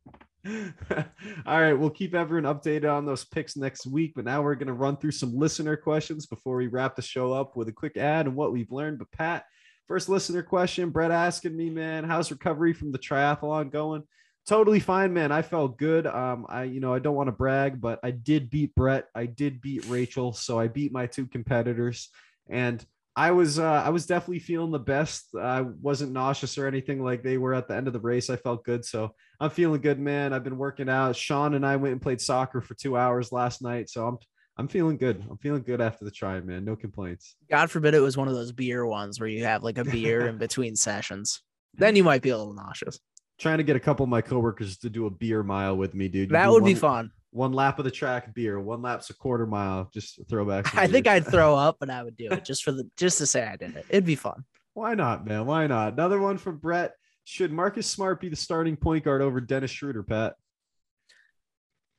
All 1.46 1.60
right, 1.60 1.72
we'll 1.72 1.90
keep 1.90 2.14
everyone 2.14 2.52
updated 2.52 2.92
on 2.92 3.06
those 3.06 3.24
picks 3.24 3.56
next 3.56 3.86
week. 3.86 4.12
But 4.14 4.24
now 4.24 4.42
we're 4.42 4.54
gonna 4.54 4.72
run 4.72 4.96
through 4.96 5.12
some 5.12 5.36
listener 5.36 5.76
questions 5.76 6.26
before 6.26 6.56
we 6.56 6.66
wrap 6.66 6.96
the 6.96 7.02
show 7.02 7.32
up 7.32 7.56
with 7.56 7.68
a 7.68 7.72
quick 7.72 7.96
ad 7.96 8.26
and 8.26 8.36
what 8.36 8.52
we've 8.52 8.72
learned. 8.72 8.98
But 8.98 9.12
Pat, 9.12 9.44
first 9.86 10.08
listener 10.08 10.42
question, 10.42 10.90
Brett 10.90 11.10
asking 11.10 11.56
me, 11.56 11.70
man, 11.70 12.04
how's 12.04 12.30
recovery 12.30 12.72
from 12.72 12.92
the 12.92 12.98
triathlon 12.98 13.70
going? 13.70 14.02
Totally 14.46 14.80
fine, 14.80 15.12
man. 15.12 15.30
I 15.30 15.42
felt 15.42 15.76
good. 15.76 16.06
Um, 16.06 16.46
I, 16.48 16.64
you 16.64 16.80
know, 16.80 16.94
I 16.94 17.00
don't 17.00 17.14
want 17.14 17.28
to 17.28 17.32
brag, 17.32 17.82
but 17.82 18.00
I 18.02 18.12
did 18.12 18.48
beat 18.48 18.74
Brett. 18.74 19.08
I 19.14 19.26
did 19.26 19.60
beat 19.60 19.84
Rachel, 19.88 20.32
so 20.32 20.58
I 20.58 20.68
beat 20.68 20.90
my 20.90 21.06
two 21.06 21.26
competitors, 21.26 22.08
and 22.48 22.82
I 23.18 23.32
was, 23.32 23.58
uh, 23.58 23.82
I 23.84 23.88
was 23.88 24.06
definitely 24.06 24.38
feeling 24.38 24.70
the 24.70 24.78
best. 24.78 25.34
I 25.34 25.62
wasn't 25.62 26.12
nauseous 26.12 26.56
or 26.56 26.68
anything 26.68 27.02
like 27.02 27.24
they 27.24 27.36
were 27.36 27.52
at 27.52 27.66
the 27.66 27.74
end 27.74 27.88
of 27.88 27.92
the 27.92 27.98
race. 27.98 28.30
I 28.30 28.36
felt 28.36 28.64
good, 28.64 28.84
so 28.84 29.12
I'm 29.40 29.50
feeling 29.50 29.80
good, 29.80 29.98
man. 29.98 30.32
I've 30.32 30.44
been 30.44 30.56
working 30.56 30.88
out. 30.88 31.16
Sean 31.16 31.54
and 31.54 31.66
I 31.66 31.74
went 31.74 31.90
and 31.90 32.00
played 32.00 32.20
soccer 32.20 32.60
for 32.60 32.74
two 32.74 32.96
hours 32.96 33.32
last 33.32 33.60
night, 33.60 33.90
so 33.90 34.06
I'm, 34.06 34.18
I'm 34.56 34.68
feeling 34.68 34.98
good. 34.98 35.24
I'm 35.28 35.36
feeling 35.38 35.64
good 35.64 35.80
after 35.80 36.04
the 36.04 36.12
try, 36.12 36.40
man. 36.40 36.64
No 36.64 36.76
complaints. 36.76 37.34
God 37.50 37.72
forbid 37.72 37.94
it 37.94 37.98
was 37.98 38.16
one 38.16 38.28
of 38.28 38.34
those 38.34 38.52
beer 38.52 38.86
ones 38.86 39.18
where 39.18 39.28
you 39.28 39.42
have 39.42 39.64
like 39.64 39.78
a 39.78 39.84
beer 39.84 40.28
in 40.28 40.38
between 40.46 40.76
sessions. 40.76 41.42
Then 41.74 41.96
you 41.96 42.04
might 42.04 42.22
be 42.22 42.28
a 42.28 42.38
little 42.38 42.54
nauseous. 42.54 43.00
Trying 43.40 43.58
to 43.58 43.64
get 43.64 43.74
a 43.74 43.80
couple 43.80 44.04
of 44.04 44.10
my 44.10 44.20
coworkers 44.20 44.78
to 44.78 44.90
do 44.90 45.06
a 45.06 45.10
beer 45.10 45.42
mile 45.42 45.76
with 45.76 45.92
me, 45.92 46.06
dude. 46.06 46.30
You 46.30 46.34
That 46.34 46.52
would 46.52 46.64
be 46.64 46.76
fun. 46.76 47.10
One 47.30 47.52
lap 47.52 47.78
of 47.78 47.84
the 47.84 47.90
track, 47.90 48.34
beer. 48.34 48.58
One 48.58 48.80
lap's 48.80 49.10
a 49.10 49.14
quarter 49.14 49.46
mile. 49.46 49.90
Just 49.92 50.20
throw 50.28 50.44
back. 50.44 50.66
some 50.68 50.78
I 50.78 50.86
think. 50.86 51.06
I'd 51.06 51.26
throw 51.30 51.54
up, 51.54 51.76
but 51.78 51.90
I 51.90 52.02
would 52.02 52.16
do 52.16 52.28
it 52.30 52.44
just 52.44 52.64
for 52.64 52.72
the 52.72 52.88
just 52.96 53.18
to 53.18 53.26
say 53.26 53.46
I 53.46 53.56
did 53.56 53.76
it. 53.76 53.86
It'd 53.88 54.06
be 54.06 54.16
fun. 54.16 54.44
Why 54.74 54.94
not, 54.94 55.26
man? 55.26 55.46
Why 55.46 55.66
not? 55.66 55.94
Another 55.94 56.20
one 56.20 56.38
from 56.38 56.58
Brett. 56.58 56.92
Should 57.24 57.52
Marcus 57.52 57.86
Smart 57.86 58.20
be 58.20 58.28
the 58.28 58.36
starting 58.36 58.76
point 58.76 59.04
guard 59.04 59.20
over 59.20 59.40
Dennis 59.40 59.70
Schroeder, 59.70 60.02
Pat? 60.02 60.34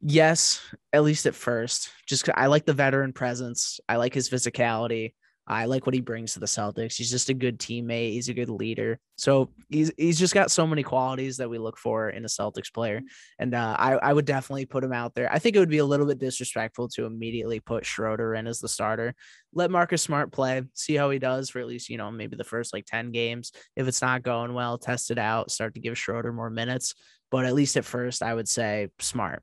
Yes, 0.01 0.61
at 0.93 1.03
least 1.03 1.25
at 1.25 1.36
first. 1.36 1.91
just 2.07 2.30
I 2.34 2.47
like 2.47 2.65
the 2.65 2.73
veteran 2.73 3.13
presence. 3.13 3.80
I 3.88 3.97
like 3.97 4.13
his 4.13 4.30
physicality. 4.30 5.13
I 5.50 5.66
like 5.66 5.88
what 5.88 5.95
he 5.95 6.02
brings 6.02 6.34
to 6.34 6.39
the 6.39 6.45
Celtics. 6.45 6.95
He's 6.95 7.10
just 7.10 7.30
a 7.30 7.34
good 7.34 7.58
teammate. 7.58 8.12
He's 8.12 8.30
a 8.30 8.36
good 8.36 8.50
leader. 8.50 9.00
So 9.18 9.50
he's 9.68 9.91
he's 9.97 10.20
just 10.20 10.36
got 10.36 10.52
so 10.52 10.68
many 10.68 10.84
qualities 10.84 11.38
that 11.38 11.50
we 11.50 11.58
look 11.58 11.78
for 11.78 12.10
in 12.10 12.24
a 12.24 12.28
Celtics 12.28 12.72
player. 12.72 13.02
And 13.39 13.56
uh, 13.56 13.76
I 13.80 13.93
I 13.93 14.14
would 14.14 14.26
definitely 14.26 14.68
put 14.68 14.84
him 14.84 14.93
out 14.93 15.16
there. 15.16 15.32
I 15.34 15.39
think 15.39 15.56
it 15.56 15.60
would 15.60 15.68
be 15.68 15.80
a 15.80 15.86
little 15.86 16.06
bit 16.06 16.20
disrespectful 16.20 16.88
to 16.89 17.06
immediately 17.06 17.60
put 17.60 17.84
Schroeder 17.84 18.36
in 18.36 18.45
as 18.45 18.60
the 18.60 18.70
starter. 18.70 19.16
Let 19.52 19.72
Marcus 19.72 20.04
Smart 20.04 20.32
play, 20.32 20.62
see 20.76 20.93
how 20.93 21.10
he 21.10 21.18
does 21.18 21.50
for 21.50 21.60
at 21.60 21.68
least 21.68 21.89
you 21.89 21.97
know 21.97 22.12
maybe 22.12 22.36
the 22.36 22.43
first 22.43 22.72
like 22.72 22.86
ten 22.86 23.12
games. 23.12 23.52
If 23.76 23.88
it's 23.88 24.04
not 24.04 24.22
going 24.22 24.54
well, 24.54 24.78
test 24.78 25.10
it 25.10 25.18
out. 25.18 25.50
Start 25.50 25.74
to 25.74 25.80
give 25.80 25.97
Schroeder 25.97 26.32
more 26.32 26.52
minutes. 26.52 26.93
But 27.32 27.45
at 27.45 27.56
least 27.56 27.76
at 27.76 27.86
first, 27.86 28.22
I 28.22 28.36
would 28.36 28.47
say 28.47 28.89
Smart. 29.00 29.41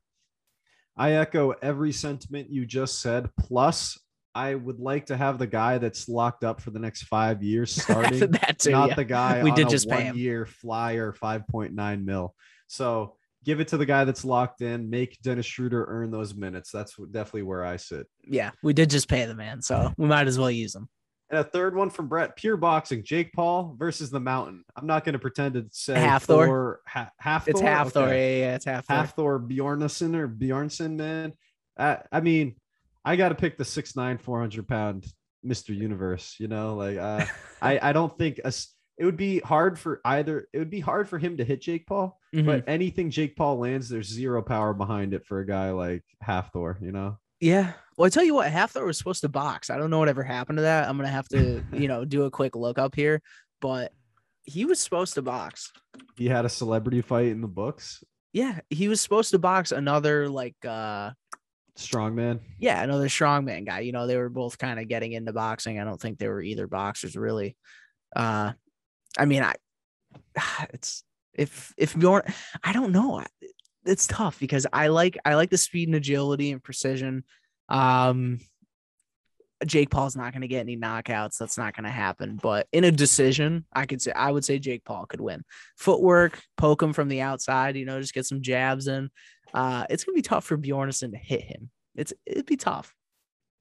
I 0.95 1.11
echo 1.11 1.51
every 1.61 1.91
sentiment 1.91 2.49
you 2.49 2.65
just 2.65 3.01
said. 3.01 3.29
Plus, 3.37 3.99
I 4.37 4.53
would 4.55 4.79
like 4.79 5.07
to 5.07 5.17
have 5.17 5.39
the 5.39 5.47
guy 5.47 5.79
that's 5.79 6.07
locked 6.07 6.43
up 6.43 6.61
for 6.61 6.69
the 6.71 6.79
next 6.79 7.03
five 7.03 7.41
years 7.41 7.71
starting, 7.81 8.19
that 8.31 8.59
too. 8.59 8.71
not 8.71 8.89
yeah. 8.89 8.95
the 8.95 9.05
guy 9.05 9.43
We 9.43 9.51
did 9.51 9.67
a 9.67 9.69
just 9.69 9.89
pay 9.89 10.01
him. 10.03 10.07
one-year 10.09 10.45
flyer, 10.45 11.11
five 11.13 11.47
point 11.47 11.73
nine 11.73 12.05
mil. 12.05 12.35
So 12.67 13.15
give 13.43 13.59
it 13.59 13.69
to 13.69 13.77
the 13.77 13.85
guy 13.85 14.03
that's 14.05 14.23
locked 14.23 14.61
in. 14.61 14.89
Make 14.89 15.19
Dennis 15.23 15.45
Schroeder 15.45 15.85
earn 15.87 16.11
those 16.11 16.35
minutes. 16.35 16.69
That's 16.71 16.95
definitely 17.11 17.43
where 17.43 17.65
I 17.65 17.77
sit. 17.77 18.05
yeah, 18.23 18.51
we 18.61 18.73
did 18.73 18.89
just 18.89 19.07
pay 19.07 19.25
the 19.25 19.35
man, 19.35 19.61
so 19.61 19.91
we 19.97 20.05
might 20.07 20.27
as 20.27 20.37
well 20.37 20.51
use 20.51 20.75
him. 20.75 20.87
And 21.29 21.39
a 21.39 21.43
third 21.43 21.75
one 21.75 21.89
from 21.89 22.07
Brett, 22.07 22.37
pure 22.37 22.55
boxing, 22.57 23.03
Jake 23.03 23.33
Paul 23.33 23.75
versus 23.77 24.09
the 24.09 24.19
Mountain. 24.19 24.63
I'm 24.77 24.87
not 24.87 25.03
going 25.03 25.13
to 25.13 25.19
pretend 25.19 25.55
to 25.55 25.65
say 25.71 25.95
Hafthor? 25.95 26.25
Thor, 26.45 26.79
ha- 26.87 27.11
half 27.19 27.49
It's 27.49 27.59
Thor? 27.59 27.69
Hafthor. 27.69 28.03
Okay. 28.03 28.39
Yeah, 28.39 28.45
yeah, 28.45 28.55
it's 28.55 28.65
Hafthor. 28.65 28.83
half 28.87 29.15
Thor 29.15 29.39
Bjornsson 29.39 30.15
or 30.15 30.29
Bjornsson, 30.29 30.95
man. 30.95 31.33
I 31.77 32.21
mean, 32.21 32.55
I 33.07 33.15
got 33.15 33.29
to 33.29 33.35
pick 33.35 33.57
the 33.57 33.65
six 33.65 33.95
nine, 33.95 34.17
400 34.17 34.67
pound 34.67 35.05
Mr. 35.45 35.75
Universe, 35.75 36.35
you 36.39 36.47
know, 36.47 36.75
like 36.75 36.97
uh, 36.97 37.25
I, 37.61 37.79
I 37.89 37.93
don't 37.93 38.15
think 38.17 38.39
a 38.43 38.51
it 38.97 39.05
would 39.05 39.15
be 39.17 39.39
hard 39.39 39.77
for 39.77 40.01
either. 40.03 40.47
It 40.53 40.57
would 40.57 40.71
be 40.71 40.79
hard 40.79 41.07
for 41.07 41.19
him 41.19 41.37
to 41.37 41.45
hit 41.45 41.61
Jake 41.61 41.85
Paul, 41.85 42.19
Mhm. 42.33 42.45
but 42.47 42.63
anything 42.67 43.11
Jake 43.11 43.35
Paul 43.35 43.59
lands, 43.59 43.87
there's 43.89 44.07
zero 44.09 44.41
power 44.41 44.73
behind 44.73 45.13
it 45.13 45.23
for 45.25 45.39
a 45.39 45.45
guy 45.45 45.69
like 45.71 46.03
Hafthor, 46.25 46.81
you 46.81 46.91
know? 46.91 47.17
yeah. 47.39 47.73
Well, 47.95 48.07
I 48.07 48.09
tell 48.09 48.23
you 48.23 48.33
what, 48.35 48.51
Hafthor 48.51 48.85
was 48.85 48.97
supposed 48.97 49.21
to 49.21 49.29
box. 49.29 49.69
I 49.69 49.77
don't 49.77 49.89
know 49.91 49.99
whatever 49.99 50.23
happened 50.23 50.57
to 50.57 50.63
that. 50.63 50.87
I'm 50.89 50.97
gonna 50.97 51.09
have 51.09 51.27
to, 51.29 51.63
you 51.73 51.87
know, 51.87 52.03
do 52.05 52.23
a 52.25 52.31
quick 52.31 52.55
look 52.55 52.77
up 52.79 52.95
here, 52.95 53.21
but 53.61 53.91
he 54.43 54.65
was 54.65 54.79
supposed 54.79 55.13
to 55.15 55.21
box. 55.21 55.71
He 56.15 56.27
had 56.27 56.45
a 56.45 56.49
celebrity 56.49 57.01
fight 57.01 57.27
in 57.27 57.41
the 57.41 57.47
books. 57.47 58.03
Yeah, 58.33 58.59
he 58.69 58.87
was 58.87 58.99
supposed 59.01 59.31
to 59.31 59.39
box 59.39 59.71
another 59.71 60.27
like 60.29 60.55
uh 60.65 61.11
Strongman. 61.77 62.39
yeah, 62.59 62.83
another 62.83 63.07
strongman 63.07 63.65
guy. 63.65 63.81
You 63.81 63.91
know, 63.91 64.07
they 64.07 64.17
were 64.17 64.29
both 64.29 64.57
kind 64.57 64.79
of 64.79 64.87
getting 64.87 65.13
into 65.13 65.31
boxing. 65.31 65.79
I 65.79 65.83
don't 65.83 66.01
think 66.01 66.17
they 66.17 66.27
were 66.27 66.41
either 66.41 66.67
boxers 66.67 67.15
really. 67.15 67.55
Uh 68.15 68.53
I 69.17 69.25
mean, 69.25 69.43
I 69.43 69.53
it's 70.73 71.03
if 71.33 71.73
if 71.77 71.97
Bjorn 71.97 72.23
I 72.63 72.73
don't 72.73 72.91
know. 72.91 73.23
It's 73.85 74.07
tough 74.07 74.39
because 74.39 74.67
I 74.73 74.87
like 74.87 75.17
I 75.23 75.35
like 75.35 75.49
the 75.49 75.57
speed 75.57 75.87
and 75.87 75.95
agility 75.95 76.51
and 76.51 76.63
precision. 76.63 77.23
Um 77.69 78.39
Jake 79.65 79.89
Paul's 79.89 80.15
not 80.15 80.33
going 80.33 80.41
to 80.41 80.47
get 80.47 80.59
any 80.59 80.77
knockouts. 80.77 81.37
That's 81.37 81.57
not 81.57 81.75
going 81.75 81.85
to 81.85 81.89
happen. 81.89 82.39
But 82.41 82.67
in 82.71 82.83
a 82.83 82.91
decision, 82.91 83.65
I 83.73 83.87
could 83.87 84.01
say 84.01 84.11
I 84.11 84.31
would 84.31 84.45
say 84.45 84.59
Jake 84.59 84.83
Paul 84.83 85.05
could 85.07 85.21
win. 85.21 85.43
Footwork, 85.77 86.39
poke 86.57 86.81
him 86.83 86.93
from 86.93 87.07
the 87.07 87.21
outside, 87.21 87.75
you 87.75 87.85
know, 87.85 87.99
just 87.99 88.13
get 88.13 88.25
some 88.25 88.41
jabs 88.41 88.87
in. 88.87 89.09
Uh, 89.53 89.85
it's 89.89 90.03
gonna 90.03 90.15
be 90.15 90.21
tough 90.21 90.45
for 90.45 90.57
Bjornsson 90.57 91.11
to 91.11 91.17
hit 91.17 91.41
him. 91.41 91.69
It's 91.95 92.13
it'd 92.25 92.45
be 92.45 92.57
tough. 92.57 92.93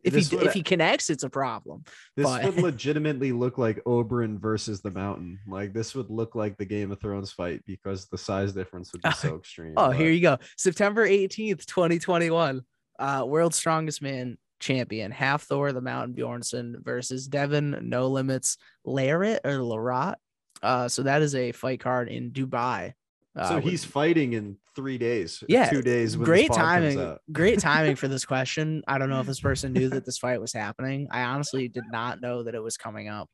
If 0.04 0.12
This 0.12 0.30
he 0.30 0.36
would- 0.36 0.46
if 0.46 0.52
he 0.52 0.62
connects, 0.62 1.10
it's 1.10 1.24
a 1.24 1.30
problem. 1.30 1.84
This 2.16 2.26
But- 2.26 2.44
would 2.44 2.56
legitimately 2.62 3.32
look 3.32 3.58
like 3.58 3.82
Oberyn 3.84 4.38
versus 4.38 4.80
the 4.80 4.90
Mountain. 4.90 5.40
Like 5.48 5.72
this 5.72 5.94
would 5.94 6.10
look 6.10 6.34
like 6.34 6.56
the 6.58 6.64
Game 6.64 6.92
of 6.92 7.00
Thrones 7.00 7.32
fight 7.32 7.62
because 7.66 8.06
the 8.08 8.18
size 8.18 8.52
difference 8.52 8.92
would 8.92 9.02
be 9.02 9.10
so 9.18 9.36
extreme. 9.36 9.74
Oh, 9.76 9.88
but- 9.88 9.96
here 9.96 10.10
you 10.10 10.20
go. 10.20 10.38
September 10.56 11.08
18th, 11.08 11.66
2021. 11.66 12.62
Uh, 12.98 13.24
World's 13.26 13.56
Strongest 13.56 14.00
Man 14.00 14.38
champion, 14.60 15.12
Hafthor, 15.12 15.72
the 15.74 15.80
Mountain 15.82 16.14
Bjornsson 16.16 16.82
versus 16.84 17.26
Devon 17.26 17.76
No 17.82 18.08
Limits 18.08 18.56
Larratt 18.86 19.40
or 19.44 19.58
Larat. 19.58 20.14
Uh, 20.62 20.88
so 20.88 21.02
that 21.02 21.20
is 21.20 21.34
a 21.34 21.52
fight 21.52 21.80
card 21.80 22.08
in 22.08 22.30
Dubai. 22.30 22.92
Uh, 23.36 23.48
So 23.50 23.54
with- 23.56 23.64
he's 23.64 23.84
fighting 23.84 24.32
in 24.32 24.56
three 24.74 24.98
days. 24.98 25.42
Yeah, 25.48 25.68
two 25.68 25.82
days. 25.82 26.16
Great 26.16 26.50
timing. 26.52 27.16
Great 27.32 27.58
timing 27.58 27.96
for 27.96 28.08
this 28.14 28.24
question. 28.24 28.82
I 28.88 28.98
don't 28.98 29.10
know 29.10 29.20
if 29.20 29.26
this 29.26 29.40
person 29.40 29.72
knew 29.72 29.88
that 29.90 30.04
this 30.06 30.18
fight 30.18 30.40
was 30.40 30.52
happening. 30.52 31.08
I 31.10 31.22
honestly 31.22 31.68
did 31.68 31.84
not 31.90 32.20
know 32.20 32.42
that 32.44 32.54
it 32.54 32.62
was 32.62 32.76
coming 32.76 33.08
up. 33.08 33.28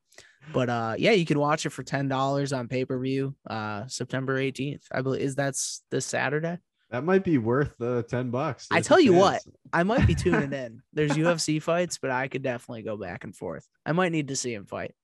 But 0.52 0.68
uh 0.68 0.94
yeah, 0.98 1.12
you 1.12 1.24
can 1.24 1.38
watch 1.38 1.66
it 1.66 1.70
for 1.70 1.84
ten 1.84 2.08
dollars 2.08 2.52
on 2.52 2.66
pay-per-view 2.66 3.34
uh 3.48 3.86
September 3.86 4.38
18th. 4.40 4.82
I 4.90 5.00
believe 5.00 5.20
is 5.22 5.36
that's 5.36 5.82
this 5.92 6.04
Saturday. 6.04 6.58
That 6.90 7.04
might 7.04 7.22
be 7.24 7.38
worth 7.38 7.72
the 7.78 8.02
ten 8.02 8.30
bucks. 8.30 8.66
I 8.70 8.80
tell 8.80 8.98
you 9.00 9.12
what. 9.14 9.40
I 9.72 9.84
might 9.84 10.06
be 10.06 10.14
tuning 10.16 10.52
in. 10.64 10.82
There's 10.92 11.12
UFC 11.12 11.62
fights, 11.62 11.98
but 12.02 12.10
I 12.10 12.26
could 12.28 12.42
definitely 12.42 12.82
go 12.82 12.96
back 12.96 13.22
and 13.24 13.34
forth. 13.34 13.66
I 13.86 13.92
might 13.92 14.10
need 14.12 14.28
to 14.28 14.36
see 14.36 14.52
him 14.52 14.66
fight. 14.66 14.94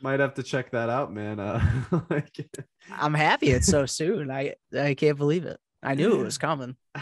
Might 0.00 0.20
have 0.20 0.34
to 0.34 0.42
check 0.42 0.70
that 0.72 0.88
out, 0.88 1.12
man. 1.12 1.40
Uh, 1.40 1.60
like, 2.10 2.34
I'm 2.90 3.14
happy 3.14 3.50
it's 3.50 3.66
so 3.66 3.86
soon. 3.86 4.30
I 4.30 4.54
I 4.78 4.94
can't 4.94 5.18
believe 5.18 5.44
it. 5.44 5.58
I 5.82 5.94
knew 5.94 6.18
it 6.18 6.24
was 6.24 6.38
coming. 6.38 6.76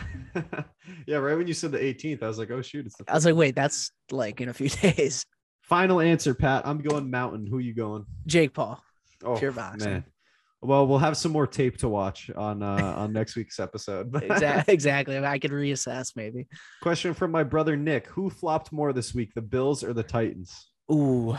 yeah, 1.07 1.17
right 1.17 1.37
when 1.37 1.47
you 1.47 1.55
said 1.55 1.73
the 1.73 1.79
18th, 1.79 2.23
I 2.23 2.29
was 2.29 2.39
like, 2.39 2.51
oh 2.51 2.61
shoot, 2.61 2.85
it's 2.87 2.97
the 2.97 3.05
I 3.09 3.15
was 3.15 3.25
like, 3.25 3.35
wait, 3.35 3.55
that's 3.55 3.91
like 4.11 4.41
in 4.41 4.49
a 4.49 4.55
few 4.55 4.69
days. 4.83 5.25
final 5.63 6.01
answer, 6.01 6.35
Pat. 6.35 6.67
I'm 6.67 6.79
going 6.79 7.11
Mountain. 7.11 7.47
Who 7.47 7.59
you 7.59 7.75
going? 7.75 8.05
Jake 8.27 8.53
Paul. 8.55 8.83
Oh 9.25 9.37
Pure 9.37 9.53
boxing. 9.53 9.91
man. 9.91 10.05
Well, 10.63 10.87
we'll 10.87 10.99
have 10.99 11.17
some 11.17 11.33
more 11.33 11.47
tape 11.47 11.79
to 11.79 11.89
watch 11.89 12.31
on 12.35 12.63
uh, 12.63 12.95
on 12.97 13.13
next 13.13 13.37
week's 13.37 13.61
episode. 13.61 14.15
Exactly. 14.23 14.75
exactly. 14.75 15.19
I 15.19 15.39
could 15.39 15.53
reassess 15.53 16.17
maybe. 16.17 16.47
Question 16.83 17.15
from 17.15 17.31
my 17.31 17.45
brother 17.45 17.77
Nick: 17.77 18.07
Who 18.09 18.31
flopped 18.31 18.73
more 18.73 18.93
this 18.93 19.15
week, 19.15 19.33
the 19.35 19.43
Bills 19.43 19.85
or 19.85 19.93
the 19.93 20.03
Titans? 20.03 20.71
Ooh. 20.93 21.37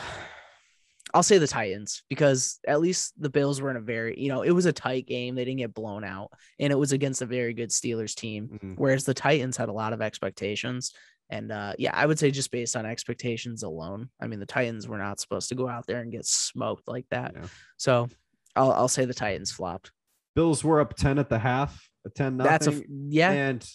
I'll 1.13 1.23
say 1.23 1.37
the 1.37 1.47
Titans 1.47 2.03
because 2.09 2.59
at 2.67 2.81
least 2.81 3.13
the 3.17 3.29
Bills 3.29 3.61
were 3.61 3.71
in 3.71 3.77
a 3.77 3.81
very, 3.81 4.19
you 4.19 4.29
know, 4.29 4.41
it 4.41 4.51
was 4.51 4.65
a 4.65 4.73
tight 4.73 5.07
game. 5.07 5.35
They 5.35 5.45
didn't 5.45 5.59
get 5.59 5.73
blown 5.73 6.03
out 6.03 6.31
and 6.59 6.71
it 6.71 6.75
was 6.75 6.91
against 6.91 7.21
a 7.21 7.25
very 7.25 7.53
good 7.53 7.69
Steelers 7.69 8.13
team. 8.13 8.59
Mhm. 8.61 8.75
Whereas 8.77 9.05
the 9.05 9.13
Titans 9.13 9.57
had 9.57 9.69
a 9.69 9.73
lot 9.73 9.93
of 9.93 10.01
expectations. 10.01 10.93
And 11.29 11.51
uh, 11.51 11.73
yeah, 11.77 11.91
I 11.93 12.05
would 12.05 12.19
say 12.19 12.31
just 12.31 12.51
based 12.51 12.75
on 12.75 12.85
expectations 12.85 13.63
alone. 13.63 14.09
I 14.21 14.27
mean, 14.27 14.39
the 14.39 14.45
Titans 14.45 14.87
were 14.87 14.97
not 14.97 15.19
supposed 15.19 15.49
to 15.49 15.55
go 15.55 15.67
out 15.67 15.85
there 15.87 16.01
and 16.01 16.11
get 16.11 16.25
smoked 16.25 16.87
like 16.87 17.05
that. 17.11 17.33
Yeah. 17.35 17.47
So 17.77 18.09
I'll, 18.55 18.71
I'll 18.71 18.87
say 18.87 19.05
the 19.05 19.13
Titans 19.13 19.51
flopped. 19.51 19.91
Bills 20.35 20.63
were 20.63 20.79
up 20.79 20.95
ten 20.95 21.19
at 21.19 21.29
the 21.29 21.39
half, 21.39 21.89
a 22.05 22.09
ten 22.09 22.37
nothing. 22.37 22.51
That's 22.51 22.67
a 22.67 22.83
yeah. 23.09 23.31
and 23.31 23.69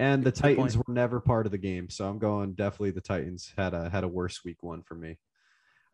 And 0.00 0.22
the 0.22 0.32
Titans 0.32 0.76
were 0.76 0.84
never 0.88 1.20
part 1.20 1.46
of 1.46 1.52
the 1.52 1.58
game, 1.58 1.90
so 1.90 2.08
I'm 2.08 2.18
going 2.18 2.54
definitely 2.54 2.90
the 2.92 3.00
Titans 3.00 3.52
had 3.56 3.74
a 3.74 3.88
had 3.88 4.04
a 4.04 4.08
worse 4.08 4.44
week 4.44 4.62
one 4.62 4.82
for 4.82 4.94
me. 4.94 5.16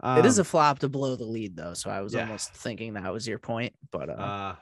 It 0.05 0.27
is 0.27 0.39
Um, 0.39 0.43
a 0.43 0.45
flop 0.45 0.79
to 0.81 0.89
blow 0.89 1.17
the 1.17 1.25
lead 1.25 1.57
though, 1.57 1.75
so 1.75 1.91
I 1.91 2.01
was 2.01 2.15
yeah. 2.15 2.21
almost 2.23 2.53
thinking 2.53 2.95
that 2.95 3.13
was 3.13 3.27
your 3.27 3.39
point. 3.39 3.75
But 3.91 4.09
uh, 4.11 4.13
uh 4.13 4.57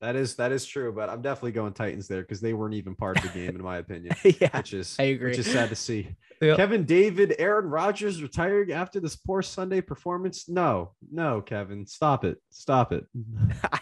that 0.00 0.14
is 0.14 0.36
that 0.36 0.52
is 0.52 0.64
true, 0.64 0.92
but 0.92 1.08
I'm 1.08 1.22
definitely 1.22 1.52
going 1.52 1.72
Titans 1.72 2.06
there 2.06 2.22
because 2.22 2.40
they 2.40 2.52
weren't 2.52 2.74
even 2.74 2.94
part 2.94 3.16
of 3.16 3.24
the 3.24 3.30
game 3.30 3.56
in 3.56 3.62
my 3.62 3.78
opinion. 3.78 4.14
yeah, 4.40 4.56
Which 4.56 4.72
is 4.72 4.94
I 4.98 5.04
agree. 5.04 5.30
which 5.30 5.38
is 5.38 5.50
sad 5.50 5.68
to 5.70 5.76
see. 5.76 6.08
Yep. 6.40 6.56
Kevin 6.56 6.84
David, 6.84 7.34
Aaron 7.40 7.68
Rodgers 7.68 8.22
retiring 8.22 8.70
after 8.70 9.00
this 9.00 9.16
poor 9.16 9.42
Sunday 9.42 9.80
performance. 9.80 10.48
No, 10.48 10.92
no, 11.10 11.40
Kevin, 11.40 11.84
stop 11.84 12.24
it. 12.24 12.38
Stop 12.50 12.92
it. 12.92 13.06
I, 13.72 13.80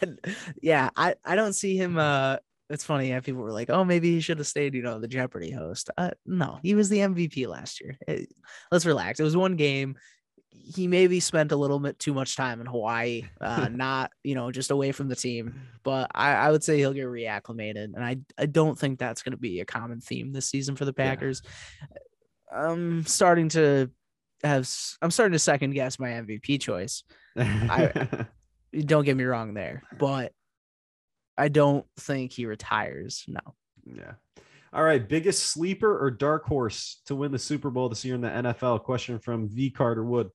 yeah, 0.62 0.88
I, 0.96 1.16
I 1.22 1.34
don't 1.34 1.52
see 1.52 1.76
him. 1.76 1.98
Uh, 1.98 2.38
it's 2.70 2.82
funny. 2.82 3.11
Yeah, 3.11 3.20
people 3.20 3.42
were 3.42 3.52
like, 3.52 3.68
"Oh, 3.68 3.84
maybe 3.84 4.11
he 4.11 4.20
should 4.20 4.38
have 4.38 4.46
stayed." 4.46 4.72
You 4.72 4.80
know, 4.80 4.98
the 4.98 5.07
Jeopardy 5.07 5.50
host. 5.50 5.90
Uh, 5.98 6.12
no, 6.24 6.59
he 6.62 6.74
was 6.74 6.88
the 6.88 7.00
MVP 7.00 7.46
last 7.46 7.78
year. 7.82 7.98
Eh, 8.09 8.24
let's 8.72 8.86
relax. 8.86 9.20
It 9.20 9.24
was 9.24 9.36
one 9.36 9.57
game. 9.57 9.96
He 10.64 10.86
maybe 10.88 11.20
spent 11.20 11.52
a 11.52 11.57
little 11.57 11.78
bit 11.78 11.98
too 11.98 12.12
much 12.14 12.36
time 12.36 12.61
in 12.61 12.66
Hawaii, 12.66 13.24
uh, 13.40 13.68
not 13.72 14.12
you 14.24 14.34
know 14.34 14.50
just 14.50 14.70
away 14.70 14.92
from 14.92 15.09
the 15.09 15.16
team. 15.16 15.61
But 15.82 16.11
I, 16.14 16.32
I 16.32 16.50
would 16.50 16.64
say 16.64 16.78
he'll 16.78 16.92
get 16.92 17.07
reacclimated, 17.07 17.94
and 17.94 18.04
I 18.04 18.18
I 18.38 18.46
don't 18.46 18.78
think 18.78 18.98
that's 18.98 19.22
going 19.22 19.32
to 19.32 19.38
be 19.38 19.61
a 19.61 19.64
common 19.64 20.00
theme 20.00 20.32
this 20.32 20.46
season 20.46 20.76
for 20.76 20.84
the 20.84 20.94
Yeah. 20.96 21.11
Packers. 21.11 21.42
I'm 22.52 23.04
starting 23.04 23.48
to 23.50 23.90
have. 24.42 24.68
I'm 25.02 25.11
starting 25.11 25.32
to 25.32 25.38
second 25.38 25.72
guess 25.72 25.98
my 25.98 26.09
MVP 26.11 26.61
choice 26.61 27.02
don't 27.36 29.04
get 29.04 29.16
me 29.16 29.24
wrong 29.24 29.54
there, 29.54 29.82
but 29.98 30.32
I 31.38 31.48
don't 31.48 31.86
think 31.98 32.32
he 32.32 32.46
retires. 32.46 33.24
No. 33.28 33.40
yeah. 33.84 34.12
All 34.72 34.82
right. 34.82 35.07
Biggest 35.07 35.44
sleeper 35.44 35.98
or 35.98 36.11
dark 36.11 36.44
horse 36.44 37.00
to 37.07 37.14
win 37.14 37.32
the 37.32 37.38
Super 37.38 37.70
Bowl 37.70 37.88
this 37.88 38.04
year 38.04 38.14
in 38.14 38.20
the 38.20 38.28
NFL? 38.28 38.82
Question 38.84 39.18
from 39.18 39.48
V. 39.48 39.70
Carter 39.70 40.04
Wood. 40.04 40.30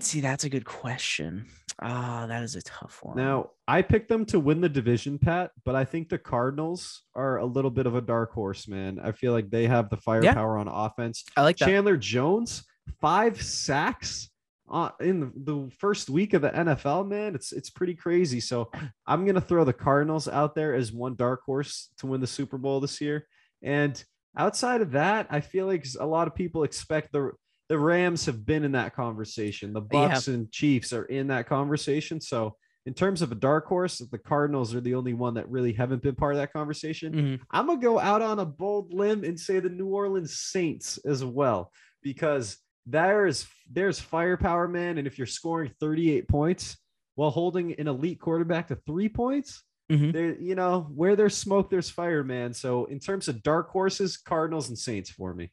See, 0.00 0.20
that's 0.20 0.44
a 0.44 0.48
good 0.48 0.64
question. 0.64 1.46
Ah, 1.80 2.26
that 2.28 2.42
is 2.42 2.56
a 2.56 2.62
tough 2.62 3.00
one. 3.02 3.16
Now, 3.16 3.50
I 3.66 3.82
picked 3.82 4.08
them 4.08 4.24
to 4.26 4.40
win 4.40 4.60
the 4.60 4.68
division, 4.68 5.18
Pat, 5.18 5.50
but 5.64 5.74
I 5.74 5.84
think 5.84 6.08
the 6.08 6.18
Cardinals 6.18 7.02
are 7.14 7.38
a 7.38 7.44
little 7.44 7.70
bit 7.70 7.86
of 7.86 7.94
a 7.94 8.00
dark 8.00 8.32
horse, 8.32 8.68
man. 8.68 9.00
I 9.02 9.12
feel 9.12 9.32
like 9.32 9.50
they 9.50 9.66
have 9.66 9.90
the 9.90 9.96
firepower 9.96 10.58
on 10.58 10.68
offense. 10.68 11.24
I 11.36 11.42
like 11.42 11.58
that. 11.58 11.66
Chandler 11.66 11.96
Jones, 11.96 12.64
five 13.00 13.40
sacks 13.40 14.30
uh, 14.70 14.90
in 15.00 15.20
the, 15.20 15.32
the 15.36 15.70
first 15.78 16.10
week 16.10 16.32
of 16.34 16.42
the 16.42 16.50
NFL, 16.50 17.08
man. 17.08 17.34
It's 17.34 17.52
it's 17.52 17.70
pretty 17.70 17.94
crazy. 17.94 18.40
So 18.40 18.70
I'm 19.06 19.26
gonna 19.26 19.40
throw 19.40 19.64
the 19.64 19.72
Cardinals 19.72 20.28
out 20.28 20.54
there 20.54 20.74
as 20.74 20.92
one 20.92 21.16
dark 21.16 21.42
horse 21.44 21.90
to 21.98 22.06
win 22.06 22.20
the 22.20 22.26
Super 22.26 22.58
Bowl 22.58 22.80
this 22.80 23.00
year. 23.00 23.26
And 23.62 24.02
outside 24.36 24.80
of 24.80 24.92
that, 24.92 25.26
I 25.30 25.40
feel 25.40 25.66
like 25.66 25.86
a 25.98 26.06
lot 26.06 26.28
of 26.28 26.34
people 26.34 26.64
expect 26.64 27.12
the 27.12 27.32
the 27.68 27.78
Rams 27.78 28.26
have 28.26 28.44
been 28.44 28.64
in 28.64 28.72
that 28.72 28.94
conversation. 28.94 29.72
The 29.72 29.80
Yeah. 29.82 30.10
Bucs 30.10 30.28
and 30.32 30.50
Chiefs 30.50 30.92
are 30.92 31.04
in 31.04 31.28
that 31.28 31.46
conversation. 31.46 32.20
So 32.20 32.56
in 32.86 32.92
terms 32.92 33.22
of 33.22 33.32
a 33.32 33.34
dark 33.36 33.66
horse, 33.66 33.98
the 33.98 34.18
Cardinals 34.18 34.74
are 34.74 34.80
the 34.80 34.94
only 34.94 35.14
one 35.14 35.34
that 35.34 35.48
really 35.50 35.72
haven't 35.72 36.02
been 36.02 36.14
part 36.14 36.34
of 36.34 36.38
that 36.38 36.52
conversation. 36.52 37.12
Mhm. 37.14 37.40
I'm 37.50 37.66
gonna 37.66 37.80
go 37.80 37.98
out 37.98 38.20
on 38.20 38.38
a 38.38 38.44
bold 38.44 38.92
limb 38.92 39.24
and 39.24 39.40
say 39.40 39.58
the 39.60 39.70
New 39.70 39.86
Orleans 39.86 40.38
Saints 40.38 40.98
as 41.06 41.24
well, 41.24 41.72
because 42.02 42.58
there's 42.86 43.46
there's 43.70 43.98
firepower, 43.98 44.68
man. 44.68 44.98
And 44.98 45.06
if 45.06 45.16
you're 45.16 45.26
scoring 45.26 45.72
38 45.80 46.28
points 46.28 46.76
while 47.14 47.30
holding 47.30 47.72
an 47.80 47.88
elite 47.88 48.20
quarterback 48.20 48.68
to 48.68 48.76
three 48.86 49.08
points, 49.08 49.62
Mhm. 49.90 50.12
there, 50.12 50.38
you 50.38 50.54
know, 50.54 50.82
where 50.94 51.16
there's 51.16 51.34
smoke, 51.36 51.70
there's 51.70 51.88
fire, 51.88 52.22
man. 52.22 52.52
So 52.52 52.84
in 52.84 52.98
terms 53.00 53.26
of 53.26 53.42
dark 53.42 53.70
horses, 53.70 54.18
Cardinals 54.18 54.68
and 54.68 54.76
Saints 54.78 55.08
for 55.10 55.32
me. 55.32 55.50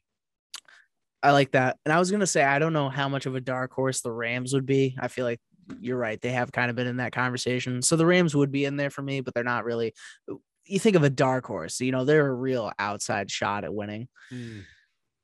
I 1.22 1.32
like 1.32 1.52
that. 1.52 1.78
And 1.84 1.92
I 1.92 1.98
was 1.98 2.10
gonna 2.10 2.26
say 2.26 2.42
I 2.42 2.58
don't 2.58 2.72
know 2.72 2.88
how 2.88 3.08
much 3.08 3.26
of 3.26 3.34
a 3.34 3.40
dark 3.40 3.72
horse 3.72 4.00
the 4.00 4.12
Rams 4.12 4.52
would 4.54 4.66
be. 4.66 4.96
I 5.00 5.08
feel 5.08 5.24
like 5.24 5.40
you're 5.80 5.98
right. 5.98 6.20
They 6.20 6.30
have 6.30 6.52
kind 6.52 6.70
of 6.70 6.76
been 6.76 6.86
in 6.86 6.96
that 6.96 7.12
conversation. 7.12 7.82
So 7.82 7.96
the 7.96 8.06
Rams 8.06 8.34
would 8.34 8.50
be 8.50 8.64
in 8.64 8.76
there 8.76 8.90
for 8.90 9.02
me, 9.02 9.20
but 9.20 9.34
they're 9.34 9.44
not 9.44 9.64
really. 9.64 9.94
Uh, 10.30 10.36
you 10.64 10.78
think 10.78 10.96
of 10.96 11.02
a 11.02 11.10
dark 11.10 11.44
horse, 11.46 11.80
you 11.80 11.90
know, 11.90 12.04
they're 12.04 12.28
a 12.28 12.34
real 12.34 12.70
outside 12.78 13.30
shot 13.30 13.64
at 13.64 13.74
winning, 13.74 14.08
hmm. 14.30 14.60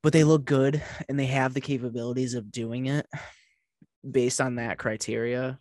but 0.03 0.13
they 0.13 0.25
look 0.25 0.45
good 0.45 0.83
and 1.09 1.19
they 1.19 1.27
have 1.27 1.55
the 1.55 1.61
capabilities 1.61 2.35
of 2.35 2.51
doing 2.51 2.87
it. 2.87 3.07
Based 4.09 4.41
on 4.41 4.57
that 4.57 4.79
criteria, 4.79 5.59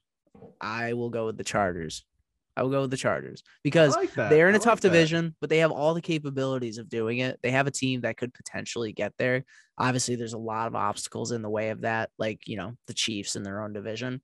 I 0.61 0.93
will 0.93 1.09
go 1.09 1.25
with 1.27 1.37
the 1.37 1.43
Chargers. 1.43 2.03
I 2.57 2.63
would 2.63 2.71
go 2.71 2.81
with 2.81 2.91
the 2.91 2.97
Chargers 2.97 3.43
because 3.63 3.95
like 3.95 4.13
they're 4.15 4.49
in 4.49 4.55
I 4.55 4.57
a 4.57 4.59
tough 4.59 4.77
like 4.77 4.81
that. 4.81 4.89
division, 4.89 5.35
but 5.39 5.51
they 5.51 5.59
have 5.59 5.71
all 5.71 5.93
the 5.93 6.01
capabilities 6.01 6.79
of 6.79 6.89
doing 6.89 7.19
it. 7.19 7.39
They 7.43 7.51
have 7.51 7.67
a 7.67 7.71
team 7.71 8.01
that 8.01 8.17
could 8.17 8.33
potentially 8.33 8.93
get 8.93 9.13
there. 9.19 9.45
Obviously, 9.77 10.15
there's 10.15 10.33
a 10.33 10.39
lot 10.39 10.65
of 10.65 10.75
obstacles 10.75 11.31
in 11.31 11.43
the 11.43 11.49
way 11.51 11.69
of 11.69 11.81
that, 11.81 12.09
like, 12.17 12.47
you 12.47 12.57
know, 12.57 12.73
the 12.87 12.95
Chiefs 12.95 13.35
in 13.35 13.43
their 13.43 13.61
own 13.61 13.73
division 13.73 14.21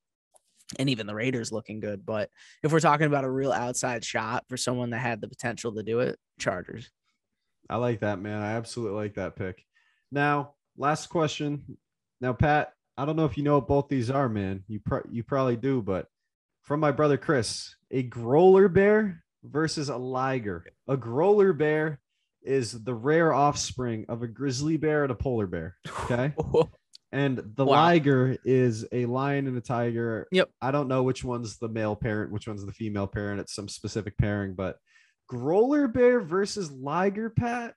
and 0.80 0.90
even 0.90 1.06
the 1.06 1.14
Raiders 1.14 1.52
looking 1.52 1.80
good. 1.80 2.06
But 2.06 2.32
if 2.64 2.72
we're 2.72 2.80
talking 2.80 3.06
about 3.06 3.24
a 3.24 3.30
real 3.30 3.52
outside 3.52 4.04
shot 4.04 4.46
for 4.50 4.58
someone 4.58 4.90
that 4.90 5.00
had 5.00 5.22
the 5.22 5.28
potential 5.28 5.72
to 5.76 5.84
do 5.84 6.00
it, 6.00 6.18
Chargers. 6.40 6.90
I 7.70 7.76
like 7.76 8.00
that, 8.00 8.20
man. 8.20 8.42
I 8.42 8.54
absolutely 8.54 8.98
like 8.98 9.14
that 9.14 9.36
pick. 9.36 9.64
Now, 10.12 10.54
last 10.76 11.08
question. 11.08 11.78
Now, 12.20 12.34
Pat, 12.34 12.74
I 12.98 13.06
don't 13.06 13.16
know 13.16 13.26
if 13.26 13.38
you 13.38 13.44
know 13.44 13.56
what 13.56 13.68
both 13.68 13.90
these 13.90 14.10
are, 14.10 14.28
man. 14.28 14.64
You 14.68 14.80
pro- 14.80 15.08
you 15.12 15.24
probably 15.24 15.56
do, 15.56 15.84
but 15.84 16.08
from 16.64 16.80
my 16.80 16.92
brother 16.92 17.18
Chris, 17.18 17.76
a 17.92 18.04
growler 18.04 18.68
bear 18.68 19.24
versus 19.44 19.90
a 19.90 19.98
liger. 19.98 20.66
A 20.88 20.98
growler 20.98 21.54
bear 21.54 22.00
is 22.42 22.84
the 22.84 22.94
rare 22.94 23.34
offspring 23.34 24.06
of 24.10 24.22
a 24.24 24.28
grizzly 24.28 24.78
bear 24.78 25.04
and 25.04 25.12
a 25.12 25.16
polar 25.16 25.48
bear. 25.48 25.76
Okay. 26.04 26.34
And 27.16 27.38
the 27.58 27.64
Wow. 27.64 27.74
liger 27.76 28.38
is 28.44 28.88
a 28.92 29.06
lion 29.06 29.46
and 29.46 29.56
a 29.56 29.62
tiger. 29.62 30.28
Yep. 30.32 30.50
I 30.60 30.72
don't 30.72 30.88
know 30.88 31.04
which 31.04 31.24
one's 31.24 31.60
the 31.60 31.70
male 31.70 31.96
parent, 31.96 32.32
which 32.32 32.48
one's 32.48 32.66
the 32.66 32.72
female 32.72 33.06
parent. 33.06 33.40
It's 33.40 33.54
some 33.54 33.70
specific 33.70 34.18
pairing, 34.18 34.56
but 34.56 34.78
growler 35.30 35.88
bear 35.88 36.22
versus 36.22 36.72
liger, 36.72 37.30
Pat. 37.30 37.76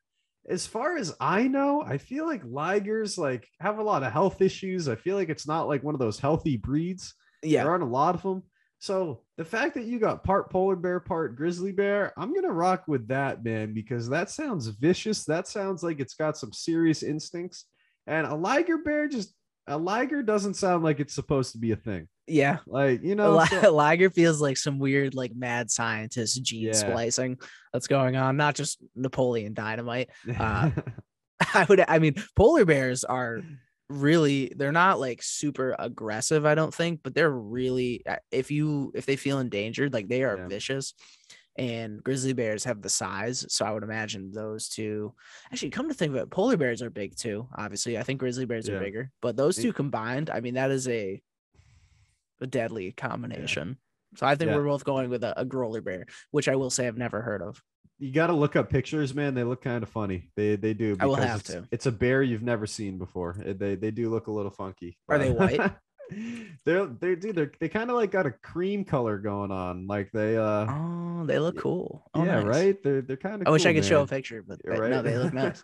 As 0.49 0.66
far 0.66 0.97
as 0.97 1.14
I 1.20 1.49
know, 1.49 1.82
I 1.82 1.99
feel 1.99 2.24
like 2.24 2.45
ligers 2.45 3.18
like 3.18 3.47
have 3.61 3.76
a 3.78 3.82
lot 3.82 4.03
of 4.05 4.11
health 4.11 4.41
issues. 4.41 4.89
I 4.89 4.95
feel 4.95 5.16
like 5.16 5.28
it's 5.28 5.47
not 5.47 5.68
like 5.68 5.82
one 5.82 5.95
of 5.95 5.99
those 6.01 6.18
healthy 6.18 6.57
breeds. 6.57 7.12
Yeah. 7.43 7.64
There 7.64 7.72
aren't 7.72 7.82
a 7.82 7.87
lot 7.87 8.14
of 8.14 8.22
them. 8.22 8.43
So 8.79 9.22
the 9.37 9.45
fact 9.45 9.74
that 9.74 9.85
you 9.85 9.99
got 9.99 10.22
part 10.22 10.51
polar 10.51 10.77
bear, 10.77 11.01
part 11.01 11.35
grizzly 11.37 11.72
bear, 11.72 12.12
I'm 12.16 12.35
gonna 12.35 12.53
rock 12.53 12.85
with 12.87 13.09
that, 13.09 13.43
man, 13.45 13.72
because 13.74 14.09
that 14.11 14.31
sounds 14.31 14.66
vicious. 14.68 15.24
That 15.24 15.49
sounds 15.49 15.83
like 15.83 15.99
it's 16.01 16.14
got 16.14 16.37
some 16.37 16.53
serious 16.53 17.03
instincts. 17.03 17.64
And 18.07 18.27
a 18.27 18.35
liger 18.35 18.79
bear 18.79 19.09
just 19.09 19.35
a 19.66 19.77
liger 19.77 20.22
doesn't 20.22 20.55
sound 20.55 20.85
like 20.85 21.01
it's 21.01 21.14
supposed 21.14 21.53
to 21.53 21.59
be 21.59 21.72
a 21.72 21.77
thing. 21.77 22.07
Yeah. 22.29 22.59
Like 22.66 23.03
you 23.03 23.14
know, 23.14 23.37
li- 23.39 23.47
so- 23.47 23.72
Liger 23.74 24.11
feels 24.11 24.41
like 24.41 24.57
some 24.57 24.79
weird, 24.79 25.14
like 25.14 25.33
mad 25.35 25.70
scientist 25.70 26.43
gene 26.43 26.66
Yeah. 26.66 26.72
splicing 26.72 27.39
that's 27.72 27.87
going 27.87 28.14
on, 28.16 28.37
not 28.37 28.55
just 28.55 28.79
Napoleon 28.95 29.55
Dynamite. 29.55 30.11
uh, 30.39 30.70
I 31.55 31.64
would, 31.68 31.85
I 31.87 31.99
mean, 31.99 32.14
polar 32.37 32.64
bears 32.64 33.05
are 33.05 33.41
really, 33.89 34.53
they're 34.57 34.72
not 34.72 34.99
like 35.01 35.22
super 35.22 35.74
aggressive, 35.78 36.45
I 36.45 36.55
don't 36.55 36.74
think, 36.74 37.01
but 37.03 37.14
they're 37.14 37.30
really, 37.30 38.05
uh, 38.07 38.16
if 38.30 38.51
you, 38.51 38.93
if 38.95 39.07
they 39.07 39.16
feel 39.16 39.39
endangered, 39.39 39.93
like 39.93 40.09
they 40.09 40.22
are 40.24 40.37
Yeah. 40.39 40.49
vicious. 40.49 40.95
And 41.59 42.05
grizzly 42.05 42.34
bears 42.34 42.64
have 42.64 42.82
the 42.82 42.91
size. 42.91 43.47
So 43.49 43.64
I 43.64 43.70
would 43.70 43.82
imagine 43.82 44.30
those 44.30 44.68
two. 44.68 45.14
Actually, 45.51 45.70
come 45.70 45.89
to 45.89 45.95
think 45.95 46.11
of 46.11 46.16
it, 46.16 46.30
polar 46.30 46.57
bears 46.59 46.82
are 46.82 46.91
big 46.91 47.16
too. 47.16 47.49
Obviously, 47.57 47.97
I 47.97 48.03
think 48.03 48.20
grizzly 48.20 48.45
bears 48.45 48.68
Yeah. 48.68 48.74
are 48.74 48.80
bigger, 48.80 49.11
but 49.22 49.37
those 49.37 49.57
two 49.57 49.72
combined, 49.72 50.28
I 50.28 50.41
mean, 50.41 50.55
that 50.55 50.70
is 50.70 50.87
a, 50.87 51.22
a 52.43 52.47
deadly 52.47 52.93
combination. 52.93 53.78
So 54.16 54.26
I 54.26 54.34
think 54.34 54.51
Yeah. 54.51 54.57
we're 54.57 54.64
both 54.64 54.84
going 54.84 55.09
with 55.09 55.24
a, 55.24 55.41
a 55.41 55.45
growler 55.47 55.80
bear, 55.80 56.07
which 56.30 56.49
I 56.49 56.57
will 56.57 56.70
say 56.70 56.87
I've 56.87 56.99
never 56.99 57.22
heard 57.22 57.41
of. 57.41 57.62
You 57.99 58.13
got 58.13 58.27
to 58.29 58.33
look 58.35 58.57
up 58.57 58.71
pictures, 58.71 59.15
man. 59.15 59.35
They 59.35 59.45
look 59.45 59.63
kind 59.63 59.83
of 59.83 59.89
funny. 59.89 60.31
They 60.37 60.57
they 60.57 60.75
do. 60.75 60.97
I 61.01 61.07
will 61.07 61.17
have 61.17 61.41
it's, 61.41 61.51
to. 61.51 61.69
It's 61.71 61.87
a 61.87 61.93
bear 61.93 62.23
you've 62.23 62.43
never 62.43 62.67
seen 62.67 62.99
before. 62.99 63.37
They 63.39 63.75
they 63.75 63.91
do 63.91 64.11
look 64.11 64.27
a 64.27 64.33
little 64.33 64.51
funky. 64.51 64.99
Are 65.09 65.18
they 65.18 65.31
white? 65.31 65.61
they're 66.64 66.87
they 66.87 67.17
do 67.17 67.33
they're 67.33 67.53
they 67.59 67.68
kind 67.68 67.91
of 67.91 67.97
like 67.97 68.11
got 68.11 68.27
a 68.27 68.31
cream 68.31 68.85
color 68.85 69.18
going 69.18 69.51
on. 69.51 69.87
Like 69.87 70.11
they 70.13 70.37
uh 70.37 70.67
Oh, 70.68 71.25
they 71.27 71.39
look 71.39 71.59
cool. 71.59 72.09
Oh, 72.14 72.25
yeah 72.25 72.43
nice. 72.43 72.45
right. 72.45 72.83
They're 72.83 73.03
they're 73.03 73.17
kind 73.17 73.43
of. 73.43 73.49
I 73.49 73.51
wish 73.51 73.67
I 73.67 73.73
could 73.73 73.85
show 73.85 74.03
a 74.03 74.07
picture, 74.07 74.45
but 74.47 74.61
Yeah, 74.64 74.79
they- 74.81 74.91
no, 74.91 75.03
they 75.03 75.18
look 75.18 75.33
nice. 75.35 75.63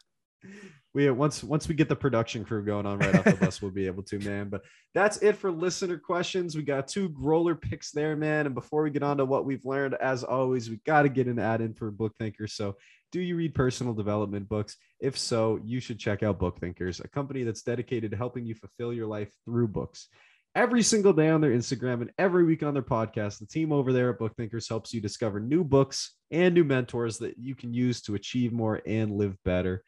We 0.94 1.10
once 1.10 1.42
once 1.42 1.68
we 1.68 1.74
get 1.74 1.88
the 1.88 1.96
production 1.96 2.44
crew 2.44 2.64
going 2.64 2.84
on 2.84 2.98
right 2.98 3.14
off 3.14 3.24
the 3.24 3.34
bus, 3.34 3.62
we'll 3.62 3.70
be 3.70 3.86
able 3.86 4.02
to, 4.04 4.18
man. 4.18 4.48
But 4.50 4.62
that's 4.94 5.16
it 5.18 5.36
for 5.36 5.50
listener 5.50 5.98
questions. 5.98 6.54
We 6.54 6.62
got 6.62 6.86
two 6.86 7.08
growler 7.08 7.54
picks 7.54 7.92
there, 7.92 8.14
man. 8.14 8.46
And 8.46 8.54
before 8.54 8.82
we 8.82 8.90
get 8.90 9.02
on 9.02 9.16
to 9.16 9.24
what 9.24 9.46
we've 9.46 9.64
learned, 9.64 9.94
as 9.94 10.22
always, 10.22 10.68
we 10.68 10.80
got 10.84 11.02
to 11.02 11.08
get 11.08 11.28
an 11.28 11.38
ad 11.38 11.62
in 11.62 11.72
for 11.72 11.90
book 11.90 12.14
thinkers. 12.18 12.52
So 12.52 12.76
do 13.10 13.20
you 13.20 13.36
read 13.36 13.54
personal 13.54 13.94
development 13.94 14.48
books? 14.48 14.76
If 15.00 15.18
so, 15.18 15.60
you 15.64 15.80
should 15.80 15.98
check 15.98 16.22
out 16.22 16.38
Book 16.38 16.60
Thinkers, 16.60 17.00
a 17.00 17.08
company 17.08 17.42
that's 17.42 17.62
dedicated 17.62 18.10
to 18.10 18.16
helping 18.16 18.46
you 18.46 18.54
fulfill 18.54 18.92
your 18.92 19.06
life 19.06 19.30
through 19.44 19.68
books. 19.68 20.08
every 20.54 20.82
single 20.82 21.12
day 21.12 21.30
on 21.30 21.40
their 21.40 21.52
Instagram 21.52 22.02
and 22.02 22.12
every 22.18 22.44
week 22.44 22.62
on 22.62 22.74
their 22.74 22.82
podcast. 22.82 23.38
The 23.38 23.46
team 23.46 23.72
over 23.72 23.92
there 23.92 24.10
at 24.10 24.18
Book 24.18 24.36
Thinkers 24.36 24.68
helps 24.68 24.92
you 24.92 25.00
discover 25.00 25.40
new 25.40 25.64
books 25.64 26.16
and 26.30 26.54
new 26.54 26.64
mentors 26.64 27.18
that 27.18 27.38
you 27.38 27.54
can 27.54 27.72
use 27.72 28.02
to 28.02 28.14
achieve 28.14 28.52
more 28.52 28.80
and 28.86 29.16
live 29.16 29.36
better. 29.44 29.82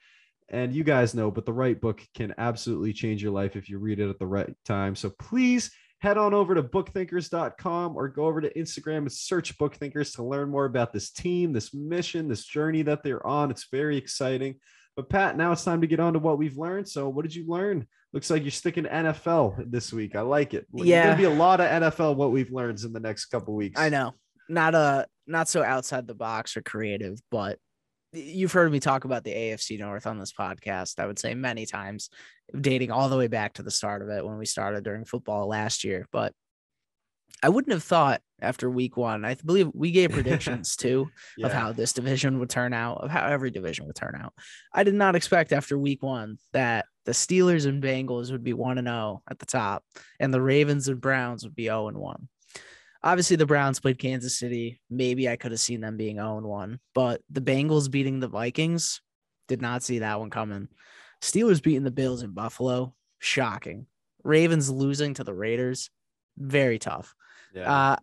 And 0.54 0.72
you 0.72 0.84
guys 0.84 1.14
know, 1.14 1.32
but 1.32 1.46
the 1.46 1.52
right 1.52 1.78
book 1.80 2.00
can 2.14 2.32
absolutely 2.38 2.92
change 2.92 3.20
your 3.20 3.32
life 3.32 3.56
if 3.56 3.68
you 3.68 3.78
read 3.78 3.98
it 3.98 4.08
at 4.08 4.20
the 4.20 4.26
right 4.26 4.54
time. 4.64 4.94
So 4.94 5.10
please 5.10 5.72
head 5.98 6.16
on 6.16 6.32
over 6.32 6.54
to 6.54 6.62
bookthinkers.com 6.62 7.96
or 7.96 8.06
go 8.06 8.26
over 8.26 8.40
to 8.40 8.52
Instagram 8.54 8.98
and 8.98 9.12
search 9.12 9.58
Book 9.58 9.74
Thinkers 9.74 10.12
to 10.12 10.22
learn 10.22 10.50
more 10.50 10.66
about 10.66 10.92
this 10.92 11.10
team, 11.10 11.52
this 11.52 11.74
mission, 11.74 12.28
this 12.28 12.44
journey 12.44 12.82
that 12.82 13.02
they're 13.02 13.26
on. 13.26 13.50
It's 13.50 13.66
very 13.68 13.96
exciting. 13.96 14.56
But 14.94 15.08
Pat, 15.08 15.36
now 15.36 15.50
it's 15.50 15.64
time 15.64 15.80
to 15.80 15.88
get 15.88 15.98
on 15.98 16.12
to 16.12 16.20
what 16.20 16.38
we've 16.38 16.56
learned. 16.56 16.88
So, 16.88 17.08
what 17.08 17.22
did 17.22 17.34
you 17.34 17.46
learn? 17.48 17.88
Looks 18.12 18.30
like 18.30 18.42
you're 18.42 18.52
sticking 18.52 18.84
NFL 18.84 19.72
this 19.72 19.92
week. 19.92 20.14
I 20.14 20.20
like 20.20 20.54
it. 20.54 20.68
Yeah, 20.72 21.06
gonna 21.06 21.16
be 21.16 21.24
a 21.24 21.30
lot 21.30 21.60
of 21.60 21.66
NFL 21.66 22.14
what 22.14 22.30
we've 22.30 22.52
learned 22.52 22.80
in 22.84 22.92
the 22.92 23.00
next 23.00 23.26
couple 23.26 23.54
weeks. 23.54 23.80
I 23.80 23.88
know, 23.88 24.12
not 24.48 24.76
a 24.76 25.06
not 25.26 25.48
so 25.48 25.64
outside 25.64 26.06
the 26.06 26.14
box 26.14 26.56
or 26.56 26.62
creative, 26.62 27.18
but 27.30 27.58
you've 28.14 28.52
heard 28.52 28.70
me 28.72 28.80
talk 28.80 29.04
about 29.04 29.24
the 29.24 29.34
AFC 29.34 29.78
North 29.78 30.06
on 30.06 30.18
this 30.18 30.32
podcast. 30.32 30.98
I 30.98 31.06
would 31.06 31.18
say 31.18 31.34
many 31.34 31.66
times, 31.66 32.10
dating 32.58 32.90
all 32.90 33.08
the 33.08 33.16
way 33.16 33.26
back 33.28 33.54
to 33.54 33.62
the 33.62 33.70
start 33.70 34.02
of 34.02 34.08
it 34.08 34.24
when 34.24 34.38
we 34.38 34.46
started 34.46 34.84
during 34.84 35.04
football 35.04 35.48
last 35.48 35.84
year. 35.84 36.06
But 36.12 36.32
I 37.42 37.48
wouldn't 37.48 37.72
have 37.72 37.82
thought 37.82 38.22
after 38.40 38.70
week 38.70 38.96
one. 38.96 39.24
I 39.24 39.34
believe 39.34 39.68
we 39.74 39.90
gave 39.90 40.10
predictions 40.12 40.76
too 40.76 41.10
Yeah. 41.36 41.46
of 41.46 41.52
how 41.52 41.72
this 41.72 41.92
division 41.92 42.38
would 42.38 42.50
turn 42.50 42.72
out, 42.72 42.98
of 42.98 43.10
how 43.10 43.26
every 43.26 43.50
division 43.50 43.86
would 43.86 43.96
turn 43.96 44.18
out. 44.20 44.32
I 44.72 44.84
did 44.84 44.94
not 44.94 45.16
expect 45.16 45.52
after 45.52 45.76
week 45.78 46.02
one 46.02 46.38
that 46.52 46.86
the 47.04 47.12
Steelers 47.12 47.66
and 47.66 47.82
Bengals 47.82 48.30
would 48.32 48.44
be 48.44 48.54
one 48.54 48.78
and 48.78 48.86
zero 48.86 49.22
at 49.28 49.38
the 49.38 49.46
top, 49.46 49.84
and 50.20 50.32
the 50.32 50.40
Ravens 50.40 50.88
and 50.88 51.00
Browns 51.00 51.44
would 51.44 51.54
be 51.54 51.64
zero 51.64 51.88
and 51.88 51.98
one. 51.98 52.28
Obviously, 53.04 53.36
the 53.36 53.44
Browns 53.44 53.80
played 53.80 53.98
Kansas 53.98 54.38
City. 54.38 54.80
Maybe 54.88 55.28
I 55.28 55.36
could 55.36 55.50
have 55.52 55.60
seen 55.60 55.82
them 55.82 55.98
being 55.98 56.16
0 56.16 56.40
1, 56.40 56.80
but 56.94 57.20
the 57.30 57.42
Bengals 57.42 57.90
beating 57.90 58.18
the 58.18 58.28
Vikings 58.28 59.02
did 59.46 59.60
not 59.60 59.82
see 59.82 59.98
that 59.98 60.18
one 60.18 60.30
coming. 60.30 60.68
Steelers 61.20 61.62
beating 61.62 61.84
the 61.84 61.90
Bills 61.90 62.22
in 62.22 62.30
Buffalo, 62.30 62.94
shocking. 63.18 63.86
Ravens 64.22 64.70
losing 64.70 65.12
to 65.14 65.24
the 65.24 65.34
Raiders, 65.34 65.90
very 66.38 66.78
tough. 66.78 67.14
yeah. 67.54 67.70
Uh, 67.70 67.96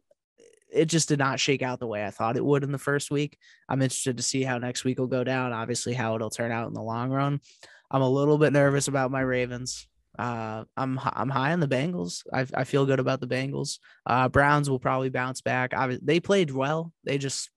it 0.71 0.85
just 0.85 1.09
did 1.09 1.19
not 1.19 1.39
shake 1.39 1.61
out 1.61 1.79
the 1.79 1.87
way 1.87 2.05
I 2.05 2.11
thought 2.11 2.37
it 2.37 2.45
would 2.45 2.63
in 2.63 2.71
the 2.71 2.77
first 2.77 3.11
week. 3.11 3.37
I'm 3.67 3.81
interested 3.81 4.15
to 4.17 4.23
see 4.23 4.43
how 4.43 4.57
next 4.57 4.85
week 4.85 4.99
will 4.99 5.07
go 5.07 5.23
down. 5.23 5.51
Obviously, 5.51 5.93
how 5.93 6.15
it'll 6.15 6.29
turn 6.29 6.51
out 6.51 6.67
in 6.67 6.73
the 6.73 6.81
long 6.81 7.09
run. 7.09 7.41
I'm 7.89 8.01
a 8.01 8.09
little 8.09 8.37
bit 8.37 8.53
nervous 8.53 8.87
about 8.87 9.11
my 9.11 9.19
Ravens. 9.19 9.87
Uh, 10.17 10.65
I'm 10.75 10.99
I'm 11.03 11.29
high 11.29 11.53
on 11.53 11.59
the 11.59 11.67
Bengals. 11.67 12.23
I, 12.33 12.45
I 12.53 12.63
feel 12.63 12.85
good 12.85 12.99
about 12.99 13.21
the 13.21 13.27
Bengals. 13.27 13.79
Uh, 14.05 14.27
Browns 14.29 14.69
will 14.69 14.79
probably 14.79 15.09
bounce 15.09 15.41
back. 15.41 15.73
I, 15.73 15.97
they 16.01 16.19
played 16.19 16.51
well. 16.51 16.91
They 17.03 17.17
just 17.17 17.49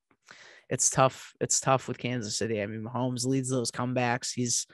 it's 0.70 0.90
tough. 0.90 1.32
It's 1.40 1.60
tough 1.60 1.89
with 1.89 1.98
Kansas 1.98 2.36
City. 2.36 2.62
I 2.62 2.66
mean, 2.66 2.85
Mahomes 2.85 3.26
leads 3.26 3.51
those 3.51 3.70
comebacks. 3.70 4.32
He's 4.35 4.66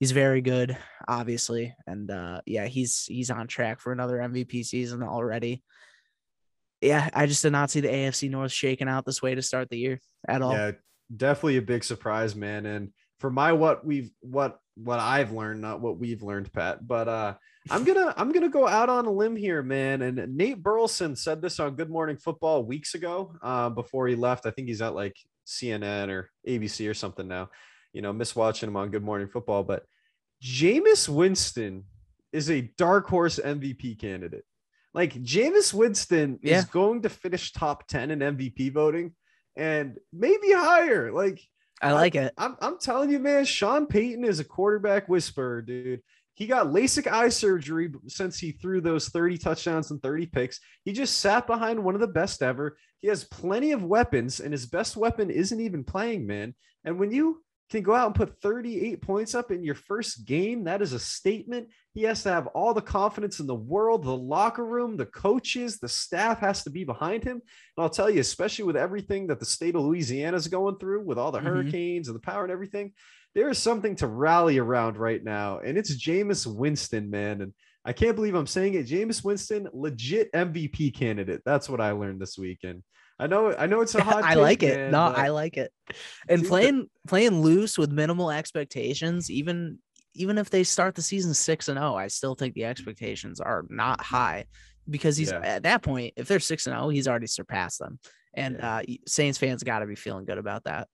he's 0.00 0.12
very 0.12 0.40
good, 0.40 0.76
obviously, 1.08 1.74
and 1.86 2.10
uh, 2.10 2.40
yeah, 2.46 2.66
he's 2.66 3.04
he's 3.06 3.30
on 3.30 3.46
track 3.46 3.80
for 3.80 3.92
another 3.92 4.18
MVP 4.18 4.64
season 4.64 5.02
already. 5.02 5.62
Yeah, 6.80 7.08
I 7.14 7.26
just 7.26 7.42
did 7.42 7.52
not 7.52 7.70
see 7.70 7.80
the 7.80 7.88
AFC 7.88 8.30
North 8.30 8.52
shaking 8.52 8.88
out 8.88 9.06
this 9.06 9.22
way 9.22 9.34
to 9.34 9.42
start 9.42 9.70
the 9.70 9.78
year 9.78 10.00
at 10.28 10.42
all. 10.42 10.52
Yeah, 10.52 10.72
definitely 11.14 11.56
a 11.56 11.62
big 11.62 11.82
surprise, 11.82 12.36
man. 12.36 12.66
And 12.66 12.90
for 13.24 13.30
my 13.30 13.54
what 13.54 13.86
we've 13.86 14.10
what 14.20 14.58
what 14.76 15.00
I've 15.00 15.32
learned, 15.32 15.62
not 15.62 15.80
what 15.80 15.98
we've 15.98 16.22
learned, 16.22 16.52
Pat. 16.52 16.86
But 16.86 17.08
uh 17.08 17.34
I'm 17.70 17.82
gonna 17.84 18.12
I'm 18.18 18.32
gonna 18.32 18.50
go 18.50 18.68
out 18.68 18.90
on 18.90 19.06
a 19.06 19.10
limb 19.10 19.34
here, 19.34 19.62
man. 19.62 20.02
And 20.02 20.36
Nate 20.36 20.62
Burleson 20.62 21.16
said 21.16 21.40
this 21.40 21.58
on 21.58 21.74
Good 21.74 21.88
Morning 21.88 22.18
Football 22.18 22.64
weeks 22.64 22.94
ago, 22.94 23.34
uh, 23.40 23.70
before 23.70 24.08
he 24.08 24.14
left. 24.14 24.44
I 24.44 24.50
think 24.50 24.68
he's 24.68 24.82
at 24.82 24.94
like 24.94 25.16
CNN 25.46 26.10
or 26.10 26.28
ABC 26.46 26.86
or 26.86 26.92
something 26.92 27.26
now. 27.26 27.48
You 27.94 28.02
know, 28.02 28.12
miss 28.12 28.36
watching 28.36 28.68
him 28.68 28.76
on 28.76 28.90
Good 28.90 29.02
Morning 29.02 29.28
Football, 29.28 29.62
but 29.64 29.84
Jameis 30.42 31.08
Winston 31.08 31.84
is 32.30 32.50
a 32.50 32.70
dark 32.76 33.08
horse 33.08 33.40
MVP 33.42 33.98
candidate. 33.98 34.44
Like 34.92 35.14
Jameis 35.14 35.72
Winston 35.72 36.40
Yeah. 36.42 36.58
is 36.58 36.66
going 36.66 37.00
to 37.02 37.08
finish 37.08 37.52
top 37.52 37.88
10 37.88 38.10
in 38.10 38.18
MVP 38.18 38.70
voting 38.70 39.14
and 39.56 39.96
maybe 40.12 40.52
higher. 40.52 41.10
Like 41.10 41.40
I 41.82 41.92
like 41.92 42.14
it. 42.14 42.32
I'm, 42.38 42.56
I'm 42.60 42.78
telling 42.78 43.10
you, 43.10 43.18
man, 43.18 43.44
Sean 43.44 43.86
Payton 43.86 44.24
is 44.24 44.40
a 44.40 44.44
quarterback 44.44 45.08
whisperer, 45.08 45.62
dude. 45.62 46.00
He 46.34 46.46
got 46.46 46.66
LASIK 46.66 47.06
eye 47.06 47.28
surgery 47.28 47.92
since 48.08 48.38
he 48.38 48.52
threw 48.52 48.80
those 48.80 49.08
30 49.08 49.38
touchdowns 49.38 49.90
and 49.90 50.02
30 50.02 50.26
picks. 50.26 50.60
He 50.84 50.92
just 50.92 51.20
sat 51.20 51.46
behind 51.46 51.82
one 51.82 51.94
of 51.94 52.00
the 52.00 52.08
best 52.08 52.42
ever. 52.42 52.76
He 53.00 53.08
has 53.08 53.24
plenty 53.24 53.72
of 53.72 53.84
weapons, 53.84 54.40
and 54.40 54.52
his 54.52 54.66
best 54.66 54.96
weapon 54.96 55.30
isn't 55.30 55.60
even 55.60 55.84
playing, 55.84 56.26
man. 56.26 56.54
And 56.84 56.98
when 56.98 57.12
you 57.12 57.44
can 57.70 57.82
go 57.82 57.94
out 57.94 58.06
and 58.06 58.14
put 58.14 58.40
38 58.40 59.00
points 59.00 59.34
up 59.34 59.50
in 59.50 59.62
your 59.62 59.74
first 59.74 60.24
game, 60.24 60.64
that 60.64 60.82
is 60.82 60.92
a 60.92 60.98
statement. 60.98 61.68
He 61.94 62.02
has 62.02 62.24
to 62.24 62.28
have 62.30 62.48
all 62.48 62.74
the 62.74 62.82
confidence 62.82 63.38
in 63.38 63.46
the 63.46 63.54
world. 63.54 64.02
The 64.02 64.16
locker 64.16 64.64
room, 64.66 64.96
the 64.96 65.06
coaches, 65.06 65.78
the 65.78 65.88
staff 65.88 66.40
has 66.40 66.64
to 66.64 66.70
be 66.70 66.82
behind 66.82 67.22
him. 67.22 67.34
And 67.36 67.42
I'll 67.84 67.88
tell 67.88 68.10
you, 68.10 68.20
especially 68.20 68.64
with 68.64 68.76
everything 68.76 69.28
that 69.28 69.38
the 69.38 69.46
state 69.46 69.76
of 69.76 69.82
Louisiana 69.82 70.36
is 70.36 70.48
going 70.48 70.76
through 70.78 71.04
with 71.04 71.18
all 71.18 71.30
the 71.30 71.38
Mhm. 71.38 71.44
hurricanes 71.44 72.08
and 72.08 72.16
the 72.16 72.20
power 72.20 72.42
and 72.42 72.50
everything, 72.52 72.92
there 73.36 73.48
is 73.48 73.58
something 73.58 73.94
to 73.96 74.08
rally 74.08 74.58
around 74.58 74.96
right 74.96 75.22
now. 75.22 75.60
And 75.60 75.78
it's 75.78 75.96
Jameis 75.96 76.46
Winston, 76.52 77.10
man. 77.10 77.40
And 77.42 77.52
I 77.84 77.92
can't 77.92 78.16
believe 78.16 78.34
I'm 78.34 78.46
saying 78.48 78.74
it. 78.74 78.86
Jameis 78.86 79.22
Winston, 79.24 79.68
legit 79.72 80.30
MVP 80.34 80.90
candidate. 80.90 81.42
That's 81.44 81.68
what 81.68 81.80
I 81.80 81.92
learned 81.92 82.20
this 82.20 82.36
weekend. 82.36 82.82
I 83.20 83.28
know, 83.28 83.54
I 83.54 83.66
know 83.66 83.82
it's 83.82 83.94
a 83.94 84.02
hot. 84.02 84.24
I 84.24 84.34
like 84.34 84.64
it. 84.64 84.76
man, 84.76 84.90
no, 84.90 85.00
I 85.02 85.28
like 85.28 85.56
it. 85.56 85.70
And 86.28 86.38
Dude, 86.40 86.46
the- 86.46 86.48
playing 86.48 86.90
playing 87.06 87.40
loose 87.42 87.78
with 87.78 87.92
minimal 87.92 88.32
expectations, 88.32 89.30
even 89.30 89.78
even 90.14 90.38
if 90.38 90.50
they 90.50 90.64
start 90.64 90.94
the 90.94 91.02
season 91.02 91.34
six 91.34 91.68
and 91.68 91.78
zero, 91.78 91.94
I 91.94 92.06
still 92.08 92.34
think 92.34 92.54
the 92.54 92.64
expectations 92.64 93.40
are 93.40 93.64
not 93.68 94.00
high 94.00 94.44
because 94.88 95.16
he's 95.16 95.30
Yeah. 95.30 95.40
at 95.40 95.62
that 95.64 95.82
point. 95.82 96.14
If 96.16 96.28
they're 96.28 96.40
six 96.40 96.66
and 96.66 96.74
zero, 96.76 96.88
he's 96.88 97.08
already 97.08 97.26
surpassed 97.26 97.78
them. 97.80 97.98
And 98.34 98.56
Yeah. 98.58 98.76
uh, 98.76 98.82
Saints 99.06 99.38
fans 99.38 99.62
got 99.62 99.80
to 99.80 99.86
be 99.86 99.94
feeling 99.94 100.24
good 100.24 100.38
about 100.38 100.64
that. 100.64 100.88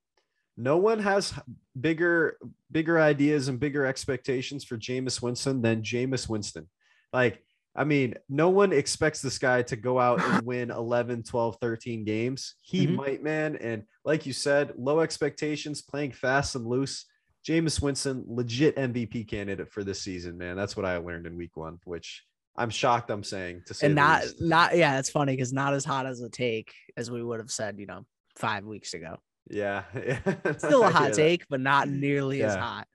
no 0.57 0.75
one 0.77 0.99
has 0.99 1.33
bigger 1.79 2.37
bigger 2.71 2.99
ideas 2.99 3.47
and 3.47 3.59
bigger 3.59 3.85
expectations 3.85 4.63
for 4.65 4.77
Jameis 4.77 5.21
Winston 5.21 5.61
than 5.61 5.81
Jameis 5.81 6.27
Winston. 6.29 6.69
Like, 7.13 7.43
I 7.73 7.85
mean, 7.85 8.15
no 8.27 8.49
one 8.49 8.73
expects 8.73 9.21
this 9.21 9.37
guy 9.39 9.61
to 9.63 9.75
go 9.77 9.97
out 9.97 10.21
and 10.21 10.45
win 10.45 10.69
11, 10.69 11.23
12, 11.23 11.57
13 11.61 12.03
games. 12.03 12.55
He 12.61 12.85
Mhm. 12.85 12.95
might, 12.95 13.23
man. 13.23 13.55
And 13.55 13.83
like 14.03 14.25
you 14.25 14.33
said, 14.33 14.73
low 14.77 14.99
expectations, 14.99 15.81
playing 15.81 16.11
fast 16.11 16.55
and 16.55 16.67
loose. 16.67 17.05
Jameis 17.47 17.81
Winston, 17.81 18.23
legit 18.27 18.75
MVP 18.75 19.27
candidate 19.27 19.71
for 19.71 19.83
this 19.83 20.01
season, 20.01 20.37
man. 20.37 20.55
That's 20.55 20.77
what 20.77 20.85
I 20.85 20.97
learned 20.97 21.25
in 21.25 21.37
week 21.37 21.57
one, 21.57 21.79
which 21.85 22.23
I'm 22.55 22.69
shocked 22.69 23.09
I'm 23.09 23.23
saying 23.23 23.63
to 23.67 23.73
say 23.73 23.87
and 23.87 23.95
not 23.95 24.23
least. 24.23 24.41
not 24.41 24.77
yeah, 24.77 24.99
it's 24.99 25.09
funny 25.09 25.35
because 25.35 25.53
not 25.53 25.73
as 25.73 25.85
hot 25.85 26.05
as 26.05 26.21
a 26.21 26.29
take 26.29 26.73
as 26.97 27.09
we 27.09 27.23
would 27.23 27.39
have 27.39 27.51
said, 27.51 27.79
you 27.79 27.87
know, 27.87 28.05
five 28.35 28.65
weeks 28.65 28.93
ago. 28.93 29.17
yeah. 29.49 29.83
Still 30.57 30.83
a 30.83 30.89
hot 30.91 31.13
take, 31.13 31.47
but 31.49 31.59
not 31.61 31.89
nearly 31.89 32.43
as 32.43 32.55
hot. 32.55 32.87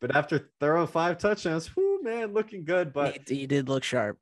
But 0.00 0.16
after 0.16 0.50
throwing 0.60 0.88
five 0.88 1.18
touchdowns, 1.18 1.74
whoo, 1.76 2.02
man, 2.02 2.34
looking 2.34 2.64
good. 2.64 2.92
But 2.92 3.28
he, 3.28 3.36
he 3.36 3.46
did 3.46 3.68
look 3.68 3.84
sharp. 3.84 4.18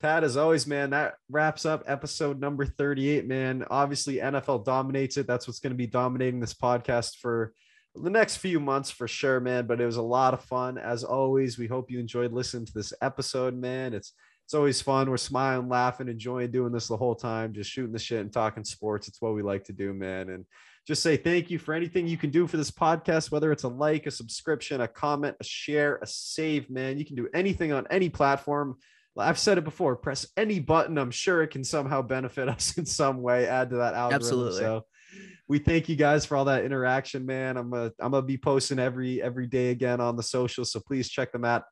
Pat, 0.00 0.24
as 0.24 0.36
always, 0.36 0.66
man, 0.66 0.90
that 0.90 1.14
wraps 1.30 1.64
up 1.64 1.82
episode 1.86 2.38
number 2.38 2.66
38, 2.66 3.26
man. 3.26 3.64
Obviously, 3.70 4.16
NFL 4.16 4.64
dominates 4.64 5.16
it. 5.16 5.26
That's 5.26 5.46
what's 5.46 5.58
going 5.58 5.72
to 5.72 5.76
be 5.76 5.86
dominating 5.86 6.38
this 6.38 6.54
podcast 6.54 7.16
for 7.20 7.54
the 8.02 8.10
next 8.10 8.36
few 8.36 8.60
months 8.60 8.90
for 8.90 9.08
sure, 9.08 9.40
man. 9.40 9.66
But 9.66 9.80
it 9.80 9.86
was 9.86 9.96
a 9.96 10.02
lot 10.02 10.34
of 10.34 10.42
fun. 10.42 10.78
As 10.78 11.04
always, 11.04 11.58
we 11.58 11.66
hope 11.66 11.90
you 11.90 11.98
enjoyed 11.98 12.32
listening 12.32 12.66
to 12.66 12.72
this 12.74 12.92
episode, 13.02 13.54
man. 13.54 13.94
It's 13.94 14.12
it's 14.46 14.54
always 14.54 14.80
fun. 14.80 15.10
We're 15.10 15.16
smiling, 15.16 15.68
laughing, 15.68 16.08
enjoying 16.08 16.52
doing 16.52 16.72
this 16.72 16.86
the 16.86 16.96
whole 16.96 17.16
time, 17.16 17.52
just 17.52 17.68
shooting 17.68 17.92
the 17.92 17.98
shit 17.98 18.20
and 18.20 18.32
talking 18.32 18.62
sports. 18.62 19.08
It's 19.08 19.20
what 19.20 19.34
we 19.34 19.42
like 19.42 19.64
to 19.64 19.72
do, 19.72 19.92
man. 19.92 20.28
And 20.28 20.44
just 20.86 21.02
say 21.02 21.16
thank 21.16 21.50
you 21.50 21.58
for 21.58 21.74
anything 21.74 22.06
you 22.06 22.16
can 22.16 22.30
do 22.30 22.46
for 22.46 22.56
this 22.56 22.70
podcast, 22.70 23.32
whether 23.32 23.50
it's 23.50 23.64
a 23.64 23.68
like, 23.68 24.06
a 24.06 24.10
subscription, 24.12 24.82
a 24.82 24.86
comment, 24.86 25.36
a 25.40 25.44
share, 25.44 25.98
a 26.00 26.06
save, 26.06 26.70
man. 26.70 26.96
You 26.96 27.04
can 27.04 27.16
do 27.16 27.28
anything 27.34 27.72
on 27.72 27.88
any 27.90 28.08
platform. 28.08 28.76
I've 29.18 29.38
said 29.38 29.58
it 29.58 29.64
before. 29.64 29.96
Press 29.96 30.28
any 30.36 30.60
button. 30.60 30.96
I'm 30.96 31.10
sure 31.10 31.42
it 31.42 31.48
can 31.48 31.64
somehow 31.64 32.02
benefit 32.02 32.48
us 32.48 32.78
in 32.78 32.86
some 32.86 33.22
way. 33.22 33.48
Add 33.48 33.70
to 33.70 33.76
that 33.76 33.94
algorithm. 33.94 34.14
Absolutely. 34.14 34.60
So 34.60 34.84
we 35.48 35.58
thank 35.58 35.88
you 35.88 35.96
guys 35.96 36.24
for 36.26 36.36
all 36.36 36.44
that 36.46 36.64
interaction, 36.64 37.24
man. 37.26 37.56
I'm 37.56 37.70
gonna 37.70 37.92
I'm 38.00 38.10
gonna 38.12 38.26
be 38.26 38.38
posting 38.38 38.78
every 38.78 39.22
every 39.22 39.46
day 39.46 39.70
again 39.70 40.00
on 40.00 40.16
the 40.16 40.22
socials. 40.22 40.72
So 40.72 40.80
please 40.80 41.08
check 41.08 41.32
them 41.32 41.44
out. 41.44 41.62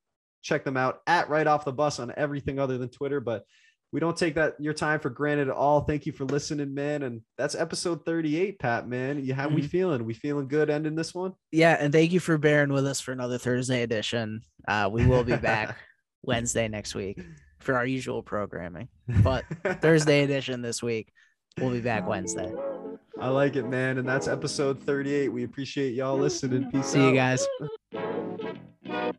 Check 0.43 0.65
them 0.65 0.77
out 0.77 1.01
at 1.07 1.29
right 1.29 1.47
off 1.47 1.65
the 1.65 1.73
bus 1.73 1.99
on 1.99 2.13
everything 2.17 2.59
other 2.59 2.79
than 2.79 2.89
Twitter. 2.91 3.21
But 3.21 3.45
we 3.93 4.01
don't 4.01 4.17
take 4.17 4.35
that 4.35 4.55
your 4.59 4.75
time 4.75 4.99
for 5.01 5.09
granted 5.09 5.49
at 5.49 5.55
all. 5.55 5.83
Thank 5.83 6.05
you 6.05 6.13
for 6.13 6.25
listening, 6.25 6.75
man. 6.75 7.03
And 7.05 7.21
that's 7.39 7.55
episode 7.55 8.05
38, 8.05 8.59
Pat, 8.59 8.89
man. 8.89 9.25
You 9.25 9.35
how 9.35 9.49
we 9.49 9.63
Mhm. 9.63 9.69
feeling? 9.71 10.05
We 10.05 10.15
feeling 10.15 10.49
good 10.49 10.69
ending 10.69 10.97
this 10.97 11.15
one? 11.15 11.33
Yeah, 11.53 11.77
and 11.79 11.93
thank 11.93 12.11
you 12.13 12.19
for 12.21 12.37
bearing 12.37 12.73
with 12.73 12.87
us 12.87 13.01
for 13.01 13.13
another 13.13 13.39
Thursday 13.39 13.83
edition. 13.83 14.41
Uh, 14.67 14.91
we 14.93 15.07
will 15.07 15.23
be 15.25 15.37
back 15.37 15.77
Wednesday 16.23 16.67
next 16.69 16.95
week 16.97 17.21
for 17.61 17.77
our 17.77 17.87
usual 17.87 18.23
programming. 18.23 18.89
But 19.23 19.45
Thursday 19.81 20.25
edition 20.25 20.61
this 20.61 20.83
week. 20.83 21.13
We'll 21.59 21.71
be 21.71 21.81
back 21.81 22.07
Wednesday. 22.09 22.53
I 23.21 23.29
like 23.29 23.57
it, 23.57 23.67
man. 23.67 23.99
And 23.99 24.09
that's 24.09 24.29
episode 24.29 24.83
38. 24.83 25.29
We 25.29 25.45
appreciate 25.45 25.95
y'all 25.95 26.19
listening. 26.19 26.71
Peace 26.71 26.87
See 26.87 27.01
out. 27.01 27.09
you 27.09 27.15
guys. 27.15 27.47